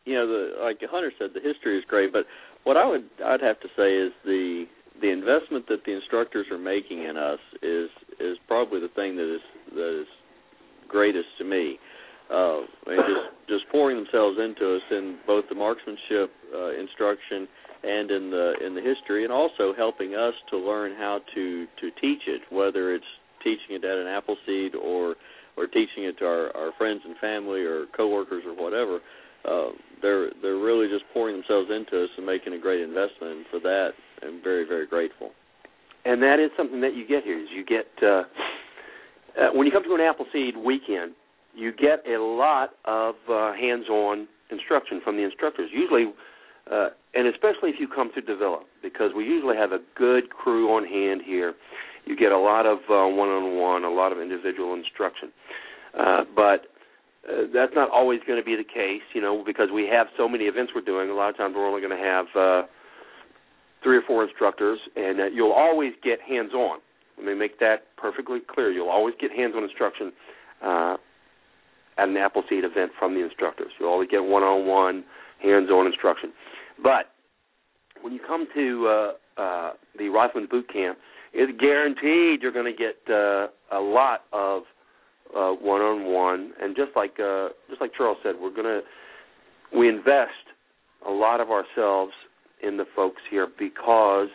you 0.05 0.13
know, 0.13 0.27
the 0.27 0.63
like 0.63 0.77
Hunter 0.89 1.11
said, 1.17 1.29
the 1.33 1.41
history 1.41 1.77
is 1.77 1.83
great. 1.87 2.13
But 2.13 2.25
what 2.63 2.77
I 2.77 2.85
would 2.85 3.05
I'd 3.25 3.41
have 3.41 3.59
to 3.61 3.67
say 3.75 3.95
is 3.95 4.11
the 4.23 4.65
the 5.01 5.11
investment 5.11 5.67
that 5.67 5.83
the 5.85 5.93
instructors 5.93 6.47
are 6.51 6.57
making 6.57 7.03
in 7.03 7.17
us 7.17 7.39
is 7.61 7.89
is 8.19 8.37
probably 8.47 8.79
the 8.79 8.89
thing 8.95 9.15
that 9.15 9.33
is 9.33 9.41
that 9.73 10.01
is 10.01 10.07
greatest 10.87 11.27
to 11.37 11.43
me. 11.43 11.77
Uh, 12.29 12.59
and 12.87 12.99
just 13.07 13.25
just 13.47 13.71
pouring 13.71 13.95
themselves 13.95 14.37
into 14.37 14.75
us 14.75 14.81
in 14.91 15.17
both 15.25 15.45
the 15.47 15.55
marksmanship 15.55 16.29
uh, 16.53 16.71
instruction 16.75 17.47
and 17.83 18.11
in 18.11 18.29
the 18.29 18.53
in 18.65 18.75
the 18.75 18.81
history, 18.81 19.23
and 19.23 19.31
also 19.31 19.73
helping 19.77 20.13
us 20.13 20.33
to 20.49 20.57
learn 20.57 20.91
how 20.91 21.19
to 21.33 21.65
to 21.79 21.89
teach 22.01 22.21
it, 22.27 22.41
whether 22.51 22.93
it's 22.93 23.05
teaching 23.43 23.79
it 23.79 23.85
at 23.85 23.97
an 23.97 24.07
Appleseed 24.07 24.75
or 24.75 25.15
or 25.55 25.67
teaching 25.67 26.03
it 26.03 26.17
to 26.19 26.25
our, 26.25 26.55
our 26.55 26.71
friends 26.77 27.01
and 27.05 27.15
family 27.17 27.61
or 27.61 27.85
coworkers 27.95 28.43
or 28.45 28.53
whatever. 28.53 28.99
Uh, 29.47 29.71
they're 30.01 30.29
they're 30.41 30.57
really 30.59 30.87
just 30.89 31.05
pouring 31.13 31.35
themselves 31.35 31.69
into 31.71 32.03
us 32.03 32.09
and 32.17 32.25
making 32.25 32.53
a 32.53 32.59
great 32.59 32.81
investment. 32.81 33.37
And 33.37 33.45
for 33.49 33.59
that, 33.61 33.91
I'm 34.23 34.41
very 34.43 34.65
very 34.65 34.87
grateful. 34.87 35.31
And 36.05 36.21
that 36.21 36.39
is 36.39 36.51
something 36.55 36.81
that 36.81 36.95
you 36.95 37.07
get 37.07 37.23
here. 37.23 37.39
Is 37.39 37.47
you 37.53 37.65
get 37.65 37.87
uh, 38.01 38.23
uh, 39.37 39.49
when 39.53 39.65
you 39.67 39.71
come 39.71 39.83
to 39.83 39.93
an 39.93 40.01
Appleseed 40.01 40.57
weekend, 40.57 41.13
you 41.55 41.71
get 41.71 42.05
a 42.07 42.21
lot 42.21 42.71
of 42.85 43.15
uh, 43.29 43.53
hands-on 43.53 44.27
instruction 44.51 45.01
from 45.03 45.17
the 45.17 45.23
instructors. 45.23 45.69
Usually, 45.73 46.13
uh, 46.71 46.89
and 47.13 47.27
especially 47.27 47.69
if 47.69 47.75
you 47.79 47.87
come 47.87 48.11
to 48.15 48.21
Davilla, 48.21 48.61
because 48.81 49.11
we 49.15 49.25
usually 49.25 49.57
have 49.57 49.71
a 49.71 49.79
good 49.95 50.29
crew 50.29 50.69
on 50.75 50.85
hand 50.85 51.21
here. 51.25 51.53
You 52.05 52.15
get 52.15 52.31
a 52.31 52.37
lot 52.37 52.65
of 52.65 52.77
uh, 52.89 53.03
one-on-one, 53.13 53.83
a 53.83 53.89
lot 53.89 54.11
of 54.13 54.19
individual 54.19 54.73
instruction, 54.73 55.29
uh, 55.99 56.23
but 56.35 56.71
uh, 57.27 57.51
that's 57.53 57.73
not 57.75 57.89
always 57.91 58.21
going 58.25 58.39
to 58.39 58.45
be 58.45 58.55
the 58.55 58.63
case, 58.63 59.03
you 59.13 59.19
know, 59.19 59.43
because 59.45 59.67
we 59.73 59.89
have 59.91 60.07
so 60.15 60.29
many 60.29 60.45
events 60.45 60.71
we're 60.73 60.81
doing. 60.81 61.09
A 61.09 61.13
lot 61.13 61.29
of 61.29 61.35
times 61.35 61.53
we're 61.57 61.67
only 61.67 61.81
going 61.81 61.97
to 61.97 62.03
have 62.03 62.25
uh, 62.33 62.67
three 63.87 63.95
or 63.95 64.01
four 64.05 64.21
instructors, 64.21 64.79
and 64.97 65.21
uh, 65.21 65.25
you'll 65.27 65.53
always 65.53 65.93
get 66.03 66.19
hands-on. 66.19 66.79
Let 67.15 67.25
me 67.25 67.33
make 67.35 67.57
that 67.59 67.95
perfectly 67.95 68.39
clear. 68.53 68.69
You'll 68.69 68.89
always 68.89 69.15
get 69.17 69.31
hands-on 69.31 69.63
instruction 69.63 70.11
uh, 70.61 70.97
at 71.97 72.09
an 72.09 72.17
Appleseed 72.17 72.65
event 72.65 72.91
from 72.99 73.13
the 73.13 73.23
instructors. 73.23 73.71
You'll 73.79 73.87
always 73.87 74.09
get 74.09 74.21
one-on-one, 74.25 75.05
hands-on 75.41 75.87
instruction. 75.87 76.33
But 76.83 77.11
when 78.01 78.11
you 78.11 78.19
come 78.27 78.47
to 78.53 78.87
uh, 78.87 79.41
uh, 79.41 79.71
the 79.97 80.09
Rifleman 80.09 80.49
Boot 80.51 80.67
Camp, 80.71 80.97
it's 81.31 81.57
guaranteed 81.57 82.41
you're 82.41 82.51
going 82.51 82.69
to 82.69 82.77
get 82.77 82.97
uh, 83.09 83.47
a 83.71 83.79
lot 83.79 84.23
of 84.33 84.63
uh, 85.33 85.51
one-on-one, 85.51 86.51
and 86.61 86.75
just 86.75 86.91
like 86.97 87.21
uh, 87.23 87.49
just 87.69 87.79
like 87.79 87.91
Charles 87.97 88.17
said, 88.21 88.35
we're 88.37 88.53
going 88.53 88.65
to 88.65 88.81
we 89.77 89.87
invest 89.87 90.43
a 91.07 91.11
lot 91.11 91.39
of 91.39 91.47
ourselves 91.51 92.11
in 92.61 92.77
the 92.77 92.85
folks 92.95 93.21
here 93.29 93.47
because 93.57 94.29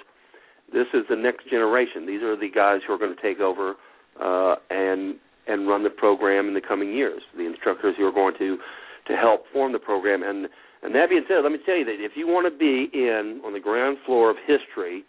this 0.73 0.87
is 0.95 1.03
the 1.09 1.17
next 1.17 1.49
generation. 1.51 2.07
These 2.07 2.23
are 2.23 2.37
the 2.37 2.49
guys 2.49 2.81
who 2.87 2.95
are 2.95 2.99
going 2.99 3.15
to 3.15 3.23
take 3.23 3.41
over 3.41 3.75
uh, 4.21 4.57
and 4.71 5.17
and 5.49 5.67
run 5.67 5.83
the 5.83 5.91
program 5.91 6.47
in 6.47 6.55
the 6.55 6.61
coming 6.61 6.93
years. 6.93 7.23
The 7.37 7.47
instructors 7.47 7.95
who 7.99 8.07
are 8.07 8.13
going 8.13 8.35
to 8.39 8.59
to 9.09 9.17
help 9.17 9.45
form 9.53 9.73
the 9.73 9.79
program. 9.79 10.23
And 10.23 10.49
and 10.83 10.95
that 10.95 11.11
being 11.11 11.25
said, 11.29 11.43
let 11.43 11.53
me 11.53 11.59
tell 11.65 11.77
you 11.77 11.85
that 11.85 11.99
if 11.99 12.13
you 12.17 12.27
want 12.27 12.53
to 12.53 12.57
be 12.57 12.91
in 12.93 13.41
on 13.45 13.53
the 13.53 13.61
ground 13.61 13.99
floor 14.07 14.31
of 14.31 14.37
history, 14.47 15.05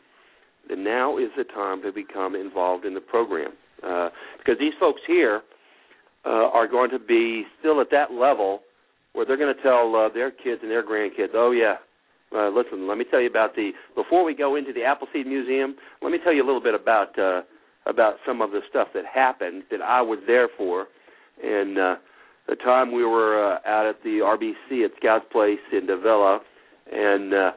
then 0.70 0.84
now 0.84 1.18
is 1.18 1.30
the 1.38 1.44
time 1.44 1.82
to 1.84 1.92
become 1.92 2.36
involved 2.36 2.86
in 2.86 2.94
the 2.94 3.02
program 3.02 3.54
uh, 3.84 4.10
because 4.38 4.58
these 4.60 4.74
folks 4.80 5.02
here 5.08 5.42
uh, 6.26 6.30
are 6.30 6.68
going 6.68 6.90
to 6.92 7.00
be 7.00 7.44
still 7.60 7.82
at 7.82 7.88
that 7.92 8.12
level 8.12 8.62
where 9.14 9.26
they're 9.26 9.38
going 9.38 9.54
to 9.54 9.62
tell 9.62 9.96
uh, 9.96 10.10
their 10.14 10.32
kids 10.32 10.62
and 10.62 10.72
their 10.72 10.86
grandkids, 10.86 11.34
"Oh 11.34 11.52
yeah, 11.52 11.76
uh, 12.36 12.50
listen, 12.50 12.88
let 12.88 12.98
me 12.98 13.06
tell 13.10 13.22
you 13.22 13.30
about 13.30 13.56
the 13.56 13.72
before 13.96 14.24
we 14.24 14.34
go 14.34 14.56
into 14.56 14.74
the 14.74 14.84
Appleseed 14.84 15.28
Museum. 15.28 15.76
Let 16.02 16.12
me 16.12 16.18
tell 16.24 16.34
you 16.34 16.44
a 16.44 16.48
little 16.48 16.62
bit 16.62 16.74
about 16.74 17.18
uh, 17.18 17.42
about 17.86 18.16
some 18.26 18.42
of 18.42 18.52
the 18.52 18.62
stuff 18.70 18.90
that 18.94 19.06
happened 19.06 19.64
that 19.72 19.82
I 19.82 20.02
was 20.02 20.20
there 20.26 20.50
for, 20.58 20.88
and 21.44 21.78
uh, 21.78 21.96
the 22.48 22.56
time 22.56 22.92
we 22.92 23.06
were 23.06 23.54
uh, 23.54 23.60
out 23.66 23.86
at 23.86 24.04
the 24.04 24.20
RBC 24.24 24.86
at 24.86 24.92
Scouts 24.98 25.26
Place 25.32 25.60
in 25.72 25.88
Davilla, 25.88 26.40
and 26.92 27.34
uh, 27.34 27.52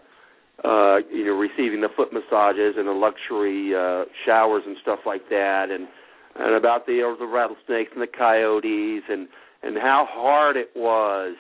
uh, 0.65 0.99
you 1.11 1.25
know 1.25 1.33
receiving 1.33 1.81
the 1.81 1.89
foot 1.97 2.13
massages 2.13 2.75
and 2.77 2.87
the 2.87 2.93
luxury 2.93 3.75
uh, 3.75 4.05
showers 4.25 4.63
and 4.67 4.77
stuff 4.83 5.01
like 5.07 5.29
that, 5.31 5.71
and 5.71 5.89
and 6.37 6.55
about 6.55 6.87
the 6.87 7.03
uh, 7.03 7.19
the 7.19 7.27
rattlesnakes 7.27 7.91
and 7.95 8.03
the 8.03 8.07
coyotes 8.07 9.05
and 9.09 9.29
and 9.63 9.77
how 9.77 10.07
hard 10.09 10.57
it 10.57 10.71
was 10.77 11.35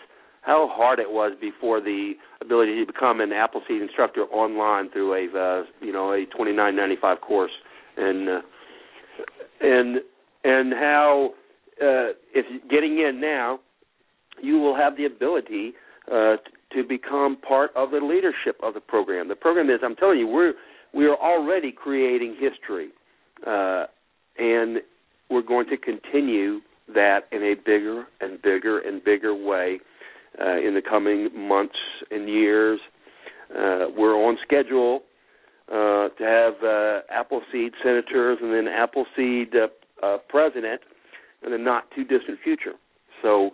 how 0.46 0.68
hard 0.72 1.00
it 1.00 1.10
was 1.10 1.32
before 1.40 1.80
the 1.80 2.12
ability 2.40 2.78
to 2.78 2.86
become 2.86 3.20
an 3.20 3.32
Appleseed 3.32 3.82
instructor 3.82 4.22
online 4.22 4.88
through 4.90 5.12
a 5.12 5.38
uh, 5.38 5.64
you 5.80 5.92
know 5.92 6.12
a 6.12 6.24
twenty 6.26 6.52
nine 6.52 6.76
ninety 6.76 6.94
five 7.00 7.20
course 7.20 7.50
and 7.96 8.28
uh, 8.28 8.40
and 9.60 9.96
and 10.44 10.72
how 10.72 11.30
uh, 11.82 12.14
if 12.32 12.46
getting 12.70 12.98
in 12.98 13.20
now 13.20 13.58
you 14.40 14.58
will 14.58 14.76
have 14.76 14.96
the 14.96 15.04
ability 15.04 15.72
uh, 16.10 16.36
to 16.72 16.84
become 16.88 17.36
part 17.36 17.70
of 17.74 17.90
the 17.90 17.98
leadership 17.98 18.56
of 18.62 18.74
the 18.74 18.80
program. 18.80 19.28
The 19.28 19.34
program 19.34 19.68
is 19.68 19.80
I'm 19.82 19.96
telling 19.96 20.20
you 20.20 20.28
we're 20.28 20.54
we 20.94 21.06
are 21.06 21.16
already 21.16 21.72
creating 21.72 22.36
history 22.38 22.90
uh, 23.44 23.86
and 24.38 24.78
we're 25.28 25.42
going 25.42 25.66
to 25.70 25.76
continue 25.76 26.60
that 26.94 27.22
in 27.32 27.42
a 27.42 27.54
bigger 27.54 28.04
and 28.20 28.40
bigger 28.42 28.78
and 28.78 29.02
bigger 29.02 29.34
way 29.34 29.80
uh, 30.40 30.58
in 30.58 30.74
the 30.74 30.82
coming 30.82 31.28
months 31.34 31.76
and 32.10 32.28
years. 32.28 32.80
Uh, 33.50 33.86
we're 33.96 34.14
on 34.14 34.36
schedule 34.42 35.02
uh, 35.68 36.08
to 36.08 36.22
have 36.22 36.54
uh, 36.62 37.00
Appleseed 37.10 37.72
senators 37.82 38.38
and 38.40 38.52
then 38.52 38.68
Appleseed 38.68 39.54
uh, 39.54 40.06
uh, 40.06 40.18
president 40.28 40.80
in 41.44 41.52
the 41.52 41.58
not 41.58 41.90
too 41.94 42.04
distant 42.04 42.38
future. 42.42 42.74
So, 43.22 43.50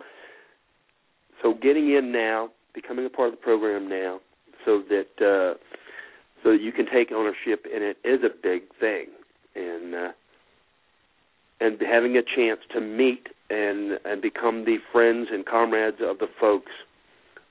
so 1.41 1.53
getting 1.53 1.95
in 1.95 2.11
now, 2.11 2.49
becoming 2.73 3.05
a 3.05 3.09
part 3.09 3.29
of 3.29 3.35
the 3.35 3.41
program 3.41 3.87
now, 3.87 4.19
so 4.65 4.81
that 4.89 5.07
uh, 5.21 5.57
so 6.43 6.51
that 6.51 6.61
you 6.61 6.71
can 6.71 6.85
take 6.85 7.11
ownership 7.11 7.65
in 7.73 7.81
it 7.81 7.97
is 8.03 8.19
a 8.23 8.29
big 8.29 8.63
thing, 8.79 9.07
and 9.55 9.95
uh, 9.95 10.11
and 11.59 11.79
having 11.81 12.17
a 12.17 12.21
chance 12.21 12.59
to 12.73 12.81
meet 12.81 13.27
and 13.53 13.99
and 14.05 14.21
become 14.21 14.65
the 14.65 14.77
friends 14.91 15.27
and 15.31 15.45
comrades 15.45 15.97
of 16.01 16.17
the 16.17 16.27
folks 16.39 16.71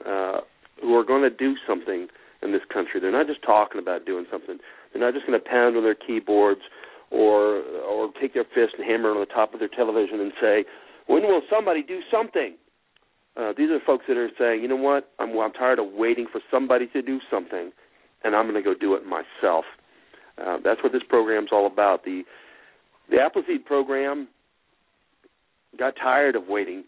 uh, 0.04 0.40
who 0.80 0.94
are 0.96 1.04
going 1.04 1.22
to 1.22 1.30
do 1.30 1.54
something 1.66 2.08
in 2.42 2.52
this 2.52 2.62
country. 2.72 3.00
They're 3.00 3.12
not 3.12 3.28
just 3.28 3.42
talking 3.42 3.80
about 3.80 4.04
doing 4.04 4.26
something. 4.30 4.58
They're 4.92 5.02
not 5.02 5.14
just 5.14 5.26
going 5.26 5.38
to 5.38 5.48
pound 5.48 5.76
on 5.76 5.84
their 5.84 5.94
keyboards 5.94 6.62
or 7.10 7.62
or 7.86 8.10
take 8.20 8.34
their 8.34 8.44
fist 8.44 8.74
and 8.78 8.86
hammer 8.86 9.10
on 9.10 9.20
the 9.20 9.26
top 9.26 9.54
of 9.54 9.60
their 9.60 9.68
television 9.68 10.20
and 10.20 10.32
say, 10.40 10.64
"When 11.06 11.22
will 11.22 11.42
somebody 11.48 11.82
do 11.82 12.00
something?" 12.10 12.54
Uh, 13.36 13.52
these 13.56 13.70
are 13.70 13.80
folks 13.80 14.04
that 14.08 14.16
are 14.16 14.30
saying, 14.38 14.62
"You 14.62 14.68
know 14.68 14.76
what? 14.76 15.12
I'm 15.18 15.38
I'm 15.38 15.52
tired 15.52 15.78
of 15.78 15.92
waiting 15.92 16.26
for 16.30 16.40
somebody 16.50 16.86
to 16.88 17.02
do 17.02 17.20
something, 17.30 17.70
and 18.24 18.34
I'm 18.34 18.50
going 18.50 18.62
to 18.62 18.62
go 18.62 18.74
do 18.74 18.94
it 18.94 19.04
myself." 19.06 19.64
Uh, 20.38 20.56
that's 20.64 20.82
what 20.82 20.92
this 20.92 21.02
program's 21.08 21.50
all 21.52 21.66
about. 21.66 22.04
The 22.04 22.24
the 23.10 23.20
Appleseed 23.20 23.64
program 23.66 24.28
got 25.78 25.94
tired 25.96 26.36
of 26.36 26.46
waiting 26.48 26.84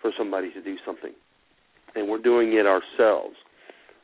for 0.00 0.12
somebody 0.16 0.52
to 0.52 0.62
do 0.62 0.76
something, 0.84 1.12
and 1.94 2.08
we're 2.08 2.22
doing 2.22 2.52
it 2.52 2.66
ourselves. 2.66 3.36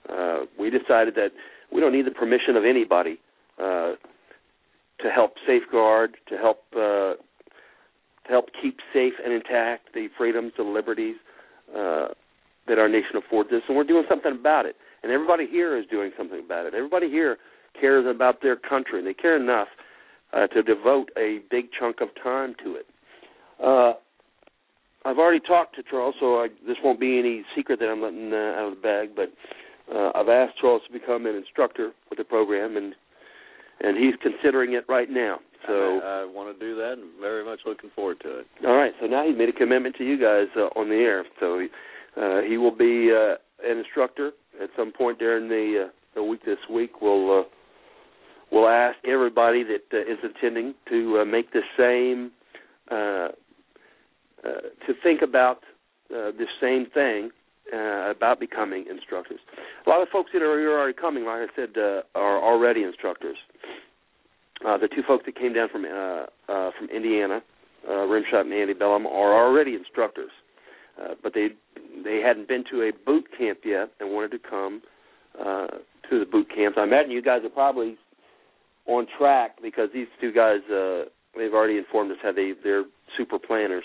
Uh, 0.08 0.40
we 0.58 0.70
decided 0.70 1.14
that 1.14 1.30
we 1.72 1.80
don't 1.80 1.92
need 1.92 2.06
the 2.06 2.10
permission 2.10 2.56
of 2.56 2.64
anybody 2.64 3.18
uh, 3.58 3.92
to 5.00 5.10
help 5.14 5.34
safeguard, 5.46 6.16
to 6.28 6.36
help 6.36 6.62
uh, 6.74 7.14
to 8.24 8.30
help 8.30 8.46
keep 8.60 8.78
safe 8.92 9.14
and 9.22 9.32
intact 9.32 9.92
the 9.92 10.08
freedoms, 10.16 10.52
the 10.56 10.62
liberties 10.62 11.16
uh, 11.76 12.08
that 12.66 12.78
our 12.78 12.88
nation 12.88 13.16
affords 13.16 13.50
us, 13.52 13.62
and 13.68 13.76
we're 13.76 13.84
doing 13.84 14.04
something 14.08 14.32
about 14.32 14.64
it. 14.66 14.76
And 15.02 15.12
everybody 15.12 15.46
here 15.46 15.76
is 15.76 15.84
doing 15.90 16.10
something 16.16 16.40
about 16.42 16.64
it. 16.64 16.72
Everybody 16.74 17.10
here 17.10 17.36
cares 17.78 18.06
about 18.08 18.40
their 18.40 18.56
country, 18.56 18.98
and 18.98 19.06
they 19.06 19.12
care 19.14 19.36
enough 19.36 19.68
uh, 20.32 20.46
to 20.48 20.62
devote 20.62 21.10
a 21.18 21.40
big 21.50 21.66
chunk 21.78 22.00
of 22.00 22.08
time 22.22 22.54
to 22.64 22.74
it. 22.74 22.86
Uh, 23.64 23.94
I've 25.06 25.18
already 25.18 25.40
talked 25.40 25.76
to 25.76 25.82
Charles, 25.82 26.14
so 26.20 26.40
I, 26.40 26.48
this 26.66 26.76
won't 26.82 27.00
be 27.00 27.18
any 27.18 27.44
secret 27.56 27.78
that 27.80 27.88
I'm 27.88 28.02
letting 28.02 28.32
uh, 28.32 28.60
out 28.60 28.72
of 28.72 28.74
the 28.76 28.80
bag. 28.80 29.10
But 29.16 29.32
uh, 29.94 30.12
I've 30.14 30.28
asked 30.28 30.58
Charles 30.60 30.82
to 30.86 30.92
become 30.92 31.26
an 31.26 31.34
instructor 31.34 31.92
with 32.10 32.18
the 32.18 32.24
program, 32.24 32.76
and 32.76 32.94
and 33.80 33.96
he's 33.98 34.14
considering 34.22 34.74
it 34.74 34.84
right 34.88 35.10
now. 35.10 35.40
So 35.66 36.00
I, 36.04 36.22
I 36.22 36.24
want 36.24 36.56
to 36.56 36.64
do 36.64 36.76
that, 36.76 36.92
and 36.92 37.20
very 37.20 37.44
much 37.44 37.60
looking 37.66 37.90
forward 37.94 38.20
to 38.22 38.40
it. 38.40 38.46
All 38.66 38.76
right, 38.76 38.92
so 39.00 39.06
now 39.06 39.26
he's 39.26 39.36
made 39.36 39.48
a 39.48 39.52
commitment 39.52 39.96
to 39.96 40.04
you 40.04 40.18
guys 40.18 40.46
uh, 40.56 40.78
on 40.78 40.88
the 40.88 40.96
air. 40.96 41.24
So 41.40 41.58
he, 41.58 41.68
uh, 42.20 42.42
he 42.48 42.56
will 42.56 42.74
be 42.74 43.10
uh, 43.12 43.36
an 43.68 43.78
instructor 43.78 44.32
at 44.62 44.70
some 44.76 44.92
point 44.92 45.18
during 45.18 45.48
the 45.48 45.86
uh, 45.86 45.90
the 46.14 46.22
week 46.22 46.44
this 46.44 46.58
week. 46.70 47.02
We'll 47.02 47.40
uh, 47.40 47.42
we'll 48.52 48.68
ask 48.68 48.96
everybody 49.06 49.64
that 49.64 49.84
uh, 49.92 50.00
is 50.00 50.18
attending 50.22 50.74
to 50.88 51.20
uh, 51.20 51.24
make 51.24 51.52
the 51.52 51.62
same 51.76 52.30
uh, 52.90 52.94
uh, 52.94 53.28
to 54.44 54.94
think 55.02 55.22
about 55.22 55.58
uh, 56.10 56.30
the 56.36 56.46
same 56.60 56.86
thing 56.92 57.30
uh, 57.72 58.10
about 58.10 58.38
becoming 58.40 58.84
instructors. 58.90 59.40
A 59.86 59.90
lot 59.90 60.02
of 60.02 60.08
folks 60.08 60.30
that 60.32 60.42
are 60.42 60.50
already 60.50 60.92
coming, 60.92 61.24
like 61.24 61.48
I 61.48 61.56
said, 61.56 61.70
uh, 61.76 62.02
are 62.14 62.42
already 62.42 62.82
instructors. 62.82 63.36
Uh, 64.64 64.78
the 64.78 64.88
two 64.88 65.02
folks 65.06 65.24
that 65.26 65.36
came 65.36 65.52
down 65.52 65.68
from 65.68 65.84
uh, 65.84 66.26
uh, 66.52 66.70
from 66.78 66.88
Indiana, 66.94 67.42
uh, 67.88 67.92
Rimshot 67.92 68.42
and 68.42 68.52
Antebellum, 68.52 69.06
are 69.06 69.34
already 69.34 69.74
instructors, 69.74 70.30
uh, 71.00 71.14
but 71.22 71.34
they 71.34 71.48
they 72.04 72.20
hadn't 72.24 72.48
been 72.48 72.64
to 72.70 72.82
a 72.82 72.92
boot 73.04 73.26
camp 73.36 73.60
yet 73.64 73.90
and 74.00 74.10
wanted 74.10 74.30
to 74.30 74.38
come 74.38 74.82
uh, 75.38 75.66
to 76.08 76.18
the 76.18 76.24
boot 76.24 76.48
camps. 76.54 76.78
I 76.78 76.84
imagine 76.84 77.10
you 77.10 77.22
guys 77.22 77.40
are 77.44 77.50
probably 77.50 77.96
on 78.86 79.06
track 79.18 79.56
because 79.60 79.88
these 79.92 80.06
two 80.20 80.32
guys 80.32 80.60
uh, 80.70 81.04
they've 81.36 81.52
already 81.52 81.78
informed 81.78 82.12
us 82.12 82.18
how 82.22 82.32
they 82.32 82.52
they're 82.62 82.84
super 83.16 83.38
planners. 83.38 83.84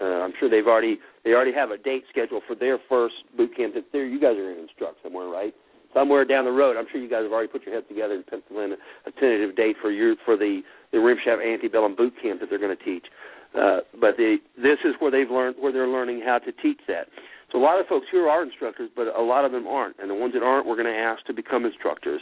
Uh, 0.00 0.26
I'm 0.26 0.32
sure 0.38 0.50
they've 0.50 0.66
already 0.66 0.98
they 1.24 1.32
already 1.32 1.52
have 1.52 1.70
a 1.70 1.78
date 1.78 2.04
scheduled 2.10 2.42
for 2.46 2.54
their 2.54 2.78
first 2.88 3.14
boot 3.36 3.56
camp. 3.56 3.74
That 3.74 3.84
there 3.92 4.06
you 4.06 4.20
guys 4.20 4.36
are 4.36 4.42
going 4.42 4.56
to 4.56 4.62
instruct 4.62 5.02
somewhere, 5.02 5.28
right? 5.28 5.54
Somewhere 5.94 6.24
down 6.24 6.44
the 6.44 6.50
road. 6.50 6.76
I'm 6.76 6.86
sure 6.90 7.00
you 7.00 7.08
guys 7.08 7.22
have 7.22 7.32
already 7.32 7.48
put 7.48 7.64
your 7.64 7.74
heads 7.74 7.86
together 7.88 8.14
and 8.14 8.26
penciled 8.26 8.58
in 8.58 8.72
a, 8.72 9.08
a 9.08 9.12
tentative 9.12 9.54
date 9.54 9.76
for 9.80 9.90
your 9.90 10.16
for 10.24 10.36
the 10.36 10.62
the 10.92 10.98
Rimshot 10.98 11.38
Antebellum 11.44 11.94
boot 11.94 12.14
camp 12.20 12.40
that 12.40 12.50
they're 12.50 12.58
going 12.58 12.76
to 12.76 12.84
teach. 12.84 13.06
Uh, 13.54 13.80
but 14.00 14.16
they, 14.18 14.38
this 14.56 14.78
is 14.84 14.94
where 14.98 15.10
they've 15.10 15.30
learned 15.30 15.56
where 15.60 15.72
they're 15.72 15.88
learning 15.88 16.22
how 16.24 16.38
to 16.38 16.50
teach 16.50 16.80
that. 16.88 17.06
So 17.52 17.58
a 17.58 17.62
lot 17.62 17.78
of 17.78 17.86
folks 17.86 18.06
here 18.10 18.28
are 18.28 18.42
instructors, 18.42 18.90
but 18.96 19.06
a 19.14 19.22
lot 19.22 19.44
of 19.44 19.52
them 19.52 19.66
aren't, 19.66 19.96
and 20.00 20.10
the 20.10 20.14
ones 20.14 20.34
that 20.34 20.42
aren't, 20.42 20.66
we're 20.66 20.74
going 20.74 20.92
to 20.92 20.98
ask 20.98 21.24
to 21.26 21.32
become 21.32 21.64
instructors. 21.64 22.20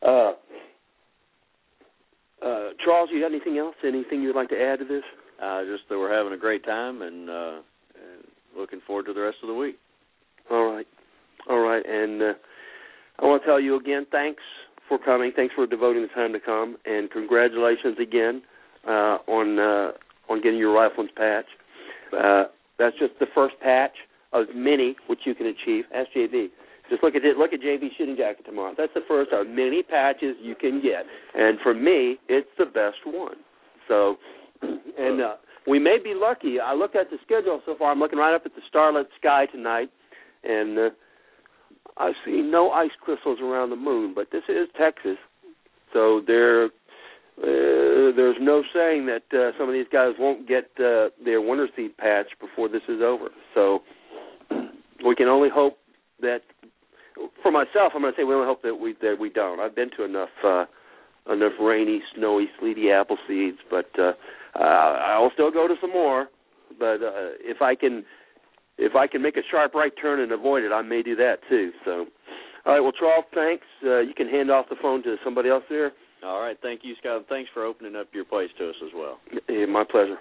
Uh, 0.00 0.32
uh, 2.42 2.70
Charles, 2.82 3.10
you 3.12 3.20
got 3.20 3.30
anything 3.30 3.58
else? 3.58 3.74
Anything 3.84 4.22
you'd 4.22 4.34
like 4.34 4.48
to 4.48 4.58
add 4.58 4.78
to 4.78 4.86
this? 4.86 5.04
Uh, 5.42 5.62
just 5.64 5.82
that 5.88 5.98
we're 5.98 6.14
having 6.14 6.32
a 6.32 6.36
great 6.36 6.64
time 6.64 7.02
and, 7.02 7.28
uh, 7.28 7.60
and 7.96 8.22
looking 8.56 8.80
forward 8.86 9.06
to 9.06 9.12
the 9.12 9.20
rest 9.20 9.38
of 9.42 9.48
the 9.48 9.54
week. 9.54 9.76
All 10.50 10.70
right, 10.72 10.86
all 11.48 11.58
right, 11.58 11.84
and 11.84 12.22
uh, 12.22 12.32
I 13.18 13.26
want 13.26 13.42
to 13.42 13.46
tell 13.46 13.60
you 13.60 13.76
again, 13.76 14.06
thanks 14.10 14.42
for 14.88 14.98
coming. 14.98 15.32
Thanks 15.34 15.54
for 15.54 15.66
devoting 15.66 16.02
the 16.02 16.08
time 16.08 16.32
to 16.32 16.40
come, 16.40 16.76
and 16.84 17.10
congratulations 17.10 17.96
again 18.00 18.42
uh, 18.86 19.18
on 19.26 19.58
uh, 19.58 19.92
on 20.30 20.42
getting 20.42 20.58
your 20.58 20.72
rifleman's 20.72 21.12
patch. 21.16 21.46
Uh, 22.12 22.44
that's 22.78 22.96
just 22.98 23.12
the 23.18 23.26
first 23.34 23.54
patch 23.60 23.94
of 24.32 24.46
many 24.54 24.96
which 25.08 25.20
you 25.24 25.34
can 25.34 25.46
achieve. 25.46 25.84
Ask 25.94 26.10
JB. 26.16 26.48
Just 26.90 27.02
look 27.02 27.14
at 27.14 27.24
it. 27.24 27.36
Look 27.36 27.52
at 27.52 27.60
JB's 27.60 27.92
shooting 27.96 28.16
jacket 28.16 28.44
tomorrow. 28.44 28.74
That's 28.76 28.92
the 28.94 29.02
first 29.08 29.32
of 29.32 29.46
many 29.46 29.82
patches 29.82 30.36
you 30.40 30.54
can 30.54 30.82
get, 30.82 31.04
and 31.34 31.58
for 31.62 31.74
me, 31.74 32.18
it's 32.28 32.48
the 32.58 32.66
best 32.66 32.98
one. 33.06 33.36
So, 33.88 34.16
and 34.62 35.20
uh, 35.20 35.34
we 35.66 35.78
may 35.78 35.98
be 36.02 36.14
lucky. 36.14 36.58
I 36.60 36.74
looked 36.74 36.96
at 36.96 37.10
the 37.10 37.18
schedule 37.24 37.60
so 37.64 37.76
far. 37.78 37.92
I'm 37.92 37.98
looking 37.98 38.18
right 38.18 38.34
up 38.34 38.42
at 38.44 38.54
the 38.54 38.62
starlit 38.68 39.08
sky 39.18 39.46
tonight, 39.46 39.90
and 40.44 40.78
uh, 40.78 40.90
I 41.98 42.12
see 42.24 42.42
no 42.42 42.70
ice 42.70 42.90
crystals 43.00 43.38
around 43.40 43.70
the 43.70 43.76
moon. 43.76 44.12
But 44.14 44.28
this 44.32 44.42
is 44.48 44.68
Texas, 44.78 45.18
so 45.92 46.20
there, 46.26 46.66
uh, 46.66 46.70
there's 48.16 48.36
no 48.40 48.62
saying 48.74 49.06
that 49.06 49.22
uh, 49.32 49.56
some 49.58 49.68
of 49.68 49.74
these 49.74 49.86
guys 49.92 50.12
won't 50.18 50.48
get 50.48 50.70
uh, 50.78 51.08
their 51.24 51.40
winter 51.40 51.68
seat 51.76 51.96
patch 51.96 52.26
before 52.40 52.68
this 52.68 52.82
is 52.88 53.00
over. 53.02 53.28
So 53.54 53.82
we 55.04 55.14
can 55.14 55.28
only 55.28 55.48
hope 55.52 55.78
that. 56.20 56.40
For 57.42 57.52
myself, 57.52 57.92
I'm 57.94 58.00
going 58.00 58.14
to 58.14 58.18
say 58.18 58.24
we 58.24 58.34
only 58.34 58.46
hope 58.46 58.62
that 58.62 58.74
we 58.74 58.94
that 59.02 59.16
we 59.20 59.28
don't. 59.28 59.60
I've 59.60 59.76
been 59.76 59.90
to 59.98 60.04
enough 60.04 60.30
uh, 60.42 60.64
enough 61.30 61.52
rainy, 61.60 62.00
snowy, 62.16 62.46
sleety 62.58 62.90
apple 62.90 63.18
seeds, 63.28 63.58
but 63.70 63.90
uh, 63.98 64.12
uh, 64.58 64.62
I'll 64.62 65.30
still 65.32 65.50
go 65.50 65.66
to 65.68 65.74
some 65.80 65.92
more. 65.92 66.28
But 66.78 67.02
uh, 67.02 67.36
if 67.40 67.60
I 67.60 67.74
can 67.74 68.04
if 68.78 68.94
I 68.96 69.06
can 69.06 69.22
make 69.22 69.36
a 69.36 69.42
sharp 69.50 69.74
right 69.74 69.92
turn 70.00 70.20
and 70.20 70.32
avoid 70.32 70.64
it, 70.64 70.72
I 70.72 70.82
may 70.82 71.02
do 71.02 71.14
that 71.16 71.36
too. 71.48 71.70
So, 71.84 72.06
all 72.64 72.72
right. 72.72 72.80
Well, 72.80 72.92
Charles, 72.92 73.24
thanks. 73.34 73.64
Uh, 73.84 74.00
you 74.00 74.14
can 74.14 74.28
hand 74.28 74.50
off 74.50 74.66
the 74.70 74.76
phone 74.80 75.02
to 75.04 75.16
somebody 75.24 75.50
else 75.50 75.64
there. 75.68 75.92
All 76.24 76.40
right. 76.40 76.56
Thank 76.62 76.80
you, 76.84 76.94
Scott. 77.00 77.16
And 77.18 77.26
thanks 77.26 77.50
for 77.52 77.64
opening 77.64 77.96
up 77.96 78.08
your 78.12 78.24
place 78.24 78.48
to 78.58 78.70
us 78.70 78.76
as 78.84 78.90
well. 78.94 79.18
Yeah, 79.48 79.66
my 79.66 79.84
pleasure. 79.84 80.18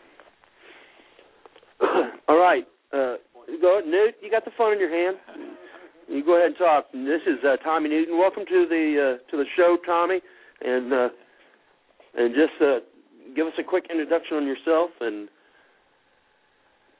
all 2.27 2.37
right. 2.37 2.65
Uh, 2.91 3.15
go, 3.61 3.81
Newt. 3.85 4.15
You 4.21 4.29
got 4.29 4.45
the 4.45 4.51
phone 4.57 4.73
in 4.73 4.79
your 4.79 4.91
hand. 4.91 5.17
You 6.07 6.25
go 6.25 6.35
ahead 6.35 6.47
and 6.47 6.57
talk. 6.57 6.91
This 6.91 7.21
is 7.25 7.39
uh, 7.45 7.55
Tommy 7.63 7.89
Newton. 7.89 8.17
Welcome 8.17 8.43
to 8.45 8.65
the 8.67 9.17
uh, 9.17 9.31
to 9.31 9.37
the 9.37 9.45
show, 9.55 9.77
Tommy. 9.85 10.19
And 10.61 10.91
uh, 10.91 11.09
and 12.15 12.35
just 12.35 12.61
uh, 12.61 12.79
give 13.35 13.47
us 13.47 13.53
a 13.59 13.63
quick 13.63 13.85
introduction 13.89 14.37
on 14.37 14.45
yourself 14.45 14.91
and 15.01 15.29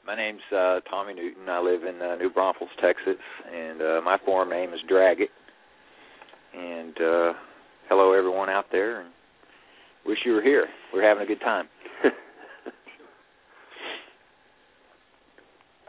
my 0.06 0.16
name's 0.16 0.42
uh, 0.52 0.80
Tommy 0.90 1.14
Newton. 1.14 1.48
I 1.48 1.60
live 1.62 1.84
in 1.84 2.02
uh, 2.02 2.16
New 2.16 2.32
Braunfels, 2.32 2.72
Texas, 2.82 3.22
and 3.54 3.82
uh, 3.82 4.02
my 4.04 4.18
forum 4.26 4.50
name 4.50 4.74
is 4.74 4.80
Drag 4.90 5.22
It. 5.22 5.30
And 6.54 6.98
uh, 6.98 7.34
hello, 7.88 8.14
everyone 8.14 8.50
out 8.50 8.66
there, 8.72 9.02
and 9.02 9.12
wish 10.06 10.18
you 10.26 10.34
were 10.34 10.42
here. 10.42 10.68
We're 10.94 11.08
having 11.08 11.24
a 11.24 11.28
good 11.28 11.40
time. 11.40 11.68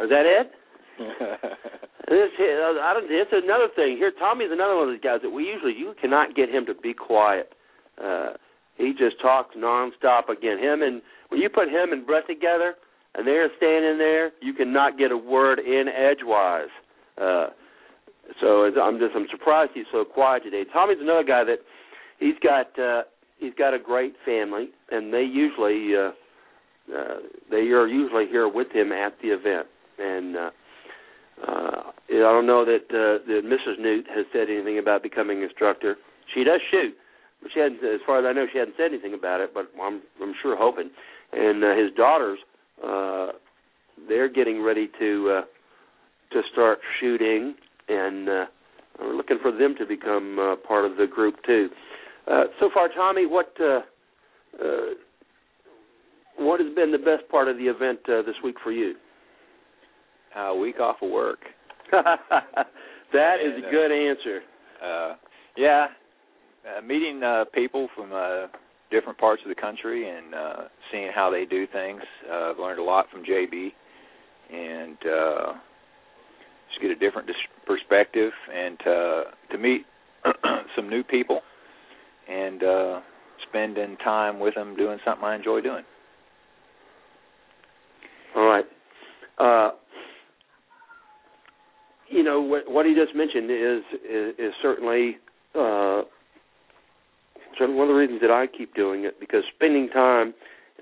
Is 0.00 0.10
that 0.10 0.26
it? 0.26 0.52
this, 0.98 2.28
I 2.38 2.92
don't, 2.94 3.06
it's 3.08 3.30
another 3.32 3.68
thing. 3.74 3.96
Here, 3.96 4.12
Tommy's 4.18 4.50
another 4.52 4.76
one 4.76 4.88
of 4.88 4.94
these 4.94 5.02
guys 5.02 5.20
that 5.22 5.30
we 5.30 5.44
usually 5.44 5.72
you 5.72 5.94
cannot 6.00 6.36
get 6.36 6.48
him 6.48 6.66
to 6.66 6.74
be 6.74 6.92
quiet. 6.92 7.54
Uh, 8.02 8.34
he 8.82 8.92
just 8.92 9.20
talks 9.20 9.56
nonstop. 9.56 10.28
Again, 10.28 10.58
him 10.58 10.82
and 10.82 11.00
when 11.28 11.40
you 11.40 11.48
put 11.48 11.68
him 11.68 11.92
and 11.92 12.06
Brett 12.06 12.26
together, 12.26 12.74
and 13.14 13.26
they're 13.26 13.48
standing 13.56 13.98
there, 13.98 14.32
you 14.40 14.52
cannot 14.52 14.98
get 14.98 15.12
a 15.12 15.16
word 15.16 15.58
in 15.58 15.86
edgewise. 15.88 16.72
Uh, 17.20 17.48
so 18.40 18.70
I'm 18.80 18.98
just 18.98 19.14
I'm 19.14 19.26
surprised 19.30 19.72
he's 19.74 19.84
so 19.92 20.04
quiet 20.04 20.44
today. 20.44 20.64
Tommy's 20.72 20.98
another 21.00 21.24
guy 21.24 21.44
that 21.44 21.58
he's 22.18 22.36
got 22.42 22.78
uh, 22.78 23.02
he's 23.38 23.54
got 23.54 23.74
a 23.74 23.78
great 23.78 24.14
family, 24.24 24.70
and 24.90 25.12
they 25.12 25.22
usually 25.22 25.94
uh, 25.94 26.10
uh, 26.96 27.16
they 27.50 27.68
are 27.70 27.86
usually 27.86 28.26
here 28.26 28.48
with 28.48 28.70
him 28.72 28.92
at 28.92 29.14
the 29.22 29.28
event. 29.28 29.66
And 29.98 30.36
uh, 30.36 30.50
uh, 31.46 31.82
I 32.10 32.32
don't 32.32 32.46
know 32.46 32.64
that 32.64 32.86
uh, 32.90 33.24
that 33.26 33.42
Mrs. 33.44 33.80
Newt 33.80 34.06
has 34.14 34.24
said 34.32 34.48
anything 34.48 34.78
about 34.78 35.02
becoming 35.02 35.42
instructor. 35.42 35.96
She 36.34 36.44
does 36.44 36.60
shoot, 36.70 36.94
she 37.52 37.60
hadn't, 37.60 37.82
as 37.84 38.00
far 38.06 38.18
as 38.18 38.24
I 38.26 38.32
know, 38.32 38.46
she 38.52 38.58
hadn't 38.58 38.74
said 38.76 38.92
anything 38.92 39.14
about 39.14 39.40
it. 39.40 39.52
But 39.54 39.70
I'm 39.80 40.02
I'm 40.20 40.34
sure 40.42 40.56
hoping. 40.56 40.90
And 41.32 41.64
uh, 41.64 41.74
his 41.74 41.90
daughters 41.96 42.38
uh, 42.84 43.28
they're 44.08 44.28
getting 44.28 44.62
ready 44.62 44.90
to 44.98 45.38
uh, 45.38 45.42
to 46.32 46.42
start 46.52 46.78
shooting, 47.00 47.54
and 47.88 48.28
uh, 48.28 48.44
we're 49.00 49.14
looking 49.14 49.38
for 49.40 49.52
them 49.52 49.74
to 49.78 49.86
become 49.86 50.38
uh, 50.38 50.56
part 50.56 50.84
of 50.84 50.96
the 50.96 51.06
group 51.06 51.36
too. 51.46 51.68
Uh, 52.30 52.44
so 52.60 52.70
far, 52.72 52.88
Tommy, 52.88 53.26
what 53.26 53.52
uh, 53.60 53.80
uh, 54.62 54.94
what 56.38 56.60
has 56.60 56.74
been 56.74 56.92
the 56.92 56.98
best 56.98 57.28
part 57.30 57.48
of 57.48 57.56
the 57.56 57.64
event 57.64 58.00
uh, 58.08 58.22
this 58.22 58.36
week 58.42 58.56
for 58.62 58.72
you? 58.72 58.94
A 60.36 60.46
uh, 60.46 60.54
week 60.54 60.80
off 60.80 60.96
of 61.02 61.10
work. 61.10 61.40
that 61.92 63.36
is 63.44 63.52
and, 63.56 63.64
a 63.64 63.70
good 63.70 63.92
answer. 63.92 64.40
Uh, 64.82 65.14
yeah, 65.56 65.88
uh, 66.66 66.80
meeting 66.82 67.22
uh, 67.22 67.44
people 67.52 67.88
from 67.94 68.12
uh, 68.12 68.46
different 68.90 69.18
parts 69.18 69.42
of 69.44 69.48
the 69.48 69.60
country 69.60 70.08
and 70.08 70.34
uh, 70.34 70.56
seeing 70.90 71.10
how 71.14 71.30
they 71.30 71.44
do 71.44 71.66
things. 71.66 72.02
Uh, 72.30 72.50
I've 72.50 72.58
learned 72.58 72.78
a 72.78 72.84
lot 72.84 73.06
from 73.10 73.24
JB, 73.24 73.72
and 74.52 74.96
uh, 75.06 75.52
just 76.68 76.80
get 76.80 76.90
a 76.90 76.96
different 76.96 77.26
dis- 77.26 77.36
perspective 77.66 78.32
and 78.54 78.78
uh, 78.82 79.22
to 79.50 79.58
meet 79.58 79.86
some 80.76 80.88
new 80.88 81.02
people 81.02 81.40
and 82.28 82.62
uh, 82.62 83.00
spending 83.48 83.96
time 83.98 84.38
with 84.38 84.54
them 84.54 84.76
doing 84.76 84.98
something 85.04 85.24
I 85.24 85.34
enjoy 85.34 85.60
doing. 85.60 85.84
All 88.36 88.44
right. 88.44 88.64
Uh, 89.38 89.70
you 92.08 92.22
know 92.22 92.40
what, 92.40 92.70
what 92.70 92.86
he 92.86 92.94
just 92.94 93.16
mentioned 93.16 93.50
is 93.50 93.82
is, 94.04 94.34
is 94.38 94.52
certainly 94.62 95.16
uh, 95.54 96.02
one 97.70 97.88
of 97.88 97.94
the 97.94 97.98
reasons 97.98 98.20
that 98.20 98.30
I 98.30 98.46
keep 98.46 98.74
doing 98.74 99.04
it 99.04 99.18
because 99.20 99.42
spending 99.54 99.88
time 99.88 100.34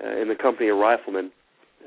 uh, 0.03 0.21
in 0.21 0.27
the 0.27 0.35
company 0.35 0.69
of 0.69 0.77
riflemen, 0.77 1.31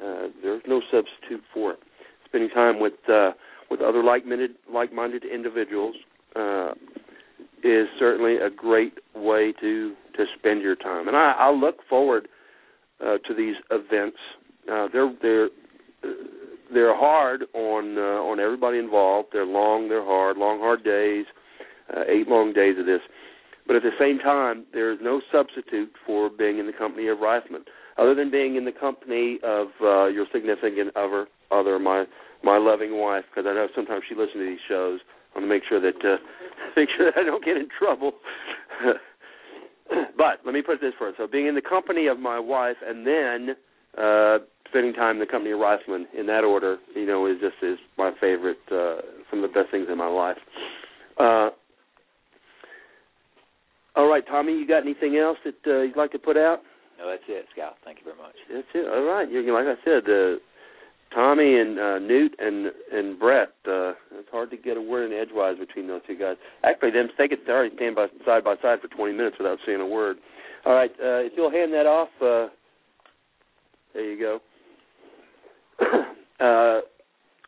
uh, 0.03 0.29
there's 0.43 0.63
no 0.67 0.81
substitute 0.91 1.43
for 1.53 1.73
it. 1.73 1.79
Spending 2.27 2.51
time 2.51 2.81
with 2.81 2.95
uh, 3.09 3.31
with 3.71 3.81
other 3.81 4.03
like-minded 4.03 4.53
like-minded 4.73 5.25
individuals 5.25 5.95
uh, 6.37 6.73
is 7.63 7.87
certainly 7.99 8.37
a 8.37 8.51
great 8.51 8.95
way 9.15 9.53
to 9.61 9.95
to 10.17 10.25
spend 10.39 10.63
your 10.63 10.77
time, 10.77 11.09
and 11.09 11.17
I, 11.17 11.33
I 11.39 11.51
look 11.51 11.77
forward 11.89 12.29
uh, 13.01 13.19
to 13.27 13.35
these 13.35 13.57
events. 13.71 14.19
Uh, 14.71 14.89
they're 14.93 15.13
they're 15.23 15.49
they're 16.73 16.97
hard 16.97 17.45
on 17.55 17.99
uh, 17.99 18.23
on 18.23 18.41
everybody 18.41 18.79
involved. 18.79 19.29
They're 19.33 19.47
long, 19.47 19.89
they're 19.89 20.05
hard, 20.05 20.37
long 20.37 20.59
hard 20.59 20.85
days, 20.85 21.27
uh, 21.95 22.03
eight 22.09 22.29
long 22.29 22.53
days 22.53 22.77
of 22.79 22.87
this. 22.87 23.01
But 23.67 23.77
at 23.77 23.83
the 23.83 23.97
same 23.99 24.19
time, 24.19 24.67
there 24.73 24.93
is 24.93 24.99
no 25.03 25.21
substitute 25.33 25.91
for 26.07 26.29
being 26.29 26.59
in 26.59 26.67
the 26.67 26.73
company 26.73 27.09
of 27.09 27.21
riflemen, 27.21 27.65
other 27.97 28.15
than 28.15 28.31
being 28.31 28.57
in 28.57 28.65
the 28.65 28.73
company 28.73 29.39
of 29.43 29.69
uh, 29.81 30.07
your 30.07 30.27
significant 30.33 30.95
other, 30.97 31.27
other 31.51 31.79
my 31.79 32.05
my 32.43 32.59
loving 32.59 32.99
wife, 32.99 33.25
because 33.31 33.49
I 33.49 33.55
know 33.55 33.69
sometimes 33.75 34.03
she 34.07 34.15
listens 34.15 34.35
to 34.35 34.47
these 34.47 34.59
shows. 34.69 35.01
I 35.35 35.39
want 35.39 35.49
to 35.49 35.55
make 35.55 35.63
sure 35.67 35.81
that 35.81 35.97
uh, 36.05 36.17
make 36.77 36.89
sure 36.95 37.11
that 37.11 37.19
I 37.19 37.25
don't 37.25 37.45
get 37.45 37.57
in 37.57 37.69
trouble. 37.79 38.13
but 40.17 40.41
let 40.45 40.53
me 40.53 40.61
put 40.61 40.81
this 40.81 40.93
first: 40.99 41.17
so 41.17 41.27
being 41.27 41.47
in 41.47 41.55
the 41.55 41.63
company 41.63 42.07
of 42.07 42.19
my 42.19 42.39
wife, 42.39 42.77
and 42.85 43.07
then 43.07 43.57
uh, 43.97 44.39
spending 44.69 44.93
time 44.93 45.17
in 45.17 45.21
the 45.21 45.27
company 45.27 45.53
of 45.53 45.61
riflemen, 45.61 46.07
in 46.19 46.27
that 46.27 46.45
order, 46.45 46.77
you 46.95 47.07
know, 47.07 47.27
is 47.27 47.37
just 47.41 47.57
is 47.63 47.79
my 47.97 48.13
favorite. 48.21 48.59
Uh, 48.71 48.97
some 49.31 49.43
of 49.43 49.51
the 49.51 49.55
best 49.55 49.71
things 49.71 49.87
in 49.91 49.97
my 49.97 50.09
life. 50.09 50.37
Uh, 51.19 51.51
all 53.97 54.09
right, 54.09 54.25
Tommy, 54.27 54.53
you 54.53 54.67
got 54.67 54.83
anything 54.83 55.17
else 55.17 55.39
that 55.45 55.55
uh, 55.67 55.83
you'd 55.83 55.97
like 55.97 56.13
to 56.13 56.19
put 56.19 56.37
out? 56.37 56.61
No, 56.99 57.09
that's 57.09 57.23
it, 57.29 57.47
Scout. 57.53 57.75
Thank 57.85 57.99
you 57.99 58.05
very 58.05 58.17
much. 58.17 58.35
That's 58.53 58.67
it. 58.75 58.87
All 58.89 59.03
right. 59.03 59.31
You 59.31 59.41
like 59.53 59.67
I 59.67 59.75
said, 59.85 60.09
uh, 60.09 60.39
Tommy 61.15 61.59
and 61.59 61.79
uh, 61.79 61.99
Newt 61.99 62.35
and 62.39 62.73
and 62.93 63.19
Brett. 63.19 63.53
Uh, 63.67 63.95
it's 64.13 64.31
hard 64.31 64.51
to 64.51 64.57
get 64.57 64.77
a 64.77 64.83
word 64.83 65.11
in 65.11 65.19
edgewise 65.19 65.59
between 65.59 65.87
those 65.87 66.03
two 66.07 66.17
guys. 66.17 66.37
Actually, 66.65 66.93
them 66.93 67.09
they 67.19 67.29
could 67.29 67.41
already 67.49 67.75
stand 67.77 67.97
by 67.97 68.07
side 68.25 68.45
by 68.45 68.55
side 68.63 68.79
for 68.81 68.89
20 68.89 69.13
minutes 69.13 69.37
without 69.39 69.59
saying 69.67 69.81
a 69.81 69.87
word. 69.87 70.17
All 70.65 70.75
right. 70.75 70.91
Uh, 70.93 71.27
if 71.27 71.33
you'll 71.37 71.51
hand 71.51 71.73
that 71.73 71.87
off, 71.87 72.09
uh, 72.23 72.49
there 73.93 74.11
you 74.11 74.19
go. 74.19 74.41
uh, 76.41 76.81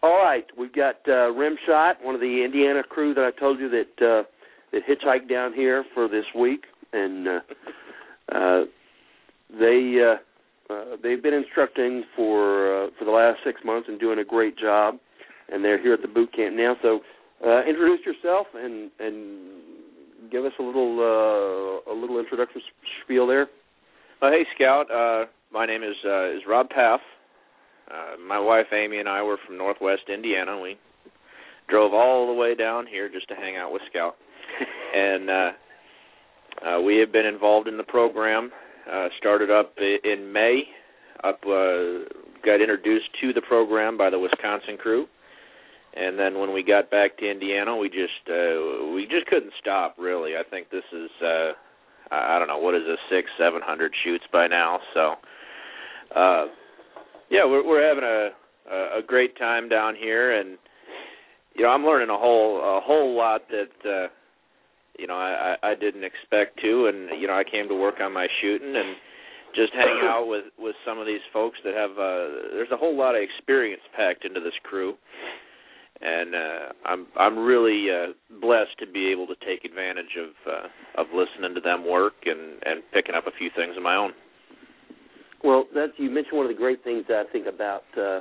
All 0.03 0.23
right, 0.23 0.45
we've 0.59 0.75
got 0.75 0.97
uh, 1.07 1.33
Rimshot, 1.33 2.03
one 2.03 2.15
of 2.15 2.21
the 2.21 2.43
Indiana 2.45 2.83
crew 2.83 3.15
that 3.15 3.25
I 3.25 3.39
told 3.39 3.59
you 3.59 3.71
that 3.71 4.07
uh, 4.07 4.23
that 4.77 4.83
hitchhiked 4.87 5.29
down 5.29 5.53
here 5.53 5.85
for 5.95 6.09
this 6.09 6.25
week, 6.39 6.65
and 6.93 7.29
uh, 7.29 7.41
uh, 8.35 8.61
they 9.59 9.97
uh, 10.03 10.73
uh, 10.73 10.97
they've 11.03 11.23
been 11.23 11.35
instructing 11.35 12.05
for 12.15 12.87
uh, 12.87 12.91
for 12.99 13.05
the 13.05 13.11
last 13.11 13.39
six 13.45 13.61
months 13.65 13.89
and 13.89 13.99
doing 13.99 14.19
a 14.19 14.25
great 14.25 14.59
job, 14.59 14.97
and 15.49 15.65
they're 15.65 15.81
here 15.81 15.95
at 15.95 16.03
the 16.03 16.09
boot 16.09 16.33
camp 16.35 16.57
now. 16.57 16.77
So, 16.83 17.01
uh, 17.47 17.65
introduce 17.65 18.05
yourself 18.05 18.47
and 18.55 18.91
and 18.99 19.63
give 20.31 20.45
us 20.45 20.53
a 20.59 20.63
little 20.63 20.99
uh, 21.01 21.93
a 21.93 21.95
little 21.95 22.19
introduction 22.19 22.61
spiel 23.05 23.27
there. 23.27 23.49
Uh, 24.21 24.31
hey, 24.31 24.45
Scout. 24.55 24.91
Uh, 24.91 25.27
my 25.53 25.67
name 25.67 25.83
is 25.83 25.97
uh, 26.05 26.31
is 26.31 26.43
Rob 26.49 26.69
Paff. 26.69 27.01
Uh, 27.91 28.17
my 28.27 28.39
wife 28.39 28.67
Amy 28.73 28.99
and 28.99 29.09
I 29.09 29.23
were 29.23 29.39
from 29.47 29.57
Northwest 29.57 30.03
Indiana. 30.13 30.61
We 30.61 30.77
drove 31.69 31.95
all 31.95 32.27
the 32.27 32.33
way 32.33 32.55
down 32.55 32.87
here 32.87 33.09
just 33.09 33.29
to 33.29 33.35
hang 33.35 33.57
out 33.57 33.73
with 33.73 33.83
Scout, 33.91 34.17
and 34.95 35.31
uh, 35.31 35.51
uh, 36.67 36.81
we 36.81 36.99
have 36.99 37.13
been 37.13 37.27
involved 37.27 37.69
in 37.69 37.77
the 37.77 37.85
program. 37.85 38.51
Uh, 38.91 39.09
started 39.19 39.51
up 39.51 39.75
in 39.79 40.33
May. 40.33 40.63
Up 41.25 41.41
uh, 41.45 42.07
got 42.45 42.61
introduced 42.61 43.09
to 43.21 43.33
the 43.33 43.43
program 43.43 43.97
by 43.97 44.11
the 44.11 44.19
Wisconsin 44.19 44.77
crew, 44.77 45.07
and 45.95 46.19
then 46.19 46.39
when 46.39 46.53
we 46.53 46.63
got 46.63 46.91
back 46.91 47.17
to 47.19 47.29
Indiana, 47.29 47.77
we 47.77 47.89
just 47.89 48.29
uh, 48.29 48.93
we 48.95 49.07
just 49.11 49.27
couldn't 49.27 49.53
stop. 49.61 49.97
Really, 49.99 50.33
I 50.37 50.49
think 50.49 50.71
this 50.71 50.85
is 50.93 51.11
uh, 51.23 51.53
I 52.11 52.39
don't 52.39 52.49
know 52.49 52.59
what 52.59 52.75
is 52.75 52.83
this 52.87 52.99
six 53.11 53.29
seven 53.39 53.61
hundred 53.65 53.93
shoots 54.05 54.25
by 54.33 54.47
now. 54.47 54.79
So 54.95 55.15
uh, 56.15 56.47
yeah, 57.31 57.45
we're 57.45 57.67
we're 57.67 57.87
having 57.87 58.05
a 58.05 58.99
a 58.99 59.03
great 59.05 59.37
time 59.39 59.69
down 59.69 59.95
here, 59.97 60.39
and 60.39 60.59
you 61.55 61.65
know 61.65 61.71
I'm 61.71 61.85
learning 61.85 62.11
a 62.11 62.19
whole 62.19 62.59
a 62.59 62.81
whole 62.81 63.17
lot 63.17 63.43
that 63.51 63.89
uh, 63.89 64.09
you 64.99 65.07
know 65.07 65.15
I 65.15 65.57
I 65.63 65.75
didn't 65.75 66.05
expect 66.05 66.61
to, 66.63 66.87
and 66.87 67.21
you 67.21 67.27
know 67.27 67.35
I 67.35 67.45
came 67.45 67.69
to 67.69 67.75
work 67.75 67.97
on 68.01 68.13
my 68.13 68.27
shooting 68.41 68.75
and 68.77 68.97
just 69.55 69.73
hang 69.73 70.01
out 70.05 70.27
with 70.27 70.45
with 70.59 70.77
some 70.87 70.99
of 70.99 71.07
these 71.07 71.25
folks 71.33 71.59
that 71.65 71.75
have 71.75 71.93
uh 71.93 72.53
there's 72.53 72.71
a 72.73 72.77
whole 72.77 72.97
lot 72.97 73.17
of 73.17 73.23
experience 73.23 73.83
packed 73.97 74.25
into 74.25 74.41
this 74.41 74.55
crew 74.63 74.95
and 76.01 76.35
uh 76.35 76.73
I'm 76.85 77.07
I'm 77.19 77.39
really 77.39 77.87
uh 77.91 78.13
blessed 78.41 78.79
to 78.81 78.87
be 78.87 79.11
able 79.11 79.27
to 79.27 79.37
take 79.47 79.65
advantage 79.65 80.15
of 80.21 80.31
uh 80.47 81.01
of 81.01 81.07
listening 81.15 81.55
to 81.55 81.61
them 81.61 81.89
work 81.89 82.15
and 82.27 82.61
and 82.65 82.83
picking 82.93 83.15
up 83.15 83.27
a 83.27 83.37
few 83.39 83.51
things 83.57 83.77
of 83.77 83.83
my 83.83 83.97
own. 83.97 84.13
Well, 85.43 85.65
that's 85.75 85.93
you 85.97 86.11
mentioned 86.11 86.37
one 86.37 86.47
of 86.47 86.53
the 86.53 86.59
great 86.59 86.85
things 86.85 87.05
that 87.09 87.25
I 87.27 87.33
think 87.33 87.47
about 87.47 87.85
uh 87.97 88.21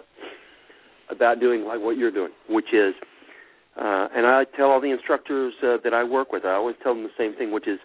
about 1.11 1.39
doing 1.39 1.65
like 1.65 1.79
what 1.79 1.97
you're 1.97 2.11
doing, 2.11 2.31
which 2.49 2.73
is 2.73 2.93
uh 3.77 4.07
and 4.15 4.25
I 4.25 4.45
tell 4.55 4.71
all 4.71 4.81
the 4.81 4.91
instructors 4.91 5.53
uh, 5.61 5.77
that 5.83 5.93
I 5.93 6.03
work 6.03 6.31
with, 6.31 6.45
I 6.45 6.53
always 6.53 6.75
tell 6.81 6.93
them 6.93 7.03
the 7.03 7.09
same 7.17 7.35
thing, 7.35 7.51
which 7.51 7.67
is 7.67 7.79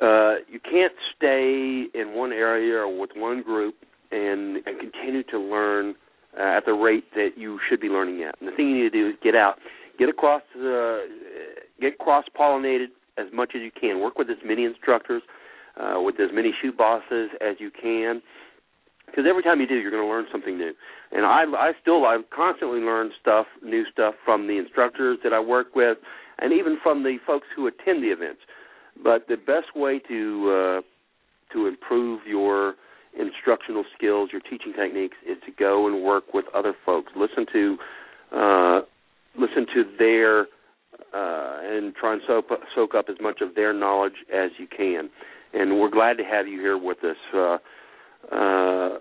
uh 0.00 0.36
you 0.48 0.60
can't 0.60 0.92
stay 1.16 1.86
in 1.94 2.14
one 2.14 2.32
area 2.32 2.76
or 2.78 3.00
with 3.00 3.10
one 3.14 3.42
group 3.42 3.74
and 4.10 4.56
and 4.66 4.78
continue 4.78 5.22
to 5.24 5.38
learn 5.38 5.94
uh, 6.38 6.42
at 6.42 6.64
the 6.66 6.72
rate 6.72 7.04
that 7.14 7.30
you 7.36 7.58
should 7.68 7.80
be 7.80 7.88
learning 7.88 8.22
at. 8.22 8.34
And 8.40 8.48
the 8.48 8.52
thing 8.54 8.68
you 8.68 8.84
need 8.84 8.90
to 8.92 9.02
do 9.02 9.08
is 9.08 9.14
get 9.22 9.34
out, 9.34 9.58
get 9.98 10.08
across, 10.08 10.42
uh, 10.56 10.98
get 11.80 11.98
cross 11.98 12.24
pollinated 12.38 12.86
as 13.18 13.26
much 13.32 13.52
as 13.54 13.62
you 13.62 13.70
can. 13.78 14.00
Work 14.00 14.18
with 14.18 14.30
as 14.30 14.36
many 14.44 14.64
instructors, 14.64 15.22
uh, 15.76 16.00
with 16.00 16.16
as 16.20 16.30
many 16.32 16.52
shoot 16.60 16.76
bosses 16.76 17.30
as 17.40 17.56
you 17.58 17.70
can, 17.70 18.22
because 19.10 19.24
every 19.28 19.42
time 19.42 19.60
you 19.60 19.66
do, 19.66 19.76
you're 19.76 19.90
going 19.90 20.02
to 20.02 20.08
learn 20.08 20.26
something 20.30 20.56
new. 20.56 20.72
And 21.12 21.26
I, 21.26 21.44
I 21.56 21.72
still, 21.80 22.04
I 22.06 22.18
constantly 22.34 22.80
learn 22.80 23.10
stuff, 23.20 23.46
new 23.62 23.84
stuff 23.92 24.14
from 24.24 24.46
the 24.46 24.58
instructors 24.58 25.18
that 25.24 25.32
I 25.32 25.40
work 25.40 25.74
with, 25.74 25.98
and 26.38 26.52
even 26.52 26.78
from 26.82 27.02
the 27.02 27.16
folks 27.26 27.46
who 27.54 27.66
attend 27.66 28.02
the 28.02 28.08
events. 28.08 28.40
But 29.02 29.28
the 29.28 29.36
best 29.36 29.74
way 29.74 30.00
to 30.08 30.50
uh, 30.50 30.80
to 31.52 31.66
improve 31.66 32.20
your 32.26 32.74
instructional 33.18 33.84
skills, 33.96 34.30
your 34.32 34.40
teaching 34.40 34.72
techniques, 34.72 35.16
is 35.28 35.36
to 35.46 35.52
go 35.52 35.86
and 35.86 36.02
work 36.04 36.32
with 36.32 36.44
other 36.54 36.74
folks. 36.84 37.12
Listen 37.16 37.46
to 37.52 37.76
uh, 38.32 38.80
listen 39.38 39.66
to 39.74 39.84
their 39.98 40.46
uh, 41.12 41.58
and 41.62 41.94
try 41.94 42.12
and 42.12 42.22
soak, 42.26 42.46
soak 42.74 42.94
up 42.94 43.06
as 43.08 43.16
much 43.20 43.40
of 43.40 43.54
their 43.54 43.72
knowledge 43.72 44.24
as 44.32 44.50
you 44.58 44.66
can. 44.66 45.10
And 45.52 45.80
we're 45.80 45.90
glad 45.90 46.18
to 46.18 46.24
have 46.24 46.46
you 46.46 46.60
here 46.60 46.78
with 46.78 46.98
us. 47.04 47.16
Uh, 47.34 47.58
uh, 48.30 48.96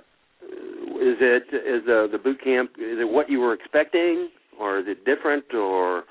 is 0.99 1.17
it 1.19 1.43
is 1.53 1.85
the 1.85 2.07
the 2.11 2.17
boot 2.17 2.43
camp? 2.43 2.71
Is 2.77 2.99
it 2.99 3.09
what 3.09 3.29
you 3.29 3.39
were 3.39 3.53
expecting, 3.53 4.29
or 4.59 4.79
is 4.79 4.85
it 4.87 5.05
different, 5.05 5.53
or? 5.53 6.03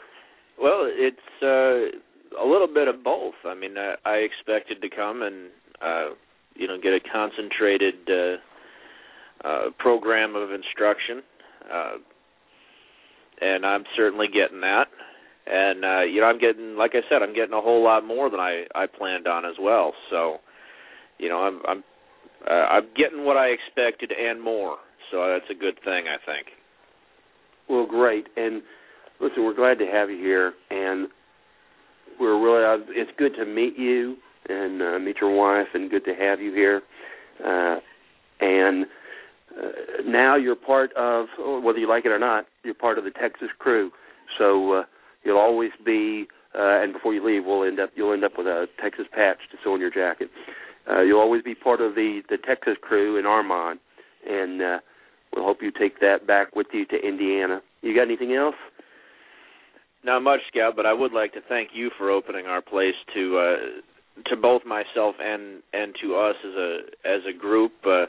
Well, 0.60 0.90
it's 0.90 1.16
uh, 1.42 2.42
a 2.42 2.46
little 2.46 2.66
bit 2.66 2.88
of 2.88 3.04
both. 3.04 3.34
I 3.44 3.54
mean, 3.54 3.76
I, 3.78 3.94
I 4.04 4.14
expected 4.16 4.80
to 4.82 4.88
come 4.88 5.22
and 5.22 5.50
uh, 5.80 6.14
you 6.54 6.66
know 6.66 6.78
get 6.80 6.92
a 6.92 7.00
concentrated 7.00 7.94
uh, 8.08 9.46
uh, 9.46 9.70
program 9.78 10.34
of 10.34 10.50
instruction, 10.52 11.22
uh, 11.72 11.92
and 13.40 13.64
I'm 13.64 13.84
certainly 13.96 14.26
getting 14.26 14.60
that. 14.62 14.86
And 15.46 15.84
uh, 15.84 16.02
you 16.02 16.20
know, 16.20 16.26
I'm 16.26 16.38
getting, 16.38 16.76
like 16.76 16.92
I 16.94 17.00
said, 17.08 17.22
I'm 17.22 17.34
getting 17.34 17.54
a 17.54 17.60
whole 17.60 17.82
lot 17.82 18.04
more 18.04 18.28
than 18.30 18.40
I 18.40 18.64
I 18.74 18.86
planned 18.86 19.26
on 19.26 19.44
as 19.44 19.54
well. 19.60 19.94
So, 20.10 20.38
you 21.18 21.28
know, 21.28 21.38
I'm 21.38 21.60
I'm 21.66 21.84
uh, 22.46 22.52
I'm 22.52 22.88
getting 22.96 23.24
what 23.24 23.36
I 23.36 23.48
expected 23.48 24.12
and 24.12 24.42
more. 24.42 24.76
So 25.10 25.26
that's 25.28 25.50
a 25.50 25.54
good 25.54 25.76
thing, 25.84 26.04
I 26.06 26.18
think. 26.24 26.48
Well, 27.68 27.86
great. 27.86 28.26
And 28.36 28.62
listen, 29.20 29.44
we're 29.44 29.54
glad 29.54 29.78
to 29.78 29.86
have 29.86 30.10
you 30.10 30.18
here, 30.18 30.52
and 30.70 31.08
we're 32.20 32.42
really. 32.42 32.64
Uh, 32.64 32.84
it's 32.90 33.10
good 33.18 33.34
to 33.36 33.46
meet 33.46 33.78
you 33.78 34.16
and 34.48 34.82
uh, 34.82 34.98
meet 34.98 35.16
your 35.20 35.34
wife, 35.34 35.68
and 35.74 35.90
good 35.90 36.04
to 36.04 36.14
have 36.14 36.40
you 36.40 36.52
here. 36.52 36.82
Uh, 37.44 37.76
and 38.40 38.86
uh, 39.56 40.02
now 40.06 40.36
you're 40.36 40.56
part 40.56 40.92
of, 40.96 41.26
whether 41.62 41.78
you 41.78 41.88
like 41.88 42.04
it 42.04 42.10
or 42.10 42.18
not, 42.18 42.46
you're 42.64 42.74
part 42.74 42.98
of 42.98 43.04
the 43.04 43.10
Texas 43.10 43.48
crew. 43.58 43.90
So 44.38 44.72
uh, 44.72 44.82
you'll 45.24 45.38
always 45.38 45.70
be, 45.84 46.26
uh, 46.54 46.82
and 46.82 46.92
before 46.92 47.14
you 47.14 47.24
leave, 47.24 47.44
we'll 47.44 47.64
end 47.64 47.80
up 47.80 47.90
you'll 47.94 48.12
end 48.12 48.24
up 48.24 48.32
with 48.36 48.46
a 48.46 48.66
Texas 48.80 49.06
patch 49.12 49.38
to 49.50 49.58
sew 49.62 49.74
on 49.74 49.80
your 49.80 49.90
jacket. 49.90 50.30
Uh, 50.36 50.50
you'll 51.00 51.20
always 51.20 51.42
be 51.42 51.54
part 51.54 51.80
of 51.80 51.94
the 51.94 52.22
the 52.28 52.38
Texas 52.38 52.76
crew 52.80 53.18
in 53.18 53.26
Armand, 53.26 53.80
and 54.28 54.62
uh, 54.62 54.78
we'll 55.34 55.44
hope 55.44 55.58
you 55.62 55.70
take 55.70 56.00
that 56.00 56.26
back 56.26 56.54
with 56.56 56.68
you 56.72 56.84
to 56.86 56.96
Indiana. 56.96 57.60
You 57.82 57.94
got 57.94 58.02
anything 58.02 58.34
else? 58.34 58.56
Not 60.04 60.22
much, 60.22 60.40
Scout, 60.48 60.74
but 60.76 60.86
I 60.86 60.92
would 60.92 61.12
like 61.12 61.32
to 61.34 61.40
thank 61.48 61.70
you 61.74 61.90
for 61.98 62.10
opening 62.10 62.46
our 62.46 62.62
place 62.62 62.94
to 63.14 63.38
uh, 63.38 63.56
to 64.30 64.36
both 64.36 64.62
myself 64.64 65.16
and 65.20 65.62
and 65.72 65.94
to 66.02 66.16
us 66.16 66.36
as 66.44 66.54
a 66.54 66.78
as 67.04 67.20
a 67.28 67.36
group. 67.36 67.72
Uh, 67.84 68.06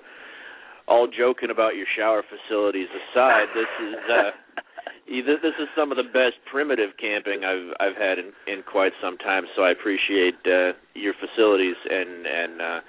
all 0.87 1.07
joking 1.07 1.51
about 1.51 1.75
your 1.75 1.85
shower 1.95 2.23
facilities 2.25 2.87
aside, 2.89 3.45
this 3.53 3.69
is 3.87 3.95
uh, 4.09 4.31
this 5.07 5.55
is 5.59 5.67
some 5.75 5.91
of 5.91 5.97
the 5.97 6.03
best 6.03 6.37
primitive 6.49 6.91
camping 6.99 7.43
I've 7.43 7.73
I've 7.79 7.97
had 7.97 8.19
in 8.19 8.31
in 8.47 8.63
quite 8.63 8.93
some 9.01 9.17
time. 9.17 9.43
So 9.55 9.63
I 9.63 9.71
appreciate 9.71 10.35
uh, 10.45 10.73
your 10.93 11.13
facilities 11.19 11.75
and 11.89 12.25
and 12.25 12.61
uh, 12.61 12.79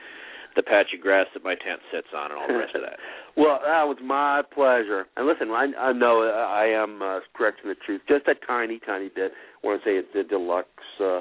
the 0.57 0.63
patch 0.63 0.93
of 0.95 1.01
grass 1.01 1.27
that 1.35 1.45
my 1.45 1.55
tent 1.55 1.81
sits 1.93 2.09
on 2.15 2.31
and 2.31 2.41
all 2.41 2.49
the 2.49 2.59
rest 2.59 2.75
of 2.75 2.83
that. 2.83 2.99
well, 3.37 3.61
that 3.63 3.85
was 3.87 3.99
my 4.03 4.43
pleasure. 4.53 5.07
And 5.17 5.27
listen, 5.27 5.51
I, 5.51 5.71
I 5.79 5.93
know 5.93 6.23
I 6.23 6.67
am 6.67 7.03
uh, 7.03 7.21
stretching 7.33 7.69
the 7.69 7.77
truth 7.87 8.03
just 8.09 8.27
a 8.27 8.35
tiny, 8.47 8.81
tiny 8.85 9.11
bit. 9.15 9.33
I 9.63 9.67
want 9.67 9.83
to 9.83 9.89
say 9.89 9.95
it's 9.95 10.09
the 10.15 10.25
deluxe, 10.25 10.69
uh, 10.99 11.21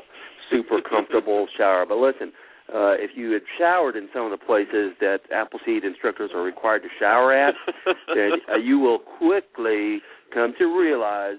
super 0.49 0.81
comfortable 0.89 1.47
shower. 1.57 1.85
But 1.85 1.97
listen, 1.97 2.33
uh, 2.73 2.93
if 2.97 3.11
you 3.15 3.31
had 3.31 3.41
showered 3.57 3.95
in 3.95 4.09
some 4.13 4.25
of 4.25 4.31
the 4.31 4.43
places 4.45 4.93
that 4.99 5.21
Appleseed 5.33 5.83
instructors 5.83 6.31
are 6.33 6.43
required 6.43 6.83
to 6.83 6.89
shower 6.99 7.33
at, 7.33 7.53
then 8.15 8.31
uh, 8.51 8.57
you 8.57 8.79
will 8.79 8.99
quickly 8.99 10.01
come 10.33 10.53
to 10.57 10.65
realize 10.65 11.37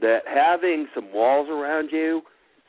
that 0.00 0.20
having 0.26 0.86
some 0.94 1.12
walls 1.12 1.48
around 1.50 1.90
you 1.92 2.22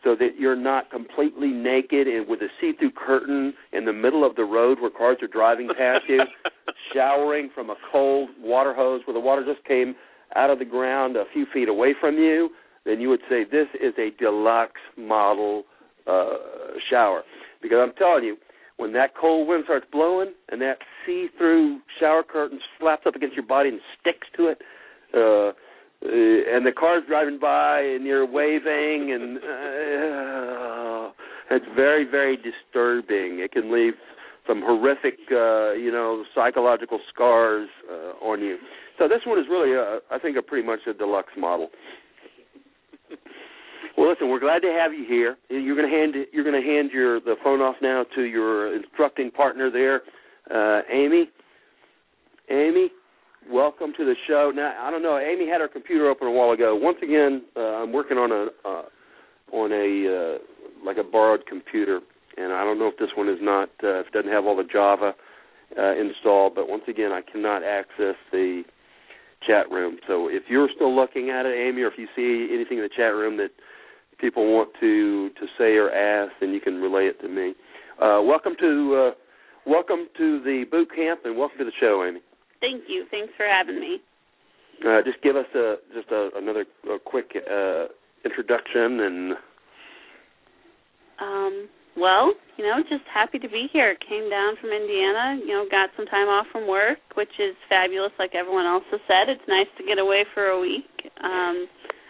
so 0.03 0.15
that 0.15 0.39
you're 0.39 0.55
not 0.55 0.89
completely 0.89 1.49
naked 1.49 2.07
and 2.07 2.27
with 2.27 2.41
a 2.41 2.47
see-through 2.61 2.91
curtain 2.91 3.53
in 3.73 3.85
the 3.85 3.93
middle 3.93 4.25
of 4.25 4.35
the 4.35 4.43
road 4.43 4.79
where 4.79 4.89
cars 4.89 5.17
are 5.21 5.27
driving 5.27 5.67
past 5.77 6.05
you, 6.07 6.21
showering 6.93 7.49
from 7.53 7.69
a 7.69 7.75
cold 7.91 8.29
water 8.41 8.73
hose 8.73 9.01
where 9.05 9.13
the 9.13 9.19
water 9.19 9.43
just 9.45 9.65
came 9.67 9.95
out 10.35 10.49
of 10.49 10.59
the 10.59 10.65
ground 10.65 11.17
a 11.17 11.25
few 11.33 11.45
feet 11.53 11.67
away 11.67 11.93
from 11.99 12.15
you, 12.15 12.49
then 12.85 13.01
you 13.01 13.09
would 13.09 13.19
say 13.29 13.43
this 13.43 13.67
is 13.81 13.93
a 13.97 14.11
deluxe 14.21 14.79
model 14.97 15.63
uh, 16.07 16.37
shower. 16.89 17.23
Because 17.61 17.79
I'm 17.81 17.93
telling 17.95 18.23
you, 18.23 18.37
when 18.77 18.93
that 18.93 19.11
cold 19.19 19.47
wind 19.47 19.65
starts 19.65 19.85
blowing 19.91 20.33
and 20.49 20.61
that 20.61 20.77
see-through 21.05 21.79
shower 21.99 22.23
curtain 22.23 22.59
slaps 22.79 23.03
up 23.05 23.15
against 23.15 23.35
your 23.35 23.45
body 23.45 23.69
and 23.69 23.81
sticks 23.99 24.27
to 24.37 24.47
it, 24.47 24.61
uh, 25.13 25.19
uh, 25.19 25.51
and 26.01 26.65
the 26.65 26.71
car's 26.77 27.03
driving 27.07 27.39
by 27.39 27.81
and 27.81 28.05
you're 28.05 28.25
waving 28.25 29.11
and 29.13 29.37
uh, 29.37 31.11
it's 31.51 31.65
very 31.75 32.05
very 32.09 32.37
disturbing 32.37 33.39
it 33.39 33.51
can 33.51 33.73
leave 33.73 33.93
some 34.47 34.61
horrific 34.61 35.19
uh 35.31 35.73
you 35.73 35.91
know 35.91 36.23
psychological 36.33 36.99
scars 37.13 37.69
uh, 37.91 38.25
on 38.25 38.39
you 38.41 38.57
So 38.99 39.07
this 39.07 39.21
one 39.25 39.39
is 39.39 39.45
really, 39.49 39.73
a, 39.73 39.99
I 40.11 40.19
think, 40.19 40.35
a 40.37 40.41
pretty 40.41 40.67
much 40.67 40.81
a 40.85 40.93
deluxe 40.93 41.31
model. 41.37 41.69
well, 43.97 44.09
listen, 44.09 44.29
we're 44.29 44.41
glad 44.41 44.59
to 44.59 44.77
have 44.77 44.91
you 44.93 45.05
here. 45.07 45.37
You're 45.49 45.75
going 45.75 45.89
to 45.89 45.95
hand 45.95 46.15
you're 46.33 46.43
going 46.43 46.61
to 46.61 46.67
hand 46.67 46.91
your 46.91 47.21
the 47.21 47.35
phone 47.41 47.61
off 47.61 47.75
now 47.81 48.03
to 48.15 48.23
your 48.23 48.75
instructing 48.75 49.31
partner 49.31 49.71
there, 49.71 50.01
uh, 50.53 50.81
Amy. 50.91 51.29
Amy, 52.51 52.89
welcome 53.51 53.93
to 53.97 54.05
the 54.05 54.15
show. 54.27 54.51
Now, 54.53 54.73
I 54.79 54.91
don't 54.91 55.01
know. 55.01 55.17
Amy 55.17 55.47
had 55.47 55.61
her 55.61 55.67
computer 55.67 56.09
open 56.09 56.27
a 56.27 56.31
while 56.31 56.51
ago. 56.51 56.75
Once 56.75 56.97
again, 57.01 57.43
uh, 57.55 57.83
I'm 57.83 57.91
working 57.91 58.17
on 58.17 58.31
a 58.31 58.47
uh, 58.67 58.83
on 59.51 59.71
a 59.71 60.35
uh, 60.37 60.85
like 60.85 60.97
a 60.97 61.03
borrowed 61.03 61.45
computer, 61.47 62.01
and 62.37 62.53
I 62.53 62.63
don't 62.63 62.79
know 62.79 62.87
if 62.87 62.97
this 62.97 63.09
one 63.15 63.27
is 63.27 63.39
not 63.41 63.69
uh, 63.83 64.01
if 64.01 64.07
it 64.07 64.13
doesn't 64.13 64.31
have 64.31 64.45
all 64.45 64.55
the 64.55 64.63
Java 64.63 65.13
uh, 65.77 65.95
installed. 65.95 66.55
But 66.55 66.69
once 66.69 66.83
again, 66.87 67.11
I 67.11 67.21
cannot 67.21 67.63
access 67.63 68.15
the 68.31 68.63
chat 69.45 69.69
room. 69.71 69.97
So 70.07 70.27
if 70.27 70.43
you're 70.49 70.69
still 70.73 70.95
looking 70.95 71.29
at 71.29 71.45
it, 71.45 71.55
Amy, 71.57 71.81
or 71.81 71.87
if 71.87 71.97
you 71.97 72.07
see 72.15 72.53
anything 72.53 72.77
in 72.77 72.83
the 72.83 72.89
chat 72.89 73.13
room 73.13 73.37
that 73.37 73.49
people 74.19 74.53
want 74.53 74.69
to 74.79 75.29
to 75.29 75.45
say 75.57 75.75
or 75.75 75.91
ask, 75.91 76.33
then 76.39 76.51
you 76.51 76.61
can 76.61 76.75
relay 76.75 77.05
it 77.05 77.19
to 77.21 77.27
me. 77.27 77.53
Uh, 78.01 78.21
welcome 78.23 78.53
to 78.59 79.09
uh, 79.09 79.11
welcome 79.65 80.07
to 80.17 80.41
the 80.43 80.65
boot 80.69 80.89
camp, 80.95 81.21
and 81.25 81.37
welcome 81.37 81.57
to 81.57 81.65
the 81.65 81.71
show, 81.79 82.05
Amy. 82.07 82.21
Thank 82.61 82.83
you. 82.87 83.05
Thanks 83.11 83.33
for 83.37 83.45
having 83.45 83.79
me. 83.79 83.99
Uh, 84.85 85.01
just 85.03 85.21
give 85.21 85.35
us 85.35 85.47
a 85.55 85.75
just 85.93 86.09
a, 86.11 86.29
another 86.35 86.65
a 86.89 86.99
quick 86.99 87.31
uh, 87.35 87.85
introduction 88.25 88.99
and. 88.99 89.33
Um, 91.19 91.67
well, 91.97 92.31
you 92.55 92.63
know, 92.63 92.79
just 92.87 93.03
happy 93.13 93.39
to 93.39 93.49
be 93.49 93.67
here. 93.73 93.95
Came 94.07 94.29
down 94.29 94.55
from 94.61 94.71
Indiana, 94.71 95.35
you 95.43 95.51
know, 95.51 95.65
got 95.69 95.89
some 95.97 96.05
time 96.05 96.29
off 96.29 96.47
from 96.49 96.65
work, 96.65 96.99
which 97.15 97.31
is 97.39 97.55
fabulous, 97.67 98.11
like 98.17 98.35
everyone 98.35 98.65
else 98.65 98.87
has 98.91 99.01
said. 99.03 99.27
It's 99.27 99.43
nice 99.49 99.67
to 99.77 99.83
get 99.83 99.99
away 99.99 100.23
for 100.33 100.55
a 100.55 100.59
week. 100.59 100.87
Um, 101.21 101.67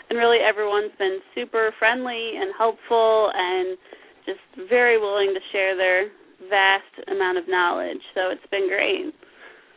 and 0.10 0.20
really, 0.20 0.38
everyone's 0.46 0.94
been 1.00 1.20
super 1.34 1.74
friendly 1.80 2.38
and 2.38 2.54
helpful 2.56 3.32
and 3.34 3.78
just 4.26 4.70
very 4.70 5.00
willing 5.00 5.34
to 5.34 5.42
share 5.52 5.76
their 5.76 6.10
vast 6.50 7.10
amount 7.10 7.38
of 7.38 7.46
knowledge. 7.48 8.02
So 8.14 8.30
it's 8.30 8.46
been 8.52 8.70
great. 8.70 9.14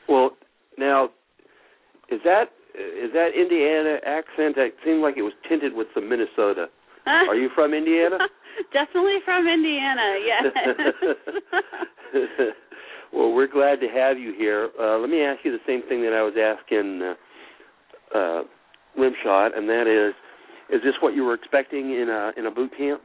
Well, 0.08 0.36
now, 0.78 1.10
is 2.10 2.20
that 2.24 2.46
is 2.74 3.12
that 3.12 3.30
Indiana 3.36 3.98
accent? 4.06 4.56
It 4.56 4.74
seemed 4.84 5.02
like 5.02 5.16
it 5.16 5.22
was 5.22 5.34
tinted 5.48 5.74
with 5.74 5.88
some 5.94 6.08
Minnesota. 6.08 6.66
Are 7.06 7.34
you 7.34 7.50
from 7.54 7.74
Indiana? 7.74 8.18
Definitely 8.72 9.18
from 9.24 9.46
Indiana, 9.48 10.18
yes. 10.24 10.44
well, 13.12 13.32
we're 13.32 13.48
glad 13.48 13.80
to 13.80 13.88
have 13.88 14.18
you 14.18 14.34
here. 14.36 14.70
Uh, 14.78 14.98
let 14.98 15.10
me 15.10 15.22
ask 15.22 15.40
you 15.44 15.52
the 15.52 15.64
same 15.66 15.82
thing 15.88 16.02
that 16.02 16.12
I 16.12 16.22
was 16.22 16.34
asking 16.38 17.02
uh, 17.02 17.14
uh, 18.16 18.42
Rimshot, 18.98 19.56
and 19.56 19.68
that 19.68 19.86
is, 19.88 20.14
is 20.74 20.82
this 20.82 20.94
what 21.00 21.14
you 21.14 21.24
were 21.24 21.34
expecting 21.34 21.92
in 21.92 22.08
a 22.08 22.32
in 22.38 22.46
a 22.46 22.50
boot 22.50 22.70
camp? 22.76 23.02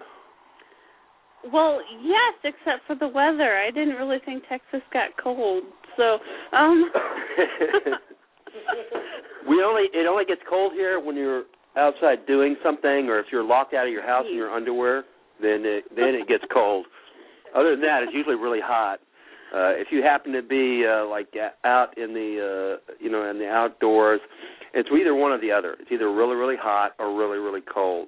Well, 1.52 1.80
yes, 2.02 2.34
except 2.44 2.85
for 2.88 2.95
the 2.95 3.07
weather. 3.07 3.57
I 3.57 3.72
didn't 3.72 3.95
really 3.95 4.19
think 4.26 4.44
Texas 4.49 4.81
got 4.91 5.11
cold, 5.22 5.64
so 5.97 6.19
um. 6.55 6.91
we 9.49 9.63
only 9.63 9.83
it 9.93 10.07
only 10.07 10.25
gets 10.25 10.41
cold 10.49 10.73
here 10.73 10.99
when 10.99 11.15
you're 11.15 11.43
outside 11.75 12.25
doing 12.25 12.55
something, 12.63 13.09
or 13.09 13.19
if 13.19 13.27
you're 13.31 13.43
locked 13.43 13.73
out 13.73 13.85
of 13.85 13.93
your 13.93 14.05
house 14.05 14.25
in 14.29 14.35
your 14.35 14.51
underwear 14.51 15.03
then 15.41 15.63
it 15.65 15.85
then 15.95 16.15
it 16.15 16.27
gets 16.27 16.43
cold. 16.51 16.85
Other 17.55 17.71
than 17.71 17.81
that, 17.81 18.03
it's 18.03 18.13
usually 18.13 18.35
really 18.35 18.61
hot. 18.61 18.99
Uh, 19.53 19.71
if 19.79 19.87
you 19.91 20.03
happen 20.03 20.33
to 20.33 20.41
be 20.41 20.85
uh, 20.85 21.07
like 21.07 21.27
out 21.63 21.97
in 21.97 22.13
the 22.13 22.79
uh, 22.79 22.93
you 22.99 23.09
know 23.09 23.29
in 23.29 23.39
the 23.39 23.47
outdoors, 23.47 24.19
it's 24.73 24.89
either 24.91 25.15
one 25.15 25.31
or 25.31 25.39
the 25.39 25.51
other. 25.51 25.75
It's 25.79 25.91
either 25.91 26.11
really 26.11 26.35
really 26.35 26.57
hot 26.59 26.93
or 26.99 27.17
really 27.17 27.37
really 27.37 27.61
cold. 27.61 28.07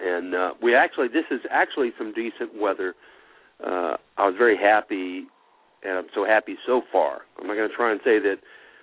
And 0.00 0.34
uh, 0.34 0.50
we 0.62 0.74
actually 0.74 1.08
this 1.08 1.24
is 1.30 1.40
actually 1.50 1.92
some 1.98 2.12
decent 2.12 2.60
weather. 2.60 2.94
Uh, 3.64 3.96
I 4.18 4.26
was 4.26 4.34
very 4.36 4.56
happy, 4.56 5.26
and 5.84 5.98
I'm 5.98 6.06
so 6.14 6.24
happy 6.24 6.56
so 6.66 6.82
far. 6.90 7.22
I'm 7.38 7.46
not 7.46 7.54
going 7.54 7.68
to 7.68 7.74
try 7.74 7.92
and 7.92 8.00
say 8.04 8.18
that 8.18 8.36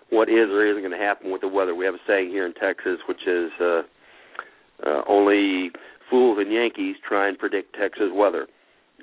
what 0.09 0.29
is 0.29 0.49
or 0.49 0.65
isn't 0.65 0.81
going 0.81 0.97
to 0.97 1.03
happen 1.03 1.31
with 1.31 1.41
the 1.41 1.47
weather. 1.47 1.73
We 1.73 1.85
have 1.85 1.95
a 1.95 2.05
saying 2.07 2.29
here 2.29 2.45
in 2.45 2.53
Texas, 2.53 2.99
which 3.07 3.25
is 3.25 3.49
uh, 3.59 3.81
uh, 4.85 5.01
only 5.07 5.71
fools 6.09 6.37
and 6.39 6.51
Yankees 6.51 6.95
try 7.07 7.27
and 7.27 7.37
predict 7.37 7.75
Texas 7.79 8.09
weather, 8.13 8.47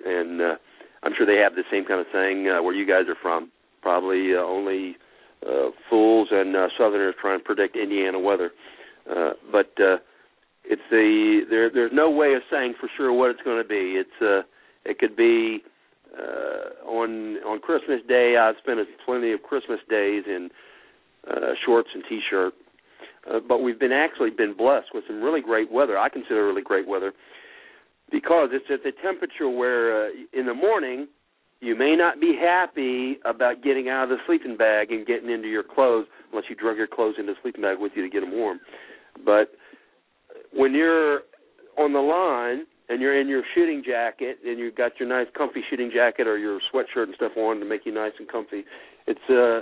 and 0.05 0.41
uh, 0.41 0.55
I'm 1.03 1.13
sure 1.17 1.27
they 1.27 1.41
have 1.43 1.55
the 1.55 1.65
same 1.71 1.85
kind 1.85 2.01
of 2.01 2.07
thing 2.13 2.49
uh, 2.49 2.63
where 2.63 2.75
you 2.75 2.87
guys 2.87 3.09
are 3.09 3.17
from. 3.21 3.51
Probably 3.81 4.35
uh, 4.35 4.41
only 4.41 4.97
uh, 5.47 5.71
fools 5.89 6.29
and 6.31 6.55
uh, 6.55 6.69
Southerners 6.77 7.15
try 7.21 7.35
and 7.35 7.45
predict 7.45 7.77
Indiana 7.77 8.19
weather, 8.19 8.51
uh, 9.11 9.31
but 9.51 9.73
uh, 9.81 9.97
it's 10.65 10.83
the 10.91 11.43
there. 11.49 11.71
There's 11.71 11.93
no 11.95 12.11
way 12.11 12.35
of 12.35 12.43
saying 12.51 12.75
for 12.79 12.89
sure 12.97 13.13
what 13.13 13.31
it's 13.31 13.43
going 13.43 13.63
to 13.63 13.69
be. 13.69 13.97
It's 13.99 14.21
uh, 14.21 14.43
it 14.85 14.99
could 14.99 15.17
be 15.17 15.63
uh, 16.17 16.89
on 16.89 17.37
on 17.45 17.61
Christmas 17.61 18.01
Day. 18.09 18.37
I've 18.37 18.57
spent 18.63 18.79
plenty 19.05 19.33
of 19.33 19.43
Christmas 19.43 19.81
days 19.91 20.25
in 20.27 20.51
uh, 21.29 21.55
shorts 21.65 21.89
and 21.95 22.05
t-shirt 22.09 22.55
uh, 23.29 23.41
but 23.47 23.59
we've 23.59 23.79
been 23.79 23.93
actually 23.93 24.31
been 24.31 24.55
blessed 24.57 24.89
with 24.95 25.05
some 25.07 25.23
really 25.23 25.41
great 25.41 25.71
weather. 25.71 25.99
I 25.99 26.09
consider 26.09 26.47
really 26.47 26.63
great 26.63 26.87
weather 26.87 27.13
because 28.11 28.51
it's 28.53 28.67
at 28.73 28.83
the 28.83 28.93
temperature 29.03 29.49
where 29.49 30.07
uh, 30.07 30.11
in 30.33 30.47
the 30.47 30.55
morning 30.55 31.09
you 31.61 31.77
may 31.77 31.97
not 31.97 32.21
be 32.21 32.39
happy 32.41 33.19
about 33.25 33.63
getting 33.63 33.89
out 33.89 34.05
of 34.05 34.11
the 34.11 34.17
sleeping 34.27 34.57
bag 34.57 34.93
and 34.93 35.07
getting 35.07 35.31
into 35.31 35.49
your 35.49 35.65
clothes 35.65 36.07
unless 36.31 36.45
you 36.49 36.55
drug 36.55 36.77
your 36.77 36.87
clothes 36.87 37.17
into 37.19 37.33
the 37.33 37.39
sleeping 37.43 37.63
bag 37.63 37.79
with 37.79 37.93
you 37.97 38.03
to 38.03 38.09
get 38.09 38.21
them 38.21 38.33
warm. 38.33 38.61
But 39.25 39.53
when 40.53 40.73
you're 40.73 41.23
on 41.77 41.93
the 41.93 41.99
line 41.99 42.65
and 42.89 43.01
you're 43.01 43.21
in 43.21 43.29
your 43.29 43.43
shooting 43.55 43.83
jacket 43.85 44.39
and 44.45 44.59
you've 44.59 44.77
got 44.77 44.93
your 44.99 45.09
nice 45.09 45.27
comfy 45.37 45.61
shooting 45.69 45.91
jacket 45.95 46.27
or 46.27 46.39
your 46.39 46.59
sweatshirt 46.73 47.05
and 47.05 47.15
stuff 47.17 47.33
on 47.37 47.61
to 47.61 47.67
make 47.67 47.85
you 47.85 47.93
nice 47.93 48.13
and 48.19 48.29
comfy, 48.29 48.65
it's 49.07 49.21
uh 49.31 49.61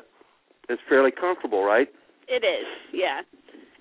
it's 0.69 0.83
fairly 0.89 1.11
comfortable, 1.13 1.63
right? 1.63 1.89
It 2.29 2.43
is, 2.43 2.67
yeah. 2.93 3.21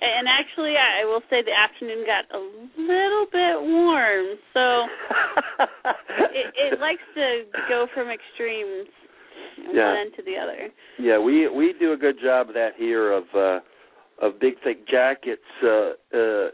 And 0.02 0.28
actually, 0.28 0.76
I 0.78 1.06
will 1.06 1.22
say 1.30 1.42
the 1.42 1.56
afternoon 1.56 2.06
got 2.06 2.26
a 2.36 2.42
little 2.78 3.26
bit 3.32 3.58
warm, 3.58 4.38
so 4.54 4.86
it, 6.36 6.54
it 6.54 6.80
likes 6.80 7.02
to 7.16 7.44
go 7.70 7.88
from 7.94 8.10
extremes, 8.10 8.90
yeah. 9.74 9.88
one 9.88 9.98
end 9.98 10.12
to 10.18 10.24
the 10.24 10.36
other. 10.38 10.70
Yeah, 11.00 11.18
we 11.18 11.48
we 11.48 11.74
do 11.80 11.94
a 11.94 11.98
good 11.98 12.18
job 12.22 12.50
of 12.50 12.56
that 12.56 12.72
here 12.78 13.14
of 13.14 13.24
uh 13.34 13.60
of 14.22 14.40
big 14.40 14.56
thick 14.64 14.88
jackets 14.88 15.42
uh 15.64 15.94
uh 16.16 16.48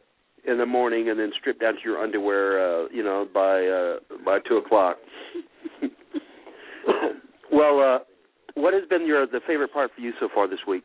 in 0.47 0.57
the 0.57 0.65
morning 0.65 1.09
and 1.09 1.19
then 1.19 1.31
strip 1.39 1.59
down 1.59 1.73
to 1.75 1.79
your 1.83 1.99
underwear 1.99 2.59
uh 2.59 2.87
you 2.91 3.03
know 3.03 3.27
by 3.33 3.65
uh 3.65 3.99
by 4.25 4.39
two 4.47 4.57
o'clock. 4.57 4.97
Well 7.51 7.79
uh 7.81 7.99
what 8.55 8.73
has 8.73 8.83
been 8.89 9.05
your 9.05 9.27
the 9.27 9.41
favorite 9.45 9.73
part 9.73 9.91
for 9.93 10.01
you 10.01 10.13
so 10.19 10.29
far 10.33 10.47
this 10.47 10.59
week? 10.67 10.83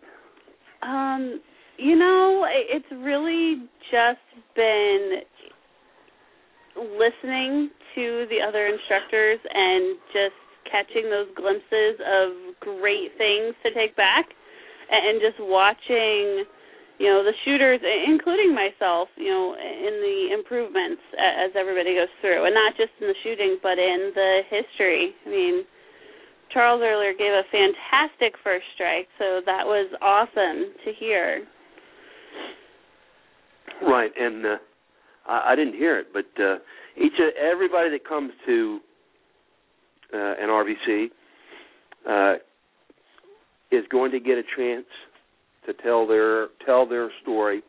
Um 0.82 1.40
you 1.78 1.96
know, 1.96 2.46
it's 2.48 2.86
really 2.90 3.68
just 3.90 4.18
been 4.54 5.20
listening 6.76 7.70
to 7.94 8.26
the 8.28 8.40
other 8.46 8.66
instructors 8.66 9.38
and 9.52 9.98
just 10.12 10.36
catching 10.70 11.10
those 11.10 11.28
glimpses 11.36 12.00
of 12.00 12.32
great 12.60 13.12
things 13.18 13.54
to 13.62 13.72
take 13.74 13.96
back 13.96 14.26
and 14.90 15.20
just 15.20 15.38
watching 15.40 16.44
you 16.98 17.06
know 17.06 17.22
the 17.22 17.34
shooters 17.44 17.80
including 18.06 18.54
myself 18.54 19.08
you 19.16 19.28
know 19.28 19.54
in 19.54 19.94
the 20.00 20.34
improvements 20.34 21.02
as 21.16 21.50
everybody 21.54 21.94
goes 21.94 22.12
through. 22.20 22.44
And 22.44 22.54
not 22.54 22.76
just 22.76 22.92
in 23.00 23.08
the 23.08 23.18
shooting 23.22 23.58
but 23.62 23.78
in 23.78 24.12
the 24.14 24.40
history. 24.48 25.14
I 25.26 25.28
mean 25.28 25.64
charles 26.52 26.80
earlier 26.82 27.12
gave 27.12 27.32
a 27.32 27.44
fantastic 27.50 28.34
first 28.42 28.64
strike 28.74 29.08
so 29.18 29.40
that 29.44 29.66
was 29.66 29.90
awesome 30.00 30.72
to 30.84 30.92
hear. 30.98 31.44
Right, 33.82 34.10
and 34.18 34.46
uh, 34.46 34.56
I, 35.28 35.52
I 35.52 35.56
didn't 35.56 35.74
hear 35.74 35.98
it, 35.98 36.06
but 36.12 36.24
uh, 36.42 36.56
each 36.96 37.12
everybody 37.38 37.90
that 37.90 38.08
comes 38.08 38.32
to 38.46 38.80
uh, 40.14 40.16
an 40.16 40.48
RBC 40.48 41.06
uh, 42.08 42.38
is 43.70 43.84
going 43.90 44.12
to 44.12 44.20
get 44.20 44.38
a 44.38 44.42
chance 44.56 44.86
to 45.66 45.74
tell 45.74 46.06
their 46.06 46.48
tell 46.64 46.86
their 46.86 47.10
story, 47.22 47.62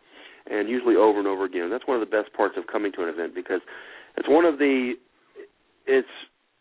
and 0.49 0.69
usually 0.69 0.95
over 0.95 1.19
and 1.19 1.27
over 1.27 1.45
again. 1.45 1.69
That's 1.69 1.87
one 1.87 2.01
of 2.01 2.07
the 2.07 2.11
best 2.11 2.33
parts 2.33 2.55
of 2.57 2.67
coming 2.67 2.91
to 2.93 3.03
an 3.03 3.09
event 3.09 3.35
because 3.35 3.61
it's 4.17 4.29
one 4.29 4.45
of 4.45 4.57
the 4.59 4.93
it's 5.85 6.07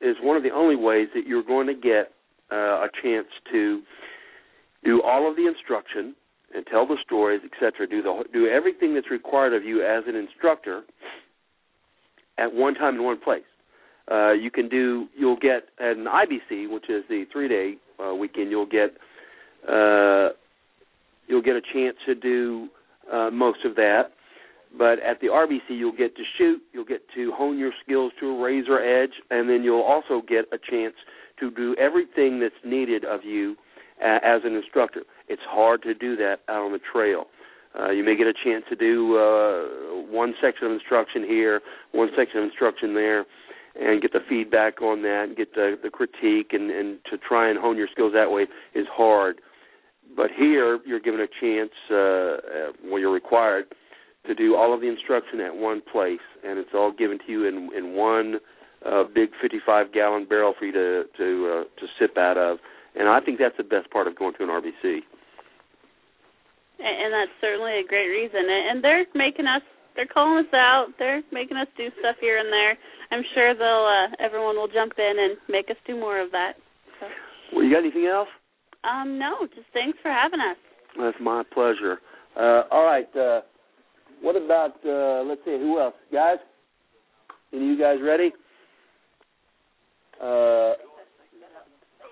is 0.00 0.16
one 0.22 0.36
of 0.36 0.42
the 0.42 0.50
only 0.50 0.76
ways 0.76 1.08
that 1.14 1.26
you're 1.26 1.42
going 1.42 1.66
to 1.66 1.74
get 1.74 2.12
uh, 2.52 2.84
a 2.84 2.88
chance 3.02 3.26
to 3.50 3.82
do 4.84 5.02
all 5.02 5.28
of 5.28 5.36
the 5.36 5.46
instruction 5.46 6.14
and 6.54 6.66
tell 6.66 6.86
the 6.86 6.96
stories, 7.04 7.40
etc. 7.44 7.86
Do 7.86 8.02
the 8.02 8.24
do 8.32 8.46
everything 8.46 8.94
that's 8.94 9.10
required 9.10 9.52
of 9.52 9.64
you 9.64 9.82
as 9.82 10.04
an 10.06 10.14
instructor 10.14 10.82
at 12.38 12.52
one 12.54 12.74
time 12.74 12.96
in 12.96 13.02
one 13.02 13.20
place. 13.20 13.42
Uh, 14.10 14.32
you 14.32 14.50
can 14.50 14.68
do. 14.68 15.06
You'll 15.16 15.38
get 15.38 15.68
at 15.80 15.96
an 15.96 16.06
IBC, 16.06 16.72
which 16.72 16.88
is 16.88 17.02
the 17.08 17.24
three-day 17.32 17.74
uh, 17.98 18.14
weekend. 18.14 18.50
You'll 18.50 18.66
get 18.66 18.96
uh, 19.68 20.30
you'll 21.27 21.43
get 21.43 21.57
a 21.57 21.61
chance 21.61 21.97
to 22.07 22.15
do 22.15 22.69
uh, 23.12 23.31
most 23.31 23.65
of 23.65 23.74
that. 23.77 24.12
But 24.77 24.98
at 25.01 25.20
the 25.20 25.28
RBC, 25.28 25.70
you'll 25.70 25.97
get 25.97 26.16
to 26.16 26.23
shoot, 26.36 26.61
you'll 26.73 26.85
get 26.85 27.03
to 27.15 27.32
hone 27.32 27.59
your 27.59 27.73
skills 27.85 28.12
to 28.20 28.28
a 28.28 28.43
razor 28.43 28.78
edge, 28.78 29.12
and 29.31 29.48
then 29.48 29.62
you'll 29.62 29.82
also 29.82 30.23
get 30.27 30.47
a 30.53 30.59
chance 30.59 30.94
to 31.40 31.51
do 31.51 31.74
everything 31.78 32.40
that's 32.40 32.55
needed 32.65 33.05
of 33.05 33.24
you 33.24 33.57
uh, 34.03 34.19
as 34.23 34.43
an 34.44 34.55
instructor. 34.55 35.03
It's 35.28 35.43
hard 35.48 35.82
to 35.82 35.94
do 35.94 36.16
that 36.16 36.40
out 36.48 36.62
on 36.62 36.73
the 36.73 36.81
trail. 36.93 37.27
Uh, 37.78 37.90
you 37.90 38.03
may 38.05 38.16
get 38.16 38.27
a 38.27 38.32
chance 38.32 38.65
to 38.70 38.77
do 38.77 39.16
uh, 39.16 40.11
one 40.11 40.35
section 40.40 40.66
of 40.66 40.73
instruction 40.73 41.24
here, 41.24 41.61
one 41.93 42.09
section 42.16 42.39
of 42.39 42.44
instruction 42.44 42.94
there, 42.94 43.27
and 43.78 44.01
get 44.01 44.12
the 44.12 44.20
feedback 44.28 44.81
on 44.81 45.03
that, 45.03 45.24
and 45.28 45.36
get 45.36 45.55
the, 45.55 45.78
the 45.82 45.90
critique, 45.90 46.53
and, 46.53 46.70
and 46.70 46.98
to 47.11 47.19
try 47.19 47.51
and 47.51 47.59
hone 47.59 47.77
your 47.77 47.89
skills 47.93 48.12
that 48.15 48.31
way 48.31 48.47
is 48.74 48.86
hard. 48.90 49.40
But 50.16 50.30
here, 50.36 50.80
you're 50.86 51.01
given 51.01 51.20
a 51.20 51.28
chance, 51.40 51.72
uh, 51.90 51.94
uh, 51.94 52.72
well, 52.84 52.98
you're 52.98 53.12
required 53.12 53.66
to 54.26 54.34
do 54.34 54.56
all 54.56 54.72
of 54.74 54.80
the 54.80 54.88
instruction 54.88 55.40
at 55.40 55.55
one 55.55 55.82
place, 55.93 56.24
and 56.43 56.59
it's 56.59 56.70
all 56.74 56.90
given 56.90 57.18
to 57.26 57.30
you 57.30 57.47
in 57.47 57.70
in 57.76 57.94
one 57.94 58.36
uh, 58.84 59.05
big 59.14 59.30
55 59.40 59.93
gallon 59.93 60.26
barrel 60.28 60.55
for 60.59 60.64
you 60.64 60.72
to 60.72 61.05
to 61.16 61.28
uh, 61.52 61.80
to 61.80 61.86
sip 61.98 62.16
out 62.16 62.38
of. 62.38 62.59
And 62.97 63.09
I 63.09 63.20
think 63.20 63.38
that's 63.38 63.56
the 63.56 63.64
best 63.64 63.90
part 63.90 64.09
of 64.09 64.16
going 64.16 64.34
to 64.38 64.43
an 64.43 64.48
RBC. 64.48 65.05
And 66.78 67.12
that's 67.12 67.32
certainly 67.40 67.80
a 67.80 67.86
great 67.86 68.09
reason. 68.09 68.40
And 68.40 68.82
they're 68.82 69.05
making 69.14 69.47
us, 69.47 69.62
they're 69.94 70.09
calling 70.09 70.44
us 70.44 70.52
out. 70.52 70.88
They're 70.98 71.22
making 71.32 71.56
us 71.56 71.68
do 71.76 71.88
stuff 72.01 72.16
here 72.20 72.38
and 72.38 72.52
there. 72.52 72.76
I'm 73.10 73.24
sure 73.34 73.55
they'll, 73.55 73.88
uh, 73.88 74.16
everyone 74.18 74.56
will 74.56 74.68
jump 74.68 74.93
in 74.98 75.14
and 75.18 75.36
make 75.48 75.70
us 75.70 75.76
do 75.86 75.97
more 75.97 76.20
of 76.20 76.32
that. 76.32 76.55
So. 77.01 77.06
Well, 77.52 77.64
you 77.64 77.72
got 77.72 77.80
anything 77.80 78.06
else? 78.06 78.28
Um, 78.86 79.18
no, 79.18 79.46
just 79.54 79.66
thanks 79.72 79.98
for 80.02 80.10
having 80.10 80.40
us. 80.40 80.56
That's 80.98 81.16
my 81.20 81.42
pleasure. 81.52 81.98
Uh, 82.36 82.62
all 82.70 82.84
right. 82.84 83.08
Uh, 83.16 83.40
what 84.22 84.36
about 84.36 84.74
uh, 84.86 85.22
let's 85.24 85.40
see 85.44 85.58
who 85.58 85.80
else, 85.80 85.94
guys? 86.12 86.38
Any 87.52 87.62
of 87.62 87.68
you 87.68 87.78
guys 87.78 87.98
ready? 88.02 88.32
Uh, 90.22 90.72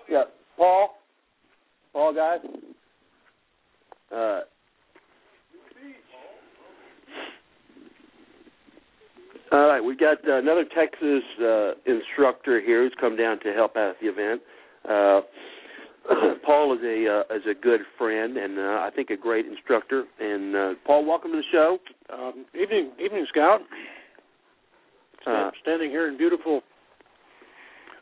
yeah, 0.09 0.23
Paul. 0.57 0.97
Paul, 1.93 2.13
guys. 2.13 2.39
Uh, 4.13 4.41
all 9.51 9.67
right, 9.67 9.81
we've 9.81 9.99
got 9.99 10.17
another 10.27 10.65
Texas 10.75 11.23
uh, 11.41 11.71
instructor 11.85 12.61
here 12.61 12.83
who's 12.83 12.93
come 12.99 13.15
down 13.15 13.39
to 13.41 13.53
help 13.53 13.75
out 13.77 13.91
at 13.91 13.95
the 14.01 14.07
event. 14.07 14.41
Uh, 14.87 15.21
Paul 16.45 16.73
is 16.73 16.83
a 16.83 17.23
uh, 17.31 17.35
is 17.35 17.43
a 17.49 17.53
good 17.53 17.81
friend 17.97 18.37
and 18.37 18.57
uh, 18.59 18.61
I 18.81 18.89
think 18.95 19.09
a 19.09 19.17
great 19.17 19.45
instructor. 19.45 20.05
And 20.19 20.55
uh, 20.55 20.73
Paul, 20.85 21.05
welcome 21.05 21.31
to 21.31 21.37
the 21.37 21.43
show. 21.51 21.77
Um, 22.13 22.45
evening, 22.53 22.91
evening, 23.03 23.25
Scout. 23.29 23.61
Uh, 25.25 25.49
standing 25.61 25.89
here 25.89 26.07
in 26.07 26.17
beautiful. 26.17 26.61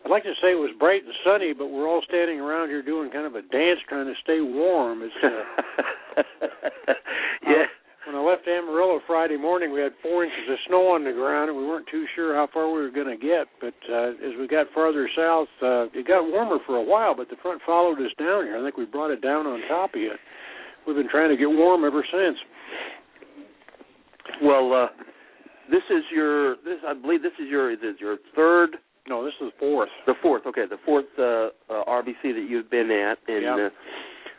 I'd 0.03 0.11
like 0.11 0.23
to 0.23 0.33
say 0.41 0.51
it 0.51 0.59
was 0.59 0.71
bright 0.77 1.03
and 1.05 1.13
sunny, 1.23 1.53
but 1.57 1.67
we're 1.67 1.87
all 1.87 2.01
standing 2.05 2.41
around 2.41 2.67
here 2.67 2.83
doing 2.83 3.09
kind 3.09 3.25
of 3.25 3.35
a 3.35 3.41
dance, 3.41 3.79
trying 3.87 4.07
to 4.07 4.13
stay 4.21 4.41
warm. 4.41 5.01
It's 5.03 5.13
uh, 5.23 6.21
yeah. 7.47 7.65
When 8.05 8.15
I 8.15 8.21
left 8.21 8.47
Amarillo 8.47 8.99
Friday 9.07 9.37
morning, 9.37 9.71
we 9.71 9.79
had 9.79 9.93
four 10.01 10.23
inches 10.23 10.43
of 10.49 10.57
snow 10.67 10.87
on 10.91 11.03
the 11.03 11.11
ground, 11.13 11.49
and 11.49 11.57
we 11.57 11.65
weren't 11.65 11.87
too 11.89 12.05
sure 12.15 12.35
how 12.35 12.47
far 12.53 12.67
we 12.67 12.81
were 12.81 12.91
going 12.91 13.07
to 13.07 13.17
get. 13.17 13.47
But 13.61 13.73
uh, 13.91 14.11
as 14.19 14.33
we 14.39 14.47
got 14.47 14.67
farther 14.73 15.09
south, 15.15 15.47
uh, 15.61 15.85
it 15.93 16.07
got 16.07 16.23
warmer 16.27 16.57
for 16.65 16.75
a 16.77 16.83
while, 16.83 17.15
but 17.15 17.29
the 17.29 17.37
front 17.41 17.61
followed 17.65 17.99
us 17.99 18.11
down 18.19 18.43
here. 18.45 18.57
I 18.59 18.63
think 18.63 18.77
we 18.77 18.85
brought 18.85 19.11
it 19.11 19.21
down 19.21 19.47
on 19.47 19.61
top 19.69 19.95
of 19.95 20.01
you. 20.01 20.11
We've 20.85 20.95
been 20.95 21.09
trying 21.09 21.29
to 21.29 21.37
get 21.37 21.47
warm 21.49 21.85
ever 21.85 22.03
since. 22.11 22.37
Well, 24.41 24.73
uh, 24.73 24.87
this 25.71 25.83
is 25.89 26.03
your 26.11 26.55
this 26.57 26.79
I 26.85 26.93
believe 26.93 27.21
this 27.21 27.31
is 27.39 27.47
your 27.49 27.71
is 27.71 27.79
your 27.99 28.17
third. 28.35 28.77
No, 29.07 29.23
this 29.23 29.33
is 29.41 29.51
the 29.51 29.59
fourth. 29.59 29.89
The 30.07 30.13
fourth, 30.21 30.43
okay, 30.47 30.63
the 30.69 30.77
fourth 30.85 31.05
uh, 31.19 31.49
uh, 31.73 31.83
RBC 31.87 32.23
that 32.23 32.47
you've 32.49 32.69
been 32.71 32.89
at, 32.91 33.17
and 33.27 33.43
Yeah. 33.43 33.67
uh, 33.67 33.69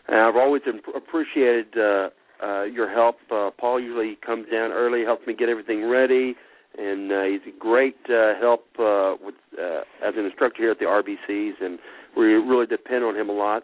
and 0.08 0.20
I've 0.20 0.36
always 0.36 0.62
imp- 0.66 0.94
appreciated 0.94 1.66
uh, 1.78 2.10
uh, 2.42 2.64
your 2.64 2.90
help. 2.92 3.16
Uh, 3.30 3.50
Paul 3.58 3.80
usually 3.80 4.18
comes 4.24 4.46
down 4.50 4.72
early, 4.72 5.04
helps 5.04 5.26
me 5.26 5.34
get 5.34 5.48
everything 5.48 5.88
ready, 5.88 6.34
and 6.78 7.12
uh, 7.12 7.22
he's 7.24 7.54
a 7.54 7.58
great 7.58 7.96
uh, 8.08 8.38
help 8.40 8.66
uh, 8.78 9.14
with 9.22 9.34
uh, 9.58 9.82
as 10.06 10.14
an 10.16 10.24
instructor 10.24 10.62
here 10.62 10.70
at 10.70 10.78
the 10.78 10.84
RBCs, 10.84 11.64
and 11.64 11.78
we 12.16 12.24
really 12.24 12.66
depend 12.66 13.04
on 13.04 13.16
him 13.16 13.28
a 13.28 13.32
lot. 13.32 13.62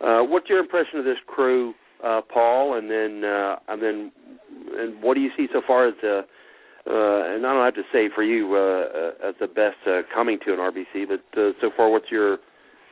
Uh, 0.00 0.20
what's 0.22 0.48
your 0.48 0.58
impression 0.58 0.98
of 0.98 1.04
this 1.04 1.18
crew, 1.26 1.74
uh, 2.04 2.20
Paul? 2.32 2.74
And 2.76 2.90
then, 2.90 3.24
uh, 3.24 3.56
and 3.68 3.82
then, 3.82 4.12
and 4.76 5.02
what 5.02 5.14
do 5.14 5.20
you 5.20 5.30
see 5.36 5.46
so 5.52 5.62
far 5.66 5.88
as 5.88 5.94
the 6.02 6.22
uh, 6.88 7.34
and 7.34 7.44
I 7.44 7.52
don't 7.52 7.64
have 7.64 7.74
to 7.74 7.90
say 7.92 8.08
for 8.14 8.22
you 8.22 8.54
uh, 8.54 9.26
uh, 9.26 9.30
as 9.30 9.34
the 9.40 9.48
best 9.48 9.76
uh, 9.88 10.02
coming 10.14 10.38
to 10.46 10.52
an 10.52 10.60
RBC, 10.60 11.08
but 11.08 11.40
uh, 11.40 11.50
so 11.60 11.70
far, 11.76 11.90
what's 11.90 12.12
your 12.12 12.38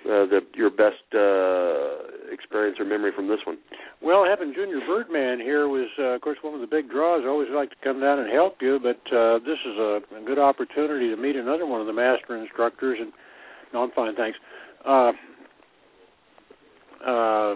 uh, 0.04 0.26
the 0.28 0.40
your 0.54 0.70
best 0.70 1.02
uh, 1.14 2.32
experience 2.32 2.78
or 2.78 2.84
memory 2.84 3.12
from 3.14 3.28
this 3.28 3.40
one? 3.46 3.58
Well, 4.02 4.24
having 4.24 4.52
Junior 4.54 4.80
Birdman 4.86 5.40
here 5.40 5.68
was, 5.68 5.88
uh, 5.98 6.16
of 6.16 6.20
course, 6.20 6.38
one 6.42 6.54
of 6.54 6.60
the 6.60 6.66
big 6.66 6.90
draws. 6.90 7.22
I 7.24 7.28
always 7.28 7.48
like 7.52 7.70
to 7.70 7.76
come 7.82 8.00
down 8.00 8.18
and 8.18 8.30
help 8.30 8.56
you, 8.60 8.78
but 8.82 9.00
uh, 9.14 9.38
this 9.38 9.58
is 9.64 9.76
a, 9.78 10.00
a 10.20 10.24
good 10.24 10.38
opportunity 10.38 11.08
to 11.08 11.16
meet 11.16 11.36
another 11.36 11.66
one 11.66 11.80
of 11.80 11.86
the 11.86 11.92
master 11.92 12.36
instructors. 12.36 12.98
And 13.00 13.12
no, 13.72 13.82
I'm 13.82 13.90
fine, 13.92 14.14
thanks. 14.14 14.38
Uh, 14.84 15.12
uh, 17.06 17.54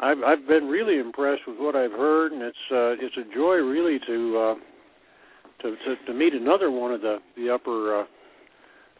I've, 0.00 0.22
I've 0.22 0.46
been 0.46 0.68
really 0.68 0.98
impressed 0.98 1.42
with 1.46 1.58
what 1.58 1.74
I've 1.74 1.92
heard, 1.92 2.32
and 2.32 2.42
it's 2.42 2.56
uh, 2.70 3.04
it's 3.04 3.16
a 3.16 3.34
joy 3.34 3.56
really 3.56 3.98
to 4.06 4.38
uh, 4.38 4.54
to, 5.62 5.70
to 5.70 6.06
to 6.06 6.14
meet 6.14 6.34
another 6.34 6.70
one 6.70 6.92
of 6.92 7.00
the 7.00 7.18
the 7.36 7.50
upper 7.50 8.00
uh, 8.00 8.04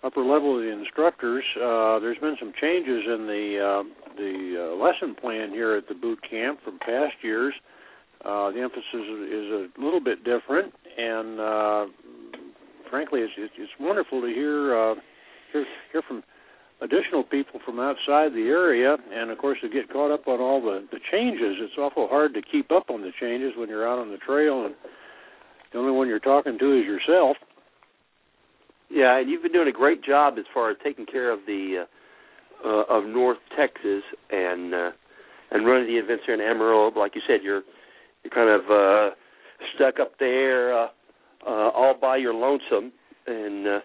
upper 0.04 0.22
level 0.22 0.56
of 0.56 0.62
the 0.62 0.70
instructors. 0.70 1.44
Uh, 1.56 1.98
there's 1.98 2.18
been 2.18 2.36
some 2.38 2.52
changes 2.60 3.02
in 3.06 3.26
the 3.26 3.58
uh, 3.58 3.82
the 4.16 4.72
uh, 4.72 4.76
lesson 4.76 5.14
plan 5.14 5.50
here 5.50 5.76
at 5.76 5.88
the 5.88 5.94
boot 5.94 6.18
camp 6.28 6.60
from 6.64 6.78
past 6.78 7.14
years. 7.22 7.54
Uh, 8.24 8.50
the 8.50 8.60
emphasis 8.60 8.84
is, 8.92 9.70
a 9.78 9.80
little 9.80 10.00
bit 10.00 10.24
different, 10.24 10.74
and 10.98 11.38
uh, 11.38 11.86
frankly, 12.90 13.20
it's, 13.20 13.32
it's 13.36 13.54
it's 13.56 13.72
wonderful 13.78 14.20
to 14.20 14.26
hear 14.26 14.76
uh, 14.76 14.94
hear 15.52 15.64
hear 15.92 16.02
from 16.02 16.22
additional 16.80 17.22
people 17.22 17.60
from 17.64 17.78
outside 17.78 18.32
the 18.32 18.48
area, 18.50 18.96
and 19.12 19.30
of 19.30 19.38
course 19.38 19.58
to 19.62 19.68
get 19.68 19.88
caught 19.92 20.10
up 20.10 20.26
on 20.26 20.40
all 20.40 20.60
the 20.60 20.86
the 20.90 20.98
changes. 21.12 21.56
It's 21.60 21.78
awful 21.78 22.08
hard 22.08 22.34
to 22.34 22.42
keep 22.42 22.72
up 22.72 22.90
on 22.90 23.02
the 23.02 23.12
changes 23.20 23.52
when 23.56 23.68
you're 23.68 23.88
out 23.88 24.00
on 24.00 24.10
the 24.10 24.18
trail, 24.18 24.66
and 24.66 24.74
the 25.72 25.78
only 25.78 25.92
one 25.92 26.08
you're 26.08 26.18
talking 26.18 26.58
to 26.58 26.80
is 26.80 26.84
yourself. 26.84 27.36
Yeah, 28.90 29.18
and 29.18 29.28
you've 29.28 29.42
been 29.42 29.52
doing 29.52 29.68
a 29.68 29.72
great 29.72 30.02
job 30.02 30.34
as 30.38 30.44
far 30.52 30.70
as 30.70 30.76
taking 30.82 31.06
care 31.06 31.30
of 31.30 31.40
the 31.46 31.84
uh, 31.84 32.68
uh, 32.68 32.84
of 32.88 33.04
North 33.04 33.38
Texas 33.56 34.02
and 34.30 34.74
uh, 34.74 34.90
and 35.50 35.66
running 35.66 35.86
the 35.86 35.98
events 35.98 36.24
here 36.26 36.34
in 36.34 36.40
Amarillo. 36.40 36.90
Like 36.96 37.14
you 37.14 37.22
said, 37.26 37.40
you're 37.42 37.62
you're 38.24 38.32
kind 38.32 38.48
of 38.48 38.70
uh, 38.70 39.14
stuck 39.74 40.00
up 40.00 40.12
there 40.18 40.76
uh, 40.76 40.88
uh, 41.46 41.70
all 41.70 41.94
by 42.00 42.16
your 42.16 42.34
lonesome, 42.34 42.92
and 43.26 43.66
uh, 43.66 43.78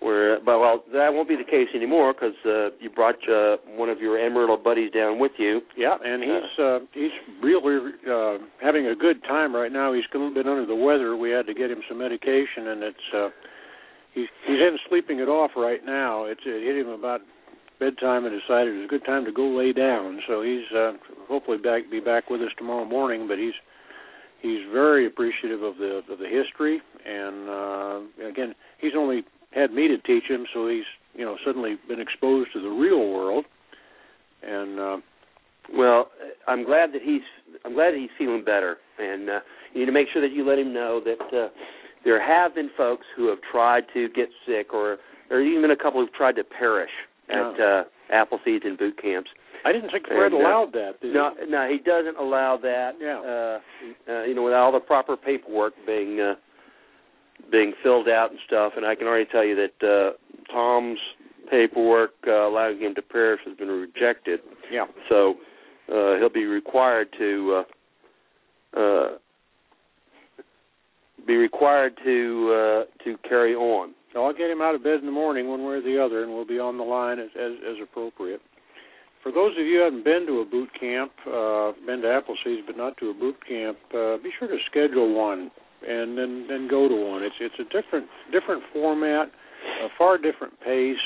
where 0.00 0.38
but 0.40 0.58
well 0.58 0.82
that 0.92 1.12
won't 1.12 1.28
be 1.28 1.36
the 1.36 1.44
case 1.44 1.68
anymore 1.74 2.12
because 2.12 2.34
uh, 2.44 2.74
you 2.80 2.90
brought 2.90 3.16
uh, 3.28 3.56
one 3.76 3.88
of 3.88 4.00
your 4.00 4.18
Amarillo 4.18 4.56
buddies 4.56 4.90
down 4.92 5.18
with 5.18 5.32
you. 5.38 5.60
Yeah, 5.76 5.96
and 6.04 6.22
he's 6.22 6.58
uh, 6.64 6.78
he's 6.92 7.12
really 7.42 7.92
uh, 8.10 8.38
having 8.60 8.86
a 8.86 8.94
good 8.94 9.22
time 9.24 9.54
right 9.54 9.72
now. 9.72 9.92
He's 9.92 10.04
a 10.12 10.18
little 10.18 10.34
bit 10.34 10.46
under 10.46 10.66
the 10.66 10.74
weather. 10.74 11.16
We 11.16 11.30
had 11.30 11.46
to 11.46 11.54
get 11.54 11.70
him 11.70 11.80
some 11.88 11.98
medication, 11.98 12.68
and 12.68 12.82
it's 12.82 12.96
uh, 13.16 13.28
he's 14.14 14.28
he's 14.46 14.58
in 14.58 14.78
sleeping 14.88 15.18
it 15.18 15.28
off 15.28 15.50
right 15.56 15.84
now. 15.84 16.24
It's 16.24 16.40
it 16.46 16.64
hit 16.64 16.76
him 16.76 16.88
about 16.88 17.20
bedtime 17.80 18.24
and 18.24 18.40
decided 18.40 18.74
it 18.74 18.78
was 18.78 18.84
a 18.86 18.88
good 18.88 19.04
time 19.04 19.24
to 19.24 19.32
go 19.32 19.48
lay 19.48 19.72
down. 19.72 20.20
So 20.28 20.42
he's 20.42 20.64
uh, 20.74 20.92
hopefully 21.28 21.58
back 21.58 21.90
be 21.90 22.00
back 22.00 22.30
with 22.30 22.40
us 22.40 22.50
tomorrow 22.56 22.84
morning. 22.84 23.26
But 23.28 23.38
he's 23.38 23.54
he's 24.40 24.60
very 24.72 25.06
appreciative 25.06 25.62
of 25.62 25.76
the 25.76 26.02
of 26.10 26.18
the 26.18 26.28
history, 26.28 26.80
and 27.04 27.48
uh, 27.48 28.28
again, 28.28 28.54
he's 28.80 28.92
only 28.96 29.24
had 29.50 29.72
me 29.72 29.88
to 29.88 29.98
teach 29.98 30.24
him, 30.28 30.46
so 30.54 30.68
he's 30.68 30.84
you 31.14 31.24
know 31.24 31.36
suddenly 31.44 31.76
been 31.88 32.00
exposed 32.00 32.52
to 32.54 32.60
the 32.62 32.70
real 32.70 33.10
world, 33.10 33.44
and. 34.42 34.80
Uh, 34.80 34.96
Well, 35.72 36.10
I'm 36.46 36.62
glad 36.62 36.92
that 36.92 37.00
he's 37.00 37.24
I'm 37.64 37.72
glad 37.72 37.92
that 37.92 38.00
he's 38.04 38.12
feeling 38.18 38.44
better, 38.44 38.76
and 38.98 39.30
uh, 39.30 39.40
you 39.72 39.80
need 39.80 39.86
to 39.86 39.96
make 39.96 40.08
sure 40.12 40.20
that 40.20 40.30
you 40.36 40.44
let 40.44 40.58
him 40.58 40.74
know 40.74 41.00
that 41.00 41.24
uh, 41.32 41.48
there 42.04 42.20
have 42.24 42.54
been 42.54 42.70
folks 42.76 43.06
who 43.16 43.28
have 43.28 43.38
tried 43.50 43.84
to 43.94 44.08
get 44.10 44.28
sick, 44.46 44.72
or 44.74 44.98
there 45.28 45.38
have 45.40 45.46
even 45.48 45.62
been 45.62 45.70
a 45.70 45.76
couple 45.76 46.00
who've 46.00 46.12
tried 46.12 46.36
to 46.36 46.44
perish 46.44 46.90
at 47.28 47.60
uh, 47.60 47.84
Appleseeds 48.12 48.66
and 48.66 48.76
boot 48.78 49.00
camps. 49.00 49.30
I 49.64 49.72
didn't 49.72 49.90
think 49.90 50.06
Fred 50.06 50.32
And, 50.32 50.34
uh, 50.34 50.38
allowed 50.46 50.72
that. 50.74 51.00
Did 51.00 51.14
No, 51.14 51.30
he? 51.40 51.50
no, 51.50 51.68
he 51.70 51.78
doesn't 51.78 52.18
allow 52.18 52.58
that. 52.58 52.92
Yeah. 53.00 53.20
Uh, 53.20 54.12
uh, 54.12 54.24
you 54.24 54.34
know, 54.34 54.42
with 54.42 54.52
all 54.52 54.72
the 54.72 54.80
proper 54.80 55.16
paperwork 55.16 55.72
being 55.86 56.20
uh, 56.20 56.34
being 57.50 57.72
filled 57.82 58.08
out 58.08 58.30
and 58.30 58.38
stuff, 58.46 58.74
and 58.76 58.84
I 58.86 58.94
can 58.94 59.06
already 59.06 59.28
tell 59.30 59.44
you 59.44 59.56
that 59.56 59.86
uh, 59.86 60.52
Tom's 60.52 60.98
paperwork 61.50 62.12
uh, 62.26 62.46
allowing 62.48 62.80
him 62.80 62.94
to 62.94 63.02
perish 63.02 63.40
has 63.46 63.56
been 63.56 63.68
rejected. 63.68 64.40
Yeah. 64.70 64.86
So 65.08 65.34
uh, 65.88 66.16
he'll 66.18 66.28
be 66.32 66.44
required 66.44 67.08
to 67.18 67.62
uh, 68.76 68.80
uh, 68.80 69.08
be 71.26 71.36
required 71.36 71.98
to 72.04 72.84
uh, 72.88 73.04
to 73.04 73.16
carry 73.28 73.54
on. 73.54 73.94
So 74.12 74.24
I'll 74.24 74.32
get 74.32 74.50
him 74.50 74.60
out 74.60 74.74
of 74.74 74.84
bed 74.84 75.00
in 75.00 75.06
the 75.06 75.12
morning, 75.12 75.48
one 75.48 75.64
way 75.64 75.74
or 75.74 75.82
the 75.82 76.02
other, 76.02 76.22
and 76.22 76.32
we'll 76.32 76.46
be 76.46 76.58
on 76.58 76.78
the 76.78 76.84
line 76.84 77.18
as 77.18 77.30
as, 77.36 77.52
as 77.66 77.76
appropriate. 77.82 78.40
For 79.22 79.32
those 79.32 79.52
of 79.58 79.64
you 79.64 79.78
who 79.78 79.84
haven't 79.84 80.04
been 80.04 80.26
to 80.26 80.40
a 80.40 80.44
boot 80.44 80.68
camp, 80.78 81.10
uh, 81.26 81.72
been 81.86 82.02
to 82.02 82.08
Appleseeds 82.08 82.66
but 82.66 82.76
not 82.76 82.96
to 82.98 83.08
a 83.08 83.14
boot 83.14 83.36
camp, 83.48 83.78
uh, 83.94 84.18
be 84.18 84.30
sure 84.38 84.48
to 84.48 84.58
schedule 84.70 85.14
one 85.14 85.50
and 85.86 86.16
then 86.16 86.46
then 86.48 86.68
go 86.68 86.88
to 86.88 86.94
one. 86.94 87.22
It's 87.22 87.36
it's 87.40 87.58
a 87.58 87.64
different 87.64 88.06
different 88.32 88.62
format, 88.72 89.28
a 89.82 89.88
far 89.96 90.18
different 90.18 90.58
pace. 90.60 90.96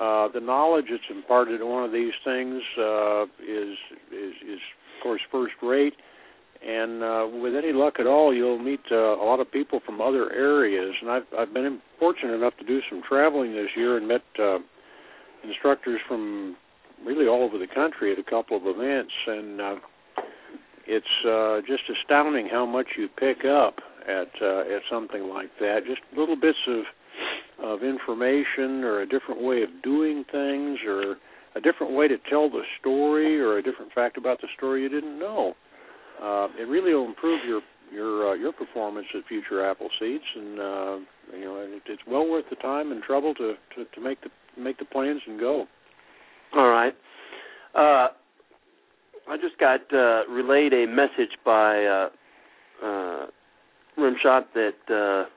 Uh, 0.00 0.28
the 0.32 0.40
knowledge 0.40 0.86
that's 0.90 1.02
imparted 1.10 1.60
in 1.60 1.68
one 1.68 1.84
of 1.84 1.92
these 1.92 2.12
things 2.24 2.62
uh, 2.78 3.24
is 3.40 3.76
is 4.12 4.34
is 4.48 4.60
of 4.96 5.02
course 5.02 5.20
first 5.30 5.54
rate, 5.62 5.94
and 6.66 7.02
uh, 7.02 7.26
with 7.40 7.54
any 7.54 7.72
luck 7.72 7.94
at 8.00 8.06
all, 8.08 8.34
you'll 8.34 8.58
meet 8.58 8.80
uh, 8.90 8.96
a 8.96 9.24
lot 9.24 9.38
of 9.38 9.50
people 9.52 9.80
from 9.86 10.00
other 10.00 10.32
areas. 10.32 10.94
And 11.00 11.10
I've 11.10 11.22
I've 11.38 11.54
been 11.54 11.80
fortunate 12.00 12.34
enough 12.34 12.54
to 12.58 12.66
do 12.66 12.80
some 12.90 13.02
traveling 13.08 13.52
this 13.52 13.68
year 13.76 13.96
and 13.96 14.08
met 14.08 14.22
uh, 14.38 14.58
instructors 15.44 16.00
from 16.08 16.56
really 17.04 17.28
all 17.28 17.44
over 17.44 17.58
the 17.58 17.68
country 17.72 18.12
at 18.12 18.18
a 18.18 18.28
couple 18.28 18.56
of 18.56 18.64
events, 18.66 19.12
and 19.28 19.60
uh, 19.60 19.76
it's 20.88 21.06
uh, 21.28 21.60
just 21.60 21.84
astounding 22.02 22.48
how 22.50 22.66
much 22.66 22.86
you 22.98 23.08
pick 23.16 23.44
up 23.44 23.76
at 24.08 24.30
uh, 24.42 24.60
at 24.62 24.82
something 24.90 25.28
like 25.28 25.50
that. 25.60 25.80
Just 25.86 26.00
little 26.16 26.36
bits 26.36 26.58
of 26.66 26.82
of 27.62 27.82
information, 27.84 28.82
or 28.82 29.02
a 29.02 29.06
different 29.06 29.40
way 29.40 29.62
of 29.62 29.68
doing 29.84 30.24
things, 30.32 30.80
or 30.84 31.16
a 31.54 31.60
different 31.60 31.92
way 31.92 32.08
to 32.08 32.16
tell 32.28 32.50
the 32.50 32.62
story, 32.80 33.40
or 33.40 33.58
a 33.58 33.62
different 33.62 33.92
fact 33.92 34.18
about 34.18 34.40
the 34.40 34.48
story 34.56 34.82
you 34.82 34.88
didn't 34.88 35.18
know. 35.18 35.54
Uh, 36.22 36.48
it 36.58 36.68
really 36.68 36.94
will 36.94 37.06
improve 37.06 37.40
your 37.46 37.60
your 37.92 38.30
uh, 38.30 38.34
your 38.34 38.52
performance 38.52 39.06
at 39.14 39.26
future 39.26 39.62
Appleseeds, 39.62 40.18
and 40.34 40.58
uh, 40.58 40.98
you 41.36 41.44
know 41.44 41.56
it, 41.58 41.82
it's 41.86 42.02
well 42.06 42.28
worth 42.28 42.46
the 42.50 42.56
time 42.56 42.92
and 42.92 43.02
trouble 43.02 43.34
to, 43.34 43.54
to 43.74 43.84
to 43.94 44.00
make 44.00 44.20
the 44.22 44.30
make 44.60 44.78
the 44.78 44.84
plans 44.84 45.20
and 45.26 45.38
go. 45.38 45.66
All 46.54 46.68
right. 46.68 46.94
Uh, 47.74 48.08
I 49.28 49.36
just 49.40 49.58
got 49.58 49.80
uh, 49.92 50.26
relayed 50.30 50.72
a 50.72 50.86
message 50.86 51.36
by 51.44 51.84
uh, 51.84 52.08
uh, 52.84 53.26
Rimshot 53.98 54.44
that 54.54 54.78
uh, 54.88 55.28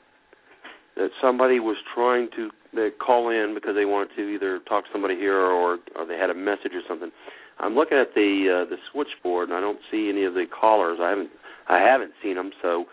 that 0.95 1.09
somebody 1.21 1.59
was 1.59 1.77
trying 1.93 2.29
to 2.35 2.49
they 2.73 2.89
call 2.91 3.29
in 3.29 3.55
because 3.55 3.73
they 3.75 3.85
wanted 3.85 4.15
to 4.15 4.21
either 4.29 4.59
talk 4.67 4.85
to 4.85 4.89
somebody 4.91 5.15
here 5.15 5.39
or 5.39 5.79
or 5.95 6.05
they 6.07 6.17
had 6.17 6.29
a 6.29 6.35
message 6.35 6.73
or 6.73 6.81
something. 6.87 7.11
I'm 7.59 7.75
looking 7.75 7.97
at 7.97 8.13
the 8.15 8.63
uh, 8.63 8.69
the 8.69 8.77
switchboard 8.91 9.49
and 9.49 9.57
I 9.57 9.61
don't 9.61 9.79
see 9.91 10.09
any 10.09 10.23
of 10.25 10.33
the 10.33 10.45
callers. 10.47 10.99
I 11.01 11.09
haven't 11.09 11.29
I 11.67 11.79
haven't 11.79 12.13
seen 12.23 12.35
them. 12.35 12.51
So 12.61 12.85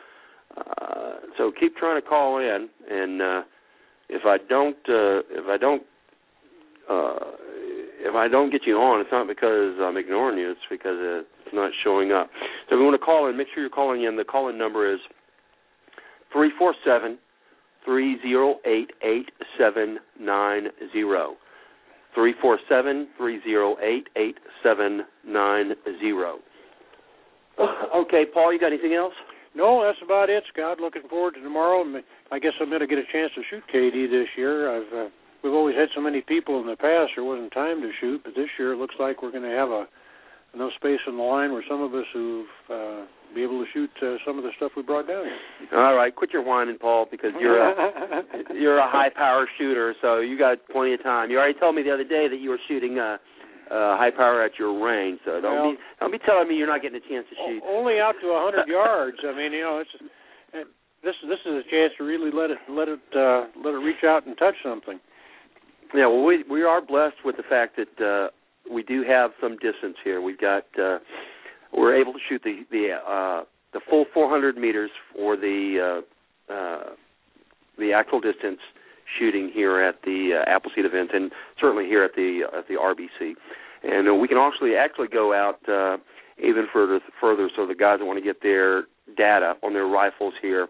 uh, 0.56 1.14
so 1.36 1.52
keep 1.58 1.76
trying 1.76 2.00
to 2.00 2.06
call 2.06 2.38
in 2.38 2.68
and 2.90 3.22
uh, 3.22 3.42
if 4.08 4.22
I 4.24 4.38
don't 4.48 4.76
uh, 4.88 5.22
if 5.30 5.48
I 5.48 5.56
don't 5.56 5.82
uh, 6.88 7.18
if 7.98 8.14
I 8.14 8.28
don't 8.28 8.50
get 8.50 8.62
you 8.66 8.76
on, 8.76 9.00
it's 9.00 9.10
not 9.10 9.26
because 9.26 9.74
I'm 9.80 9.96
ignoring 9.96 10.38
you. 10.38 10.50
It's 10.52 10.60
because 10.70 10.96
it's 11.00 11.54
not 11.54 11.72
showing 11.82 12.12
up. 12.12 12.30
So 12.68 12.76
if 12.76 12.78
you 12.78 12.84
want 12.84 13.00
to 13.00 13.04
call 13.04 13.28
in, 13.28 13.36
make 13.36 13.48
sure 13.52 13.62
you're 13.62 13.70
calling 13.70 14.04
in. 14.04 14.16
The 14.16 14.24
call-in 14.24 14.56
number 14.56 14.92
is 14.92 15.00
three 16.32 16.52
four 16.58 16.74
seven 16.84 17.18
three 17.84 18.20
zero 18.22 18.56
eight 18.64 18.90
eight 19.02 19.30
seven 19.58 19.98
nine 20.20 20.68
zero. 20.92 21.36
Three 22.16 22.32
four 22.40 22.58
seven 22.66 23.08
three 23.18 23.42
zero 23.44 23.76
eight 23.84 24.08
eight 24.16 24.38
seven 24.62 25.02
nine 25.26 25.72
zero. 26.00 26.38
Okay, 27.94 28.24
Paul, 28.32 28.52
you 28.52 28.58
got 28.58 28.72
anything 28.72 28.94
else? 28.94 29.12
No, 29.54 29.84
that's 29.84 29.98
about 30.04 30.28
it, 30.28 30.44
Scott. 30.52 30.80
Looking 30.80 31.08
forward 31.08 31.34
to 31.34 31.40
tomorrow. 31.40 31.84
I 32.32 32.38
guess 32.38 32.52
I'm 32.60 32.68
going 32.68 32.80
to 32.80 32.86
get 32.86 32.98
a 32.98 33.08
chance 33.12 33.32
to 33.34 33.42
shoot 33.48 33.62
KD 33.72 34.10
this 34.10 34.28
year. 34.36 34.68
I've 34.68 34.92
uh, 34.92 35.08
we've 35.44 35.52
always 35.52 35.76
had 35.76 35.88
so 35.94 36.00
many 36.00 36.22
people 36.22 36.60
in 36.60 36.66
the 36.66 36.76
past 36.76 37.12
there 37.16 37.24
wasn't 37.24 37.52
time 37.52 37.80
to 37.82 37.90
shoot, 38.00 38.22
but 38.24 38.34
this 38.34 38.48
year 38.58 38.72
it 38.72 38.78
looks 38.78 38.94
like 38.98 39.22
we're 39.22 39.30
going 39.30 39.48
to 39.48 39.56
have 39.56 39.68
a 39.68 39.86
enough 40.54 40.72
space 40.76 41.00
in 41.06 41.16
the 41.16 41.22
line 41.22 41.52
where 41.52 41.64
some 41.68 41.82
of 41.82 41.94
us 41.94 42.04
who've 42.12 42.46
uh, 42.70 43.04
be 43.36 43.44
able 43.44 43.60
to 43.60 43.68
shoot 43.72 43.90
uh, 44.00 44.16
some 44.24 44.38
of 44.38 44.44
the 44.44 44.50
stuff 44.56 44.72
we 44.76 44.82
brought 44.82 45.06
down 45.06 45.24
here. 45.28 45.78
All 45.78 45.94
right, 45.94 46.14
quit 46.14 46.32
your 46.32 46.42
whining, 46.42 46.78
Paul, 46.80 47.06
because 47.10 47.32
you're 47.38 47.60
a 47.60 48.24
you're 48.54 48.78
a 48.78 48.90
high 48.90 49.10
power 49.14 49.46
shooter, 49.58 49.94
so 50.00 50.20
you 50.20 50.38
got 50.38 50.58
plenty 50.72 50.94
of 50.94 51.02
time. 51.02 51.30
You 51.30 51.38
already 51.38 51.58
told 51.60 51.76
me 51.76 51.82
the 51.82 51.92
other 51.92 52.08
day 52.08 52.28
that 52.28 52.40
you 52.40 52.48
were 52.48 52.60
shooting 52.66 52.98
uh, 52.98 53.18
uh, 53.70 54.00
high 54.00 54.10
power 54.10 54.42
at 54.42 54.58
your 54.58 54.72
range, 54.82 55.20
so 55.26 55.40
don't 55.40 55.54
well, 55.54 55.70
be 55.72 55.78
don't 56.00 56.12
be 56.12 56.18
telling 56.24 56.48
me 56.48 56.56
you're 56.56 56.66
not 56.66 56.80
getting 56.80 56.96
a 56.96 57.08
chance 57.08 57.26
to 57.28 57.36
shoot. 57.46 57.62
Only 57.68 58.00
out 58.00 58.14
to 58.22 58.28
a 58.28 58.40
hundred 58.40 58.66
yards. 58.72 59.18
I 59.22 59.36
mean, 59.36 59.52
you 59.52 59.60
know, 59.60 59.84
it's 59.84 59.92
this 61.04 61.14
this 61.28 61.38
is 61.44 61.60
a 61.60 61.70
chance 61.70 61.92
to 61.98 62.04
really 62.04 62.30
let 62.32 62.50
it 62.50 62.58
let 62.70 62.88
it 62.88 63.04
uh, 63.14 63.52
let 63.62 63.74
it 63.74 63.84
reach 63.84 64.02
out 64.04 64.26
and 64.26 64.36
touch 64.38 64.56
something. 64.64 64.98
Yeah, 65.94 66.08
well, 66.08 66.24
we 66.24 66.42
we 66.48 66.62
are 66.62 66.80
blessed 66.80 67.20
with 67.24 67.36
the 67.36 67.44
fact 67.44 67.76
that 67.76 67.94
uh, 68.00 68.30
we 68.72 68.82
do 68.82 69.04
have 69.04 69.32
some 69.40 69.58
distance 69.58 69.96
here. 70.02 70.20
We've 70.22 70.40
got 70.40 70.64
uh, 70.80 70.98
we're 71.76 71.94
able 71.94 72.12
to 72.12 72.18
shoot 72.28 72.42
the 72.42 72.64
the 72.70 72.96
uh, 73.06 73.44
the 73.72 73.80
full 73.88 74.06
400 74.12 74.56
meters 74.56 74.90
for 75.14 75.36
the 75.36 76.02
uh, 76.48 76.52
uh, 76.52 76.84
the 77.78 77.92
actual 77.92 78.20
distance 78.20 78.58
shooting 79.18 79.50
here 79.52 79.80
at 79.80 79.96
the 80.02 80.40
uh, 80.40 80.50
Appleseed 80.50 80.84
event, 80.84 81.10
and 81.12 81.30
certainly 81.60 81.84
here 81.84 82.02
at 82.02 82.14
the 82.16 82.42
at 82.56 82.66
the 82.68 82.74
RBC. 82.74 83.34
And 83.84 84.08
uh, 84.08 84.14
we 84.14 84.26
can 84.26 84.38
actually 84.38 84.74
actually 84.74 85.08
go 85.08 85.32
out 85.32 85.60
uh, 85.68 85.98
even 86.42 86.66
further 86.72 87.00
further, 87.20 87.50
so 87.54 87.66
the 87.66 87.74
guys 87.74 87.98
that 87.98 88.06
want 88.06 88.18
to 88.18 88.24
get 88.24 88.42
their 88.42 88.84
data 89.16 89.54
on 89.62 89.74
their 89.74 89.86
rifles 89.86 90.34
here 90.40 90.68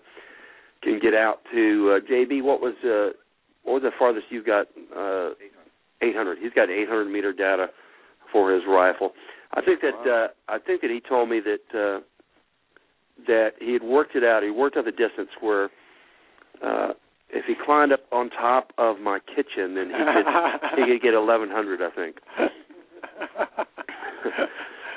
can 0.82 0.98
get 1.00 1.14
out 1.14 1.38
to 1.52 1.96
uh, 1.96 2.10
JB. 2.10 2.42
What 2.42 2.60
was 2.60 2.74
uh, 2.84 3.16
what 3.62 3.82
was 3.82 3.82
the 3.82 3.92
farthest 3.98 4.26
you 4.30 4.42
got? 4.42 4.66
Uh, 4.94 5.30
800. 6.02 6.38
He's 6.38 6.52
got 6.52 6.68
800 6.68 7.06
meter 7.06 7.32
data 7.32 7.68
for 8.30 8.52
his 8.52 8.62
rifle. 8.68 9.12
I 9.54 9.62
think 9.62 9.80
that 9.80 10.10
uh, 10.10 10.28
I 10.48 10.58
think 10.58 10.82
that 10.82 10.90
he 10.90 11.00
told 11.06 11.28
me 11.28 11.40
that 11.40 11.78
uh, 11.78 12.00
that 13.26 13.52
he 13.60 13.72
had 13.72 13.82
worked 13.82 14.14
it 14.14 14.24
out. 14.24 14.42
He 14.42 14.50
worked 14.50 14.76
out 14.76 14.84
the 14.84 14.90
distance 14.90 15.30
where 15.40 15.70
uh, 16.64 16.92
if 17.30 17.44
he 17.46 17.54
climbed 17.64 17.92
up 17.92 18.00
on 18.12 18.30
top 18.30 18.72
of 18.78 19.00
my 19.00 19.18
kitchen, 19.18 19.74
then 19.74 19.88
he 19.88 19.94
could 19.94 20.26
he 20.78 20.92
could 20.92 21.02
get 21.02 21.14
1100. 21.14 21.82
I 21.82 21.90
think. 21.90 22.16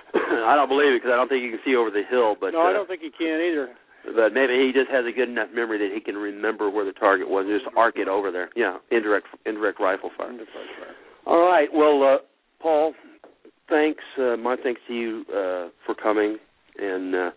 I 0.13 0.55
don't 0.55 0.69
believe 0.69 0.93
it 0.93 1.01
because 1.01 1.13
I 1.13 1.17
don't 1.17 1.30
think 1.30 1.43
you 1.43 1.51
can 1.51 1.59
see 1.65 1.76
over 1.76 1.91
the 1.91 2.03
hill. 2.09 2.35
But 2.39 2.51
no, 2.53 2.61
I 2.61 2.71
uh, 2.71 2.73
don't 2.73 2.88
think 2.88 3.01
he 3.01 3.11
can 3.11 3.39
either. 3.41 3.69
But 4.15 4.34
maybe 4.34 4.57
he 4.57 4.71
just 4.73 4.89
has 4.89 5.05
a 5.05 5.11
good 5.11 5.30
enough 5.30 5.49
memory 5.53 5.77
that 5.77 5.93
he 5.93 5.99
can 6.01 6.15
remember 6.15 6.69
where 6.69 6.85
the 6.85 6.93
target 6.93 7.30
was 7.30 7.45
and 7.47 7.59
just 7.59 7.69
arc 7.76 7.97
it 7.97 8.07
over 8.07 8.31
there. 8.31 8.49
Yeah, 8.55 8.77
indirect 8.91 9.27
indirect 9.45 9.80
rifle 9.80 10.09
fire. 10.17 10.31
Indirect 10.31 10.51
fire. 10.51 10.95
All 11.26 11.45
right. 11.45 11.69
Well, 11.73 12.01
uh, 12.03 12.17
Paul, 12.61 12.93
thanks. 13.70 14.04
Uh, 14.18 14.38
my 14.38 14.56
thanks 14.62 14.82
to 14.88 14.94
you 14.94 15.26
uh, 15.30 15.70
for 15.86 15.96
coming, 16.02 16.38
and 16.78 17.16
uh, 17.16 17.30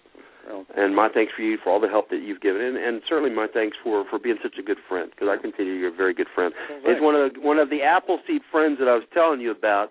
well, 0.48 0.66
and 0.76 0.94
my 0.94 1.08
thanks 1.08 1.32
for 1.36 1.42
you 1.42 1.58
for 1.62 1.70
all 1.70 1.80
the 1.80 1.88
help 1.88 2.10
that 2.10 2.22
you've 2.22 2.40
given, 2.40 2.62
and, 2.62 2.76
and 2.76 3.02
certainly 3.08 3.34
my 3.34 3.46
thanks 3.52 3.76
for 3.82 4.04
for 4.08 4.18
being 4.18 4.36
such 4.42 4.54
a 4.58 4.62
good 4.62 4.78
friend 4.88 5.10
because 5.10 5.28
I 5.30 5.40
consider 5.40 5.74
you 5.74 5.88
a 5.88 5.96
very 5.96 6.14
good 6.14 6.28
friend. 6.34 6.52
Well, 6.68 6.92
It's 6.92 7.02
one 7.02 7.14
of 7.14 7.32
the 7.32 7.40
one 7.40 7.58
of 7.58 7.70
the 7.70 7.82
Appleseed 7.82 8.42
friends 8.50 8.78
that 8.78 8.88
I 8.88 8.94
was 8.94 9.04
telling 9.14 9.40
you 9.40 9.50
about, 9.50 9.90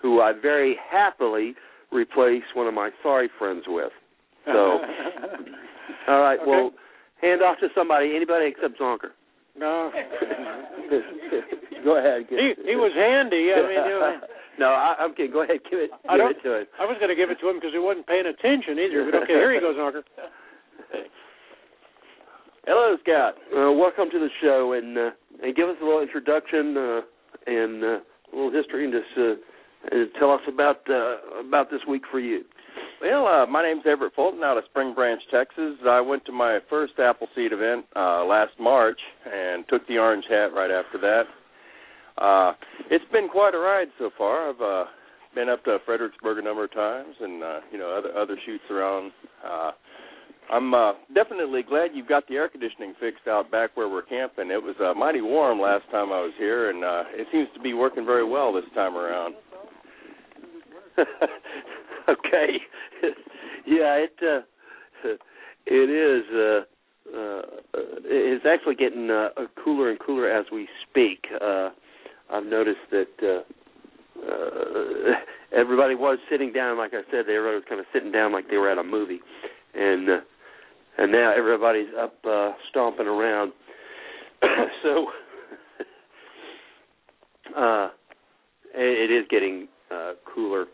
who 0.00 0.20
I 0.20 0.32
very 0.32 0.76
happily 0.90 1.54
replace 1.92 2.42
one 2.54 2.66
of 2.66 2.74
my 2.74 2.90
sorry 3.02 3.28
friends 3.38 3.64
with. 3.66 3.92
So, 4.46 4.52
all 6.08 6.20
right. 6.20 6.38
Okay. 6.40 6.50
Well, 6.50 6.72
hand 7.22 7.42
off 7.42 7.58
to 7.60 7.68
somebody, 7.74 8.14
anybody 8.14 8.46
except 8.46 8.78
Zonker. 8.78 9.14
No, 9.56 9.90
Go 11.84 11.96
ahead. 11.98 12.28
Give 12.28 12.38
he 12.38 12.54
he 12.72 12.76
was 12.76 12.92
handy. 12.96 13.52
I 13.52 13.60
mean, 13.60 13.84
you 13.84 13.98
know, 14.00 14.20
no, 14.58 14.66
I, 14.72 14.96
I'm 14.98 15.14
kidding. 15.14 15.32
Go 15.32 15.42
ahead, 15.42 15.60
give 15.70 15.78
it, 15.80 15.90
I 16.08 16.16
give 16.16 16.18
don't- 16.18 16.30
it 16.36 16.42
to 16.42 16.52
it. 16.54 16.68
I 16.80 16.84
was 16.86 16.96
going 16.98 17.10
to 17.10 17.16
give 17.16 17.30
it 17.30 17.38
to 17.40 17.48
him 17.48 17.56
because 17.56 17.72
he 17.72 17.78
wasn't 17.78 18.06
paying 18.06 18.26
attention 18.26 18.78
either. 18.78 19.04
But 19.10 19.22
okay, 19.24 19.34
here 19.34 19.52
he 19.52 19.60
goes, 19.60 19.76
Knocker. 19.76 20.02
Hello, 22.66 22.96
Scott. 23.04 23.34
Uh, 23.52 23.72
welcome 23.72 24.08
to 24.10 24.18
the 24.18 24.30
show, 24.40 24.72
and 24.72 24.96
uh, 24.96 25.10
and 25.42 25.54
give 25.54 25.68
us 25.68 25.76
a 25.82 25.84
little 25.84 26.00
introduction 26.00 26.76
uh, 26.76 27.00
and 27.46 27.84
uh, 27.84 27.98
a 27.98 28.32
little 28.32 28.50
history, 28.52 28.84
and 28.84 28.92
just 28.94 29.12
uh, 29.18 29.34
and 29.92 30.08
tell 30.18 30.30
us 30.32 30.40
about 30.48 30.80
uh, 30.88 31.16
about 31.46 31.70
this 31.70 31.80
week 31.86 32.02
for 32.10 32.20
you. 32.20 32.44
Well, 33.04 33.26
uh, 33.26 33.44
my 33.44 33.62
name's 33.62 33.82
Everett 33.84 34.14
Fulton 34.16 34.42
out 34.42 34.56
of 34.56 34.64
Spring 34.70 34.94
Branch, 34.94 35.20
Texas. 35.30 35.76
I 35.86 36.00
went 36.00 36.24
to 36.24 36.32
my 36.32 36.60
first 36.70 36.94
Appleseed 36.98 37.52
event 37.52 37.84
uh, 37.94 38.24
last 38.24 38.52
March 38.58 38.98
and 39.30 39.62
took 39.68 39.86
the 39.88 39.98
orange 39.98 40.24
hat 40.26 40.54
right 40.54 40.70
after 40.70 40.98
that. 41.02 41.24
Uh, 42.16 42.52
it's 42.90 43.04
been 43.12 43.28
quite 43.28 43.54
a 43.54 43.58
ride 43.58 43.88
so 43.98 44.08
far. 44.16 44.48
I've 44.48 44.60
uh, 44.62 44.84
been 45.34 45.50
up 45.50 45.62
to 45.64 45.76
Fredericksburg 45.84 46.38
a 46.38 46.42
number 46.42 46.64
of 46.64 46.72
times, 46.72 47.14
and 47.20 47.42
uh, 47.42 47.60
you 47.70 47.76
know 47.76 47.94
other 47.94 48.16
other 48.16 48.38
shoots 48.46 48.64
around. 48.70 49.12
Uh, 49.46 49.72
I'm 50.50 50.72
uh, 50.72 50.92
definitely 51.14 51.62
glad 51.62 51.90
you've 51.92 52.08
got 52.08 52.26
the 52.26 52.36
air 52.36 52.48
conditioning 52.48 52.94
fixed 52.98 53.28
out 53.28 53.50
back 53.50 53.76
where 53.76 53.90
we're 53.90 54.00
camping. 54.00 54.50
It 54.50 54.62
was 54.62 54.76
uh, 54.80 54.98
mighty 54.98 55.20
warm 55.20 55.60
last 55.60 55.84
time 55.90 56.10
I 56.10 56.22
was 56.22 56.32
here, 56.38 56.70
and 56.70 56.82
uh, 56.82 57.02
it 57.12 57.26
seems 57.30 57.48
to 57.52 57.60
be 57.60 57.74
working 57.74 58.06
very 58.06 58.26
well 58.26 58.50
this 58.50 58.64
time 58.74 58.96
around. 58.96 59.34
okay. 62.08 62.60
Yeah, 63.84 64.04
it 64.04 64.14
uh, 64.22 65.08
it 65.66 65.90
is. 65.90 66.24
Uh, 66.32 66.60
uh, 67.16 67.42
it's 68.04 68.44
actually 68.46 68.74
getting 68.74 69.10
uh, 69.10 69.28
cooler 69.62 69.90
and 69.90 69.98
cooler 70.00 70.30
as 70.30 70.46
we 70.50 70.66
speak. 70.88 71.26
Uh, 71.40 71.70
I've 72.32 72.46
noticed 72.46 72.78
that 72.90 73.06
uh, 73.22 73.42
uh, 74.26 75.14
everybody 75.56 75.94
was 75.94 76.18
sitting 76.30 76.52
down, 76.52 76.78
like 76.78 76.92
I 76.94 77.02
said, 77.10 77.28
everybody 77.28 77.56
was 77.56 77.64
kind 77.68 77.80
of 77.80 77.86
sitting 77.92 78.10
down 78.10 78.32
like 78.32 78.48
they 78.48 78.56
were 78.56 78.70
at 78.70 78.78
a 78.78 78.84
movie, 78.84 79.20
and 79.74 80.08
uh, 80.08 80.20
and 80.98 81.12
now 81.12 81.34
everybody's 81.36 81.92
up 82.00 82.14
uh, 82.28 82.52
stomping 82.70 83.06
around. 83.06 83.52
so 84.82 85.06
uh, 87.56 87.88
it, 88.74 89.10
it 89.10 89.14
is 89.14 89.26
getting 89.30 89.68
uh, 89.90 90.12
cooler. 90.34 90.66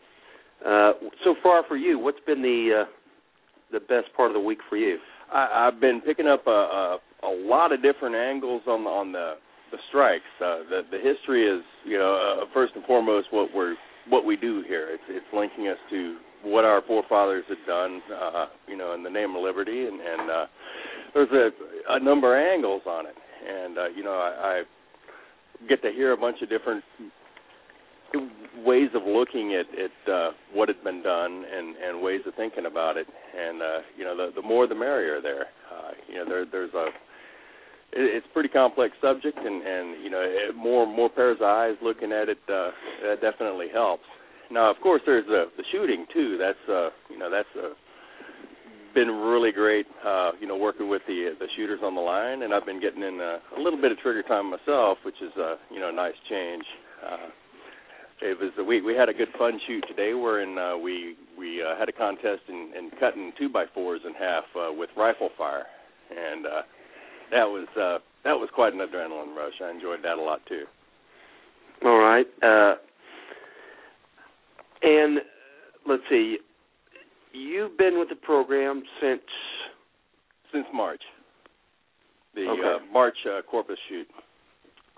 Uh, 0.64 0.92
so 1.24 1.34
far 1.42 1.64
for 1.66 1.76
you, 1.76 1.98
what's 1.98 2.20
been 2.26 2.42
the 2.42 2.82
uh, 2.82 2.99
the 3.72 3.80
best 3.80 4.12
part 4.16 4.30
of 4.30 4.34
the 4.34 4.40
week 4.40 4.58
for 4.68 4.76
you? 4.76 4.98
I, 5.32 5.68
I've 5.68 5.80
been 5.80 6.00
picking 6.00 6.26
up 6.26 6.46
a, 6.46 6.50
a 6.50 6.98
a 7.22 7.32
lot 7.46 7.72
of 7.72 7.82
different 7.82 8.16
angles 8.16 8.62
on 8.66 8.84
the 8.84 8.90
on 8.90 9.12
the 9.12 9.34
the 9.72 9.78
strikes. 9.88 10.24
Uh, 10.40 10.64
the 10.68 10.82
the 10.90 10.98
history 10.98 11.46
is 11.46 11.62
you 11.84 11.98
know 11.98 12.42
uh, 12.42 12.44
first 12.52 12.72
and 12.74 12.84
foremost 12.84 13.28
what 13.30 13.48
we're 13.54 13.76
what 14.08 14.24
we 14.24 14.36
do 14.36 14.62
here. 14.66 14.88
It's 14.90 15.02
it's 15.08 15.26
linking 15.32 15.68
us 15.68 15.78
to 15.90 16.16
what 16.42 16.64
our 16.64 16.82
forefathers 16.86 17.44
had 17.48 17.58
done, 17.66 18.00
uh, 18.10 18.46
you 18.66 18.76
know, 18.76 18.94
in 18.94 19.02
the 19.02 19.10
name 19.10 19.36
of 19.36 19.42
liberty, 19.42 19.86
and 19.86 20.00
and 20.00 20.30
uh, 20.30 20.46
there's 21.14 21.30
a 21.30 21.50
a 21.94 22.00
number 22.00 22.36
of 22.36 22.54
angles 22.54 22.82
on 22.86 23.06
it, 23.06 23.14
and 23.46 23.78
uh, 23.78 23.88
you 23.88 24.02
know 24.02 24.12
I, 24.12 24.62
I 24.62 24.62
get 25.68 25.82
to 25.82 25.90
hear 25.92 26.12
a 26.12 26.16
bunch 26.16 26.38
of 26.42 26.48
different 26.48 26.82
ways 28.64 28.90
of 28.94 29.02
looking 29.06 29.54
at 29.54 29.66
at 29.78 30.12
uh, 30.12 30.30
what 30.52 30.68
had 30.68 30.82
been 30.84 31.02
done 31.02 31.44
and 31.44 31.76
and 31.76 32.02
ways 32.02 32.20
of 32.26 32.34
thinking 32.34 32.66
about 32.66 32.96
it, 32.96 33.06
and 33.06 33.62
uh, 33.62 33.78
you 33.96 34.04
know 34.04 34.16
the 34.16 34.40
the 34.40 34.42
more 34.42 34.66
the 34.66 34.74
merrier. 34.74 35.20
There, 35.20 35.46
uh, 35.70 35.90
you 36.08 36.16
know 36.16 36.24
there 36.26 36.44
there's 36.44 36.74
a 36.74 36.86
it's 37.92 38.26
a 38.26 38.32
pretty 38.32 38.48
complex 38.48 38.94
subject, 39.00 39.38
and 39.38 39.62
and 39.62 40.02
you 40.02 40.10
know 40.10 40.24
more 40.56 40.86
more 40.86 41.08
pairs 41.08 41.38
of 41.40 41.46
eyes 41.46 41.76
looking 41.82 42.12
at 42.12 42.28
it 42.28 42.38
uh, 42.48 42.70
that 43.02 43.20
definitely 43.20 43.66
helps. 43.72 44.04
Now, 44.50 44.70
of 44.70 44.80
course, 44.82 45.02
there's 45.06 45.26
the 45.26 45.46
the 45.56 45.64
shooting 45.72 46.06
too. 46.12 46.36
That's 46.38 46.68
uh, 46.68 46.90
you 47.08 47.18
know 47.18 47.30
that's 47.30 47.48
uh, 47.56 47.74
been 48.94 49.08
really 49.08 49.52
great. 49.52 49.86
Uh, 50.04 50.32
you 50.40 50.46
know, 50.46 50.56
working 50.56 50.88
with 50.88 51.02
the 51.06 51.34
the 51.38 51.46
shooters 51.56 51.80
on 51.82 51.94
the 51.94 52.00
line, 52.00 52.42
and 52.42 52.52
I've 52.52 52.66
been 52.66 52.80
getting 52.80 53.02
in 53.02 53.20
a, 53.20 53.38
a 53.56 53.60
little 53.60 53.80
bit 53.80 53.92
of 53.92 53.98
trigger 53.98 54.22
time 54.22 54.50
myself, 54.50 54.98
which 55.04 55.20
is 55.22 55.32
uh, 55.38 55.56
you 55.70 55.80
know 55.80 55.90
a 55.90 55.92
nice 55.92 56.18
change. 56.28 56.64
Uh, 57.04 57.30
it 58.22 58.38
was 58.38 58.50
a, 58.58 58.64
we 58.64 58.80
we 58.82 58.94
had 58.94 59.08
a 59.08 59.14
good 59.14 59.28
fun 59.38 59.58
shoot 59.66 59.84
today, 59.88 60.14
wherein 60.14 60.56
uh, 60.58 60.76
we 60.76 61.16
we 61.38 61.62
uh, 61.62 61.78
had 61.78 61.88
a 61.88 61.92
contest 61.92 62.42
in, 62.48 62.72
in 62.76 62.90
cutting 62.98 63.32
two 63.38 63.48
by 63.48 63.64
fours 63.72 64.00
in 64.06 64.14
half 64.14 64.44
uh, 64.56 64.72
with 64.72 64.90
rifle 64.96 65.30
fire, 65.38 65.64
and 66.10 66.46
uh, 66.46 66.62
that 67.30 67.44
was 67.44 67.66
uh, 67.76 67.98
that 68.24 68.34
was 68.34 68.48
quite 68.54 68.72
an 68.74 68.80
adrenaline 68.80 69.34
rush. 69.34 69.54
I 69.64 69.70
enjoyed 69.70 70.00
that 70.02 70.18
a 70.18 70.22
lot 70.22 70.40
too. 70.46 70.64
All 71.84 71.98
right, 71.98 72.26
uh, 72.42 72.74
and 74.82 75.20
let's 75.88 76.02
see, 76.10 76.38
you've 77.32 77.78
been 77.78 77.98
with 77.98 78.10
the 78.10 78.16
program 78.16 78.82
since 79.00 79.22
since 80.52 80.66
March, 80.74 81.00
the 82.34 82.42
Okay. 82.48 82.60
uh, 82.84 82.92
March 82.92 83.16
uh, 83.26 83.40
Corpus 83.42 83.78
shoot. 83.88 84.06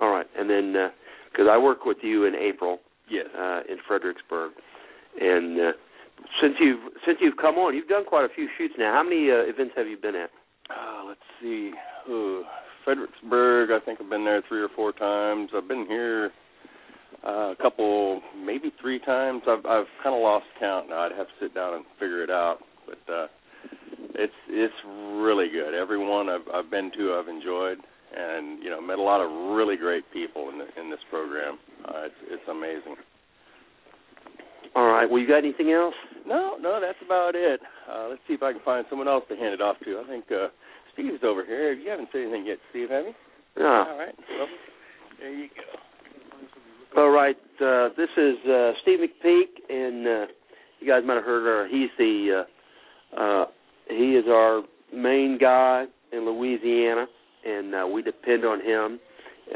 all 0.00 0.10
right, 0.10 0.26
and 0.36 0.50
then 0.50 0.90
because 1.30 1.46
I 1.48 1.56
work 1.56 1.84
with 1.84 1.98
you 2.02 2.24
in 2.24 2.34
April 2.34 2.80
Yes. 3.12 3.26
uh, 3.36 3.60
in 3.68 3.76
Fredericksburg, 3.86 4.52
and 5.20 5.60
uh, 5.60 5.72
since 6.40 6.54
you've 6.60 6.80
since 7.04 7.18
you've 7.20 7.36
come 7.36 7.56
on, 7.56 7.74
you've 7.76 7.88
done 7.88 8.04
quite 8.04 8.24
a 8.24 8.34
few 8.34 8.48
shoots 8.56 8.74
now. 8.78 8.92
How 8.94 9.02
many 9.02 9.30
uh, 9.30 9.44
events 9.44 9.74
have 9.76 9.86
you 9.86 9.98
been 9.98 10.16
at? 10.16 10.30
Uh, 10.70 11.04
let's 11.08 11.20
see. 11.40 11.72
Ooh, 12.08 12.44
Fredericksburg, 12.84 13.70
I 13.70 13.84
think 13.84 14.00
I've 14.00 14.08
been 14.08 14.24
there 14.24 14.42
three 14.48 14.62
or 14.62 14.68
four 14.74 14.92
times. 14.92 15.50
I've 15.54 15.68
been 15.68 15.86
here 15.86 16.30
uh, 17.26 17.52
a 17.52 17.56
couple, 17.60 18.22
maybe 18.36 18.72
three 18.80 18.98
times. 18.98 19.42
I've 19.46 19.64
I've 19.66 19.90
kind 20.02 20.14
of 20.16 20.22
lost 20.22 20.46
count 20.58 20.88
now. 20.88 21.00
I'd 21.00 21.12
have 21.12 21.26
to 21.26 21.32
sit 21.40 21.54
down 21.54 21.74
and 21.74 21.84
figure 22.00 22.24
it 22.24 22.30
out. 22.30 22.58
But 22.86 23.12
uh, 23.12 23.26
it's 24.14 24.32
it's 24.48 24.74
really 25.22 25.48
good. 25.50 25.74
Every 25.74 25.98
one 25.98 26.28
I've 26.28 26.48
I've 26.52 26.70
been 26.70 26.90
to, 26.96 27.14
I've 27.14 27.28
enjoyed, 27.28 27.78
and 28.14 28.62
you 28.62 28.70
know, 28.70 28.80
met 28.80 28.98
a 28.98 29.02
lot 29.02 29.20
of 29.20 29.30
really 29.56 29.76
great 29.76 30.04
people 30.12 30.50
in 30.50 30.58
the, 30.58 30.66
in 30.80 30.90
this 30.90 31.00
program. 31.10 31.58
Uh, 31.84 32.06
it's 32.06 32.14
it's 32.28 32.48
amazing. 32.50 32.96
All 34.74 34.86
right. 34.86 35.08
Well, 35.08 35.20
you 35.20 35.28
got 35.28 35.38
anything 35.38 35.72
else? 35.72 35.94
No, 36.26 36.56
no, 36.60 36.80
that's 36.80 36.98
about 37.04 37.34
it. 37.34 37.60
Uh, 37.90 38.08
let's 38.08 38.22
see 38.26 38.34
if 38.34 38.42
I 38.42 38.52
can 38.52 38.62
find 38.64 38.86
someone 38.88 39.08
else 39.08 39.24
to 39.28 39.36
hand 39.36 39.52
it 39.52 39.60
off 39.60 39.76
to. 39.84 40.02
I 40.02 40.08
think 40.08 40.24
uh, 40.30 40.48
Steve's 40.94 41.22
over 41.24 41.44
here. 41.44 41.72
You 41.72 41.90
haven't 41.90 42.08
said 42.12 42.22
anything 42.22 42.46
yet, 42.46 42.58
Steve, 42.70 42.88
have 42.90 43.04
you? 43.04 43.14
No. 43.58 43.66
All 43.66 43.98
right. 43.98 44.14
Well, 44.38 44.48
there 45.20 45.34
you 45.34 45.48
go. 45.48 47.00
All 47.00 47.10
right. 47.10 47.36
Uh, 47.60 47.88
this 47.96 48.08
is 48.16 48.36
uh, 48.48 48.72
Steve 48.82 49.00
McPeak, 49.00 49.48
and 49.68 50.06
uh, 50.06 50.26
you 50.80 50.86
guys 50.86 51.02
might 51.04 51.14
have 51.14 51.24
heard 51.24 51.44
her. 51.44 51.68
He's 51.68 51.90
the 51.98 52.44
uh, 53.16 53.20
uh, 53.20 53.44
he 53.88 54.16
is 54.16 54.24
our 54.28 54.62
main 54.94 55.38
guy 55.38 55.84
in 56.12 56.24
Louisiana, 56.24 57.06
and 57.44 57.74
uh, 57.74 57.86
we 57.86 58.02
depend 58.02 58.44
on 58.44 58.60
him 58.60 59.00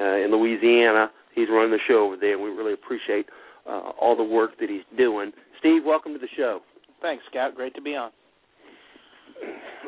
uh, 0.00 0.16
in 0.16 0.30
Louisiana. 0.30 1.10
He's 1.34 1.48
running 1.50 1.70
the 1.70 1.78
show 1.86 2.06
over 2.06 2.16
there, 2.16 2.34
and 2.34 2.42
we 2.42 2.50
really 2.50 2.72
appreciate 2.72 3.26
uh, 3.66 3.90
all 4.00 4.16
the 4.16 4.24
work 4.24 4.58
that 4.60 4.68
he's 4.70 4.84
doing. 4.96 5.32
Steve, 5.58 5.82
welcome 5.84 6.12
to 6.12 6.18
the 6.18 6.28
show. 6.36 6.60
Thanks, 7.02 7.24
Scout. 7.30 7.54
Great 7.54 7.74
to 7.74 7.82
be 7.82 7.94
on. 7.94 8.10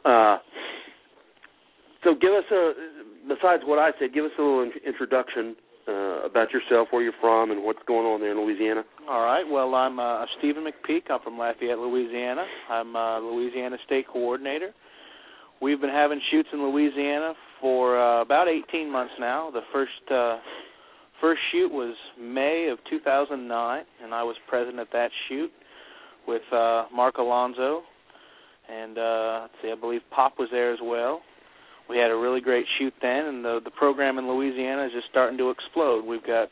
Uh, 0.04 0.38
so, 2.04 2.14
give 2.14 2.32
us 2.32 2.44
a 2.52 2.72
besides 3.28 3.62
what 3.64 3.78
I 3.78 3.90
said, 3.98 4.14
give 4.14 4.24
us 4.24 4.30
a 4.38 4.42
little 4.42 4.62
in- 4.62 4.72
introduction 4.86 5.54
uh, 5.86 6.24
about 6.24 6.48
yourself, 6.52 6.88
where 6.90 7.02
you're 7.02 7.16
from, 7.20 7.50
and 7.50 7.62
what's 7.62 7.82
going 7.86 8.06
on 8.06 8.20
there 8.20 8.32
in 8.32 8.38
Louisiana. 8.38 8.82
All 9.08 9.22
right. 9.22 9.44
Well, 9.48 9.74
I'm 9.74 9.98
uh, 9.98 10.24
Stephen 10.38 10.64
McPeak. 10.64 11.10
I'm 11.10 11.20
from 11.22 11.38
Lafayette, 11.38 11.78
Louisiana. 11.78 12.44
I'm 12.68 12.96
uh, 12.96 13.20
Louisiana 13.20 13.76
State 13.86 14.06
Coordinator. 14.06 14.72
We've 15.60 15.80
been 15.80 15.90
having 15.90 16.20
shoots 16.30 16.48
in 16.52 16.62
Louisiana 16.62 17.34
for 17.60 17.98
uh, 17.98 18.22
about 18.22 18.46
18 18.48 18.90
months 18.90 19.12
now. 19.18 19.50
The 19.50 19.60
first 19.72 19.90
uh, 20.10 20.38
first 21.20 21.40
shoot 21.52 21.70
was 21.72 21.94
May 22.20 22.68
of 22.70 22.78
2009, 22.90 23.84
and 24.02 24.14
I 24.14 24.22
was 24.22 24.36
present 24.48 24.78
at 24.78 24.88
that 24.92 25.10
shoot 25.28 25.50
with 26.26 26.42
uh, 26.52 26.84
Mark 26.94 27.16
Alonso, 27.18 27.82
and 28.68 28.98
uh, 28.98 29.38
let's 29.42 29.54
see, 29.62 29.72
I 29.72 29.80
believe 29.80 30.02
Pop 30.14 30.34
was 30.38 30.48
there 30.50 30.72
as 30.72 30.78
well. 30.82 31.22
We 31.88 31.96
had 31.96 32.10
a 32.10 32.16
really 32.16 32.40
great 32.40 32.66
shoot 32.78 32.92
then, 33.00 33.24
and 33.26 33.44
the 33.44 33.60
the 33.64 33.70
program 33.70 34.18
in 34.18 34.28
Louisiana 34.28 34.86
is 34.86 34.92
just 34.92 35.08
starting 35.10 35.38
to 35.38 35.50
explode. 35.50 36.04
We've 36.04 36.26
got 36.26 36.48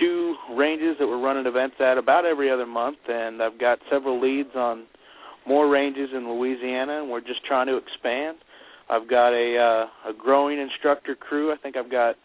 two 0.00 0.34
ranges 0.56 0.96
that 0.98 1.06
we're 1.06 1.20
running 1.20 1.46
events 1.46 1.76
at 1.80 1.98
about 1.98 2.24
every 2.24 2.50
other 2.50 2.66
month, 2.66 2.98
and 3.08 3.42
I've 3.42 3.58
got 3.58 3.78
several 3.90 4.20
leads 4.20 4.54
on 4.54 4.84
more 5.46 5.68
ranges 5.68 6.10
in 6.14 6.28
Louisiana, 6.28 7.02
and 7.02 7.10
we're 7.10 7.20
just 7.20 7.44
trying 7.44 7.66
to 7.66 7.76
expand. 7.76 8.38
I've 8.90 9.08
got 9.08 9.32
a 9.32 9.56
uh, 9.56 10.10
a 10.10 10.12
growing 10.12 10.58
instructor 10.58 11.14
crew. 11.14 11.52
I 11.52 11.56
think 11.56 11.76
I've 11.76 11.90
got 11.90 12.16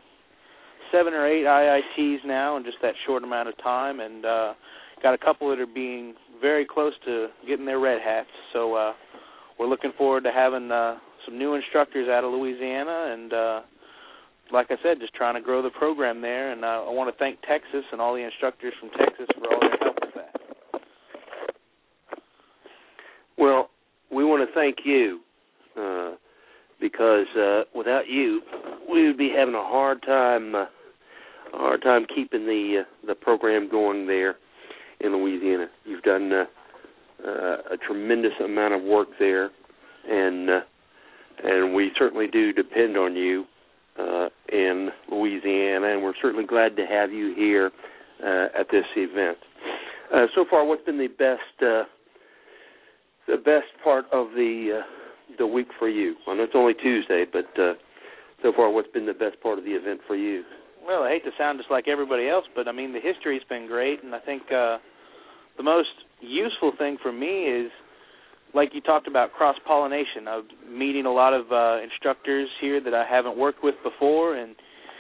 seven 0.91 1.13
or 1.13 1.27
eight 1.27 1.45
IITs 1.45 2.25
now 2.25 2.57
in 2.57 2.63
just 2.63 2.77
that 2.81 2.93
short 3.05 3.23
amount 3.23 3.49
of 3.49 3.57
time, 3.63 3.99
and 3.99 4.25
uh, 4.25 4.53
got 5.01 5.13
a 5.13 5.17
couple 5.17 5.49
that 5.49 5.59
are 5.59 5.67
being 5.67 6.15
very 6.41 6.65
close 6.65 6.93
to 7.05 7.27
getting 7.47 7.65
their 7.65 7.79
red 7.79 8.01
hats. 8.01 8.29
So 8.53 8.75
uh, 8.75 8.93
we're 9.57 9.67
looking 9.67 9.91
forward 9.97 10.23
to 10.23 10.31
having 10.31 10.71
uh, 10.71 10.97
some 11.25 11.37
new 11.37 11.55
instructors 11.55 12.09
out 12.09 12.23
of 12.23 12.31
Louisiana, 12.31 13.11
and 13.13 13.33
uh, 13.33 13.61
like 14.51 14.67
I 14.69 14.75
said, 14.83 14.99
just 14.99 15.13
trying 15.13 15.35
to 15.35 15.41
grow 15.41 15.61
the 15.61 15.69
program 15.69 16.21
there. 16.21 16.51
And 16.51 16.63
uh, 16.63 16.85
I 16.87 16.89
want 16.89 17.13
to 17.13 17.17
thank 17.19 17.39
Texas 17.41 17.83
and 17.91 18.01
all 18.01 18.13
the 18.13 18.21
instructors 18.23 18.73
from 18.79 18.89
Texas 18.97 19.27
for 19.37 19.53
all 19.53 19.59
their 19.61 19.77
help 19.81 19.95
with 20.01 20.15
that. 20.15 20.81
Well, 23.37 23.69
we 24.11 24.25
want 24.25 24.47
to 24.47 24.53
thank 24.53 24.77
you 24.83 25.19
uh, 25.77 26.11
because 26.79 27.27
uh, 27.37 27.63
without 27.75 28.07
you, 28.07 28.41
we 28.91 29.07
would 29.07 29.17
be 29.17 29.31
having 29.35 29.55
a 29.55 29.63
hard 29.63 30.01
time, 30.03 30.55
uh, 30.55 30.65
a 31.53 31.57
hard 31.57 31.81
time 31.81 32.05
keeping 32.13 32.45
the 32.45 32.81
uh, 32.81 33.07
the 33.07 33.15
program 33.15 33.69
going 33.69 34.07
there 34.07 34.35
in 35.01 35.13
Louisiana. 35.13 35.67
You've 35.85 36.03
done 36.03 36.31
uh, 36.31 36.45
uh, 37.25 37.57
a 37.71 37.77
tremendous 37.85 38.33
amount 38.43 38.73
of 38.73 38.81
work 38.83 39.09
there, 39.19 39.49
and 40.07 40.49
uh, 40.49 40.59
and 41.43 41.73
we 41.73 41.91
certainly 41.97 42.27
do 42.27 42.53
depend 42.53 42.97
on 42.97 43.15
you 43.15 43.45
uh, 43.97 44.29
in 44.51 44.89
Louisiana, 45.11 45.93
and 45.93 46.03
we're 46.03 46.13
certainly 46.21 46.45
glad 46.45 46.75
to 46.77 46.85
have 46.85 47.11
you 47.11 47.33
here 47.35 47.71
uh, 48.23 48.47
at 48.59 48.67
this 48.71 48.85
event. 48.95 49.37
Uh, 50.13 50.25
so 50.35 50.45
far, 50.49 50.65
what's 50.65 50.83
been 50.85 50.97
the 50.97 51.07
best 51.07 51.41
uh, 51.61 51.83
the 53.27 53.37
best 53.37 53.67
part 53.83 54.05
of 54.11 54.29
the 54.31 54.79
uh, 54.79 54.98
the 55.37 55.47
week 55.47 55.67
for 55.77 55.89
you? 55.89 56.15
I 56.27 56.35
know 56.35 56.43
it's 56.43 56.53
only 56.55 56.73
Tuesday, 56.73 57.25
but 57.31 57.47
uh, 57.59 57.73
so 58.41 58.53
far, 58.55 58.71
what's 58.71 58.91
been 58.91 59.05
the 59.05 59.13
best 59.13 59.41
part 59.41 59.59
of 59.59 59.65
the 59.65 59.71
event 59.71 60.01
for 60.07 60.15
you? 60.15 60.43
Well, 60.85 61.03
I 61.03 61.09
hate 61.09 61.23
to 61.25 61.31
sound 61.37 61.59
just 61.59 61.69
like 61.69 61.87
everybody 61.87 62.29
else, 62.29 62.45
but 62.55 62.67
I 62.67 62.71
mean 62.71 62.93
the 62.93 62.99
history's 62.99 63.43
been 63.49 63.67
great, 63.67 64.03
and 64.03 64.15
I 64.15 64.19
think 64.19 64.43
uh, 64.51 64.77
the 65.57 65.63
most 65.63 65.89
useful 66.21 66.71
thing 66.77 66.97
for 67.01 67.11
me 67.11 67.45
is 67.45 67.71
like 68.53 68.69
you 68.73 68.81
talked 68.81 69.07
about 69.07 69.31
cross 69.33 69.55
pollination 69.67 70.27
of 70.27 70.43
meeting 70.67 71.05
a 71.05 71.11
lot 71.11 71.33
of 71.33 71.51
uh 71.51 71.83
instructors 71.83 72.49
here 72.59 72.81
that 72.81 72.93
I 72.93 73.05
haven't 73.05 73.37
worked 73.37 73.63
with 73.63 73.75
before 73.83 74.35
and 74.35 74.55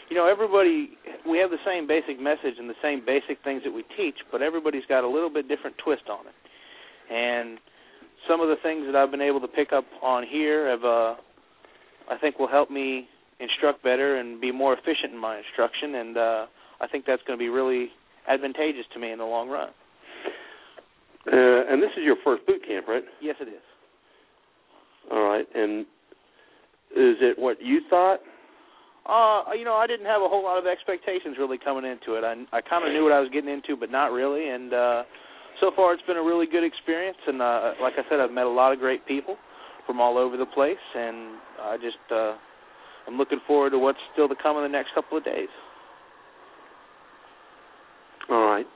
you 0.09 0.15
know 0.15 0.29
everybody 0.29 0.91
we 1.27 1.39
have 1.39 1.49
the 1.49 1.63
same 1.65 1.87
basic 1.87 2.19
message 2.19 2.55
and 2.59 2.69
the 2.69 2.79
same 2.81 3.03
basic 3.05 3.43
things 3.43 3.63
that 3.65 3.71
we 3.71 3.83
teach 3.97 4.15
but 4.31 4.41
everybody's 4.41 4.85
got 4.87 5.03
a 5.03 5.09
little 5.09 5.29
bit 5.29 5.47
different 5.47 5.77
twist 5.83 6.03
on 6.09 6.25
it 6.27 6.37
and 7.11 7.59
some 8.27 8.41
of 8.41 8.49
the 8.49 8.55
things 8.61 8.85
that 8.85 8.95
I've 8.95 9.11
been 9.11 9.21
able 9.21 9.41
to 9.41 9.47
pick 9.47 9.71
up 9.73 9.85
on 10.01 10.25
here 10.29 10.69
have 10.69 10.83
uh 10.83 11.15
I 12.09 12.17
think 12.19 12.39
will 12.39 12.47
help 12.47 12.71
me 12.71 13.07
instruct 13.39 13.83
better 13.83 14.17
and 14.17 14.41
be 14.41 14.51
more 14.51 14.73
efficient 14.73 15.13
in 15.13 15.17
my 15.17 15.37
instruction 15.37 15.95
and 15.95 16.17
uh 16.17 16.45
I 16.81 16.87
think 16.87 17.05
that's 17.05 17.21
going 17.27 17.37
to 17.37 17.41
be 17.43 17.49
really 17.49 17.89
advantageous 18.27 18.85
to 18.93 18.99
me 18.99 19.11
in 19.11 19.17
the 19.19 19.25
long 19.25 19.49
run. 19.49 19.69
Uh, 21.27 21.67
and 21.69 21.81
this 21.81 21.91
is 21.97 22.03
your 22.03 22.15
first 22.23 22.45
boot 22.47 22.61
camp, 22.65 22.87
right? 22.87 23.03
Yes, 23.21 23.35
it 23.41 23.49
is. 23.49 23.61
All 25.11 25.23
right. 25.23 25.45
And 25.53 25.81
is 26.91 27.17
it 27.21 27.37
what 27.37 27.61
you 27.61 27.81
thought? 27.89 28.19
Uh, 29.05 29.53
you 29.53 29.65
know, 29.65 29.73
I 29.73 29.87
didn't 29.87 30.05
have 30.05 30.21
a 30.21 30.27
whole 30.27 30.43
lot 30.43 30.57
of 30.57 30.65
expectations 30.67 31.35
really 31.37 31.57
coming 31.57 31.83
into 31.83 32.13
it. 32.15 32.23
I 32.23 32.33
I 32.55 32.61
kind 32.61 32.87
of 32.87 32.93
knew 32.93 33.03
what 33.03 33.11
I 33.11 33.19
was 33.19 33.29
getting 33.33 33.49
into, 33.49 33.75
but 33.75 33.91
not 33.91 34.11
really. 34.11 34.49
And 34.49 34.73
uh, 34.73 35.03
so 35.59 35.71
far, 35.75 35.93
it's 35.93 36.03
been 36.03 36.17
a 36.17 36.23
really 36.23 36.45
good 36.45 36.63
experience. 36.63 37.17
And 37.27 37.41
uh, 37.41 37.73
like 37.81 37.93
I 37.97 38.09
said, 38.09 38.19
I've 38.19 38.31
met 38.31 38.45
a 38.45 38.49
lot 38.49 38.73
of 38.73 38.79
great 38.79 39.05
people 39.05 39.37
from 39.85 39.99
all 39.99 40.17
over 40.17 40.37
the 40.37 40.45
place, 40.45 40.77
and 40.95 41.37
I 41.61 41.77
just 41.77 41.97
uh, 42.11 42.35
I'm 43.07 43.17
looking 43.17 43.39
forward 43.47 43.71
to 43.71 43.79
what's 43.79 43.97
still 44.13 44.27
to 44.27 44.35
come 44.41 44.57
in 44.57 44.63
the 44.63 44.69
next 44.69 44.93
couple 44.93 45.17
of 45.17 45.25
days. 45.25 45.49
All 48.29 48.45
right. 48.45 48.67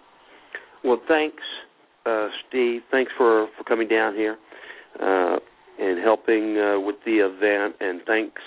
Well, 0.84 1.00
thanks, 1.08 1.44
uh, 2.06 2.30
Steve. 2.50 2.82
Thanks 2.92 3.12
for 3.18 3.48
for 3.58 3.64
coming 3.64 3.88
down 3.88 4.16
here 4.16 4.38
uh, 5.00 5.38
and 5.80 6.00
helping 6.04 6.58
uh, 6.58 6.80
with 6.80 6.96
the 7.06 7.18
event, 7.18 7.76
and 7.80 8.02
thanks 8.08 8.42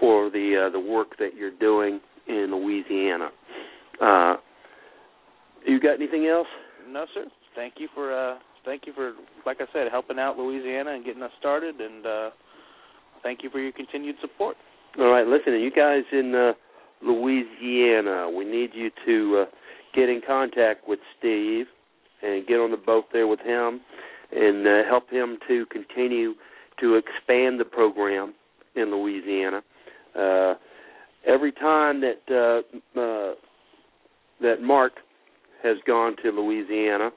for 0.00 0.30
the 0.30 0.66
uh, 0.66 0.72
the 0.72 0.80
work 0.80 1.18
that 1.18 1.34
you're 1.36 1.56
doing 1.58 2.00
in 2.26 2.48
Louisiana. 2.50 3.28
Uh, 4.00 4.36
you 5.66 5.78
got 5.78 5.94
anything 5.94 6.26
else? 6.26 6.48
No, 6.88 7.04
sir. 7.14 7.26
Thank 7.54 7.74
you 7.78 7.88
for 7.94 8.12
uh, 8.12 8.38
thank 8.64 8.86
you 8.86 8.92
for 8.92 9.12
like 9.46 9.58
I 9.60 9.66
said, 9.72 9.90
helping 9.90 10.18
out 10.18 10.38
Louisiana 10.38 10.92
and 10.92 11.04
getting 11.04 11.22
us 11.22 11.30
started, 11.38 11.80
and 11.80 12.06
uh, 12.06 12.30
thank 13.22 13.42
you 13.42 13.50
for 13.50 13.60
your 13.60 13.72
continued 13.72 14.16
support. 14.20 14.56
All 14.98 15.10
right. 15.10 15.26
Listen, 15.26 15.54
you 15.54 15.70
guys 15.70 16.02
in 16.12 16.34
uh, 16.34 16.52
Louisiana, 17.02 18.30
we 18.30 18.44
need 18.44 18.70
you 18.74 18.90
to 19.06 19.42
uh, 19.42 19.44
get 19.94 20.08
in 20.08 20.20
contact 20.26 20.88
with 20.88 20.98
Steve 21.18 21.66
and 22.22 22.46
get 22.46 22.54
on 22.54 22.70
the 22.70 22.76
boat 22.76 23.04
there 23.12 23.26
with 23.26 23.40
him 23.40 23.80
and 24.32 24.66
uh, 24.66 24.88
help 24.88 25.10
him 25.10 25.38
to 25.48 25.66
continue 25.66 26.34
to 26.80 26.94
expand 26.94 27.60
the 27.60 27.64
program 27.64 28.34
in 28.74 28.90
Louisiana. 28.90 29.62
Uh, 30.18 30.54
every 31.26 31.52
time 31.52 32.00
that 32.00 32.22
uh, 32.30 33.00
uh, 33.00 33.34
that 34.40 34.62
Mark 34.62 34.92
has 35.62 35.76
gone 35.86 36.16
to 36.22 36.30
Louisiana 36.30 37.10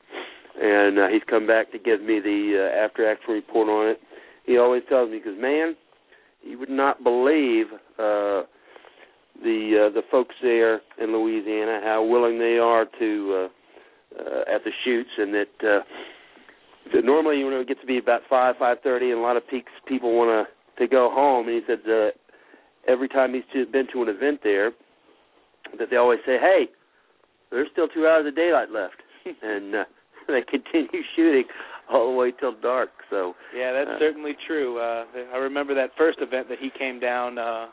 and 0.59 0.99
uh, 0.99 1.07
he's 1.07 1.21
come 1.29 1.47
back 1.47 1.71
to 1.71 1.79
give 1.79 2.01
me 2.01 2.19
the 2.19 2.69
uh, 2.71 2.85
after 2.85 3.09
action 3.09 3.33
report 3.33 3.69
on 3.69 3.89
it, 3.89 3.99
he 4.45 4.57
always 4.57 4.83
tells 4.89 5.11
me, 5.11 5.17
because 5.17 5.39
man, 5.39 5.75
you 6.41 6.57
would 6.57 6.69
not 6.69 7.03
believe 7.03 7.67
uh, 7.99 8.43
the 9.43 9.87
uh, 9.87 9.93
the 9.93 10.01
folks 10.09 10.35
there 10.41 10.81
in 11.01 11.11
Louisiana 11.13 11.81
how 11.83 12.03
willing 12.03 12.39
they 12.39 12.57
are 12.57 12.85
to 12.99 13.49
uh, 13.49 14.19
uh, 14.19 14.55
at 14.55 14.63
the 14.63 14.71
shoots, 14.83 15.09
and 15.17 15.33
that 15.33 15.63
uh, 15.63 17.01
normally 17.03 17.37
you 17.37 17.49
know 17.49 17.61
it 17.61 17.67
gets 17.67 17.81
to 17.81 17.87
be 17.87 17.97
about 17.97 18.21
five 18.29 18.55
five 18.57 18.77
thirty, 18.83 19.11
and 19.11 19.19
a 19.19 19.21
lot 19.21 19.37
of 19.37 19.47
peaks 19.47 19.71
people 19.87 20.15
want 20.15 20.47
to 20.47 20.83
to 20.83 20.87
go 20.87 21.09
home. 21.11 21.47
And 21.47 21.55
he 21.55 21.61
said 21.67 21.79
uh, 21.89 22.09
every 22.91 23.09
time 23.09 23.33
he's 23.33 23.43
to, 23.53 23.65
been 23.71 23.87
to 23.93 24.03
an 24.03 24.09
event 24.09 24.39
there, 24.43 24.71
that 25.77 25.89
they 25.91 25.97
always 25.97 26.19
say, 26.25 26.37
"Hey, 26.39 26.67
there's 27.51 27.67
still 27.71 27.87
two 27.87 28.07
hours 28.07 28.25
of 28.25 28.35
daylight 28.35 28.71
left," 28.71 29.01
and 29.43 29.75
uh, 29.75 29.83
they 30.27 30.41
continue 30.49 31.01
shooting 31.15 31.45
all 31.89 32.11
the 32.11 32.17
way 32.17 32.31
till 32.31 32.53
dark. 32.59 32.89
So 33.09 33.33
Yeah, 33.55 33.71
that's 33.73 33.95
Uh, 33.95 33.99
certainly 33.99 34.33
true. 34.45 34.77
Uh, 34.79 35.05
I 35.33 35.37
remember 35.37 35.73
that 35.75 35.91
first 35.97 36.19
event 36.21 36.49
that 36.49 36.59
he 36.59 36.69
came 36.77 36.99
down 36.99 37.37
uh, 37.37 37.67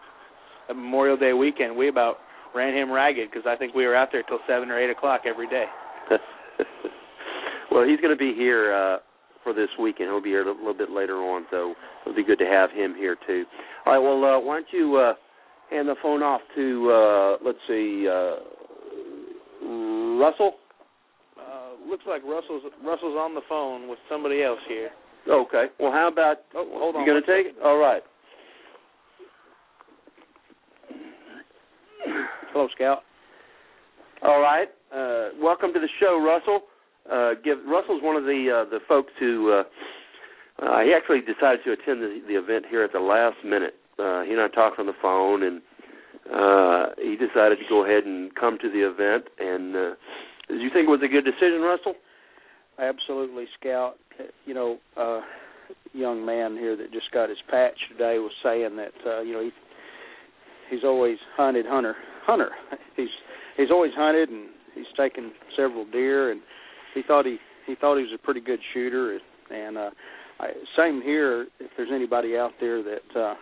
Memorial 0.69 1.17
Day 1.17 1.33
weekend. 1.33 1.77
We 1.77 1.89
about 1.89 2.19
ran 2.55 2.75
him 2.75 2.91
ragged 2.91 3.31
because 3.31 3.47
I 3.47 3.57
think 3.57 3.75
we 3.75 3.87
were 3.87 3.97
out 3.97 4.09
there 4.13 4.23
till 4.23 4.39
seven 4.47 4.71
or 4.71 4.79
eight 4.79 4.91
o'clock 4.91 5.23
every 5.27 5.49
day. 5.49 5.65
well, 7.71 7.85
he's 7.85 8.01
going 8.01 8.17
to 8.17 8.17
be 8.17 8.33
here 8.35 8.73
uh, 8.73 8.99
for 9.43 9.53
this 9.53 9.69
weekend. 9.81 10.09
He'll 10.11 10.23
be 10.23 10.31
here 10.31 10.43
a 10.43 10.47
little, 10.47 10.59
little 10.65 10.79
bit 10.79 10.91
later 10.91 11.17
on, 11.19 11.47
so 11.51 11.75
it'll 12.03 12.15
be 12.17 12.25
good 12.25 12.39
to 12.39 12.47
have 12.47 12.71
him 12.71 12.95
here 12.95 13.17
too. 13.27 13.45
All 13.87 13.93
right. 13.93 13.99
Well, 13.99 14.25
uh, 14.37 14.41
why 14.41 14.61
don't 14.61 14.67
you 14.73 14.97
uh, 14.97 15.15
hand 15.71 15.89
the 15.89 15.97
phone 16.01 16.23
off 16.23 16.41
to 16.55 16.91
uh, 16.93 17.45
let's 17.45 17.59
see, 17.67 18.07
uh, 18.09 18.37
Russell? 20.19 20.55
Looks 21.89 22.05
like 22.09 22.23
Russell's 22.25 22.63
Russell's 22.85 23.17
on 23.17 23.35
the 23.35 23.43
phone 23.49 23.89
with 23.89 23.99
somebody 24.09 24.43
else 24.43 24.61
here. 24.69 24.91
Okay. 25.29 25.67
Well, 25.79 25.93
how 25.93 26.09
about 26.09 26.39
Oh, 26.55 26.67
hold 26.79 26.97
on. 26.97 27.03
you 27.03 27.07
going 27.07 27.23
to 27.23 27.29
one 27.31 27.45
take 27.45 27.47
it? 27.55 27.57
All 27.63 27.77
right. 27.79 28.03
Hello, 32.53 32.69
Scout. 32.75 33.01
All 34.23 34.41
right. 34.41 34.69
Uh, 34.95 35.31
welcome 35.41 35.73
to 35.73 35.81
the 35.81 35.89
show, 36.01 36.23
Russell. 36.25 36.63
Uh, 37.11 37.35
give 37.45 37.59
Russell's 37.67 38.03
one 38.03 38.17
of 38.17 38.25
the 38.25 38.65
uh, 38.67 38.71
the 38.71 38.79
folks 38.89 39.13
who 39.19 39.53
uh, 39.53 39.63
uh, 40.65 40.81
he 40.81 40.93
actually 40.95 41.21
decided 41.21 41.61
to 41.65 41.73
attend 41.73 42.01
the, 42.01 42.21
the 42.29 42.35
event 42.35 42.65
here 42.71 42.83
at 42.83 42.93
the 42.93 43.01
last 43.01 43.37
minute. 43.45 43.75
Uh, 43.99 44.23
he 44.23 44.33
and 44.33 44.41
I 44.41 44.49
talked 44.49 44.79
on 44.79 44.87
the 44.87 44.95
phone, 45.03 45.43
and 45.43 45.61
uh, 46.33 46.95
he 46.97 47.17
decided 47.17 47.59
to 47.59 47.65
go 47.69 47.85
ahead 47.85 48.05
and 48.05 48.35
come 48.35 48.59
to 48.59 48.71
the 48.71 48.89
event. 48.89 49.25
And 49.39 49.77
uh, 49.77 49.95
did 50.49 50.61
you 50.61 50.71
think 50.71 50.89
it 50.89 50.91
was 50.91 51.03
a 51.05 51.09
good 51.09 51.25
decision, 51.25 51.61
Russell? 51.63 51.95
Absolutely, 52.79 53.47
Scout. 53.59 53.95
You 54.47 54.55
know, 54.55 54.79
uh 54.97 55.21
young 55.93 56.25
man 56.27 56.57
here 56.57 56.77
that 56.77 56.93
just 56.93 57.11
got 57.13 57.29
his 57.29 57.39
patch 57.51 57.79
today 57.91 58.19
was 58.19 58.33
saying 58.43 58.77
that 58.77 58.93
uh, 59.07 59.21
you 59.21 59.33
know 59.33 59.41
he 59.41 59.51
he's 60.71 60.85
always 60.85 61.19
hunted 61.37 61.67
hunter 61.67 61.95
hunter. 62.27 62.51
He's 62.97 63.09
he's 63.57 63.71
always 63.71 63.93
hunted 63.97 64.29
and 64.29 64.49
he's 64.75 64.87
taken 64.97 65.33
several 65.57 65.85
deer 65.91 66.31
and 66.31 66.41
he 66.95 67.03
thought 67.03 67.25
he 67.27 67.39
he 67.67 67.75
thought 67.75 67.97
he 67.97 68.03
was 68.03 68.13
a 68.15 68.25
pretty 68.25 68.41
good 68.41 68.61
shooter 68.73 69.19
and 69.51 69.79
uh 69.79 69.91
I, 70.41 70.49
same 70.77 71.01
here 71.01 71.47
if 71.61 71.71
there's 71.77 71.91
anybody 71.93 72.37
out 72.37 72.53
there 72.61 72.83
that 72.83 73.17
uh, 73.17 73.35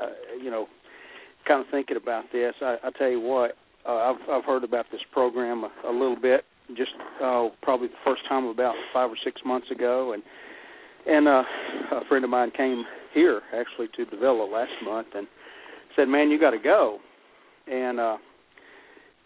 uh 0.00 0.10
you 0.42 0.50
know 0.50 0.66
kind 1.46 1.60
of 1.60 1.66
thinking 1.70 1.96
about 1.96 2.24
this 2.32 2.54
I 2.60 2.76
I 2.84 2.90
tell 2.98 3.08
you 3.08 3.20
what 3.20 3.52
uh, 3.88 3.92
I've 3.92 4.30
I've 4.30 4.44
heard 4.44 4.64
about 4.64 4.86
this 4.90 5.00
program 5.12 5.64
a, 5.64 5.88
a 5.88 5.92
little 5.92 6.16
bit 6.20 6.44
just 6.76 6.92
uh 7.22 7.48
probably 7.62 7.88
the 7.88 7.94
first 8.04 8.22
time 8.28 8.44
about 8.46 8.74
5 8.92 9.10
or 9.10 9.16
6 9.22 9.40
months 9.44 9.70
ago 9.70 10.12
and 10.12 10.22
and 11.06 11.28
uh 11.28 11.42
a 11.92 12.04
friend 12.08 12.24
of 12.24 12.30
mine 12.30 12.50
came 12.56 12.84
here 13.14 13.42
actually 13.54 13.88
to 13.96 14.04
Davilla 14.04 14.50
last 14.50 14.72
month 14.84 15.08
and 15.14 15.28
said 15.94 16.08
man 16.08 16.30
you 16.30 16.40
got 16.40 16.50
to 16.50 16.58
go 16.58 16.98
and 17.70 18.00
uh 18.00 18.16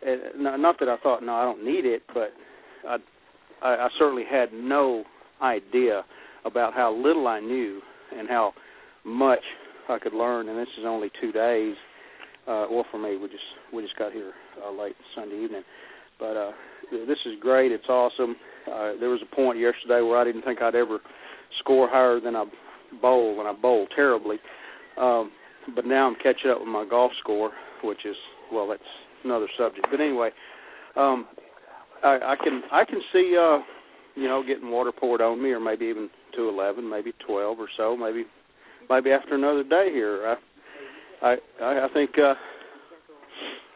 and 0.07 0.21
not 0.37 0.61
not 0.61 0.79
that 0.81 0.89
I 0.89 0.97
thought 0.99 1.23
no 1.23 1.35
I 1.35 1.45
don't 1.45 1.65
need 1.65 1.87
it 1.87 2.03
but 2.13 2.33
I 2.87 2.99
I, 3.63 3.69
I 3.69 3.89
certainly 3.99 4.25
had 4.31 4.53
no 4.53 5.05
idea 5.43 6.05
about 6.45 6.75
how 6.75 6.95
little 6.95 7.27
I 7.27 7.41
knew 7.41 7.81
and 8.17 8.29
how 8.29 8.53
much 9.05 9.41
I 9.89 9.99
could 9.99 10.15
learn. 10.15 10.49
And 10.49 10.59
this 10.59 10.69
is 10.79 10.85
only 10.87 11.11
two 11.21 11.33
days. 11.33 11.75
Uh, 12.51 12.67
well, 12.69 12.85
for 12.91 12.99
me, 12.99 13.17
we 13.17 13.29
just 13.29 13.45
we 13.73 13.81
just 13.81 13.97
got 13.97 14.13
here 14.13 14.33
uh, 14.67 14.73
late 14.73 14.97
Sunday 15.15 15.37
evening. 15.37 15.63
But 16.19 16.37
uh, 16.37 16.51
this 16.91 17.19
is 17.25 17.35
great. 17.41 17.71
It's 17.71 17.89
awesome. 17.89 18.35
Uh, 18.67 18.93
there 18.99 19.09
was 19.09 19.21
a 19.23 19.35
point 19.37 19.59
yesterday 19.59 20.03
where 20.03 20.19
I 20.19 20.25
didn't 20.25 20.43
think 20.43 20.61
I'd 20.61 20.75
ever 20.75 20.99
score 21.61 21.89
higher 21.89 22.19
than 22.19 22.35
I 22.35 22.45
bowl, 23.01 23.39
and 23.39 23.49
I 23.49 23.53
bowl 23.53 23.87
terribly. 23.95 24.39
Um, 24.99 25.31
but 25.77 25.87
now 25.87 26.09
I'm 26.09 26.17
catching 26.17 26.51
up 26.51 26.59
with 26.59 26.69
my 26.69 26.85
golf 26.89 27.13
score, 27.21 27.53
which 27.85 28.05
is 28.05 28.17
well, 28.53 28.67
that's 28.69 28.83
another 29.23 29.47
subject. 29.57 29.87
But 29.89 30.01
anyway, 30.01 30.31
um, 30.97 31.29
I, 32.03 32.35
I 32.35 32.35
can 32.43 32.63
I 32.73 32.85
can 32.85 33.01
see 33.13 33.37
uh, 33.39 33.59
you 34.17 34.27
know 34.27 34.43
getting 34.45 34.73
water 34.73 34.91
poured 34.91 35.21
on 35.21 35.41
me, 35.41 35.51
or 35.51 35.61
maybe 35.61 35.87
even 35.87 36.11
to 36.35 36.49
eleven, 36.49 36.91
maybe 36.91 37.13
twelve 37.25 37.61
or 37.61 37.69
so, 37.77 37.97
maybe 37.97 38.25
maybe 38.89 39.11
after 39.11 39.37
another 39.37 39.63
day 39.63 39.91
here. 39.93 40.27
I 40.27 40.35
I 41.23 41.37
I 41.63 41.89
think 41.93 42.11
uh, 42.19 42.35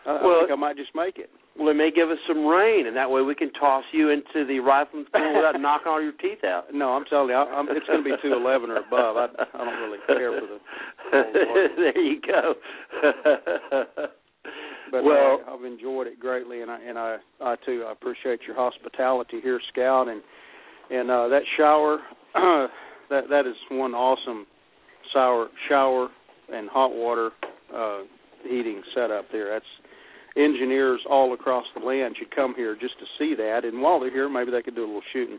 I, 0.07 0.17
I 0.17 0.39
think 0.41 0.53
I 0.53 0.57
might 0.57 0.77
just 0.77 0.95
make 0.95 1.19
it. 1.19 1.31
Well, 1.57 1.69
it 1.69 1.75
may 1.75 1.91
give 1.95 2.11
us 2.11 2.19
some 2.27 2.45
rain, 2.45 2.89
and 2.89 2.97
that 2.97 3.09
way 3.09 3.23
we 3.23 3.35
can 3.37 3.53
toss 3.53 3.85
you 3.93 4.11
into 4.11 4.45
the 4.45 4.59
rifling 4.59 5.07
pool 5.13 5.35
without 5.37 5.61
knocking 5.61 5.87
all 5.87 6.03
your 6.03 6.13
teeth 6.13 6.43
out. 6.45 6.65
No, 6.75 6.91
I'm 6.91 7.05
telling 7.05 7.29
you, 7.29 7.37
I, 7.37 7.45
I'm, 7.45 7.69
it's 7.71 7.87
going 7.87 8.03
to 8.03 8.05
be 8.05 8.17
two 8.21 8.33
eleven 8.33 8.71
or 8.71 8.79
above. 8.79 9.17
I 9.17 9.27
I 9.55 9.65
don't 9.65 9.83
really 9.83 9.99
care 10.07 10.41
for 10.41 10.47
the. 10.47 10.59
there 11.77 12.01
you 12.01 12.21
go. 12.21 12.55
But 14.91 15.03
well, 15.03 15.41
uh, 15.49 15.55
I've 15.55 15.65
enjoyed 15.65 16.07
it 16.07 16.21
greatly, 16.21 16.63
and 16.63 16.71
I 16.71 16.81
and 16.81 16.99
I 16.99 17.17
I 17.41 17.57
too 17.67 17.85
I 17.89 17.93
appreciate 17.93 18.41
your 18.47 18.55
hospitality 18.55 19.41
here, 19.43 19.61
Scout, 19.73 20.07
and 20.09 20.23
and 20.91 21.11
uh, 21.11 21.27
that 21.29 21.43
shower, 21.57 21.99
that 22.35 23.23
that 23.29 23.47
is 23.47 23.57
one 23.73 23.93
awesome 23.93 24.47
sour 25.13 25.49
shower 25.69 26.09
and 26.53 26.69
hot 26.69 26.95
water 26.95 27.31
uh, 27.75 28.01
heating 28.43 28.83
setup 28.95 29.27
there. 29.33 29.51
That's 29.51 29.65
engineers 30.37 31.01
all 31.09 31.33
across 31.33 31.65
the 31.79 31.85
land 31.85 32.17
should 32.19 32.35
come 32.35 32.55
here 32.57 32.77
just 32.79 32.95
to 32.99 33.07
see 33.19 33.35
that, 33.37 33.65
and 33.65 33.81
while 33.81 34.01
they're 34.01 34.11
here, 34.11 34.29
maybe 34.29 34.51
they 34.51 34.63
could 34.63 34.75
do 34.75 34.85
a 34.85 34.87
little 34.87 35.03
shooting. 35.13 35.39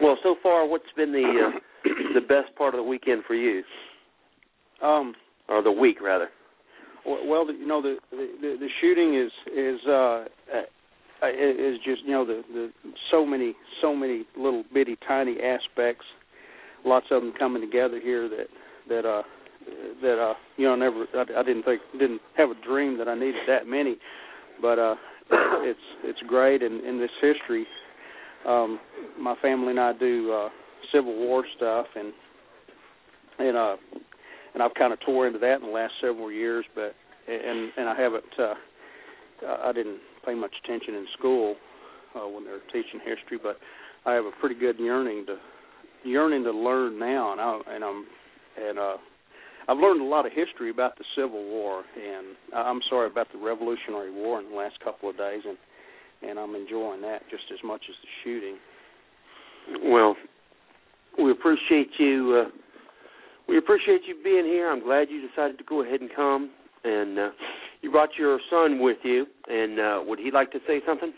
Well, 0.00 0.16
so 0.22 0.36
far, 0.42 0.66
what's 0.66 0.84
been 0.96 1.12
the 1.12 1.50
uh, 1.52 1.58
the 2.14 2.20
best 2.20 2.54
part 2.56 2.74
of 2.74 2.78
the 2.78 2.88
weekend 2.88 3.24
for 3.26 3.34
you, 3.34 3.62
Um, 4.82 5.14
or 5.48 5.62
the 5.62 5.72
week 5.72 6.00
rather? 6.00 6.28
Well, 7.04 7.26
well, 7.26 7.52
you 7.52 7.66
know 7.66 7.82
the, 7.82 7.96
the 8.10 8.56
the 8.60 8.68
shooting 8.80 9.14
is 9.14 9.32
is 9.52 9.80
uh 9.86 10.24
uh, 10.54 11.28
is 11.28 11.78
just 11.84 12.02
you 12.04 12.12
know 12.12 12.24
the 12.24 12.42
the 12.52 12.70
so 13.10 13.24
many 13.26 13.54
so 13.82 13.94
many 13.94 14.24
little 14.36 14.64
bitty 14.72 14.96
tiny 15.06 15.36
aspects, 15.40 16.04
lots 16.84 17.06
of 17.10 17.22
them 17.22 17.32
coming 17.38 17.62
together 17.62 18.00
here 18.00 18.28
that 18.28 18.46
that 18.88 19.04
uh 19.04 19.22
that 20.02 20.18
uh 20.18 20.34
you 20.56 20.66
know 20.66 20.76
never 20.76 21.06
I, 21.14 21.40
I 21.40 21.42
didn't 21.42 21.64
think 21.64 21.80
didn't 21.92 22.20
have 22.36 22.50
a 22.50 22.66
dream 22.66 22.98
that 22.98 23.08
I 23.08 23.14
needed 23.14 23.42
that 23.46 23.66
many, 23.66 23.96
but 24.60 24.78
uh 24.78 24.94
it's 25.30 25.80
it's 26.04 26.20
great. 26.26 26.62
And 26.62 26.84
in 26.84 26.98
this 26.98 27.10
history, 27.20 27.66
um 28.46 28.78
my 29.18 29.34
family 29.42 29.70
and 29.70 29.80
I 29.80 29.92
do 29.92 30.32
uh 30.32 30.48
Civil 30.92 31.16
War 31.16 31.44
stuff. 31.56 31.86
And 31.96 32.12
and 33.38 33.56
uh 33.56 33.76
and 34.54 34.62
I've 34.62 34.74
kind 34.74 34.92
of 34.92 35.00
tore 35.00 35.26
into 35.26 35.38
that 35.40 35.56
in 35.60 35.66
the 35.66 35.72
last 35.72 35.92
several 36.00 36.32
years, 36.32 36.64
but 36.74 36.94
and 37.28 37.72
and 37.76 37.88
I 37.88 38.00
haven't 38.00 38.24
uh 38.38 38.54
I 39.64 39.72
didn't 39.72 40.00
pay 40.24 40.34
much 40.34 40.52
attention 40.64 40.94
in 40.94 41.06
school 41.18 41.56
uh 42.14 42.26
when 42.28 42.44
they 42.44 42.50
were 42.50 42.62
teaching 42.72 43.00
history, 43.04 43.38
but 43.42 43.58
I 44.06 44.14
have 44.14 44.24
a 44.24 44.32
pretty 44.40 44.54
good 44.54 44.78
yearning 44.78 45.26
to 45.26 45.36
yearning 46.04 46.44
to 46.44 46.52
learn 46.52 46.98
now. 46.98 47.32
And 47.32 47.40
I 47.40 47.60
and 47.74 47.84
I'm 47.84 48.06
and 48.58 48.78
uh 48.78 48.96
I've 49.68 49.76
learned 49.76 50.00
a 50.00 50.04
lot 50.04 50.24
of 50.24 50.32
history 50.32 50.70
about 50.70 50.96
the 50.96 51.04
Civil 51.14 51.44
War 51.44 51.84
and 51.96 52.36
I'm 52.54 52.80
sorry 52.88 53.06
about 53.06 53.28
the 53.32 53.38
Revolutionary 53.38 54.10
War 54.10 54.40
in 54.40 54.50
the 54.50 54.56
last 54.56 54.80
couple 54.80 55.10
of 55.10 55.16
days 55.16 55.42
and 55.46 55.58
and 56.22 56.38
I'm 56.38 56.54
enjoying 56.54 57.00
that 57.02 57.20
just 57.30 57.44
as 57.52 57.58
much 57.64 57.82
as 57.88 57.94
the 58.02 58.08
shooting. 58.24 58.56
Well, 59.84 60.16
we 61.22 61.30
appreciate 61.30 61.90
you. 61.98 62.44
Uh, 62.46 62.50
we 63.48 63.58
appreciate 63.58 64.02
you 64.06 64.16
being 64.22 64.44
here. 64.44 64.70
I'm 64.70 64.82
glad 64.82 65.08
you 65.10 65.26
decided 65.26 65.58
to 65.58 65.64
go 65.64 65.82
ahead 65.82 66.00
and 66.00 66.10
come. 66.14 66.50
And 66.84 67.18
uh, 67.18 67.30
you 67.82 67.90
brought 67.90 68.10
your 68.18 68.38
son 68.50 68.80
with 68.80 68.98
you. 69.04 69.26
And 69.48 69.78
uh, 69.78 70.00
would 70.06 70.18
he 70.18 70.30
like 70.30 70.52
to 70.52 70.58
say 70.66 70.80
something? 70.86 71.12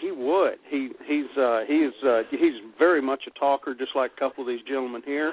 He 0.00 0.10
would. 0.10 0.56
He 0.68 0.90
he's 1.06 1.38
uh 1.40 1.60
he's 1.66 2.06
uh 2.06 2.20
he's 2.30 2.60
very 2.78 3.00
much 3.00 3.22
a 3.26 3.38
talker 3.38 3.74
just 3.74 3.92
like 3.96 4.10
a 4.14 4.20
couple 4.20 4.44
of 4.44 4.48
these 4.48 4.60
gentlemen 4.68 5.00
here. 5.06 5.32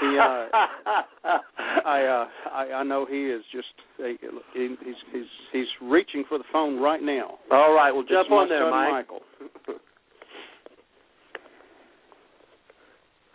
He 0.00 0.18
uh 0.18 0.46
I 1.84 2.02
uh 2.04 2.26
I 2.52 2.72
I 2.76 2.82
know 2.84 3.06
he 3.08 3.26
is 3.26 3.42
just 3.52 3.66
he, 3.96 4.16
he's 4.54 4.96
he's 5.12 5.26
he's 5.52 5.66
reaching 5.82 6.24
for 6.28 6.38
the 6.38 6.44
phone 6.52 6.80
right 6.80 7.02
now. 7.02 7.38
All 7.50 7.74
right, 7.74 7.90
well 7.92 8.04
jump 8.08 8.30
on 8.30 8.48
there, 8.48 8.70
Mike. 8.70 8.92
Michael. 8.92 9.20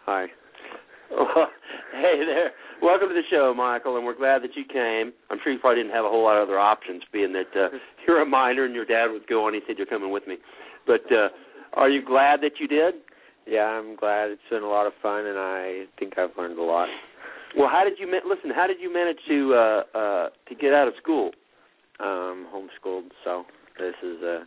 Hi. 0.06 0.26
hey 1.94 2.26
there. 2.26 2.52
Welcome 2.82 3.08
to 3.10 3.14
the 3.14 3.22
show, 3.32 3.54
Michael, 3.56 3.96
and 3.96 4.06
we're 4.06 4.18
glad 4.18 4.44
that 4.44 4.56
you 4.56 4.66
came. 4.66 5.14
I'm 5.30 5.38
sure 5.44 5.54
you 5.54 5.60
probably 5.60 5.84
didn't 5.84 5.96
have 5.96 6.04
a 6.04 6.10
whole 6.10 6.24
lot 6.24 6.38
of 6.38 6.50
other 6.50 6.60
options, 6.60 7.04
being 7.14 7.32
that 7.34 7.56
uh, 7.56 7.70
you're 8.06 8.22
a 8.22 8.26
minor 8.26 8.66
and 8.66 8.76
your 8.76 8.84
dad 8.84 9.08
was 9.08 9.22
going. 9.30 9.54
And 9.54 9.64
he 9.64 9.68
said 9.68 9.78
you're 9.78 9.88
coming 9.88 10.12
with 10.12 10.28
me. 10.28 10.36
But 10.86 11.10
uh, 11.12 11.30
are 11.74 11.90
you 11.90 12.04
glad 12.04 12.42
that 12.42 12.60
you 12.60 12.68
did? 12.68 12.96
Yeah, 13.46 13.66
I'm 13.66 13.96
glad. 13.96 14.32
It's 14.32 14.42
been 14.50 14.64
a 14.64 14.68
lot 14.68 14.88
of 14.88 14.94
fun, 15.02 15.26
and 15.26 15.38
I 15.38 15.84
think 16.00 16.18
I've 16.18 16.32
learned 16.38 16.58
a 16.58 16.64
lot. 16.64 16.88
Well, 17.58 17.70
how 17.70 17.84
did 17.84 18.00
you 18.00 18.08
ma- 18.08 18.28
listen? 18.28 18.52
How 18.56 18.68
did 18.68 18.78
you 18.80 18.92
manage 18.92 19.18
to 19.28 19.54
uh, 19.54 19.98
uh, 19.98 20.30
to 20.50 20.56
get 20.56 20.74
out 20.74 20.88
of 20.88 20.94
school? 21.02 21.32
Um, 22.00 22.48
homeschooled, 22.54 23.10
so 23.24 23.46
this 23.78 23.94
is 24.04 24.22
a 24.24 24.44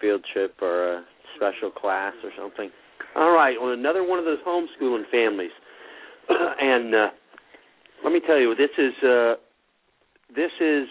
field 0.00 0.24
trip 0.32 0.54
or 0.62 0.94
a 0.94 1.04
special 1.36 1.70
class 1.70 2.14
or 2.24 2.30
something. 2.38 2.70
All 3.14 3.32
right. 3.32 3.56
Well, 3.60 3.72
another 3.72 4.02
one 4.06 4.18
of 4.18 4.24
those 4.24 4.38
homeschooling 4.46 5.04
families, 5.10 5.50
and 6.28 6.94
uh, 6.94 7.08
let 8.02 8.12
me 8.12 8.20
tell 8.26 8.38
you, 8.38 8.54
this 8.54 8.70
is 8.78 8.94
uh, 9.04 9.34
this 10.34 10.52
is 10.60 10.88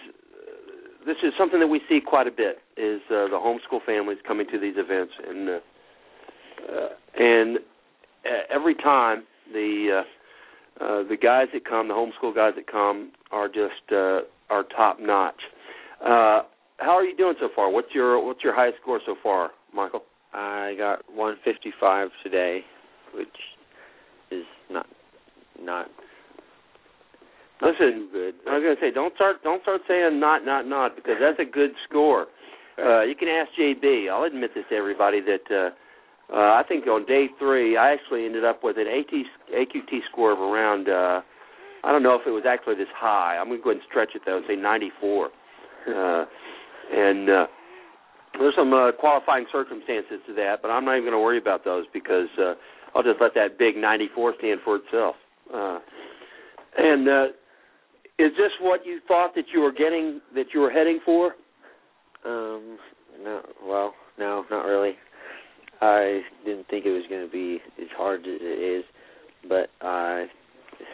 this 1.05 1.17
is 1.23 1.33
something 1.37 1.59
that 1.59 1.67
we 1.67 1.81
see 1.89 1.99
quite 2.05 2.27
a 2.27 2.31
bit. 2.31 2.57
Is 2.77 3.01
uh, 3.09 3.27
the 3.27 3.39
homeschool 3.41 3.83
families 3.85 4.17
coming 4.27 4.45
to 4.51 4.59
these 4.59 4.75
events, 4.77 5.13
and 5.27 5.49
uh, 5.49 5.59
uh, 6.69 6.89
and 7.17 7.57
uh, 7.57 8.53
every 8.53 8.75
time 8.75 9.23
the 9.53 10.01
uh, 10.79 10.83
uh, 10.83 11.03
the 11.07 11.17
guys 11.21 11.47
that 11.53 11.65
come, 11.65 11.87
the 11.87 11.93
homeschool 11.93 12.33
guys 12.33 12.53
that 12.55 12.67
come, 12.71 13.11
are 13.31 13.47
just 13.47 13.91
uh, 13.91 14.21
are 14.49 14.63
top 14.75 14.99
notch. 14.99 15.41
Uh, 16.01 16.41
how 16.77 16.91
are 16.97 17.03
you 17.03 17.15
doing 17.15 17.35
so 17.39 17.49
far? 17.55 17.71
What's 17.71 17.93
your 17.93 18.23
what's 18.25 18.43
your 18.43 18.55
highest 18.55 18.77
score 18.81 18.99
so 19.05 19.15
far, 19.21 19.51
Michael? 19.73 20.03
I 20.33 20.75
got 20.77 21.03
155 21.13 22.09
today, 22.23 22.61
which 23.13 23.27
is 24.31 24.45
not 24.69 24.87
not 25.59 25.87
not 27.61 27.71
Listen, 27.79 28.09
good. 28.11 28.33
I 28.49 28.57
was 28.57 28.63
gonna 28.63 28.81
say 28.81 28.91
don't 28.91 29.13
start 29.13 29.43
don't 29.43 29.61
start 29.61 29.81
saying 29.87 30.19
not 30.19 30.43
not 30.43 30.65
not 30.65 30.95
because 30.95 31.17
that's 31.21 31.39
a 31.39 31.45
good 31.45 31.71
score. 31.87 32.25
Uh, 32.81 33.01
you 33.03 33.13
can 33.13 33.27
ask 33.27 33.51
JB. 33.53 34.09
I'll 34.09 34.23
admit 34.23 34.51
this 34.55 34.65
to 34.69 34.75
everybody 34.75 35.21
that 35.21 35.45
uh, 35.53 35.69
uh, 36.33 36.55
I 36.55 36.63
think 36.67 36.87
on 36.87 37.05
day 37.05 37.27
three 37.39 37.77
I 37.77 37.93
actually 37.93 38.25
ended 38.25 38.45
up 38.45 38.63
with 38.63 38.77
an 38.77 38.87
AT, 38.87 39.13
AQT 39.53 39.99
score 40.11 40.31
of 40.31 40.39
around 40.39 40.89
uh, 40.89 41.21
I 41.83 41.91
don't 41.91 42.03
know 42.03 42.15
if 42.15 42.27
it 42.27 42.31
was 42.31 42.43
actually 42.47 42.75
this 42.75 42.91
high. 42.95 43.37
I'm 43.39 43.47
gonna 43.49 43.61
go 43.61 43.71
ahead 43.71 43.81
and 43.81 43.89
stretch 43.89 44.09
it 44.15 44.21
though 44.25 44.37
and 44.37 44.45
say 44.47 44.55
94. 44.55 45.29
Uh, 45.87 46.25
and 46.93 47.29
uh, 47.29 47.47
there's 48.37 48.55
some 48.55 48.73
uh, 48.73 48.91
qualifying 48.91 49.45
circumstances 49.51 50.19
to 50.27 50.33
that, 50.35 50.61
but 50.61 50.69
I'm 50.69 50.85
not 50.85 50.93
even 50.93 51.03
going 51.03 51.13
to 51.13 51.19
worry 51.19 51.37
about 51.37 51.65
those 51.65 51.85
because 51.93 52.27
uh, 52.39 52.53
I'll 52.95 53.03
just 53.03 53.19
let 53.19 53.33
that 53.35 53.57
big 53.57 53.75
94 53.77 54.35
stand 54.39 54.59
for 54.63 54.77
itself. 54.77 55.15
Uh, 55.53 55.79
and 56.77 57.07
uh, 57.07 57.25
is 58.19 58.31
this 58.37 58.51
what 58.61 58.85
you 58.85 58.99
thought 59.07 59.35
that 59.35 59.45
you 59.53 59.61
were 59.61 59.71
getting, 59.71 60.21
that 60.35 60.47
you 60.53 60.59
were 60.59 60.71
heading 60.71 60.99
for? 61.03 61.35
Um, 62.25 62.77
no, 63.23 63.41
well, 63.65 63.93
no, 64.17 64.45
not 64.49 64.63
really. 64.65 64.93
I 65.81 66.21
didn't 66.45 66.67
think 66.69 66.85
it 66.85 66.91
was 66.91 67.03
going 67.09 67.25
to 67.25 67.31
be 67.31 67.59
as 67.81 67.87
hard 67.97 68.21
as 68.21 68.39
it 68.39 68.79
is, 68.79 68.85
but 69.49 69.69
I 69.81 70.27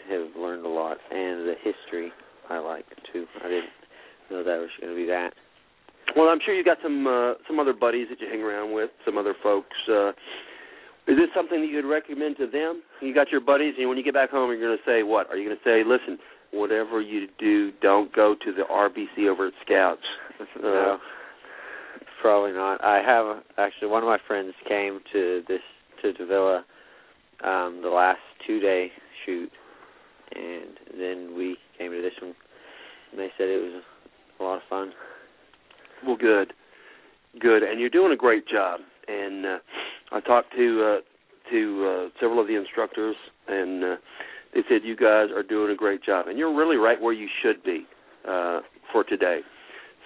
have 0.10 0.28
learned 0.38 0.66
a 0.66 0.70
lot, 0.70 0.98
and 1.12 1.48
the 1.48 1.56
history 1.62 2.12
I 2.50 2.60
like 2.60 2.86
too. 3.12 3.26
I 3.44 3.48
didn't 3.50 3.70
know 4.32 4.44
that 4.44 4.60
was 4.60 4.70
going 4.80 4.94
to 4.94 5.00
be 5.00 5.06
that. 5.08 5.34
Well, 6.16 6.30
I'm 6.30 6.40
sure 6.46 6.56
you 6.56 6.64
got 6.64 6.78
some 6.82 7.06
uh, 7.06 7.34
some 7.48 7.60
other 7.60 7.74
buddies 7.74 8.08
that 8.10 8.22
you 8.22 8.28
hang 8.32 8.42
around 8.42 8.74
with, 8.74 8.90
some 9.06 9.18
other 9.18 9.36
folks. 9.44 9.76
Uh, 9.90 10.10
is 11.08 11.16
this 11.16 11.28
something 11.36 11.62
that 11.62 11.68
you'd 11.68 11.86
recommend 11.86 12.38
to 12.38 12.48
them? 12.48 12.82
You 13.02 13.14
got 13.14 13.30
your 13.32 13.42
buddies, 13.42 13.76
and 13.78 13.88
when 13.90 13.98
you 13.98 14.04
get 14.04 14.14
back 14.14 14.30
home, 14.30 14.50
you're 14.52 14.60
going 14.60 14.78
to 14.78 14.84
say 14.90 15.04
what? 15.04 15.30
Are 15.30 15.38
you 15.38 15.48
going 15.48 15.58
to 15.58 15.64
say, 15.64 15.84
"Listen, 15.88 16.18
whatever 16.52 17.02
you 17.02 17.28
do, 17.40 17.72
don't 17.82 18.14
go 18.16 18.36
to 18.36 18.54
the 18.54 18.64
RBC 18.64 19.30
over 19.30 19.48
at 19.48 19.54
Scouts"? 19.66 20.02
no, 20.62 20.98
probably 22.22 22.54
not. 22.54 22.84
I 22.84 23.02
have 23.06 23.44
actually 23.58 23.90
one 23.90 24.04
of 24.04 24.08
my 24.08 24.20
friends 24.28 24.54
came 24.68 25.00
to 25.14 25.44
this 25.48 25.62
to 26.02 26.14
Davilla 26.14 26.60
um, 27.44 27.82
the 27.82 27.90
last 27.90 28.20
two 28.46 28.60
day 28.60 28.92
shoot, 29.26 29.52
and 30.36 30.78
then 30.98 31.36
we 31.38 31.58
came 31.78 31.92
to 31.92 32.02
this 32.02 32.14
one, 32.22 32.36
and 33.12 33.20
they 33.20 33.30
said 33.38 33.48
it 33.48 33.62
was 33.62 33.84
a 34.40 34.44
lot 34.44 34.56
of 34.58 34.62
fun. 34.70 34.92
Well, 36.06 36.18
good, 36.18 36.54
good, 37.40 37.64
and 37.64 37.80
you're 37.80 37.90
doing 37.90 38.12
a 38.12 38.18
great 38.18 38.48
job. 38.48 38.82
And 39.08 39.46
uh, 39.46 39.58
I 40.12 40.20
talked 40.20 40.54
to 40.56 40.98
uh, 40.98 41.52
to 41.52 41.86
uh, 41.86 42.20
several 42.20 42.42
of 42.42 42.48
the 42.48 42.56
instructors, 42.56 43.16
and 43.48 43.84
uh, 43.84 43.96
they 44.54 44.62
said 44.70 44.82
you 44.84 44.96
guys 44.96 45.30
are 45.36 45.44
doing 45.44 45.72
a 45.72 45.76
great 45.76 46.04
job, 46.04 46.28
and 46.28 46.38
you're 46.38 46.56
really 46.56 46.78
right 46.78 47.02
where 47.02 47.14
you 47.14 47.28
should 47.42 47.64
be 47.64 47.86
uh, 48.28 48.62
for 48.92 49.04
today. 49.04 49.40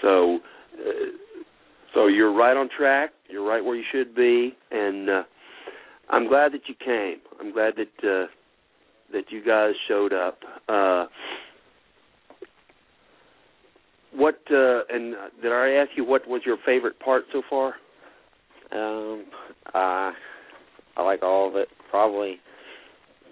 So, 0.01 0.39
uh, 0.73 0.91
so 1.93 2.07
you're 2.07 2.33
right 2.33 2.55
on 2.55 2.69
track. 2.75 3.11
You're 3.29 3.47
right 3.47 3.63
where 3.63 3.75
you 3.75 3.83
should 3.91 4.15
be, 4.15 4.55
and 4.71 5.09
uh, 5.09 5.23
I'm 6.09 6.27
glad 6.27 6.53
that 6.53 6.61
you 6.67 6.75
came. 6.83 7.17
I'm 7.39 7.51
glad 7.53 7.73
that 7.77 8.07
uh, 8.07 8.27
that 9.13 9.25
you 9.29 9.43
guys 9.43 9.73
showed 9.87 10.13
up. 10.13 10.39
Uh, 10.69 11.05
what 14.13 14.39
uh, 14.51 14.81
and 14.89 15.15
uh, 15.15 15.17
did 15.41 15.51
I 15.51 15.71
ask 15.71 15.91
you 15.95 16.05
what 16.05 16.27
was 16.27 16.41
your 16.45 16.57
favorite 16.65 16.99
part 16.99 17.23
so 17.31 17.41
far? 17.49 17.75
Um, 18.71 19.25
uh, 19.73 20.11
I 20.97 21.03
like 21.03 21.23
all 21.23 21.49
of 21.49 21.55
it. 21.55 21.67
Probably 21.89 22.37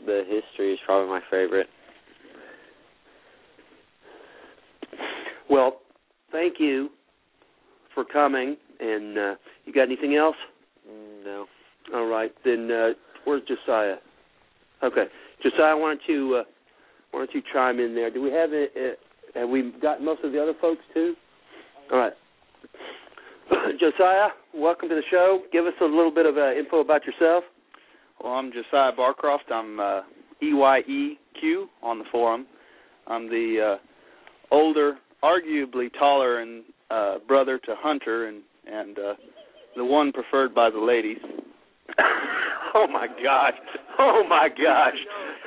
the 0.05 0.23
history 0.27 0.73
is 0.73 0.79
probably 0.85 1.09
my 1.09 1.21
favorite. 1.29 1.67
Well, 5.49 5.79
thank 6.31 6.55
you 6.59 6.89
for 7.99 8.05
coming. 8.11 8.55
And 8.79 9.17
uh, 9.17 9.35
you 9.65 9.73
got 9.73 9.83
anything 9.83 10.15
else? 10.15 10.35
Mm, 10.89 11.25
No. 11.25 11.45
All 11.93 12.05
right, 12.05 12.31
then 12.45 12.69
uh, 12.71 12.89
where's 13.25 13.41
Josiah? 13.47 13.95
Okay, 14.83 15.05
Josiah, 15.41 15.75
why 15.75 15.95
don't 15.95 16.01
you 16.07 16.35
uh, 16.41 16.43
why 17.09 17.21
don't 17.21 17.33
you 17.33 17.41
chime 17.51 17.79
in 17.79 17.95
there? 17.95 18.11
Do 18.11 18.21
we 18.21 18.29
have 18.31 18.53
it? 18.53 18.71
Uh, 18.77 19.39
have 19.39 19.49
we 19.49 19.73
got 19.81 19.99
most 20.03 20.23
of 20.23 20.31
the 20.31 20.39
other 20.39 20.53
folks 20.61 20.81
too? 20.93 21.15
All 21.91 21.97
right, 21.97 22.13
Josiah, 23.79 24.27
welcome 24.53 24.87
to 24.89 24.95
the 24.95 25.01
show. 25.09 25.41
Give 25.51 25.65
us 25.65 25.73
a 25.81 25.85
little 25.85 26.13
bit 26.13 26.27
of 26.27 26.37
uh, 26.37 26.53
info 26.53 26.79
about 26.81 27.01
yourself. 27.07 27.43
Well, 28.23 28.33
I'm 28.33 28.51
Josiah 28.51 28.91
Barcroft. 28.95 29.51
I'm 29.51 29.79
uh, 29.79 30.01
EYEQ 30.43 31.65
on 31.81 31.97
the 31.97 32.05
forum. 32.11 32.45
I'm 33.07 33.27
the 33.29 33.77
uh, 33.79 34.55
older, 34.55 34.99
arguably 35.23 35.87
taller, 35.97 36.39
and 36.41 36.63
uh, 36.89 37.19
brother 37.27 37.59
to 37.59 37.75
Hunter, 37.77 38.27
and 38.27 38.41
and 38.65 38.97
uh, 38.97 39.13
the 39.75 39.85
one 39.85 40.11
preferred 40.11 40.53
by 40.53 40.69
the 40.69 40.79
ladies. 40.79 41.17
oh 42.75 42.87
my 42.91 43.07
gosh! 43.07 43.53
Oh 43.97 44.23
my 44.27 44.49
gosh! 44.49 44.99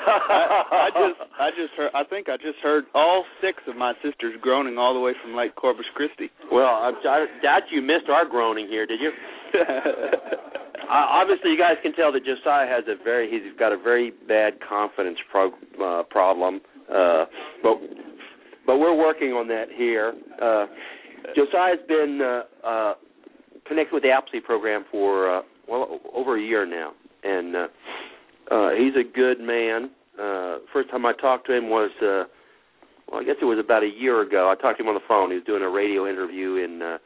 I, 0.06 0.62
I 0.72 0.88
just, 0.90 1.30
I 1.40 1.50
just 1.50 1.72
heard. 1.76 1.90
I 1.94 2.04
think 2.04 2.28
I 2.28 2.36
just 2.36 2.58
heard 2.62 2.84
all 2.94 3.24
six 3.40 3.58
of 3.66 3.76
my 3.76 3.92
sisters 4.02 4.34
groaning 4.40 4.78
all 4.78 4.94
the 4.94 5.00
way 5.00 5.12
from 5.22 5.34
Lake 5.34 5.54
Corpus 5.54 5.86
Christi. 5.94 6.30
Well, 6.50 6.66
I, 6.66 6.92
I 7.08 7.26
doubt 7.42 7.62
you 7.70 7.82
missed 7.82 8.08
our 8.08 8.28
groaning 8.28 8.66
here, 8.68 8.86
did 8.86 9.00
you? 9.00 9.10
uh, 9.60 10.88
obviously, 10.90 11.50
you 11.50 11.58
guys 11.58 11.76
can 11.82 11.92
tell 11.94 12.12
that 12.12 12.24
Josiah 12.24 12.66
has 12.66 12.84
a 12.88 13.02
very 13.02 13.30
he's 13.30 13.56
got 13.58 13.72
a 13.72 13.78
very 13.78 14.12
bad 14.28 14.54
confidence 14.66 15.18
pro, 15.30 15.50
uh, 15.82 16.02
problem. 16.04 16.60
Uh, 16.92 17.24
but 17.62 17.78
but 18.66 18.78
we're 18.78 18.96
working 18.96 19.32
on 19.32 19.48
that 19.48 19.66
here. 19.76 20.14
Uh, 20.40 20.66
Josiah's 21.36 21.78
been 21.88 22.20
uh, 22.22 22.66
uh, 22.66 22.94
connected 23.66 23.94
with 23.94 24.02
the 24.02 24.10
Appleseed 24.10 24.44
program 24.44 24.84
for 24.90 25.38
uh, 25.38 25.42
well 25.68 26.00
over 26.14 26.38
a 26.38 26.42
year 26.42 26.66
now, 26.66 26.92
and 27.22 27.56
uh, 27.56 27.66
uh, 28.50 28.70
he's 28.70 28.94
a 28.94 29.04
good 29.04 29.40
man. 29.40 29.90
Uh, 30.20 30.58
first 30.72 30.90
time 30.90 31.06
I 31.06 31.12
talked 31.12 31.46
to 31.46 31.56
him 31.56 31.70
was 31.70 31.90
uh, 32.02 32.24
well, 33.10 33.20
I 33.20 33.24
guess 33.24 33.36
it 33.40 33.44
was 33.44 33.58
about 33.58 33.82
a 33.82 33.90
year 33.90 34.22
ago. 34.22 34.50
I 34.50 34.60
talked 34.60 34.78
to 34.78 34.84
him 34.84 34.88
on 34.88 34.94
the 34.94 35.06
phone. 35.06 35.30
He 35.30 35.36
was 35.36 35.44
doing 35.44 35.62
a 35.62 35.68
radio 35.68 36.08
interview 36.08 36.56
in 36.56 36.82
uh, 36.82 36.98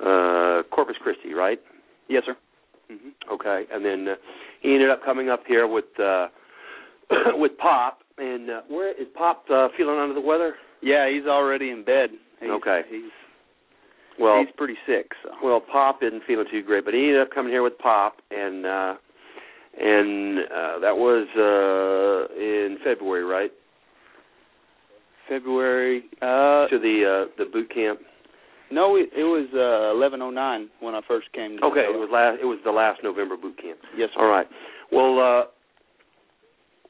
uh, 0.00 0.62
Corpus 0.70 0.96
Christi, 1.02 1.34
right? 1.34 1.60
Yes, 2.08 2.22
sir. 2.26 2.36
Mm-hmm. 2.90 3.34
Okay, 3.34 3.64
and 3.72 3.84
then 3.84 4.08
uh, 4.08 4.14
he 4.60 4.74
ended 4.74 4.90
up 4.90 5.04
coming 5.04 5.28
up 5.30 5.42
here 5.46 5.66
with 5.66 5.84
uh, 5.98 6.28
with 7.34 7.56
Pop. 7.58 7.98
And 8.18 8.50
uh, 8.50 8.60
where 8.68 8.90
is 8.90 9.08
Pop 9.14 9.44
uh, 9.52 9.68
feeling 9.76 9.98
under 9.98 10.14
the 10.14 10.20
weather? 10.20 10.54
Yeah, 10.82 11.10
he's 11.10 11.26
already 11.26 11.70
in 11.70 11.84
bed. 11.84 12.10
He's, 12.40 12.50
okay. 12.50 12.82
He's 12.90 13.10
well, 14.18 14.40
he's 14.44 14.54
pretty 14.56 14.76
sick. 14.86 15.10
So. 15.22 15.30
Well, 15.42 15.60
Pop 15.60 16.02
isn't 16.02 16.22
feeling 16.26 16.46
too 16.50 16.62
great, 16.62 16.84
but 16.84 16.94
he 16.94 17.00
ended 17.00 17.22
up 17.22 17.30
coming 17.34 17.52
here 17.52 17.62
with 17.62 17.78
Pop, 17.78 18.16
and 18.30 18.66
uh, 18.66 18.94
and 19.80 20.38
uh, 20.38 20.78
that 20.80 20.96
was 20.96 21.26
uh, 21.36 22.34
in 22.38 22.78
February, 22.84 23.24
right? 23.24 23.50
February 25.28 26.04
uh, 26.20 26.68
to 26.68 26.78
the 26.78 27.26
uh, 27.26 27.32
the 27.38 27.50
boot 27.50 27.72
camp. 27.72 28.00
No, 28.70 28.96
it, 28.96 29.10
it 29.14 29.24
was 29.24 29.48
uh, 29.52 29.92
1109 30.00 30.70
when 30.80 30.94
I 30.94 31.00
first 31.06 31.30
came. 31.32 31.58
to 31.58 31.64
Okay, 31.66 31.84
it 31.84 31.98
was 31.98 32.08
last. 32.12 32.38
It 32.40 32.46
was 32.46 32.58
the 32.64 32.72
last 32.72 33.00
November 33.04 33.36
boot 33.36 33.60
camp. 33.60 33.78
Yes. 33.96 34.08
Sir. 34.14 34.20
All 34.22 34.28
right. 34.28 34.46
Well, 34.90 35.20
uh, 35.20 35.44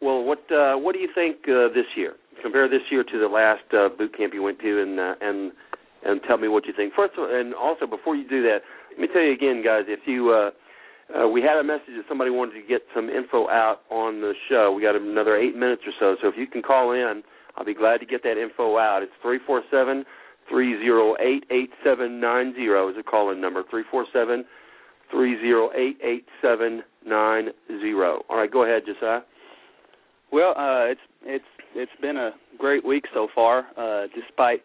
well, 0.01 0.23
what 0.23 0.43
uh, 0.51 0.79
what 0.79 0.95
do 0.95 1.01
you 1.01 1.09
think 1.15 1.39
uh, 1.49 1.75
this 1.75 1.87
year? 1.97 2.15
Compare 2.43 2.69
this 2.69 2.83
year 2.91 3.05
to 3.05 3.19
the 3.19 3.27
last 3.27 3.63
uh, 3.75 3.89
boot 3.97 4.17
camp 4.17 4.33
you 4.35 4.43
went 4.43 4.61
to, 4.61 4.83
and 4.83 4.99
uh, 4.99 5.15
and 5.21 5.53
and 6.05 6.21
tell 6.27 6.39
me 6.39 6.49
what 6.49 6.67
you 6.67 6.73
think. 6.77 6.95
First, 6.95 7.15
all, 7.19 7.29
and 7.31 7.55
also 7.55 7.87
before 7.87 8.17
you 8.17 8.29
do 8.29 8.43
that, 8.43 8.59
let 8.91 9.01
me 9.01 9.09
tell 9.13 9.23
you 9.23 9.33
again, 9.33 9.63
guys. 9.65 9.85
If 9.89 10.01
you 10.07 10.31
uh, 10.31 10.51
uh, 11.13 11.29
we 11.29 11.43
had 11.43 11.59
a 11.59 11.65
message 11.65 11.95
that 11.97 12.05
somebody 12.09 12.31
wanted 12.31 12.61
to 12.61 12.67
get 12.67 12.83
some 12.95 13.11
info 13.11 13.49
out 13.49 13.81
on 13.91 14.21
the 14.21 14.33
show. 14.49 14.73
We 14.73 14.83
got 14.83 14.97
another 14.97 15.37
eight 15.37 15.55
minutes 15.55 15.83
or 15.87 15.93
so. 15.99 16.17
So 16.23 16.29
if 16.29 16.35
you 16.37 16.47
can 16.47 16.63
call 16.63 16.93
in, 16.93 17.23
I'll 17.57 17.65
be 17.65 17.75
glad 17.75 17.99
to 18.01 18.07
get 18.07 18.23
that 18.23 18.41
info 18.41 18.79
out. 18.79 19.03
It's 19.03 19.13
three 19.21 19.39
four 19.47 19.63
seven 19.71 20.05
three 20.49 20.79
zero 20.81 21.15
eight 21.21 21.45
eight 21.51 21.71
seven 21.85 22.21
nine 22.21 22.55
zero 22.55 22.89
is 22.89 22.97
a 22.99 23.03
call 23.03 23.31
in 23.31 23.41
number. 23.41 23.63
Three 23.71 23.85
four 23.91 24.07
seven 24.13 24.45
three 25.11 25.39
zero 25.41 25.71
eight 25.77 25.99
eight 26.03 26.27
seven 26.41 26.83
nine 27.07 27.49
zero. 27.69 28.23
All 28.31 28.39
right, 28.39 28.51
go 28.51 28.65
ahead, 28.65 28.83
Josiah. 28.87 29.21
Well, 30.33 30.55
uh, 30.57 30.91
it's 30.91 31.01
it's 31.25 31.45
it's 31.75 31.93
been 32.01 32.17
a 32.17 32.31
great 32.59 32.87
week 32.87 33.05
so 33.13 33.29
far, 33.35 33.67
uh, 33.77 34.07
despite 34.15 34.63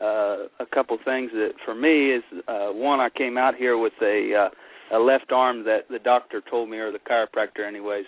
uh, 0.00 0.46
a 0.60 0.66
couple 0.72 0.96
things 1.04 1.30
that 1.32 1.52
for 1.64 1.74
me 1.74 2.12
is 2.12 2.22
uh, 2.46 2.68
one 2.68 3.00
I 3.00 3.08
came 3.10 3.36
out 3.36 3.54
here 3.54 3.78
with 3.78 3.94
a 4.02 4.48
uh, 4.92 4.96
a 4.96 4.98
left 4.98 5.32
arm 5.32 5.64
that 5.64 5.88
the 5.90 5.98
doctor 5.98 6.42
told 6.48 6.70
me 6.70 6.78
or 6.78 6.92
the 6.92 6.98
chiropractor 6.98 7.66
anyways 7.66 8.06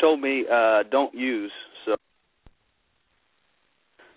told 0.00 0.20
me 0.20 0.44
uh, 0.52 0.82
don't 0.90 1.14
use 1.14 1.52
so 1.86 1.96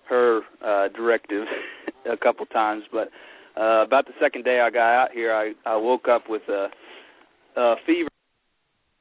her 0.09 0.41
uh, 0.65 0.87
directive 0.89 1.45
a 2.11 2.17
couple 2.17 2.45
times 2.47 2.83
but 2.91 3.09
uh, 3.57 3.83
about 3.83 4.05
the 4.05 4.13
second 4.19 4.43
day 4.43 4.59
I 4.61 4.69
got 4.69 4.93
out 4.93 5.11
here 5.13 5.33
I 5.33 5.53
I 5.65 5.75
woke 5.75 6.07
up 6.07 6.23
with 6.29 6.43
a, 6.49 6.67
a 7.55 7.75
fever 7.85 8.09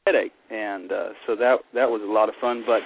headache 0.06 0.32
and 0.50 0.92
uh, 0.92 1.08
so 1.26 1.36
that 1.36 1.58
that 1.74 1.90
was 1.90 2.02
a 2.02 2.10
lot 2.10 2.28
of 2.28 2.34
fun 2.40 2.64
but 2.66 2.82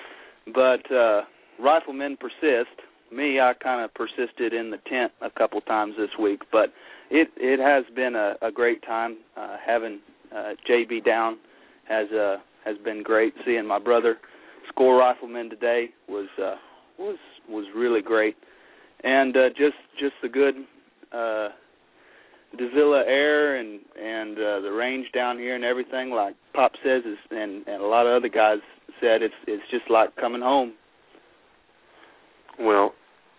but 0.55 0.95
uh 0.95 1.23
riflemen 1.61 2.17
persist 2.17 2.81
me 3.15 3.41
I 3.41 3.53
kind 3.63 3.85
of 3.85 3.93
persisted 3.95 4.53
in 4.53 4.71
the 4.71 4.79
tent 4.89 5.13
a 5.21 5.31
couple 5.31 5.61
times 5.63 5.95
this 5.99 6.11
week 6.21 6.43
but 6.53 6.73
it 7.11 7.29
it 7.37 7.61
has 7.61 7.85
been 7.95 8.15
a, 8.15 8.35
a 8.43 8.51
great 8.51 8.83
time 8.83 9.19
uh 9.37 9.57
having 9.65 10.01
uh 10.35 10.53
JB 10.69 11.05
down 11.05 11.39
has 11.89 12.11
uh 12.11 12.37
has 12.65 12.77
been 12.85 13.03
great 13.03 13.35
seeing 13.45 13.67
my 13.67 13.79
brother 13.79 14.17
score 14.69 14.99
rifleman 14.99 15.51
today 15.51 15.91
was 16.09 16.29
uh 16.43 16.57
was 16.99 17.19
was 17.49 17.67
really 17.75 18.03
great 18.03 18.37
and 19.03 19.37
uh 19.37 19.49
just 19.51 19.77
just 19.99 20.15
the 20.23 20.29
good 20.29 20.55
uh 21.13 21.49
Davilla 22.57 23.03
air 23.07 23.57
and 23.57 23.81
and 24.01 24.39
uh, 24.39 24.61
the 24.61 24.71
range 24.71 25.07
down 25.13 25.39
here 25.39 25.55
and 25.55 25.65
everything, 25.65 26.11
like 26.11 26.35
Pop 26.53 26.73
says, 26.85 27.03
is 27.05 27.19
and 27.31 27.67
and 27.67 27.83
a 27.83 27.87
lot 27.87 28.07
of 28.07 28.15
other 28.15 28.29
guys 28.29 28.59
said, 29.01 29.23
it's 29.23 29.35
it's 29.47 29.63
just 29.71 29.91
like 29.91 30.15
coming 30.17 30.41
home. 30.41 30.75
Well, 32.59 32.95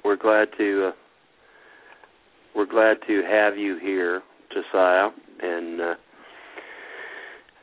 we're 0.05 0.15
glad 0.15 0.49
to 0.59 0.89
uh, 0.89 0.91
we're 2.55 2.67
glad 2.67 2.97
to 3.07 3.23
have 3.29 3.57
you 3.57 3.77
here, 3.81 4.21
Josiah, 4.53 5.09
and 5.41 5.81
uh, 5.81 5.95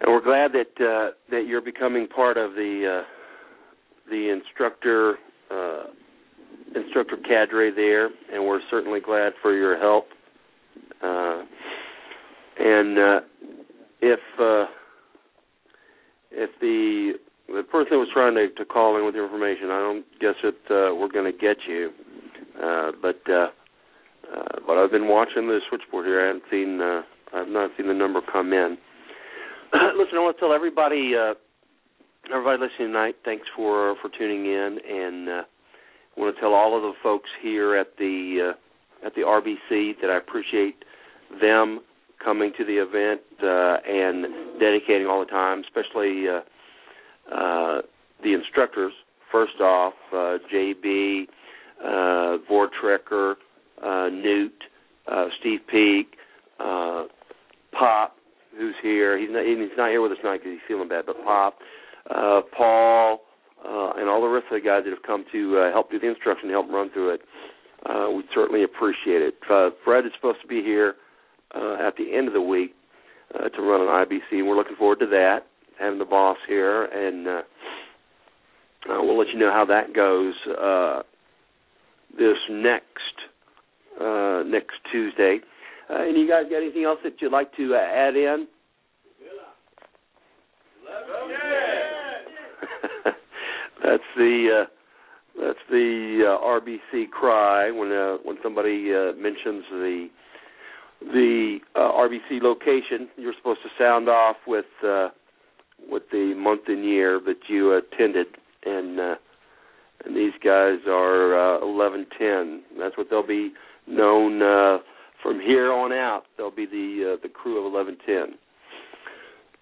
and 0.01 0.09
we're 0.09 0.23
glad 0.23 0.51
that 0.53 0.85
uh, 0.85 1.13
that 1.31 1.47
you're 1.47 1.63
becoming 1.63 2.09
part 2.09 2.37
of 2.37 2.55
the 2.55 3.03
uh, 3.03 4.11
the 4.11 4.31
instructor 4.31 5.15
uh, 5.51 5.85
instructor 6.75 7.17
cadre 7.17 7.71
there, 7.71 8.07
and 8.33 8.45
we're 8.45 8.61
certainly 8.71 9.01
glad 9.01 9.33
for 9.41 9.57
your 9.57 9.79
help. 9.79 10.07
Uh, 11.01 11.45
and 12.59 12.99
uh, 12.99 13.21
if 14.01 14.21
uh, 14.41 14.67
if 16.33 16.51
the 16.61 17.13
the 17.49 17.63
person 17.63 17.99
was 17.99 18.09
trying 18.13 18.35
to, 18.35 18.49
to 18.51 18.65
call 18.65 18.97
in 18.99 19.05
with 19.05 19.15
information, 19.15 19.71
I 19.71 19.79
don't 19.79 20.05
guess 20.21 20.35
that 20.43 20.75
uh, 20.75 20.95
we're 20.95 21.09
going 21.09 21.31
to 21.31 21.39
get 21.39 21.59
you. 21.69 21.91
Uh, 22.61 22.93
but 23.01 23.21
uh, 23.29 23.49
uh, 24.33 24.59
but 24.67 24.79
I've 24.79 24.91
been 24.91 25.09
watching 25.09 25.47
the 25.47 25.61
switchboard 25.69 26.07
here. 26.07 26.23
I 26.23 26.27
haven't 26.29 26.45
seen 26.51 26.81
uh, 26.81 27.03
I've 27.35 27.49
not 27.49 27.71
seen 27.77 27.89
the 27.89 27.95
number 27.95 28.21
come 28.21 28.53
in. 28.53 28.77
Listen, 29.97 30.19
I 30.19 30.21
want 30.21 30.37
to 30.37 30.41
tell 30.41 30.53
everybody 30.53 31.13
uh, 31.17 31.35
everybody 32.33 32.63
listening 32.63 32.89
tonight, 32.89 33.17
thanks 33.25 33.47
for 33.57 33.97
for 34.01 34.11
tuning 34.19 34.47
in, 34.47 34.79
and 34.89 35.29
uh, 35.29 35.43
I 36.17 36.21
want 36.21 36.35
to 36.35 36.41
tell 36.41 36.55
all 36.55 36.77
of 36.77 36.83
the 36.83 36.93
folks 37.03 37.29
here 37.43 37.77
at 37.77 37.97
the 37.99 38.53
uh, 38.53 39.07
at 39.07 39.15
the 39.15 39.23
RBC 39.23 40.01
that 40.01 40.11
I 40.11 40.19
appreciate 40.19 40.85
them 41.41 41.81
coming 42.23 42.53
to 42.57 42.65
the 42.65 42.75
event 42.75 43.21
uh, 43.43 43.79
and 43.89 44.61
dedicating 44.61 45.07
all 45.07 45.21
the 45.21 45.31
time, 45.31 45.63
especially 45.65 46.27
uh, 46.29 47.35
uh, 47.35 47.83
the 48.23 48.35
instructors. 48.35 48.93
First 49.31 49.61
off, 49.61 49.95
uh, 50.13 50.39
JB, 50.53 51.25
uh, 51.85 52.39
Vortrekker, 52.51 53.35
uh, 53.83 54.09
Newt, 54.09 54.55
uh, 55.11 55.27
Steve 55.41 55.61
Peak, 55.71 56.17
uh, 56.61 57.05
Pop, 57.73 58.17
who's 58.57 58.75
here. 58.83 59.19
He's 59.19 59.31
not, 59.31 59.45
he's 59.45 59.77
not 59.77 59.91
here 59.91 60.01
with 60.01 60.13
us 60.13 60.19
tonight 60.21 60.39
because 60.39 60.53
he's 60.53 60.69
feeling 60.69 60.89
bad, 60.89 61.07
but 61.07 61.17
Pop, 61.25 61.59
uh, 62.11 62.41
Paul, 62.57 63.21
uh, 63.65 63.93
and 63.97 64.09
all 64.09 64.21
the 64.21 64.29
rest 64.29 64.47
of 64.51 64.61
the 64.61 64.67
guys 64.67 64.83
that 64.85 64.91
have 64.91 65.03
come 65.07 65.25
to 65.33 65.59
uh, 65.59 65.73
help 65.73 65.91
do 65.91 65.99
the 65.99 66.09
instruction, 66.09 66.51
help 66.51 66.69
run 66.71 66.91
through 66.91 67.15
it. 67.15 67.21
Uh, 67.89 68.11
we 68.15 68.23
certainly 68.35 68.63
appreciate 68.63 69.23
it. 69.23 69.35
Uh, 69.51 69.71
Fred 69.85 70.05
is 70.07 70.13
supposed 70.15 70.41
to 70.43 70.47
be 70.47 70.63
here 70.63 70.95
uh, 71.55 71.75
at 71.75 71.97
the 71.97 72.15
end 72.15 72.29
of 72.29 72.35
the 72.35 72.41
week 72.41 72.75
uh, 73.35 73.49
to 73.49 73.63
run 73.63 73.81
an 73.81 73.89
IBC, 73.89 74.39
and 74.39 74.47
we're 74.47 74.57
looking 74.57 74.77
forward 74.77 75.01
to 75.01 75.07
that. 75.07 75.41
Having 75.79 75.99
the 75.99 76.05
boss 76.05 76.37
here, 76.47 76.85
and 76.85 77.27
uh, 77.27 77.43
uh, 78.91 79.03
we'll 79.03 79.19
let 79.19 79.29
you 79.29 79.39
know 79.39 79.51
how 79.51 79.65
that 79.65 79.95
goes 79.95 80.35
uh, 80.47 81.03
this 82.19 82.37
next 82.51 83.17
uh, 84.01 84.43
next 84.47 84.77
Tuesday. 84.91 85.41
Uh, 85.91 86.03
and 86.03 86.17
you 86.17 86.29
guys 86.29 86.45
got 86.49 86.57
anything 86.59 86.85
else 86.85 86.99
that 87.05 87.15
you'd 87.21 87.33
like 87.33 87.55
to 87.57 87.75
uh, 87.75 87.79
add 87.79 88.17
in? 88.17 88.47
that's 93.85 94.03
the 94.17 94.63
uh, 94.63 94.67
that's 95.41 95.59
the 95.71 96.25
uh, 96.27 96.45
RBC 96.45 97.11
cry 97.11 97.71
when 97.71 97.93
uh, 97.93 98.17
when 98.25 98.37
somebody 98.43 98.93
uh, 98.93 99.13
mentions 99.17 99.65
the 99.71 100.09
the 101.01 101.59
uh, 101.75 101.81
RBC 101.81 102.41
location. 102.43 103.09
You're 103.17 103.35
supposed 103.37 103.61
to 103.63 103.69
sound 103.79 104.09
off 104.09 104.37
with 104.47 104.67
uh, 104.87 105.09
with 105.89 106.05
the 106.13 106.35
month 106.37 106.63
and 106.69 106.85
year 106.85 107.21
that 107.27 107.49
you 107.49 107.75
attended 107.75 108.27
and. 108.65 109.01
Uh, 109.01 109.15
and 110.05 110.17
these 110.17 110.33
guys 110.45 110.79
are 110.89 111.57
uh, 111.57 111.67
1110. 111.67 112.79
That's 112.79 112.97
what 112.97 113.09
they'll 113.11 113.27
be 113.27 113.53
known 113.87 114.43
uh, 114.43 114.79
from 115.23 115.41
here 115.41 115.73
on 115.73 115.93
out. 115.93 116.25
They'll 116.37 116.51
be 116.51 116.67
the 116.67 117.15
uh, 117.15 117.21
the 117.23 117.29
crew 117.29 117.59
of 117.59 117.73
1110. 117.73 118.39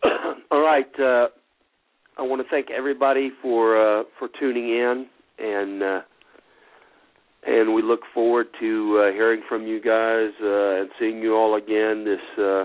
All 0.50 0.60
right. 0.62 0.86
Uh, 0.98 1.28
I 2.18 2.22
want 2.22 2.42
to 2.42 2.48
thank 2.50 2.70
everybody 2.70 3.30
for 3.42 4.00
uh, 4.00 4.04
for 4.18 4.28
tuning 4.38 4.68
in, 4.68 5.06
and 5.38 5.82
uh, 5.82 6.00
and 7.46 7.74
we 7.74 7.82
look 7.82 8.00
forward 8.12 8.48
to 8.60 9.02
uh, 9.08 9.12
hearing 9.12 9.42
from 9.48 9.66
you 9.66 9.80
guys 9.80 10.30
uh, 10.42 10.80
and 10.80 10.90
seeing 10.98 11.18
you 11.18 11.34
all 11.34 11.56
again 11.56 12.04
this 12.04 12.44
uh, 12.44 12.64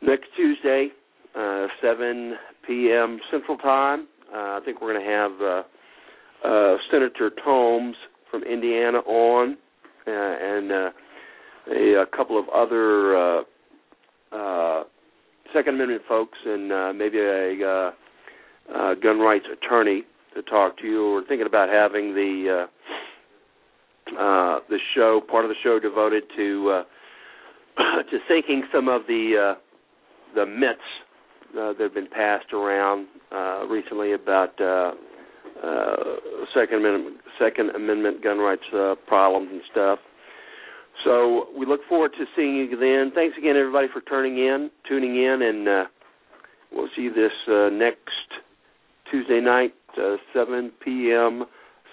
next 0.00 0.26
Tuesday, 0.36 0.88
uh, 1.36 1.66
7 1.80 2.34
p.m. 2.66 3.18
Central 3.30 3.56
Time. 3.58 4.06
Uh, 4.32 4.36
I 4.36 4.60
think 4.64 4.80
we're 4.80 4.92
going 4.92 5.04
to 5.04 5.10
have 5.10 5.32
uh, 5.42 5.62
uh, 6.44 6.76
Senator 6.90 7.30
Tomes 7.44 7.96
from 8.30 8.42
Indiana 8.44 8.98
on, 8.98 9.56
uh, 10.06 10.10
and 10.10 10.72
uh, 10.72 10.90
a, 11.70 12.02
a 12.02 12.06
couple 12.16 12.38
of 12.38 12.48
other 12.48 13.16
uh, 13.16 13.42
uh, 14.32 14.84
Second 15.54 15.74
Amendment 15.74 16.02
folks, 16.08 16.38
and 16.44 16.72
uh, 16.72 16.92
maybe 16.94 17.18
a 17.18 17.58
uh, 17.64 17.90
uh, 18.74 18.94
gun 18.94 19.18
rights 19.18 19.46
attorney 19.52 20.02
to 20.34 20.42
talk 20.42 20.78
to 20.78 20.86
you. 20.86 21.12
We're 21.12 21.26
thinking 21.26 21.46
about 21.46 21.68
having 21.68 22.14
the 22.14 22.66
uh, 24.10 24.18
uh, 24.18 24.60
the 24.68 24.78
show 24.94 25.20
part 25.30 25.44
of 25.44 25.48
the 25.48 25.56
show 25.62 25.78
devoted 25.78 26.24
to 26.36 26.70
uh, 26.70 28.02
to 28.10 28.18
thinking 28.28 28.64
some 28.72 28.88
of 28.88 29.02
the 29.06 29.54
uh, 29.56 29.60
the 30.34 30.46
myths 30.46 30.80
uh, 31.52 31.72
that 31.74 31.80
have 31.80 31.94
been 31.94 32.08
passed 32.08 32.52
around 32.52 33.06
uh, 33.30 33.66
recently 33.66 34.12
about 34.12 34.58
uh, 34.60 34.92
uh, 35.62 35.96
Second 36.54 36.78
Amendment 36.78 37.16
Second 37.38 37.70
Amendment 37.70 38.22
gun 38.22 38.38
rights 38.38 38.62
uh, 38.74 38.94
problems 39.06 39.48
and 39.52 39.62
stuff. 39.70 39.98
So 41.04 41.46
we 41.58 41.66
look 41.66 41.80
forward 41.88 42.12
to 42.18 42.24
seeing 42.36 42.56
you 42.56 42.76
then. 42.76 43.12
Thanks 43.14 43.36
again, 43.38 43.56
everybody, 43.56 43.88
for 43.92 44.00
turning 44.02 44.38
in, 44.38 44.70
tuning 44.88 45.16
in, 45.16 45.42
and 45.42 45.68
uh, 45.68 45.84
we'll 46.70 46.88
see 46.94 47.02
you 47.02 47.14
this 47.14 47.32
uh, 47.48 47.70
next 47.70 48.42
Tuesday 49.10 49.40
night, 49.40 49.74
uh, 49.98 50.16
7 50.32 50.70
p.m. 50.84 51.44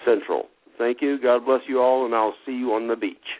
Central. 0.04 0.48
Thank 0.78 1.02
you. 1.02 1.20
God 1.20 1.44
bless 1.44 1.60
you 1.68 1.80
all, 1.80 2.04
and 2.06 2.14
I'll 2.14 2.34
see 2.46 2.52
you 2.52 2.72
on 2.72 2.88
the 2.88 2.96
beach. 2.96 3.39